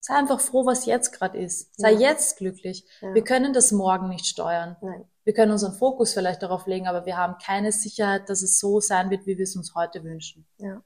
Sei 0.00 0.14
einfach 0.14 0.40
froh, 0.40 0.64
was 0.66 0.86
jetzt 0.86 1.12
gerade 1.12 1.38
ist. 1.38 1.74
Sei 1.76 1.92
ja. 1.92 2.10
jetzt 2.10 2.38
glücklich. 2.38 2.84
Ja. 3.00 3.12
Wir 3.14 3.24
können 3.24 3.52
das 3.52 3.72
morgen 3.72 4.08
nicht 4.08 4.26
steuern. 4.26 4.76
Nein. 4.80 5.04
Wir 5.24 5.34
können 5.34 5.50
unseren 5.50 5.74
Fokus 5.74 6.14
vielleicht 6.14 6.42
darauf 6.42 6.66
legen, 6.66 6.86
aber 6.86 7.04
wir 7.06 7.16
haben 7.16 7.36
keine 7.44 7.72
Sicherheit, 7.72 8.28
dass 8.28 8.42
es 8.42 8.60
so 8.60 8.78
sein 8.78 9.10
wird, 9.10 9.26
wie 9.26 9.36
wir 9.36 9.42
es 9.42 9.56
uns 9.56 9.74
heute 9.74 10.04
wünschen. 10.04 10.46
Ja. 10.58 10.80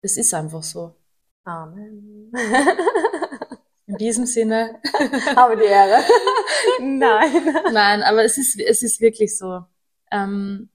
Es 0.00 0.16
ist 0.16 0.34
einfach 0.34 0.64
so. 0.64 0.96
Amen. 1.44 2.32
In 3.86 3.96
diesem 3.98 4.26
Sinne. 4.26 4.80
Habe 5.36 5.56
die 5.56 5.64
Ehre. 5.64 6.02
Nein. 6.80 7.54
Nein, 7.72 8.02
aber 8.02 8.24
es 8.24 8.38
ist, 8.38 8.58
es 8.58 8.82
ist 8.82 9.00
wirklich 9.00 9.38
so. 9.38 9.64
Ähm, 10.10 10.68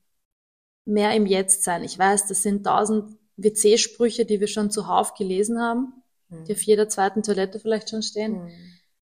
mehr 0.85 1.13
im 1.13 1.25
Jetzt 1.25 1.63
sein. 1.63 1.83
Ich 1.83 1.99
weiß, 1.99 2.27
das 2.27 2.43
sind 2.43 2.63
tausend 2.63 3.17
WC-Sprüche, 3.35 4.25
die 4.25 4.39
wir 4.39 4.47
schon 4.47 4.71
zuhauf 4.71 5.13
gelesen 5.13 5.61
haben 5.61 6.01
mhm. 6.29 6.45
die 6.45 6.53
auf 6.53 6.61
jeder 6.61 6.89
zweiten 6.89 7.23
Toilette 7.23 7.59
vielleicht 7.59 7.89
schon 7.89 8.01
stehen. 8.01 8.43
Mhm. 8.43 8.51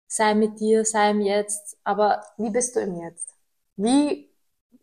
Sei 0.07 0.35
mit 0.35 0.61
dir, 0.61 0.85
sei 0.85 1.11
im 1.11 1.21
Jetzt. 1.21 1.79
Aber 1.85 2.23
wie 2.37 2.51
bist 2.51 2.77
du 2.77 2.81
im 2.81 3.01
Jetzt? 3.01 3.31
Wie 3.77 4.31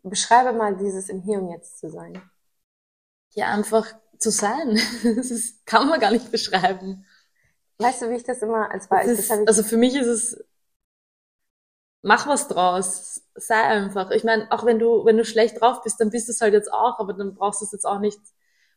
beschreibe 0.02 0.52
mal 0.52 0.76
dieses 0.76 1.08
im 1.08 1.22
Hier 1.22 1.38
und 1.38 1.50
Jetzt 1.50 1.78
zu 1.78 1.90
sein? 1.90 2.20
Ja, 3.34 3.52
einfach 3.52 3.86
zu 4.18 4.30
sein. 4.30 4.78
Das 5.16 5.30
ist, 5.30 5.64
kann 5.66 5.88
man 5.88 6.00
gar 6.00 6.10
nicht 6.10 6.30
beschreiben. 6.30 7.04
Weißt 7.78 8.02
du, 8.02 8.10
wie 8.10 8.16
ich 8.16 8.24
das 8.24 8.42
immer 8.42 8.70
als 8.70 8.88
Beispiel? 8.88 9.14
Ist, 9.14 9.30
also 9.30 9.62
für 9.62 9.78
mich 9.78 9.94
ist 9.94 10.06
es, 10.06 10.44
mach 12.02 12.26
was 12.26 12.48
draus, 12.48 13.22
sei 13.34 13.56
einfach. 13.56 14.10
Ich 14.10 14.24
meine, 14.24 14.50
auch 14.52 14.66
wenn 14.66 14.78
du, 14.78 15.04
wenn 15.04 15.16
du 15.16 15.24
schlecht 15.24 15.60
drauf 15.60 15.82
bist, 15.82 16.00
dann 16.00 16.10
bist 16.10 16.28
du 16.28 16.32
es 16.32 16.40
halt 16.40 16.52
jetzt 16.52 16.72
auch, 16.72 16.98
aber 16.98 17.14
dann 17.14 17.34
brauchst 17.34 17.62
du 17.62 17.64
es 17.64 17.72
jetzt 17.72 17.86
auch 17.86 18.00
nicht 18.00 18.20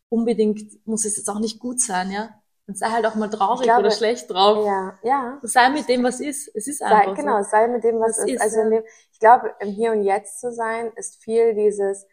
unbedingt, 0.08 0.86
muss 0.86 1.04
es 1.04 1.16
jetzt 1.16 1.28
auch 1.28 1.40
nicht 1.40 1.58
gut 1.58 1.80
sein, 1.80 2.10
ja. 2.10 2.40
Und 2.66 2.78
sei 2.78 2.86
halt 2.86 3.04
auch 3.04 3.14
mal 3.14 3.28
traurig 3.28 3.64
glaube, 3.64 3.80
oder 3.80 3.90
schlecht 3.90 4.30
drauf. 4.30 4.64
Ja, 4.64 4.98
ja. 5.02 5.38
Sei 5.42 5.68
mit 5.68 5.88
dem, 5.88 6.02
was 6.02 6.20
ist. 6.20 6.50
Es 6.54 6.66
ist 6.66 6.82
einfach 6.82 7.14
sei, 7.14 7.22
Genau, 7.22 7.42
sei 7.42 7.68
mit 7.68 7.84
dem, 7.84 8.00
was, 8.00 8.18
was 8.18 8.24
ist. 8.24 8.34
ist. 8.34 8.40
Also 8.40 8.60
ja. 8.60 8.80
ich 9.12 9.18
glaube, 9.18 9.54
im 9.60 9.68
Hier 9.68 9.92
und 9.92 10.02
Jetzt 10.02 10.40
zu 10.40 10.50
sein, 10.50 10.90
ist 10.96 11.22
viel 11.22 11.54
dieses 11.54 12.06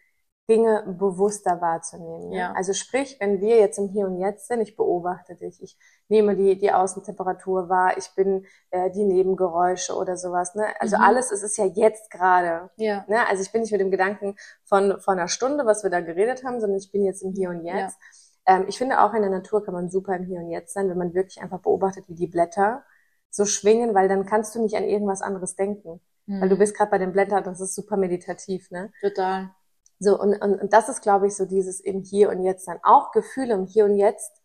Dinge 0.50 0.84
bewusster 1.00 1.62
wahrzunehmen. 1.62 2.34
Ja. 2.34 2.52
Also 2.52 2.74
sprich, 2.74 3.16
wenn 3.22 3.40
wir 3.40 3.58
jetzt 3.58 3.78
im 3.78 3.88
Hier 3.88 4.06
und 4.06 4.20
Jetzt 4.20 4.48
sind, 4.48 4.60
ich 4.60 4.76
beobachte 4.76 5.36
dich, 5.36 5.64
ich 5.64 5.78
nehme 6.10 6.36
die, 6.36 6.58
die 6.58 6.74
Außentemperatur 6.74 7.70
wahr, 7.70 7.98
ich 7.98 8.14
bin 8.16 8.46
äh, 8.72 8.92
die 8.92 9.06
Nebengeräusche 9.06 9.96
oder 9.96 10.18
sowas. 10.18 10.54
Ne? 10.56 10.66
Also 10.80 10.98
mhm. 10.98 11.04
alles, 11.04 11.32
es 11.32 11.44
ist 11.44 11.58
ja 11.58 11.66
jetzt 11.66 12.12
gerade. 12.12 12.70
Ja. 12.76 13.06
Ne? 13.08 13.26
Also 13.30 13.44
ich 13.44 13.52
bin 13.54 13.62
nicht 13.62 13.72
mit 13.72 13.80
dem 13.80 13.92
Gedanken 13.92 14.36
von, 14.66 15.00
von 15.00 15.18
einer 15.18 15.30
Stunde, 15.30 15.66
was 15.66 15.84
wir 15.84 15.90
da 15.90 16.02
geredet 16.02 16.44
haben, 16.44 16.60
sondern 16.60 16.80
ich 16.80 16.92
bin 16.92 17.06
jetzt 17.06 17.24
im 17.24 17.32
Hier 17.32 17.50
und 17.50 17.64
Jetzt. 17.64 17.98
Ja. 17.98 18.08
Ähm, 18.46 18.66
ich 18.68 18.78
finde 18.78 19.02
auch 19.02 19.14
in 19.14 19.22
der 19.22 19.32
Natur 19.32 19.64
kann 19.64 19.74
man 19.74 19.90
super 19.90 20.16
im 20.16 20.26
Hier 20.26 20.40
und 20.40 20.50
Jetzt 20.50 20.74
sein, 20.74 20.90
wenn 20.90 20.98
man 20.98 21.14
wirklich 21.14 21.42
einfach 21.42 21.60
beobachtet, 21.60 22.08
wie 22.08 22.16
die 22.16 22.28
Blätter 22.28 22.84
so 23.30 23.46
schwingen, 23.46 23.96
weil 23.96 24.08
dann 24.08 24.26
kannst 24.26 24.56
du 24.56 24.62
nicht 24.62 24.76
an 24.76 24.84
irgendwas 24.84 25.22
anderes 25.22 25.56
denken. 25.56 26.02
Mhm. 26.26 26.42
Weil 26.42 26.50
du 26.50 26.56
mhm. 26.56 26.60
bist 26.60 26.76
gerade 26.76 26.92
bei 26.92 26.98
den 26.98 27.12
Blättern, 27.12 27.44
das 27.44 27.62
ist 27.62 27.76
super 27.76 27.98
meditativ, 27.98 28.70
ne? 28.72 28.92
Total. 29.02 29.52
So, 30.00 30.20
und, 30.20 30.34
und, 30.42 30.60
und 30.62 30.74
das 30.74 30.90
ist, 30.90 31.02
glaube 31.02 31.28
ich, 31.28 31.36
so 31.36 31.46
dieses 31.46 31.80
im 31.80 32.02
Hier 32.02 32.30
und 32.30 32.44
Jetzt 32.44 32.66
sein. 32.66 32.80
Auch 32.84 33.12
Gefühle 33.12 33.54
im 33.54 33.68
Hier 33.68 33.86
und 33.86 33.96
Jetzt 33.96 34.42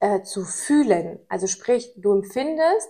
äh, 0.00 0.22
zu 0.22 0.44
fühlen. 0.44 1.20
Also 1.28 1.46
sprich, 1.46 1.94
du 1.96 2.12
empfindest, 2.12 2.88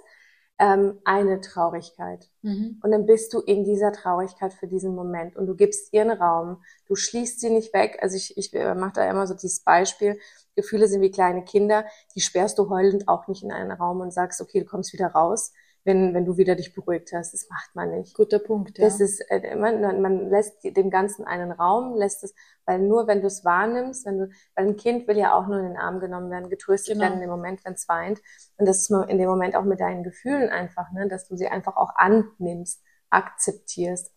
ähm, 0.59 0.99
eine 1.05 1.41
Traurigkeit. 1.41 2.29
Mhm. 2.43 2.81
Und 2.83 2.91
dann 2.91 3.07
bist 3.07 3.33
du 3.33 3.41
in 3.41 3.65
dieser 3.65 3.93
Traurigkeit 3.93 4.53
für 4.53 4.67
diesen 4.67 4.95
Moment 4.95 5.37
und 5.37 5.47
du 5.47 5.55
gibst 5.55 5.93
ihr 5.93 6.03
einen 6.03 6.21
Raum. 6.21 6.63
Du 6.87 6.97
schließt 6.97 7.41
sie 7.41 7.51
nicht 7.51 7.73
weg. 7.73 7.99
Also 8.03 8.17
ich, 8.17 8.37
ich 8.37 8.53
äh, 8.55 8.75
mache 8.75 8.95
da 8.95 9.09
immer 9.09 9.27
so 9.27 9.35
dieses 9.35 9.61
Beispiel. 9.61 10.19
Gefühle 10.57 10.89
sind 10.89 11.01
wie 11.01 11.13
kleine 11.13 11.45
Kinder. 11.45 11.85
Die 12.15 12.21
sperrst 12.21 12.59
du 12.59 12.69
heulend 12.71 13.09
auch 13.09 13.29
nicht 13.29 13.45
in 13.45 13.53
einen 13.53 13.71
Raum 13.71 14.01
und 14.01 14.13
sagst, 14.13 14.41
okay, 14.41 14.61
du 14.61 14.67
kommst 14.67 14.93
wieder 14.93 15.09
raus, 15.09 15.53
wenn, 15.89 16.13
wenn 16.13 16.27
du 16.27 16.37
wieder 16.37 16.55
dich 16.55 16.75
beruhigt 16.75 17.13
hast. 17.15 17.33
Das 17.33 17.49
macht 17.49 17.75
man 17.75 17.91
nicht. 17.91 18.15
Guter 18.15 18.39
Punkt, 18.39 18.79
ja. 18.79 18.85
Das 18.85 19.01
ist, 19.01 19.21
äh, 19.31 19.57
man, 19.57 20.03
man 20.03 20.29
lässt 20.29 20.63
dem 20.63 20.91
Ganzen 20.91 21.25
einen 21.25 21.51
Raum, 21.51 21.97
lässt 21.97 22.23
es, 22.23 22.35
weil 22.67 22.79
nur 22.79 23.07
wenn 23.09 23.23
du 23.23 23.27
es 23.27 23.45
wahrnimmst, 23.45 24.05
wenn 24.05 24.19
du, 24.19 24.29
weil 24.55 24.67
ein 24.67 24.77
Kind 24.77 25.09
will 25.09 25.17
ja 25.17 25.33
auch 25.33 25.47
nur 25.49 25.59
in 25.59 25.65
den 25.65 25.77
Arm 25.79 25.99
genommen 25.99 26.31
werden, 26.31 26.51
getröstet 26.51 26.95
genau. 26.95 27.05
werden 27.05 27.15
in 27.15 27.21
dem 27.23 27.31
Moment, 27.31 27.65
wenn 27.65 27.73
es 27.73 27.89
weint. 27.89 28.21
Und 28.59 28.69
das 28.69 28.83
ist 28.83 28.91
in 28.91 29.19
dem 29.19 29.29
Moment 29.29 29.57
auch 29.57 29.65
mit 29.65 29.81
deinen 29.81 30.05
Gefühlen 30.05 30.51
einfach, 30.51 30.93
ne, 30.93 31.09
dass 31.09 31.27
du 31.27 31.37
sie 31.37 31.49
einfach 31.49 31.77
auch 31.77 31.97
annimmst, 31.97 32.83
akzeptierst 33.09 34.13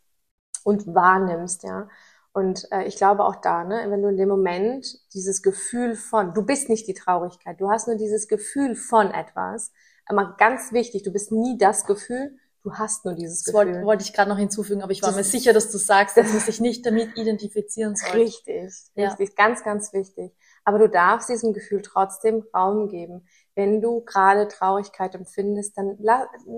und 0.66 0.94
wahrnimmst, 0.94 1.64
ja. 1.64 1.88
Und 2.34 2.70
äh, 2.72 2.84
ich 2.84 2.98
glaube 2.98 3.26
auch 3.26 3.38
da, 3.38 3.64
ne, 3.64 3.86
wenn 3.88 4.02
du 4.02 4.10
in 4.10 4.18
dem 4.18 4.30
Moment 4.30 4.86
dieses 5.14 5.42
Gefühl 5.42 5.96
von, 5.96 6.34
du 6.34 6.46
bist 6.46 6.70
nicht 6.70 6.88
die 6.88 6.94
Traurigkeit, 6.94 7.60
du 7.60 7.70
hast 7.70 7.88
nur 7.88 7.98
dieses 7.98 8.28
Gefühl 8.28 8.76
von 8.76 9.12
etwas, 9.12 9.72
aber 10.06 10.36
ganz 10.38 10.72
wichtig, 10.72 11.04
du 11.04 11.12
bist 11.12 11.32
nie 11.32 11.58
das 11.58 11.86
Gefühl, 11.86 12.38
du 12.64 12.74
hast 12.74 13.06
nur 13.06 13.16
dieses 13.16 13.44
das 13.44 13.54
Gefühl. 13.54 13.74
Wollte, 13.74 13.86
wollte 13.86 14.04
ich 14.04 14.14
gerade 14.14 14.30
noch 14.30 14.38
hinzufügen, 14.38 14.82
aber 14.82 14.92
ich 14.92 15.02
war 15.02 15.10
Das 15.10 15.18
mir 15.18 15.24
sicher, 15.24 15.54
dass 15.54 15.72
du 15.72 15.78
sagst, 15.78 16.18
dass 16.18 16.28
man 16.30 16.40
sich 16.40 16.60
nicht 16.60 16.86
damit 16.86 17.18
identifizieren 17.18 17.96
soll. 17.96 18.12
Richtig, 18.22 18.72
Ja. 18.96 19.10
richtig, 19.10 19.36
ganz, 19.36 19.64
ganz 19.64 19.94
wichtig. 19.94 20.34
Aber 20.64 20.78
du 20.78 20.90
darfst 20.90 21.30
diesem 21.30 21.54
Gefühl 21.54 21.82
trotzdem 21.82 22.44
Raum 22.54 22.88
geben. 22.88 23.28
Wenn 23.56 23.82
du 23.82 24.02
gerade 24.02 24.48
Traurigkeit 24.48 25.16
empfindest, 25.16 25.78
dann, 25.78 25.98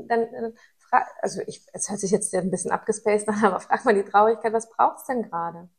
dann, 0.07 0.53
also 1.21 1.41
ich, 1.47 1.65
es 1.73 1.89
hört 1.89 1.99
sich 1.99 2.11
jetzt 2.11 2.33
ein 2.35 2.51
bisschen 2.51 2.71
abgespaced 2.71 3.27
an, 3.29 3.35
aber 3.43 3.59
frag 3.59 3.85
mal 3.85 3.93
die 3.95 4.03
Traurigkeit, 4.03 4.53
was 4.53 4.69
braucht's 4.69 5.05
denn 5.05 5.23
gerade? 5.23 5.69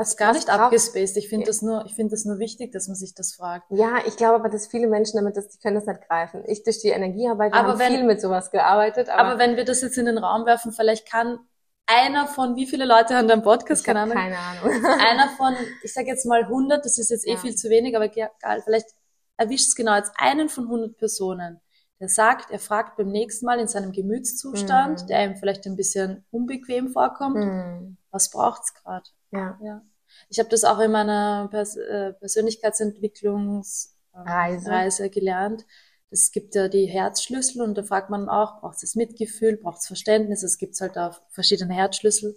Das 0.00 0.08
ist 0.10 0.16
gar 0.16 0.32
nicht 0.32 0.48
abgespaced. 0.48 1.16
Ich 1.18 1.28
finde 1.28 1.44
Ja. 1.44 1.48
das 1.50 1.62
nur, 1.62 1.84
ich 1.84 1.94
finde 1.94 2.12
das 2.12 2.24
nur 2.24 2.38
wichtig, 2.38 2.72
dass 2.72 2.88
man 2.88 2.96
sich 2.96 3.14
das 3.14 3.34
fragt. 3.34 3.66
Ja, 3.70 3.98
ich 4.06 4.16
glaube 4.16 4.36
aber, 4.36 4.48
dass 4.48 4.66
viele 4.66 4.86
Menschen 4.88 5.16
damit, 5.18 5.36
das, 5.36 5.48
die 5.48 5.58
können 5.58 5.74
das 5.76 5.84
nicht 5.86 6.00
greifen. 6.08 6.42
Ich 6.46 6.62
durch 6.64 6.80
die 6.80 6.88
Energiearbeit, 6.88 7.52
Aber 7.52 7.78
wenn- 7.78 7.92
viel 7.92 8.04
mit 8.04 8.20
sowas 8.20 8.50
gearbeitet, 8.50 9.08
aber, 9.10 9.20
Aber 9.30 9.38
wenn 9.38 9.56
wir 9.56 9.64
das 9.64 9.82
jetzt 9.82 9.98
in 9.98 10.06
den 10.06 10.16
Raum 10.18 10.46
werfen, 10.46 10.72
vielleicht 10.72 11.06
kann 11.10 11.38
einer 11.86 12.26
von, 12.28 12.56
wie 12.56 12.66
viele 12.66 12.84
Leute 12.86 13.14
haben 13.16 13.28
deinen 13.28 13.42
Podcast? 13.42 13.82
ich 13.82 13.86
Keine 13.86 14.00
habe 14.00 14.12
Ahnung. 14.12 14.22
keine 14.22 14.38
Ahnung. 14.38 14.84
Einer 15.06 15.28
von, 15.36 15.54
ich 15.82 15.92
sage 15.92 16.06
jetzt 16.06 16.24
mal 16.24 16.44
100, 16.44 16.84
das 16.84 16.98
ist 16.98 17.10
jetzt 17.10 17.26
eh 17.26 17.32
Ja. 17.32 17.36
viel 17.36 17.54
zu 17.54 17.68
wenig, 17.68 17.94
aber 17.94 18.06
egal, 18.06 18.30
vielleicht 18.64 18.88
erwischt 19.36 19.68
es 19.68 19.74
genau 19.74 19.94
jetzt 19.96 20.12
einen 20.16 20.48
von 20.48 20.66
100 20.68 20.96
Personen, 20.98 21.60
der 21.98 22.08
sagt, 22.08 22.50
er 22.50 22.58
fragt 22.58 22.96
beim 22.96 23.08
nächsten 23.10 23.44
Mal 23.44 23.58
in 23.58 23.68
seinem 23.68 23.92
Gemütszustand, 23.92 25.02
Mhm. 25.02 25.06
der 25.08 25.24
ihm 25.24 25.36
vielleicht 25.36 25.66
ein 25.66 25.76
bisschen 25.76 26.24
unbequem 26.30 26.88
vorkommt, 26.92 27.36
Hm, 27.36 27.96
was 28.10 28.30
braucht's 28.30 28.72
gerade? 28.74 29.04
ja. 29.32 29.58
Ja. 29.62 29.82
Ich 30.28 30.38
habe 30.38 30.48
das 30.48 30.64
auch 30.64 30.78
in 30.80 30.90
meiner 30.90 31.48
Pers 31.50 31.76
äh, 31.76 32.12
Persönlichkeitsentwicklungsreise 32.14 33.90
Reise. 34.14 34.70
Reise 34.70 35.10
gelernt. 35.10 35.64
Es 36.10 36.32
gibt 36.32 36.54
ja 36.56 36.68
die 36.68 36.86
Herzschlüssel 36.86 37.62
und 37.62 37.78
da 37.78 37.82
fragt 37.84 38.10
man 38.10 38.28
auch, 38.28 38.60
braucht 38.60 38.82
es 38.82 38.96
Mitgefühl, 38.96 39.56
braucht 39.56 39.78
es 39.78 39.86
Verständnis? 39.86 40.42
Es 40.42 40.58
gibt 40.58 40.78
halt 40.80 40.98
auch 40.98 41.20
verschiedene 41.30 41.72
Herzschlüssel. 41.74 42.36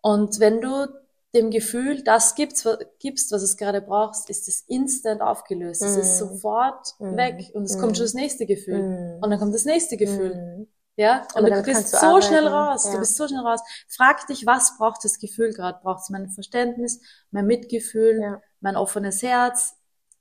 Und 0.00 0.40
wenn 0.40 0.60
du 0.60 0.86
dem 1.34 1.50
Gefühl 1.50 2.02
das 2.02 2.34
gibst, 2.34 2.68
gibst, 2.98 3.32
was 3.32 3.42
es 3.42 3.56
gerade 3.56 3.80
brauchst, 3.80 4.28
ist 4.28 4.48
es 4.48 4.62
instant 4.68 5.22
aufgelöst. 5.22 5.82
Es 5.82 5.96
ist 5.96 6.20
Mhm. 6.20 6.28
sofort 6.28 6.94
Mhm. 7.00 7.16
weg 7.16 7.50
und 7.54 7.64
es 7.64 7.76
Mhm. 7.76 7.80
kommt 7.80 7.96
schon 7.96 8.04
das 8.04 8.14
nächste 8.14 8.46
Gefühl. 8.46 8.82
Hm. 8.82 9.18
Und 9.22 9.30
dann 9.30 9.38
kommt 9.38 9.54
das 9.54 9.64
nächste 9.64 9.96
Gefühl. 9.96 10.66
Ja, 10.96 11.26
Aber 11.34 11.46
und 11.46 11.50
du 11.54 11.62
bist 11.62 11.88
so 11.88 11.96
arbeiten, 11.96 12.26
schnell 12.26 12.46
raus. 12.48 12.84
ja. 12.86 12.92
Du 12.92 12.98
bist 12.98 13.16
so 13.16 13.26
schnell 13.26 13.40
raus. 13.40 13.60
Frag 13.88 14.26
dich, 14.26 14.44
was 14.46 14.76
braucht 14.76 15.02
das 15.04 15.18
Gefühl 15.18 15.52
gerade? 15.54 15.78
Braucht 15.82 16.00
es 16.02 16.10
mein 16.10 16.28
Verständnis, 16.28 17.00
mein 17.30 17.46
Mitgefühl, 17.46 18.20
Ja. 18.20 18.42
mein 18.60 18.76
offenes 18.76 19.22
Herz, 19.22 19.74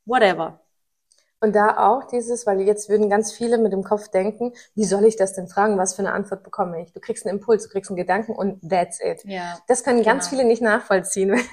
whatever. 0.05 0.61
Und 1.43 1.55
da 1.55 1.77
auch 1.77 2.03
dieses, 2.05 2.45
weil 2.45 2.61
jetzt 2.61 2.87
würden 2.87 3.09
ganz 3.09 3.31
viele 3.33 3.57
mit 3.57 3.73
dem 3.73 3.83
Kopf 3.83 4.09
denken, 4.09 4.53
wie 4.75 4.85
soll 4.85 5.05
ich 5.05 5.15
das 5.15 5.33
denn 5.33 5.47
fragen? 5.47 5.77
Was 5.77 5.95
für 5.95 6.03
eine 6.03 6.13
Antwort 6.13 6.43
bekomme 6.43 6.81
ich? 6.83 6.93
Du 6.93 6.99
kriegst 6.99 7.25
einen 7.25 7.39
Impuls, 7.39 7.63
du 7.63 7.69
kriegst 7.69 7.89
einen 7.89 7.97
Gedanken 7.97 8.33
und 8.33 8.61
that's 8.69 8.99
it. 9.01 9.23
Ja. 9.25 9.57
Das 9.67 9.83
können 9.83 10.03
ganz 10.03 10.29
Genau. 10.29 10.41
viele 10.41 10.47
nicht 10.47 10.61
nachvollziehen. 10.61 11.35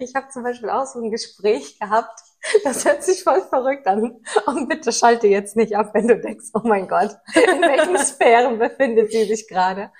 Ich, 0.00 0.10
ich 0.10 0.14
habe 0.16 0.26
zum 0.28 0.42
Beispiel 0.42 0.70
auch 0.70 0.86
so 0.86 1.00
ein 1.00 1.10
Gespräch 1.12 1.78
gehabt, 1.78 2.20
das 2.64 2.84
hört 2.84 3.04
sich 3.04 3.22
voll 3.22 3.42
verrückt 3.42 3.86
an. 3.86 4.20
Und 4.46 4.68
bitte 4.68 4.90
schalte 4.92 5.28
jetzt 5.28 5.54
nicht 5.56 5.76
ab, 5.76 5.90
wenn 5.94 6.08
du 6.08 6.18
denkst, 6.18 6.46
oh 6.54 6.60
mein 6.64 6.88
Gott, 6.88 7.16
in 7.34 7.60
welchen 7.62 7.96
Sphären 8.04 8.58
befindet 8.58 9.12
sie 9.12 9.24
sich 9.24 9.46
gerade. 9.48 9.92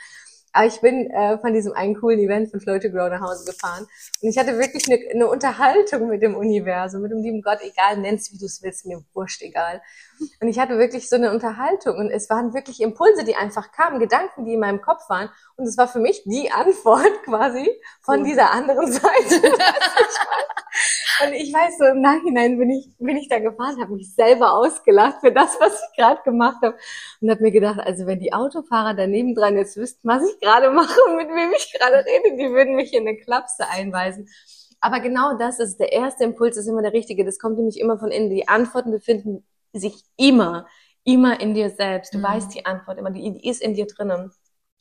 Aber 0.59 0.66
ich 0.66 0.80
bin 0.80 1.09
äh, 1.12 1.38
von 1.38 1.54
diesem 1.54 1.72
einen 1.72 1.94
coolen 1.94 2.18
Event 2.18 2.50
von 2.50 2.59
Flow 2.59 2.80
to 2.80 2.90
Grow 2.90 3.09
nach 3.09 3.20
Hause 3.20 3.44
gefahren. 3.44 3.86
Und 4.20 4.28
ich 4.28 4.36
hatte 4.36 4.59
wirklich 4.59 4.88
eine, 4.88 4.98
eine 5.09 5.28
Unterhaltung 5.28 6.09
mit 6.09 6.20
dem 6.20 6.34
Universum, 6.34 7.02
mit 7.02 7.12
dem 7.12 7.22
lieben 7.22 7.42
Gott, 7.42 7.59
egal, 7.62 7.98
nenn's 7.98 8.32
wie 8.32 8.38
du 8.38 8.46
es 8.46 8.61
willst, 8.61 8.84
mir 8.84 9.00
wurscht, 9.14 9.40
egal. 9.42 9.80
Und 10.40 10.48
ich 10.48 10.58
hatte 10.58 10.78
wirklich 10.78 11.08
so 11.08 11.16
eine 11.16 11.32
Unterhaltung 11.32 11.96
und 11.96 12.10
es 12.10 12.30
waren 12.30 12.54
wirklich 12.54 12.80
Impulse, 12.80 13.24
die 13.24 13.36
einfach 13.36 13.72
kamen, 13.72 13.98
Gedanken, 13.98 14.44
die 14.44 14.54
in 14.54 14.60
meinem 14.60 14.80
Kopf 14.80 15.08
waren. 15.08 15.30
Und 15.56 15.66
es 15.66 15.76
war 15.76 15.88
für 15.88 16.00
mich 16.00 16.22
die 16.24 16.50
Antwort 16.52 17.22
quasi 17.24 17.68
von 18.02 18.20
Cool. 18.20 18.24
dieser 18.24 18.50
anderen 18.52 18.90
Seite. 18.90 19.52
Und 21.20 21.32
ich 21.32 21.52
weiß 21.52 21.78
so, 21.78 21.84
im 21.86 22.00
Nachhinein 22.00 22.58
bin 22.58 22.70
ich, 22.70 22.90
bin 22.98 23.16
ich 23.16 23.28
da 23.28 23.40
gefahren, 23.40 23.80
habe 23.80 23.94
mich 23.94 24.14
selber 24.14 24.52
ausgelacht 24.52 25.20
für 25.20 25.32
das, 25.32 25.58
was 25.58 25.82
ich 25.82 25.96
gerade 25.96 26.22
gemacht 26.22 26.58
habe. 26.62 26.76
Und 27.20 27.30
habe 27.30 27.42
mir 27.42 27.50
gedacht, 27.50 27.80
also 27.80 28.06
wenn 28.06 28.20
die 28.20 28.32
Autofahrer 28.32 28.94
daneben 28.94 29.34
dran 29.34 29.56
jetzt 29.56 29.76
wüssten, 29.76 30.06
was 30.06 30.22
ich 30.22 30.38
gerade 30.40 30.70
mache 30.70 31.00
und 31.08 31.16
mit 31.16 31.28
wem 31.28 31.52
ich 31.56 31.72
gerade 31.72 32.04
rede, 32.04 32.36
die 32.36 32.52
würden 32.52 32.76
mich 32.76 32.92
in 32.92 33.08
eine 33.08 33.16
Klapse 33.16 33.68
einweisen. 33.68 34.28
Aber 34.80 35.00
genau 35.00 35.36
das 35.36 35.58
ist 35.58 35.78
der 35.80 35.92
erste 35.92 36.22
Impuls, 36.24 36.56
ist 36.56 36.68
immer 36.68 36.82
der 36.82 36.92
richtige. 36.92 37.24
Das 37.24 37.38
kommt 37.38 37.56
nämlich 37.56 37.80
immer 37.80 37.98
von 37.98 38.10
innen. 38.12 38.30
Die 38.30 38.46
Antworten 38.46 38.92
befinden 38.92 39.44
sich 39.72 40.02
immer, 40.16 40.66
immer 41.04 41.40
in 41.40 41.54
dir 41.54 41.70
selbst. 41.70 42.14
Du 42.14 42.18
Mhm. 42.18 42.22
weißt 42.22 42.54
die 42.54 42.66
Antwort 42.66 42.98
immer, 42.98 43.10
die, 43.10 43.32
die 43.32 43.48
ist 43.48 43.62
in 43.62 43.74
dir 43.74 43.86
drinnen. 43.86 44.32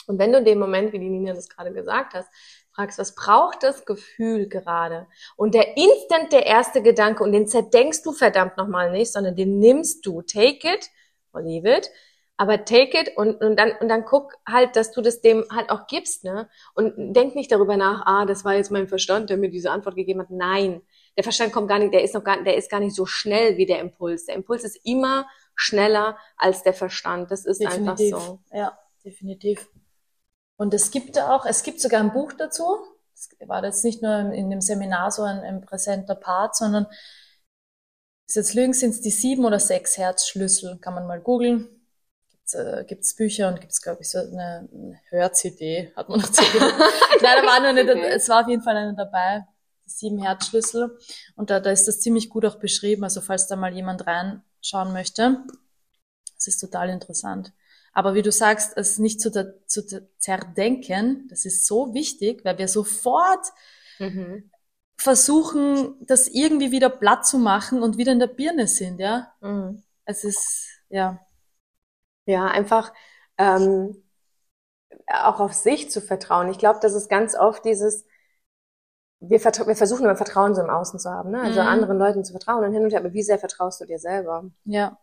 Und 0.07 0.19
wenn 0.19 0.31
du 0.31 0.39
in 0.39 0.45
dem 0.45 0.59
Moment, 0.59 0.93
wie 0.93 0.99
die 0.99 1.09
Nina 1.09 1.33
das 1.33 1.49
gerade 1.49 1.73
gesagt 1.73 2.13
hast, 2.13 2.29
fragst, 2.73 2.97
was 2.99 3.15
braucht 3.15 3.63
das 3.63 3.85
Gefühl 3.85 4.47
gerade? 4.47 5.07
Und 5.35 5.53
der 5.53 5.75
instant 5.77 6.31
der 6.31 6.45
erste 6.45 6.81
Gedanke, 6.81 7.23
und 7.23 7.31
den 7.31 7.47
zerdenkst 7.47 8.03
du 8.03 8.13
verdammt 8.13 8.57
nochmal 8.57 8.91
nicht, 8.91 9.11
sondern 9.11 9.35
den 9.35 9.59
nimmst 9.59 10.05
du. 10.05 10.21
Take 10.21 10.67
it 10.73 10.89
or 11.33 11.41
leave 11.41 11.67
it. 11.69 11.89
Aber 12.37 12.65
take 12.65 12.97
it 12.99 13.17
und, 13.17 13.41
und 13.41 13.57
dann, 13.57 13.71
und 13.81 13.89
dann 13.89 14.05
guck 14.05 14.33
halt, 14.47 14.75
dass 14.75 14.91
du 14.91 15.01
das 15.01 15.21
dem 15.21 15.43
halt 15.51 15.71
auch 15.71 15.87
gibst, 15.87 16.23
ne? 16.23 16.47
Und 16.75 16.93
denk 17.15 17.33
nicht 17.33 17.51
darüber 17.51 17.77
nach, 17.77 18.03
ah, 18.05 18.25
das 18.25 18.45
war 18.45 18.53
jetzt 18.53 18.69
mein 18.71 18.87
Verstand, 18.87 19.31
der 19.31 19.37
mir 19.37 19.49
diese 19.49 19.71
Antwort 19.71 19.95
gegeben 19.95 20.21
hat. 20.21 20.29
Nein. 20.29 20.81
Der 21.17 21.23
Verstand 21.23 21.51
kommt 21.51 21.67
gar 21.67 21.79
nicht, 21.79 21.93
der 21.93 22.03
ist 22.03 22.13
noch 22.13 22.23
gar, 22.23 22.43
der 22.43 22.55
ist 22.55 22.69
gar 22.69 22.79
nicht 22.79 22.95
so 22.95 23.05
schnell 23.05 23.57
wie 23.57 23.65
der 23.65 23.79
Impuls. 23.79 24.25
Der 24.25 24.35
Impuls 24.35 24.63
ist 24.63 24.79
immer 24.85 25.27
schneller 25.55 26.17
als 26.37 26.63
der 26.63 26.73
Verstand. 26.73 27.31
Das 27.31 27.45
ist 27.45 27.65
einfach 27.65 27.97
so. 27.97 28.39
Ja, 28.53 28.77
definitiv. 29.03 29.67
Und 30.57 30.73
es 30.73 30.91
gibt 30.91 31.19
auch, 31.19 31.45
es 31.45 31.63
gibt 31.63 31.81
sogar 31.81 32.01
ein 32.01 32.13
Buch 32.13 32.33
dazu. 32.33 32.77
Es 33.13 33.29
war 33.47 33.63
jetzt 33.63 33.83
nicht 33.83 34.01
nur 34.01 34.31
in 34.31 34.49
dem 34.49 34.61
Seminar 34.61 35.11
so 35.11 35.23
ein, 35.23 35.39
ein 35.39 35.61
präsenter 35.61 36.15
Part, 36.15 36.55
sondern 36.55 36.87
ist 38.27 38.35
jetzt 38.35 38.53
lügen, 38.53 38.73
sind 38.73 38.91
es 38.91 39.01
die 39.01 39.09
sieben 39.09 39.45
oder 39.45 39.59
sechs 39.59 39.97
Herzschlüssel. 39.97 40.77
Kann 40.79 40.93
man 40.93 41.07
mal 41.07 41.21
googeln. 41.21 41.69
Gibt's, 42.29 42.53
äh, 42.53 42.83
gibt's 42.85 43.15
Bücher 43.15 43.47
und 43.47 43.61
gibt's 43.61 43.81
glaube 43.81 44.01
ich 44.01 44.09
so 44.09 44.19
eine, 44.19 44.67
eine 44.71 44.99
Hör-CD, 45.09 45.93
hat 45.95 46.09
man 46.09 46.21
dazu 46.21 46.41
gegeben. 46.53 46.73
Nein, 47.21 47.37
da 47.41 47.45
war 47.45 47.59
nur 47.59 47.69
eine, 47.69 48.09
es 48.09 48.29
war 48.29 48.41
auf 48.41 48.49
jeden 48.49 48.61
Fall 48.61 48.75
eine 48.75 48.95
dabei. 48.95 49.45
Sieben 49.87 50.19
Herzschlüssel. 50.21 50.97
Und 51.35 51.49
da, 51.49 51.59
da 51.59 51.71
ist 51.71 51.87
das 51.87 51.99
ziemlich 52.01 52.29
gut 52.29 52.45
auch 52.45 52.57
beschrieben. 52.59 53.03
Also 53.03 53.21
falls 53.21 53.47
da 53.47 53.55
mal 53.55 53.73
jemand 53.73 54.05
reinschauen 54.07 54.93
möchte. 54.93 55.43
Das 56.35 56.47
ist 56.47 56.59
total 56.59 56.89
interessant. 56.89 57.53
Aber 57.93 58.13
wie 58.13 58.21
du 58.21 58.31
sagst, 58.31 58.73
es 58.77 58.99
nicht 58.99 59.21
zu, 59.21 59.31
zu 59.65 60.07
zerdenken, 60.19 61.27
das 61.29 61.45
ist 61.45 61.65
so 61.65 61.93
wichtig, 61.93 62.45
weil 62.45 62.57
wir 62.59 62.67
sofort 62.67 63.47
Mhm. 63.99 64.49
versuchen, 64.97 65.95
das 66.05 66.27
irgendwie 66.27 66.71
wieder 66.71 66.89
platt 66.89 67.25
zu 67.25 67.37
machen 67.39 67.81
und 67.83 67.97
wieder 67.97 68.11
in 68.11 68.19
der 68.19 68.27
Birne 68.27 68.67
sind, 68.67 68.99
ja. 68.99 69.33
Mhm. 69.41 69.83
Es 70.05 70.23
ist, 70.23 70.67
ja, 70.89 71.19
Ja, 72.25 72.45
einfach 72.47 72.93
ähm, 73.37 74.03
auch 75.07 75.39
auf 75.39 75.53
sich 75.53 75.89
zu 75.91 76.01
vertrauen. 76.01 76.49
Ich 76.49 76.57
glaube, 76.59 76.79
das 76.81 76.93
ist 76.93 77.09
ganz 77.09 77.35
oft 77.35 77.65
dieses, 77.65 78.05
wir, 79.19 79.39
wir 79.43 79.75
versuchen 79.75 80.05
immer 80.05 80.15
Vertrauen 80.15 80.55
so 80.55 80.61
im 80.61 80.69
Außen 80.69 80.99
zu 80.99 81.09
haben, 81.11 81.31
ne? 81.31 81.41
also 81.41 81.61
Mhm. 81.61 81.67
anderen 81.67 81.97
Leuten 81.99 82.23
zu 82.25 82.33
vertrauen 82.33 82.63
und 82.65 82.73
hin 82.73 82.83
und 82.83 82.91
her, 82.91 82.99
aber 82.99 83.13
wie 83.13 83.23
sehr 83.23 83.39
vertraust 83.39 83.81
du 83.81 83.85
dir 83.85 83.99
selber? 83.99 84.45
ja, 84.65 84.97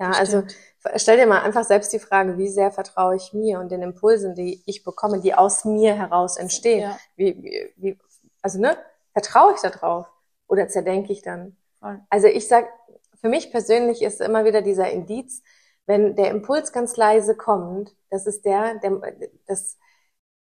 Ja, 0.00 0.10
also 0.10 0.42
stimmt. 0.42 0.54
stell 0.96 1.16
dir 1.16 1.26
mal 1.26 1.42
einfach 1.42 1.64
selbst 1.64 1.92
die 1.92 1.98
Frage, 2.00 2.36
wie 2.38 2.48
sehr 2.48 2.72
vertraue 2.72 3.16
ich 3.16 3.32
mir 3.32 3.60
und 3.60 3.70
den 3.70 3.82
Impulsen, 3.82 4.34
die 4.34 4.62
ich 4.66 4.82
bekomme, 4.82 5.20
die 5.20 5.34
aus 5.34 5.64
mir 5.64 5.94
heraus 5.94 6.36
entstehen. 6.36 6.84
Ja, 6.84 6.98
Wie, 7.16 7.36
wie, 7.42 7.72
wie, 7.76 7.98
also 8.42 8.58
ne, 8.60 8.76
vertraue 9.12 9.54
ich 9.54 9.60
da 9.60 9.70
drauf 9.70 10.06
oder 10.48 10.68
zerdenke 10.68 11.12
ich 11.12 11.22
dann? 11.22 11.56
voll. 11.80 12.00
Also 12.10 12.26
ich 12.26 12.48
sag, 12.48 12.68
für 13.20 13.28
mich 13.28 13.50
persönlich 13.52 14.02
ist 14.02 14.20
immer 14.20 14.44
wieder 14.44 14.62
dieser 14.62 14.90
Indiz, 14.90 15.42
wenn 15.86 16.16
der 16.16 16.30
Impuls 16.30 16.72
ganz 16.72 16.96
leise 16.96 17.36
kommt, 17.36 17.94
das 18.10 18.26
ist 18.26 18.44
der, 18.44 18.76
der 18.80 19.00
das 19.46 19.78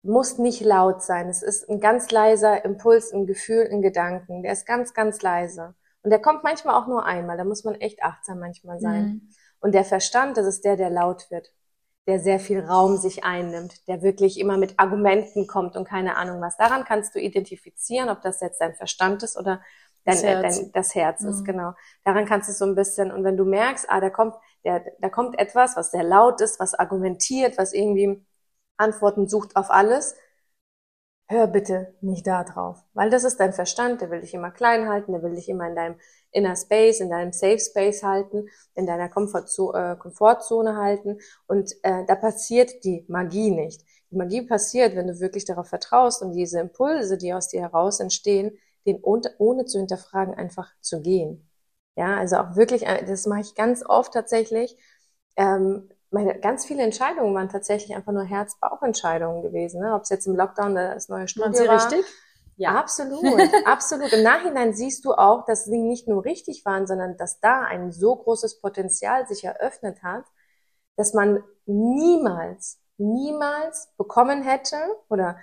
muss 0.07 0.38
nicht 0.38 0.61
laut 0.62 1.02
sein. 1.02 1.28
Es 1.28 1.42
ist 1.42 1.68
ein 1.68 1.80
ganz 1.80 2.11
leiser 2.11 2.64
Impuls, 2.64 3.12
ein 3.12 3.26
Gefühl, 3.26 3.68
ein 3.70 3.82
Gedanken. 3.82 4.42
Der 4.42 4.52
ist 4.52 4.66
ganz, 4.66 4.94
ganz 4.94 5.22
leise. 5.22 5.74
Und 6.02 6.11
der 6.11 6.20
kommt 6.20 6.44
manchmal 6.44 6.74
auch 6.80 6.86
nur 6.86 7.04
einmal. 7.04 7.36
Da 7.36 7.44
muss 7.44 7.64
man 7.64 7.74
echt 7.76 8.02
achtsam 8.02 8.38
manchmal 8.40 8.80
sein. 8.80 9.02
Mhm. 9.04 9.28
Und 9.61 9.72
der 9.74 9.84
Verstand, 9.84 10.36
das 10.36 10.46
ist 10.46 10.64
der, 10.64 10.76
der 10.76 10.90
laut 10.90 11.30
wird, 11.30 11.52
der 12.07 12.20
sehr 12.20 12.38
viel 12.38 12.61
Raum 12.61 12.96
sich 12.98 13.24
einnimmt, 13.24 13.86
der 13.88 14.02
wirklich 14.02 14.38
immer 14.38 14.57
mit 14.59 14.78
Argumenten 14.78 15.46
kommt 15.46 15.76
und 15.76 15.84
keine 15.88 16.16
Ahnung 16.16 16.40
was. 16.40 16.57
Daran 16.57 16.84
kannst 16.84 17.14
du 17.14 17.20
identifizieren, 17.20 18.09
ob 18.09 18.22
das 18.22 18.40
jetzt 18.40 18.61
dein 18.61 18.74
Verstand 18.74 19.22
ist 19.24 19.36
oder 19.36 19.61
dein, 20.04 20.14
Das 20.14 20.22
das 20.22 20.24
Herz, 20.24 20.59
dein, 20.61 20.72
das 20.72 20.94
Herz 20.94 21.24
ist, 21.24 21.40
Mhm. 21.40 21.44
genau. 21.44 21.72
Daran 22.04 22.26
kannst 22.26 22.48
du 22.48 22.52
so 22.52 22.64
ein 22.64 22.76
bisschen, 22.76 23.11
und 23.11 23.24
wenn 23.24 23.36
du 23.36 23.44
merkst, 23.44 23.86
ah, 23.88 24.00
da 24.00 24.11
kommt, 24.11 24.36
der, 24.64 24.84
da 25.00 25.09
kommt 25.09 25.38
etwas, 25.38 25.76
was 25.76 25.90
sehr 25.90 26.04
laut 26.04 26.40
ist, 26.40 26.61
was 26.61 26.74
argumentiert, 26.74 27.59
was 27.59 27.72
irgendwie 27.72 28.24
Antworten 28.77 29.29
sucht 29.29 29.57
auf 29.57 29.70
alles, 29.70 30.14
hör 31.29 31.47
bitte 31.49 31.95
nicht 32.01 32.27
da 32.27 32.45
drauf. 32.45 32.83
Weil 32.95 33.11
das 33.11 33.24
ist 33.24 33.39
dein 33.41 33.53
Verstand, 33.53 34.01
der 34.01 34.11
will 34.11 34.20
dich 34.20 34.35
immer 34.35 34.51
klein 34.51 34.89
halten, 34.89 35.12
der 35.12 35.22
will 35.22 35.35
dich 35.35 35.49
immer 35.49 35.68
in 35.68 35.74
deinem 35.74 35.97
Inner 36.31 36.57
Space, 36.57 37.01
in 37.01 37.11
deinem 37.11 37.33
Safe 37.33 37.59
Space 37.59 38.03
halten, 38.03 38.49
in 38.74 38.87
deiner 38.87 39.09
Komfortzone, 39.09 39.93
äh, 39.93 39.97
Komfortzone 39.97 40.77
halten. 40.77 41.18
Und 41.47 41.72
äh, 41.83 42.05
da 42.07 42.14
passiert 42.14 42.85
die 42.85 43.05
Magie 43.09 43.51
nicht. 43.51 43.83
Die 44.11 44.16
Magie 44.16 44.43
passiert, 44.43 44.95
wenn 44.95 45.09
du 45.09 45.18
wirklich 45.20 45.45
darauf 45.45 45.68
vertraust 45.68 46.22
und 46.22 46.33
diese 46.33 46.61
Impulse, 46.61 47.18
die 47.18 47.35
aus 47.35 47.49
dir 47.49 47.62
heraus 47.62 48.01
entstehen, 48.01 48.57
den 48.87 49.03
ohne 49.03 49.64
zu 49.64 49.79
hinterfragen 49.79 50.35
einfach 50.35 50.70
zu 50.81 51.03
gehen. 51.03 51.49
Ja, 51.97 52.16
also 52.18 52.37
auch 52.37 52.57
wirklich, 52.57 52.87
äh, 52.87 53.05
das 53.05 53.27
mache 53.27 53.41
ich 53.41 53.55
ganz 53.55 53.85
oft 53.85 54.12
tatsächlich. 54.12 54.77
Ähm, 55.37 55.89
meine 56.11 56.38
ganz 56.38 56.64
viele 56.64 56.82
Entscheidungen 56.82 57.34
waren 57.34 57.48
tatsächlich 57.48 57.96
einfach 57.96 58.12
nur 58.12 58.24
Herz-Bauch-Entscheidungen 58.24 59.42
gewesen. 59.42 59.80
Ne? 59.80 59.94
Ob 59.94 60.02
es 60.02 60.11
jetzt 60.11 60.26
im 60.26 60.36
Lockdown 60.36 60.74
das 60.74 61.09
neue 61.09 61.28
Studio 61.28 61.52
Sie 61.52 61.66
war. 61.66 61.74
richtig? 61.74 62.07
Ja. 62.57 62.74
Absolut, 62.74 63.22
absolut. 63.66 64.12
Im 64.12 64.22
Nachhinein 64.22 64.72
siehst 64.72 65.04
du 65.04 65.12
auch, 65.12 65.44
dass 65.44 65.64
sie 65.64 65.78
nicht 65.78 66.09
nur 66.09 66.24
richtig 66.24 66.64
waren, 66.64 66.86
sondern 66.86 67.16
dass 67.16 67.40
da 67.40 67.62
ein 67.62 67.92
so 67.92 68.16
großes 68.16 68.61
Potenzial 68.61 69.26
sich 69.26 69.44
eröffnet 69.44 70.02
hat, 70.02 70.24
dass 70.96 71.12
man 71.12 71.42
niemals, 71.66 72.78
niemals 72.96 73.92
bekommen 73.98 74.42
hätte 74.42 74.76
oder 75.11 75.36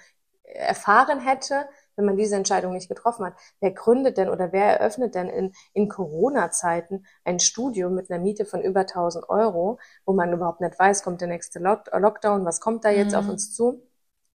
erfahren 0.44 1.20
hätte, 1.20 1.68
wenn 1.96 2.06
man 2.06 2.18
diese 2.18 2.36
Entscheidung 2.36 2.74
nicht 2.74 2.90
getroffen 2.90 3.26
hat. 3.26 3.34
Wer 3.60 3.72
gründet 3.72 4.18
denn 4.18 4.30
oder 4.30 4.52
wer 4.52 4.80
eröffnet 4.80 5.16
denn 5.16 5.30
in, 5.30 5.54
in 5.74 5.90
Corona-Zeiten 5.90 7.06
ein 7.24 7.40
Studio 7.40 7.90
mit 7.90 8.10
einer 8.10 8.22
Miete 8.22 8.46
von 8.46 8.62
über 8.62 8.82
1000 8.82 9.30
Euro, 9.30 9.80
wo 10.06 10.14
man 10.14 10.34
überhaupt 10.34 10.62
nicht 10.62 10.78
weiß, 10.78 11.04
kommt 11.04 11.22
der 11.22 11.28
nächste 11.28 11.60
Lockdown, 11.60 12.46
was 12.46 12.60
kommt 12.60 12.86
da 12.86 12.90
jetzt 12.90 13.14
mhm. 13.14 13.20
auf 13.20 13.30
uns 13.30 13.56
zu? 13.56 13.82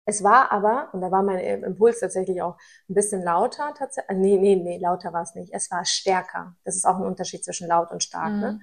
Es 0.08 0.24
war 0.24 0.50
aber, 0.52 0.88
und 0.94 1.02
da 1.02 1.10
war 1.10 1.22
mein 1.22 1.38
Impuls 1.38 2.00
tatsächlich 2.00 2.40
auch 2.40 2.56
ein 2.88 2.94
bisschen 2.94 3.22
lauter, 3.22 3.74
tatsächlich, 3.76 4.16
äh, 4.16 4.18
nee, 4.18 4.38
nee, 4.38 4.56
nee, 4.56 4.78
lauter 4.78 5.12
war 5.12 5.20
es 5.20 5.34
nicht. 5.34 5.52
Es 5.52 5.70
war 5.70 5.84
stärker. 5.84 6.56
Das 6.64 6.76
ist 6.76 6.86
auch 6.86 6.96
ein 6.96 7.04
Unterschied 7.04 7.44
zwischen 7.44 7.68
laut 7.68 7.90
und 7.90 8.02
stark. 8.02 8.32
Ne? 8.32 8.52
Mhm. 8.52 8.58
Ne? 8.58 8.60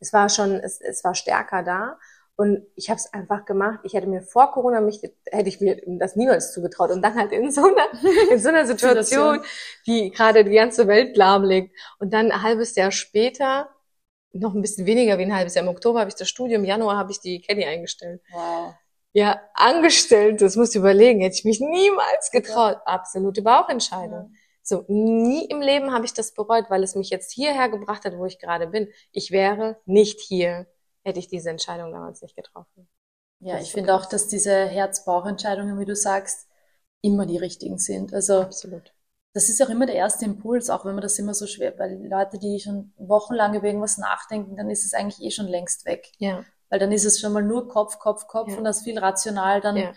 Es 0.00 0.14
war 0.14 0.30
schon, 0.30 0.52
es, 0.54 0.80
es 0.80 1.04
war 1.04 1.14
stärker 1.14 1.62
da. 1.62 1.98
Und 2.36 2.66
ich 2.74 2.90
habe 2.90 2.98
es 2.98 3.12
einfach 3.14 3.46
gemacht. 3.46 3.80
Ich 3.82 3.94
hätte 3.94 4.06
mir 4.06 4.20
vor 4.20 4.52
Corona 4.52 4.82
mich, 4.82 5.00
hätte 5.30 5.48
ich 5.48 5.60
mir 5.60 5.80
das 5.86 6.16
niemals 6.16 6.52
zugetraut. 6.52 6.90
Und 6.90 7.00
dann 7.00 7.14
halt 7.14 7.32
in 7.32 7.50
so 7.50 7.62
einer, 7.62 7.86
in 8.30 8.38
so 8.38 8.50
einer 8.50 8.66
Situation, 8.66 9.40
die 9.86 10.10
gerade 10.10 10.44
die 10.44 10.54
ganze 10.54 10.86
Welt 10.86 11.16
lahmlegt. 11.16 11.74
Und 11.98 12.12
dann 12.12 12.30
ein 12.30 12.42
halbes 12.42 12.74
Jahr 12.76 12.92
später, 12.92 13.70
noch 14.32 14.54
ein 14.54 14.60
bisschen 14.60 14.84
weniger 14.84 15.16
wie 15.18 15.22
ein 15.22 15.34
halbes 15.34 15.54
Jahr, 15.54 15.64
im 15.64 15.70
Oktober 15.70 16.00
habe 16.00 16.10
ich 16.10 16.14
das 16.14 16.28
Studium, 16.28 16.62
im 16.62 16.68
Januar 16.68 16.98
habe 16.98 17.10
ich 17.10 17.20
die 17.20 17.40
Kenny 17.40 17.64
eingestellt. 17.64 18.20
Wow. 18.30 18.74
Ja, 19.14 19.40
angestellt, 19.54 20.42
das 20.42 20.56
musst 20.56 20.74
du 20.74 20.80
überlegen, 20.80 21.22
hätte 21.22 21.36
ich 21.36 21.44
mich 21.46 21.58
niemals 21.58 22.30
getraut. 22.30 22.76
Absolute 22.84 23.40
Bauchentscheidung. 23.40 24.30
Ja. 24.30 24.40
So, 24.62 24.84
nie 24.88 25.46
im 25.46 25.62
Leben 25.62 25.94
habe 25.94 26.04
ich 26.04 26.12
das 26.12 26.34
bereut, 26.34 26.66
weil 26.68 26.82
es 26.82 26.96
mich 26.96 27.08
jetzt 27.08 27.32
hierher 27.32 27.70
gebracht 27.70 28.04
hat, 28.04 28.18
wo 28.18 28.26
ich 28.26 28.38
gerade 28.38 28.66
bin. 28.66 28.88
Ich 29.12 29.30
wäre 29.30 29.80
nicht 29.86 30.20
hier 30.20 30.66
hätte 31.06 31.18
ich 31.18 31.28
diese 31.28 31.50
Entscheidung 31.50 31.92
damals 31.92 32.20
nicht 32.22 32.36
getroffen. 32.36 32.88
Ja, 33.38 33.54
das 33.54 33.64
ich 33.64 33.72
finde 33.72 33.94
auch, 33.94 34.06
dass 34.06 34.28
diese 34.28 34.66
Herz-Bauch-Entscheidungen, 34.66 35.78
wie 35.78 35.84
du 35.84 35.94
sagst, 35.94 36.48
immer 37.00 37.26
die 37.26 37.36
richtigen 37.36 37.78
sind. 37.78 38.12
Also 38.12 38.40
absolut. 38.40 38.92
Das 39.32 39.48
ist 39.48 39.62
auch 39.62 39.68
immer 39.68 39.86
der 39.86 39.96
erste 39.96 40.24
Impuls, 40.24 40.70
auch 40.70 40.84
wenn 40.84 40.94
man 40.94 41.02
das 41.02 41.18
immer 41.18 41.34
so 41.34 41.46
schwer, 41.46 41.78
weil 41.78 42.06
Leute, 42.08 42.38
die 42.38 42.58
schon 42.58 42.92
wochenlang 42.96 43.54
über 43.54 43.66
irgendwas 43.66 43.98
nachdenken, 43.98 44.56
dann 44.56 44.70
ist 44.70 44.84
es 44.84 44.94
eigentlich 44.94 45.22
eh 45.22 45.30
schon 45.30 45.46
längst 45.46 45.84
weg. 45.84 46.10
Ja. 46.18 46.44
Weil 46.70 46.78
dann 46.78 46.90
ist 46.90 47.04
es 47.04 47.20
schon 47.20 47.32
mal 47.32 47.42
nur 47.42 47.68
Kopf, 47.68 47.98
Kopf, 47.98 48.26
Kopf 48.26 48.50
ja. 48.50 48.58
und 48.58 48.64
das 48.64 48.82
viel 48.82 48.98
rational 48.98 49.60
dann 49.60 49.76
ja 49.76 49.92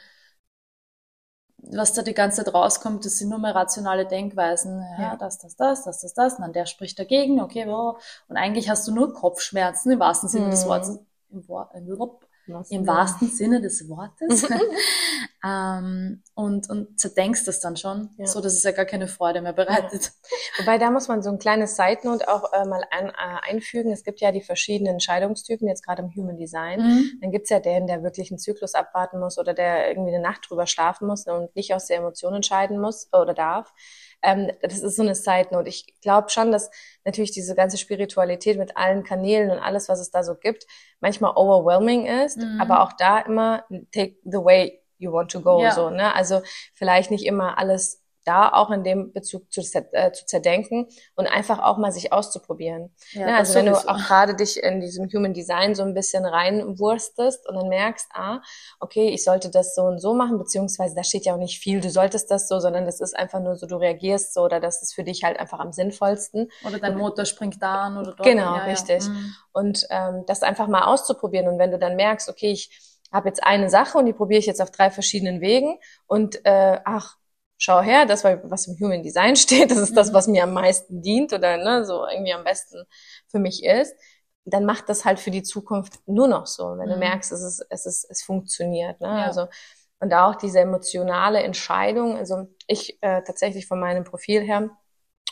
was 1.62 1.93
da 1.93 2.01
die 2.01 2.14
ganze 2.14 2.43
Zeit 2.43 2.53
rauskommt, 2.53 3.05
das 3.05 3.18
sind 3.18 3.30
nur 3.30 3.39
mehr 3.39 3.55
rationale 3.55 4.05
Denkweisen. 4.05 4.82
Ja, 4.97 5.01
ja. 5.01 5.16
das, 5.18 5.39
das, 5.39 5.55
das, 5.55 5.84
das, 5.84 6.01
das, 6.01 6.14
das. 6.14 6.34
Und 6.36 6.41
dann 6.41 6.53
der 6.53 6.66
spricht 6.66 6.97
dagegen, 6.99 7.41
okay, 7.41 7.66
wow. 7.68 8.01
Und 8.28 8.38
eigentlich 8.38 8.70
hast 8.70 8.88
du 8.88 8.93
nur 8.93 9.14
Kopfschmerzen 9.14 9.91
im 9.91 9.99
wahrsten 9.99 10.30
Sinne 10.30 10.47
mhm. 10.47 10.51
des 10.51 10.66
Wortes. 10.68 10.99
Im, 11.32 11.47
Wort, 11.47 11.76
im 11.76 11.88
wahrsten 12.54 13.30
Sinne 13.30 13.62
des 13.62 13.88
Wortes. 13.89 14.47
ähm, 15.45 16.24
und, 16.36 16.70
und 16.70 17.00
zerdenkst 17.00 17.45
das 17.45 17.60
dann 17.60 17.78
schon, 17.78 18.10
ja. 18.18 18.28
so 18.28 18.41
dass 18.41 18.54
es 18.54 18.64
ja 18.64 18.72
gar 18.72 18.86
keine 18.86 19.08
Freude 19.08 19.41
mehr 19.41 19.54
bereitet. 19.54 20.04
Ja. 20.04 20.60
Wobei 20.60 20.78
da 20.78 20.91
muss 20.91 21.08
man 21.08 21.22
so 21.22 21.30
ein 21.30 21.39
kleines 21.39 21.76
Side 21.76 22.00
Note 22.04 22.28
auch 22.28 22.52
äh, 22.54 22.66
mal 22.66 22.84
ein, 22.91 23.10
äh, 23.10 23.50
einfügen. 23.50 23.91
Es 23.91 24.04
gibt 24.04 24.22
ja 24.22 24.32
die 24.32 24.41
verschiedenen 24.41 24.93
Entscheidungstypen, 24.93 25.68
jetzt 25.68 25.86
gerade 25.86 26.02
im 26.02 26.14
Human 26.16 26.38
Design. 26.38 26.82
Mhm. 26.82 27.20
Dann 27.22 27.32
gibt's 27.32 27.50
ja 27.50 27.60
den, 27.60 27.88
der 27.88 28.04
wirklich 28.04 28.32
einen 28.32 28.39
Zyklus 28.39 28.74
abwarten 28.74 29.20
muss 29.20 29.38
oder 29.38 29.54
der 29.54 29.89
irgendwie 29.89 30.14
eine 30.14 30.22
Nacht 30.22 30.50
drüber 30.50 30.68
schlafen 30.68 31.08
muss 31.08 31.26
und 31.28 31.56
nicht 31.56 31.74
aus 31.74 31.88
der 31.88 31.97
Emotion 31.97 32.34
entscheiden 32.36 32.80
muss 32.80 33.10
oder 33.14 33.34
darf. 33.34 33.74
Ähm, 34.22 34.51
das 34.61 34.80
ist 34.80 34.95
so 34.95 35.03
eine 35.03 35.15
Side 35.15 35.49
Note. 35.51 35.70
Ich 35.70 35.99
glaube 36.01 36.30
schon, 36.30 36.51
dass 36.51 36.70
natürlich 37.05 37.32
diese 37.32 37.55
ganze 37.55 37.78
Spiritualität 37.78 38.57
mit 38.57 38.76
allen 38.76 39.03
Kanälen 39.03 39.51
und 39.51 39.59
alles, 39.59 39.89
was 39.89 39.99
es 39.99 40.11
da 40.11 40.24
so 40.24 40.36
gibt, 40.36 40.65
manchmal 40.99 41.34
overwhelming 41.36 42.05
ist, 42.05 42.38
mhm. 42.38 42.59
aber 42.59 42.82
auch 42.82 42.93
da 42.93 43.20
immer 43.20 43.63
take 43.93 44.17
the 44.24 44.38
way 44.38 44.82
you 44.97 45.11
want 45.11 45.32
to 45.32 45.41
go, 45.41 45.63
ja. 45.63 45.72
so, 45.72 45.89
ne? 45.89 46.13
Also 46.13 46.41
vielleicht 46.74 47.09
nicht 47.09 47.26
immer 47.26 47.57
alles 47.57 47.99
da 48.30 48.49
auch 48.49 48.69
in 48.69 48.84
dem 48.84 49.11
Bezug 49.11 49.51
zu, 49.51 49.61
äh, 49.61 50.11
zu 50.11 50.25
zerdenken 50.27 50.88
und 51.15 51.25
einfach 51.25 51.59
auch 51.59 51.77
mal 51.77 51.91
sich 51.91 52.13
auszuprobieren. 52.13 52.93
Ja, 53.11 53.27
ja, 53.27 53.38
also 53.38 53.55
wenn 53.55 53.65
du 53.65 53.73
auch 53.73 53.97
gerade 53.97 54.36
dich 54.36 54.61
in 54.61 54.82
diesem 54.82 55.09
Human 55.11 55.34
Design 55.34 55.73
so 55.73 55.82
ein 55.82 55.95
bisschen 55.95 56.25
reinwurstest 56.25 57.49
und 57.49 57.55
dann 57.55 57.69
merkst, 57.69 58.07
ah, 58.13 58.41
okay, 58.80 59.09
ich 59.09 59.23
sollte 59.23 59.49
das 59.49 59.73
so 59.73 59.82
und 59.82 59.99
so 59.99 60.13
machen, 60.13 60.38
beziehungsweise 60.38 60.93
da 60.93 61.03
steht 61.03 61.25
ja 61.25 61.34
auch 61.34 61.39
nicht 61.39 61.59
viel, 61.59 61.82
du 61.82 61.89
solltest 61.89 62.30
das 62.30 62.47
so, 62.47 62.59
sondern 62.59 62.86
das 62.86 63.01
ist 63.01 63.17
einfach 63.17 63.39
nur 63.39 63.55
so, 63.55 63.65
du 63.65 63.77
reagierst 63.77 64.36
so 64.36 64.41
oder 64.41 64.59
das 64.59 64.84
ist 64.84 64.93
für 64.93 65.03
dich 65.03 65.23
halt 65.23 65.39
einfach 65.39 65.59
am 65.59 65.71
sinnvollsten. 65.71 66.51
Oder 66.63 66.77
dein 66.77 66.97
Motor 66.97 67.25
springt 67.25 67.61
da 67.61 67.82
an 67.82 67.97
oder 67.97 68.11
dort. 68.11 68.23
Genau, 68.23 68.55
ja, 68.57 68.65
richtig. 68.65 69.07
Mhm. 69.07 69.36
Und 69.53 69.88
ähm, 69.89 70.23
das 70.27 70.43
einfach 70.43 70.67
mal 70.67 70.84
auszuprobieren 70.84 71.47
und 71.47 71.57
wenn 71.57 71.71
du 71.71 71.80
dann 71.80 71.95
merkst, 71.95 72.30
okay, 72.30 72.51
ich 72.51 72.69
habe 73.11 73.27
jetzt 73.27 73.43
eine 73.43 73.71
Sache 73.71 73.97
und 73.97 74.05
die 74.05 74.13
probiere 74.13 74.39
ich 74.39 74.45
jetzt 74.45 74.61
auf 74.61 74.69
drei 74.69 74.91
verschiedenen 74.91 75.41
Wegen 75.41 75.80
und 76.05 76.45
äh, 76.45 76.80
ach, 76.86 77.17
schau 77.60 77.82
her, 77.82 78.07
das, 78.07 78.24
was 78.24 78.68
im 78.68 78.80
Human 78.80 79.03
Design 79.03 79.36
steht, 79.36 79.70
das 79.70 79.78
ist 79.78 79.95
das, 79.95 80.10
mhm. 80.10 80.14
was 80.16 80.28
mir 80.28 80.43
am 80.43 80.53
meisten 80.53 81.03
dient 81.03 81.32
oder 81.32 81.57
ne, 81.57 81.86
so 81.86 82.07
irgendwie 82.07 82.34
am 82.34 82.43
besten 82.43 82.84
für 83.28 83.38
mich 83.38 83.64
ist, 83.64 83.95
dann 84.45 84.66
macht 84.66 84.89
das 84.89 85.05
halt 85.05 85.20
für 85.20 85.30
die 85.30 85.43
Zukunft 85.43 85.99
nur 86.07 86.28
noch 86.28 86.47
so, 86.47 86.64
wenn 86.78 86.88
mhm. 86.88 86.93
du 86.93 86.97
merkst, 86.97 87.32
es 87.32 87.43
ist, 87.43 87.66
es 87.70 87.86
ist, 87.86 88.07
es 88.10 88.24
funktioniert. 88.24 88.99
Ne? 88.99 89.07
Ja. 89.07 89.26
Also 89.26 89.47
und 89.99 90.14
auch 90.14 90.36
diese 90.36 90.60
emotionale 90.60 91.43
Entscheidung. 91.43 92.18
Also 92.18 92.47
ich 92.68 92.97
äh, 93.01 93.22
tatsächlich 93.24 93.68
von 93.68 93.80
meinem 93.80 94.03
Profil 94.03 94.41
her 94.41 94.70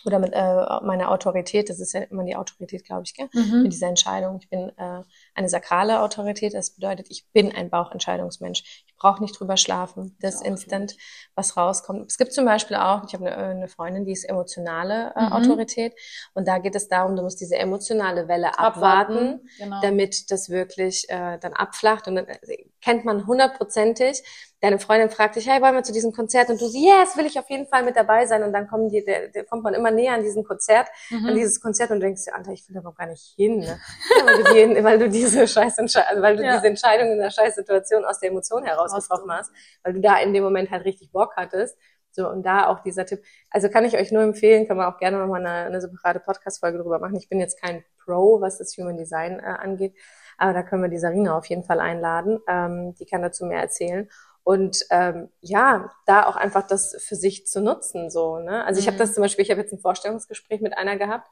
oder 0.08 0.20
mit 0.20 0.32
äh, 0.34 0.66
meiner 0.84 1.12
Autorität, 1.12 1.70
das 1.70 1.80
ist 1.80 1.94
ja 1.94 2.02
immer 2.02 2.24
die 2.24 2.36
Autorität, 2.36 2.86
glaube 2.86 3.04
ich, 3.06 3.14
gell? 3.14 3.28
Mhm. 3.34 3.64
mit 3.64 3.74
dieser 3.74 3.88
Entscheidung. 3.88 4.40
Ich 4.42 4.50
bin 4.50 4.72
äh, 4.78 5.04
eine 5.36 5.50
sakrale 5.50 6.02
Autorität, 6.02 6.54
das 6.54 6.72
bedeutet, 6.72 7.08
ich 7.10 7.28
bin 7.34 7.54
ein 7.54 7.70
Bauchentscheidungsmensch. 7.70 8.84
Ich 8.88 8.96
brauche 8.96 9.22
nicht 9.22 9.38
drüber 9.40 9.58
schlafen, 9.58 10.16
das 10.22 10.40
ja, 10.40 10.48
instant, 10.48 10.96
was 11.36 11.58
rauskommt. 11.58 12.10
Es 12.10 12.18
gibt 12.18 12.34
zum 12.34 12.46
Beispiel 12.46 12.78
auch, 12.78 13.04
ich 13.06 13.14
habe 13.14 13.32
eine, 13.32 13.38
eine 13.38 13.68
Freundin, 13.68 14.06
die 14.06 14.14
ist 14.14 14.24
emotionale 14.24 15.14
äh, 15.16 15.26
mhm. 15.26 15.34
Autorität 15.34 15.94
und 16.34 16.48
da 16.48 16.58
geht 16.58 16.76
es 16.76 16.88
darum, 16.88 17.16
du 17.16 17.22
musst 17.22 17.42
diese 17.42 17.58
emotionale 17.58 18.28
Welle 18.28 18.58
abwarten, 18.58 19.18
abwarten 19.18 19.50
genau. 19.60 19.82
damit 19.82 20.32
das 20.32 20.50
wirklich 20.50 21.10
äh, 21.10 21.38
dann 21.38 21.54
abflacht 21.54 22.08
und 22.08 22.16
dann 22.16 22.28
äh, 22.28 22.38
kennt 22.82 23.04
man 23.04 23.28
hundertprozentig, 23.28 24.24
deine 24.62 24.80
Freundin 24.80 25.10
fragt 25.10 25.36
dich, 25.36 25.48
hey, 25.48 25.62
wollen 25.62 25.76
wir 25.76 25.84
zu 25.84 25.94
diesem 25.94 26.12
Konzert? 26.12 26.50
Und 26.50 26.60
du 26.60 26.68
sie, 26.68 26.86
yes, 26.86 27.16
will 27.16 27.26
ich 27.26 27.38
auf 27.38 27.50
jeden 27.50 27.68
Fall 27.68 27.84
mit 27.84 27.96
dabei 27.96 28.26
sein. 28.26 28.44
Und 28.44 28.54
dann 28.54 28.68
kommen 28.68 28.90
die, 28.90 29.04
der, 29.04 29.28
der 29.30 29.46
kommt 29.46 29.64
man 29.64 29.74
immer 29.74 29.92
näher 29.92 30.14
an 30.14 30.24
diesem 30.24 30.44
Konzert, 30.44 30.88
mhm. 31.10 31.28
an 31.28 31.36
dieses 31.36 31.62
Konzert 31.62 31.92
und 31.92 32.00
denkst 32.00 32.26
dir, 32.26 32.36
Alter, 32.36 32.52
ich 32.52 32.68
will 32.68 32.74
da 32.74 32.80
überhaupt 32.80 32.98
gar 32.98 33.08
nicht 33.08 33.34
hin, 33.36 33.60
ne? 33.60 33.80
weil, 34.26 34.44
du 34.44 34.54
die, 34.54 34.84
weil 34.84 35.00
du 35.00 35.10
diese 35.10 35.48
scheiß 35.48 35.78
weil 35.78 36.38
du 36.38 36.44
ja. 36.44 36.56
diese 36.56 36.68
Entscheidung 36.68 37.12
in 37.12 37.20
der 37.20 37.30
scheiß 37.30 37.56
Situation 37.56 38.04
aus 38.06 38.20
der 38.20 38.32
Emotion 38.32 38.64
heraus 38.64 38.94
getroffen 38.94 39.32
hast, 39.32 39.52
weil 39.84 39.94
du 39.94 40.02
da 40.02 40.18
in 40.20 40.34
dem 40.34 40.44
Moment 40.44 40.72
halt 40.72 40.86
richtig 40.86 41.12
Bock 41.12 41.34
hattest. 41.36 41.78
So, 42.12 42.28
und 42.28 42.44
da 42.44 42.68
auch 42.68 42.80
dieser 42.80 43.06
Tipp. 43.06 43.22
Also 43.52 43.70
kann 43.70 43.86
ich 43.86 43.96
euch 43.96 44.12
nur 44.12 44.24
empfehlen, 44.24 44.68
kann 44.68 44.76
man 44.76 44.92
auch 44.92 44.98
gerne 44.98 45.20
nochmal 45.20 45.46
eine, 45.46 45.68
eine 45.68 45.82
separate 45.82 46.20
Podcast-Folge 46.20 46.80
drüber 46.80 46.98
machen. 46.98 47.16
Ich 47.16 47.30
bin 47.30 47.40
jetzt 47.40 47.62
kein 47.62 47.84
Pro, 48.04 48.42
was 48.42 48.58
das 48.58 48.76
Human 48.76 48.98
Design 48.98 49.40
äh, 49.40 49.44
angeht. 49.44 49.94
Aber 50.40 50.54
da 50.54 50.64
können 50.64 50.82
wir 50.82 50.90
die 50.90 50.98
Sarina 50.98 51.38
auf 51.38 51.46
jeden 51.46 51.64
Fall 51.64 51.80
einladen. 51.80 52.40
Ähm, 52.48 52.96
die 52.96 53.06
kann 53.06 53.22
dazu 53.22 53.46
mehr 53.46 53.62
erzählen. 53.62 54.10
Und 54.48 54.86
ähm, 54.92 55.28
ja, 55.42 55.92
da 56.06 56.26
auch 56.26 56.38
einfach 56.38 56.66
das 56.66 56.96
für 57.06 57.18
sich 57.18 57.46
zu 57.48 57.60
nutzen. 57.60 58.10
so. 58.10 58.40
Ne? 58.40 58.64
Also 58.64 58.80
ich 58.80 58.88
habe 58.88 58.96
mhm. 58.96 59.00
das 59.00 59.14
zum 59.14 59.22
Beispiel, 59.22 59.44
ich 59.44 59.52
habe 59.52 59.60
jetzt 59.60 59.74
ein 59.74 59.80
Vorstellungsgespräch 59.80 60.62
mit 60.62 60.78
einer 60.78 60.96
gehabt. 60.96 61.28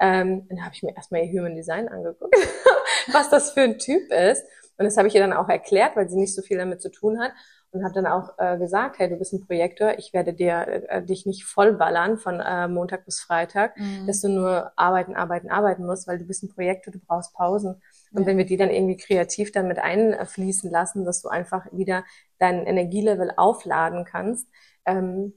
Ähm, 0.00 0.48
dann 0.48 0.64
habe 0.64 0.74
ich 0.74 0.82
mir 0.82 0.96
erstmal 0.96 1.22
ihr 1.22 1.30
Human 1.30 1.54
Design 1.54 1.86
angeguckt, 1.86 2.34
was 3.12 3.30
das 3.30 3.52
für 3.52 3.60
ein 3.60 3.78
Typ 3.78 4.10
ist. 4.10 4.42
Und 4.78 4.84
das 4.84 4.96
habe 4.96 5.06
ich 5.06 5.14
ihr 5.14 5.20
dann 5.20 5.32
auch 5.32 5.48
erklärt, 5.48 5.94
weil 5.94 6.08
sie 6.08 6.18
nicht 6.18 6.34
so 6.34 6.42
viel 6.42 6.58
damit 6.58 6.82
zu 6.82 6.90
tun 6.90 7.20
hat. 7.20 7.30
Und 7.70 7.84
habe 7.84 7.94
dann 7.94 8.06
auch 8.06 8.30
äh, 8.38 8.58
gesagt, 8.58 8.98
hey, 8.98 9.08
du 9.08 9.16
bist 9.16 9.32
ein 9.32 9.46
Projektor, 9.46 9.98
ich 9.98 10.12
werde 10.12 10.32
dir 10.32 10.86
äh, 10.88 11.04
dich 11.04 11.24
nicht 11.24 11.44
vollballern 11.44 12.18
von 12.18 12.40
äh, 12.40 12.66
Montag 12.66 13.04
bis 13.04 13.20
Freitag, 13.20 13.76
mhm. 13.76 14.08
dass 14.08 14.22
du 14.22 14.28
nur 14.28 14.72
arbeiten, 14.76 15.14
arbeiten, 15.14 15.50
arbeiten 15.50 15.84
musst, 15.84 16.08
weil 16.08 16.18
du 16.18 16.24
bist 16.24 16.42
ein 16.42 16.48
Projektor, 16.48 16.92
du 16.92 16.98
brauchst 16.98 17.32
Pausen. 17.34 17.80
Und 18.12 18.24
wenn 18.24 18.38
wir 18.38 18.46
die 18.46 18.56
dann 18.56 18.70
irgendwie 18.70 18.96
kreativ 18.96 19.52
dann 19.52 19.68
mit 19.68 19.78
einfließen 19.78 20.70
lassen, 20.70 21.04
dass 21.04 21.20
du 21.20 21.28
einfach 21.28 21.66
wieder 21.70 22.04
dein 22.38 22.66
Energielevel 22.66 23.32
aufladen 23.36 24.04
kannst, 24.04 24.46
ähm, 24.84 25.34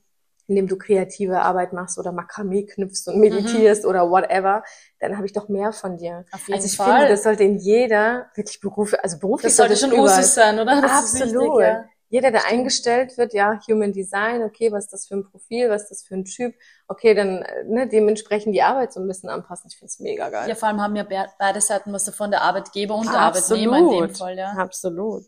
indem 0.50 0.68
du 0.68 0.78
kreative 0.78 1.42
Arbeit 1.42 1.74
machst 1.74 2.00
oder 2.00 2.12
Makramee 2.12 2.66
knüpfst 2.66 3.08
und 3.08 3.20
meditierst 3.20 3.84
mhm. 3.84 3.90
oder 3.90 4.10
whatever, 4.10 4.64
dann 5.00 5.16
habe 5.16 5.28
ich 5.28 5.34
doch 5.34 5.48
mehr 5.48 5.72
von 5.72 5.98
dir. 5.98 6.26
Auf 6.32 6.48
jeden 6.48 6.56
also 6.56 6.66
ich 6.66 6.76
Fall. 6.76 6.98
finde, 6.98 7.10
das 7.10 7.24
sollte 7.24 7.44
in 7.44 7.58
jeder 7.58 8.28
wirklich 8.36 8.60
Beruf, 8.60 8.96
also 9.02 9.20
beruflich 9.20 9.44
das 9.44 9.58
sollte 9.58 9.78
schon 9.78 9.94
Usus 9.94 10.34
sein, 10.34 10.60
oder? 10.60 10.82
Das 10.82 10.92
Absolut. 10.92 11.60
Wichtig, 11.60 11.62
ja. 11.62 11.86
Jeder, 12.12 12.32
der 12.32 12.40
Stimmt. 12.40 12.54
eingestellt 12.54 13.18
wird, 13.20 13.34
ja, 13.34 13.60
Human 13.68 13.94
Design, 13.94 14.42
okay, 14.42 14.72
was 14.72 14.86
ist 14.86 14.94
das 14.94 15.08
für 15.08 15.16
ein 15.16 15.24
Profil, 15.30 15.70
was 15.70 15.84
ist 15.84 15.92
das 15.92 16.04
für 16.04 16.16
ein 16.16 16.26
Typ, 16.26 16.56
okay, 16.88 17.14
dann 17.14 17.46
ne, 17.68 17.88
dementsprechend 17.88 18.56
die 18.56 18.64
Arbeit 18.64 18.92
so 18.94 19.00
ein 19.00 19.08
bisschen 19.08 19.30
anpassen. 19.30 19.70
Ich 19.72 19.78
finde 19.78 19.90
es 19.90 20.00
mega 20.00 20.30
geil. 20.32 20.50
Ja, 20.50 20.56
vor 20.56 20.70
allem 20.70 20.82
haben 20.82 20.96
ja 20.96 21.06
beide 21.38 21.62
Seiten 21.62 21.94
was 21.94 22.06
davon, 22.06 22.32
der 22.32 22.42
Arbeitgeber 22.42 22.96
und 22.96 23.06
der 23.06 23.20
Arbeitnehmer 23.20 23.78
in 23.78 23.90
dem 23.90 24.16
Fall, 24.16 24.36
ja. 24.36 24.54
Absolut. 24.58 25.26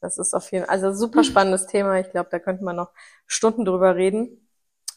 Das 0.00 0.18
ist 0.18 0.34
auf 0.34 0.50
jeden 0.50 0.64
Fall, 0.64 0.74
also 0.74 0.92
super 0.92 1.24
spannendes 1.24 1.66
Thema. 1.66 1.98
Ich 1.98 2.10
glaube, 2.10 2.28
da 2.30 2.38
könnte 2.38 2.64
man 2.64 2.76
noch 2.76 2.90
Stunden 3.26 3.64
drüber 3.64 3.96
reden. 3.96 4.46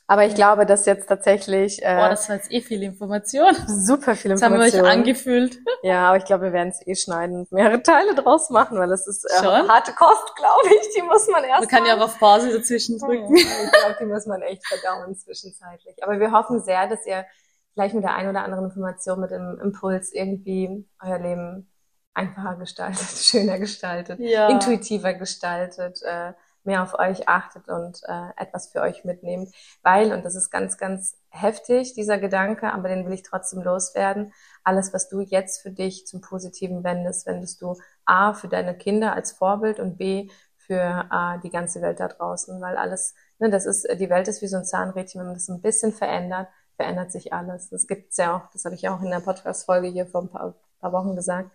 Aber 0.05 0.25
ich 0.25 0.31
ja. 0.31 0.35
glaube, 0.35 0.65
dass 0.65 0.85
jetzt 0.85 1.07
tatsächlich. 1.07 1.81
Äh, 1.81 1.95
Boah, 1.95 2.09
das 2.09 2.27
war 2.27 2.35
jetzt 2.35 2.51
eh 2.51 2.61
viel 2.61 2.84
Information. 2.84 3.55
Super 3.67 4.15
viel 4.15 4.31
Information. 4.31 4.31
Jetzt 4.31 4.43
haben 4.43 4.84
wir 4.84 4.89
euch 4.89 4.97
angefühlt. 4.97 5.59
Ja, 5.85 6.07
aber 6.07 6.17
ich 6.17 6.23
glaube, 6.23 6.45
wir 6.45 6.53
werden 6.53 6.69
es 6.69 6.85
eh 6.88 6.95
schneiden 6.95 7.39
und 7.39 7.51
mehrere 7.51 7.84
Teile 7.84 8.15
draus 8.15 8.49
machen, 8.49 8.77
weil 8.77 8.88
das 8.88 9.05
ist 9.05 9.25
äh, 9.25 9.43
harte 9.43 9.91
Kost, 9.91 10.34
glaube 10.38 10.69
ich. 10.69 10.95
Die 10.95 11.01
muss 11.01 11.27
man 11.27 11.43
erst. 11.43 11.59
Man 11.59 11.67
kann 11.67 11.85
ja 11.85 11.97
auch 11.97 12.05
auf 12.05 12.19
Pause 12.19 12.57
dazwischen 12.57 12.99
drücken. 12.99 13.35
ich 13.35 13.43
glaube, 13.43 13.97
die 13.99 14.05
muss 14.05 14.25
man 14.25 14.41
echt 14.43 14.65
verdauen 14.65 15.13
zwischenzeitlich. 15.13 16.01
Aber 16.01 16.19
wir 16.21 16.31
hoffen 16.31 16.61
sehr, 16.61 16.88
dass 16.88 17.05
ihr 17.05 17.25
vielleicht 17.73 17.95
mit 17.95 18.05
der 18.05 18.15
einen 18.15 18.30
oder 18.30 18.43
anderen 18.43 18.65
Information, 18.65 19.19
mit 19.19 19.31
dem 19.31 19.59
Impuls 19.61 20.13
irgendwie 20.13 20.88
euer 21.01 21.19
Leben 21.19 21.72
einfacher 22.14 22.56
gestaltet, 22.56 23.07
schöner 23.18 23.60
gestaltet, 23.60 24.19
ja. 24.19 24.49
intuitiver 24.49 25.14
gestaltet. 25.14 26.02
Äh, 26.03 26.34
mehr 26.64 26.84
auf 26.84 26.98
euch 26.98 27.27
achtet 27.27 27.68
und 27.68 28.02
äh, 28.07 28.30
etwas 28.38 28.68
für 28.68 28.81
euch 28.81 29.03
mitnehmt. 29.03 29.53
Weil, 29.81 30.14
und 30.14 30.23
das 30.23 30.35
ist 30.35 30.49
ganz, 30.49 30.77
ganz 30.77 31.18
heftig, 31.30 31.94
dieser 31.94 32.18
Gedanke, 32.18 32.72
aber 32.72 32.90
den 32.90 33.06
will 33.06 33.14
ich 33.14 33.23
trotzdem 33.23 33.61
loswerden, 33.61 34.34
alles, 34.64 34.94
was 34.94 35.10
du 35.10 35.22
jetzt 35.22 35.61
für 35.61 35.72
dich 35.72 36.07
zum 36.07 36.22
Positiven 36.22 36.84
wendest, 36.84 37.26
wendest 37.26 37.61
du 37.61 37.76
A 38.06 38.34
für 38.34 38.48
deine 38.48 38.77
Kinder 38.77 39.14
als 39.14 39.34
Vorbild 39.34 39.80
und 39.80 39.98
B 39.98 40.30
für 40.57 41.10
äh, 41.11 41.40
die 41.41 41.49
ganze 41.49 41.81
Welt 41.81 41.99
da 41.99 42.07
draußen, 42.07 42.61
weil 42.61 42.77
alles, 42.77 43.14
ne, 43.40 43.49
das 43.49 43.65
ist, 43.65 43.85
die 43.99 44.10
Welt 44.10 44.27
ist 44.27 44.41
wie 44.41 44.48
so 44.48 44.57
ein 44.57 44.65
Zahnrädchen, 44.65 45.19
wenn 45.19 45.27
man 45.27 45.35
das 45.35 45.49
ein 45.49 45.61
bisschen 45.61 45.91
verändert, 45.91 46.48
verändert 46.77 47.11
sich 47.11 47.34
alles. 47.34 47.69
Das 47.69 47.88
gibt's 47.88 48.18
ja 48.18 48.38
auch, 48.38 48.49
das 48.52 48.64
habe 48.64 48.76
ich 48.76 48.84
ja 48.84 48.95
auch 48.95 49.02
in 49.02 49.11
der 49.11 49.19
Podcast-Folge 49.19 49.88
hier 49.88 50.07
vor 50.07 50.22
ein 50.22 50.30
paar, 50.30 50.56
paar 50.80 50.94
Wochen 50.94 51.15
gesagt. 51.15 51.52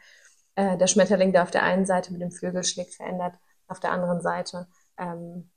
Äh, 0.58 0.76
der 0.76 0.88
Schmetterling, 0.88 1.32
der 1.32 1.44
auf 1.44 1.52
der 1.52 1.62
einen 1.62 1.86
Seite 1.86 2.12
mit 2.12 2.20
dem 2.20 2.32
Flügel 2.32 2.64
schlägt, 2.64 2.94
verändert 2.94 3.34
auf 3.68 3.78
der 3.78 3.92
anderen 3.92 4.20
Seite 4.20 4.66
ähm, 4.98 5.50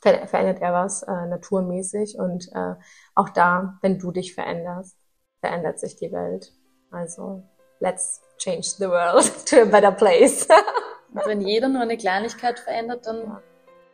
ver 0.00 0.26
verändert 0.26 0.60
er 0.60 0.72
was 0.72 1.04
äh, 1.04 1.26
naturmäßig 1.26 2.18
und 2.18 2.50
äh, 2.52 2.74
auch 3.14 3.28
da, 3.28 3.78
wenn 3.80 4.00
du 4.00 4.10
dich 4.10 4.34
veränderst, 4.34 4.96
verändert 5.38 5.78
sich 5.78 5.94
die 5.94 6.10
Welt. 6.10 6.52
Also 6.90 7.44
let's 7.78 8.22
change 8.38 8.66
the 8.78 8.88
world 8.88 9.46
to 9.46 9.62
a 9.62 9.64
better 9.66 9.92
place. 9.92 10.48
und 11.12 11.26
wenn 11.26 11.40
jeder 11.40 11.68
nur 11.68 11.82
eine 11.82 11.96
Kleinigkeit 11.96 12.58
verändert, 12.58 13.06
dann 13.06 13.18
ja. 13.18 13.42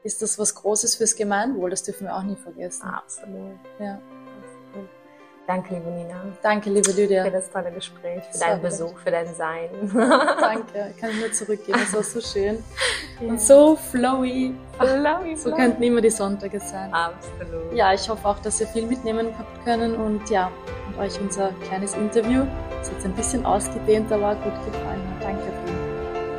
ist 0.05 0.23
das 0.23 0.39
was 0.39 0.55
Großes 0.55 0.97
fürs 0.97 1.17
Gemeinwohl. 1.17 1.69
Das 1.69 1.83
dürfen 1.83 2.07
wir 2.07 2.17
auch 2.17 2.23
nie 2.23 2.37
vergessen. 2.37 2.87
Absolut. 2.87 3.59
Ja. 3.79 4.01
Danke, 5.51 5.75
liebe 5.75 5.91
Nina. 5.91 6.15
Danke, 6.43 6.71
liebe 6.71 6.93
Lydia. 6.93 7.25
Für 7.25 7.31
das 7.33 7.51
tolle 7.51 7.73
Gespräch, 7.73 8.23
für 8.31 8.39
deinen 8.39 8.63
Besuch, 8.63 8.97
für 9.03 9.11
dein 9.11 9.35
Sein. 9.35 9.69
Danke, 9.93 10.95
kann 11.01 11.11
ich 11.11 11.19
nur 11.19 11.33
zurückgeben. 11.33 11.77
Das 11.77 11.93
war 11.93 12.05
so 12.05 12.21
schön. 12.21 12.63
Ja. 13.21 13.27
Und 13.29 13.41
so 13.41 13.75
flowy. 13.75 14.55
Flowy, 14.79 15.35
So 15.37 15.51
könnten 15.51 15.83
immer 15.83 16.01
die 16.01 16.11
Sonntage 16.11 16.61
sein. 16.61 16.95
Absolut. 16.95 17.73
Ja, 17.75 17.93
ich 17.93 18.09
hoffe 18.09 18.29
auch, 18.29 18.39
dass 18.39 18.61
ihr 18.61 18.69
viel 18.69 18.87
mitnehmen 18.87 19.35
habt 19.37 19.65
können 19.65 19.97
und 19.97 20.31
ja, 20.31 20.53
und 20.87 21.01
euch 21.01 21.21
unser 21.21 21.51
kleines 21.69 21.95
Interview, 21.95 22.47
das 22.79 22.93
jetzt 22.93 23.05
ein 23.05 23.15
bisschen 23.15 23.45
ausgedehnt, 23.45 24.13
aber 24.13 24.37
gut 24.37 24.55
gefallen 24.65 25.03
hat. 25.17 25.25
Danke. 25.25 25.43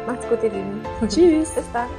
Macht's 0.07 0.27
gut, 0.29 0.41
ihr 0.41 0.51
Lieben. 0.51 0.81
Tschüss. 1.09 1.49
Bis 1.49 1.65
dann. 1.73 1.89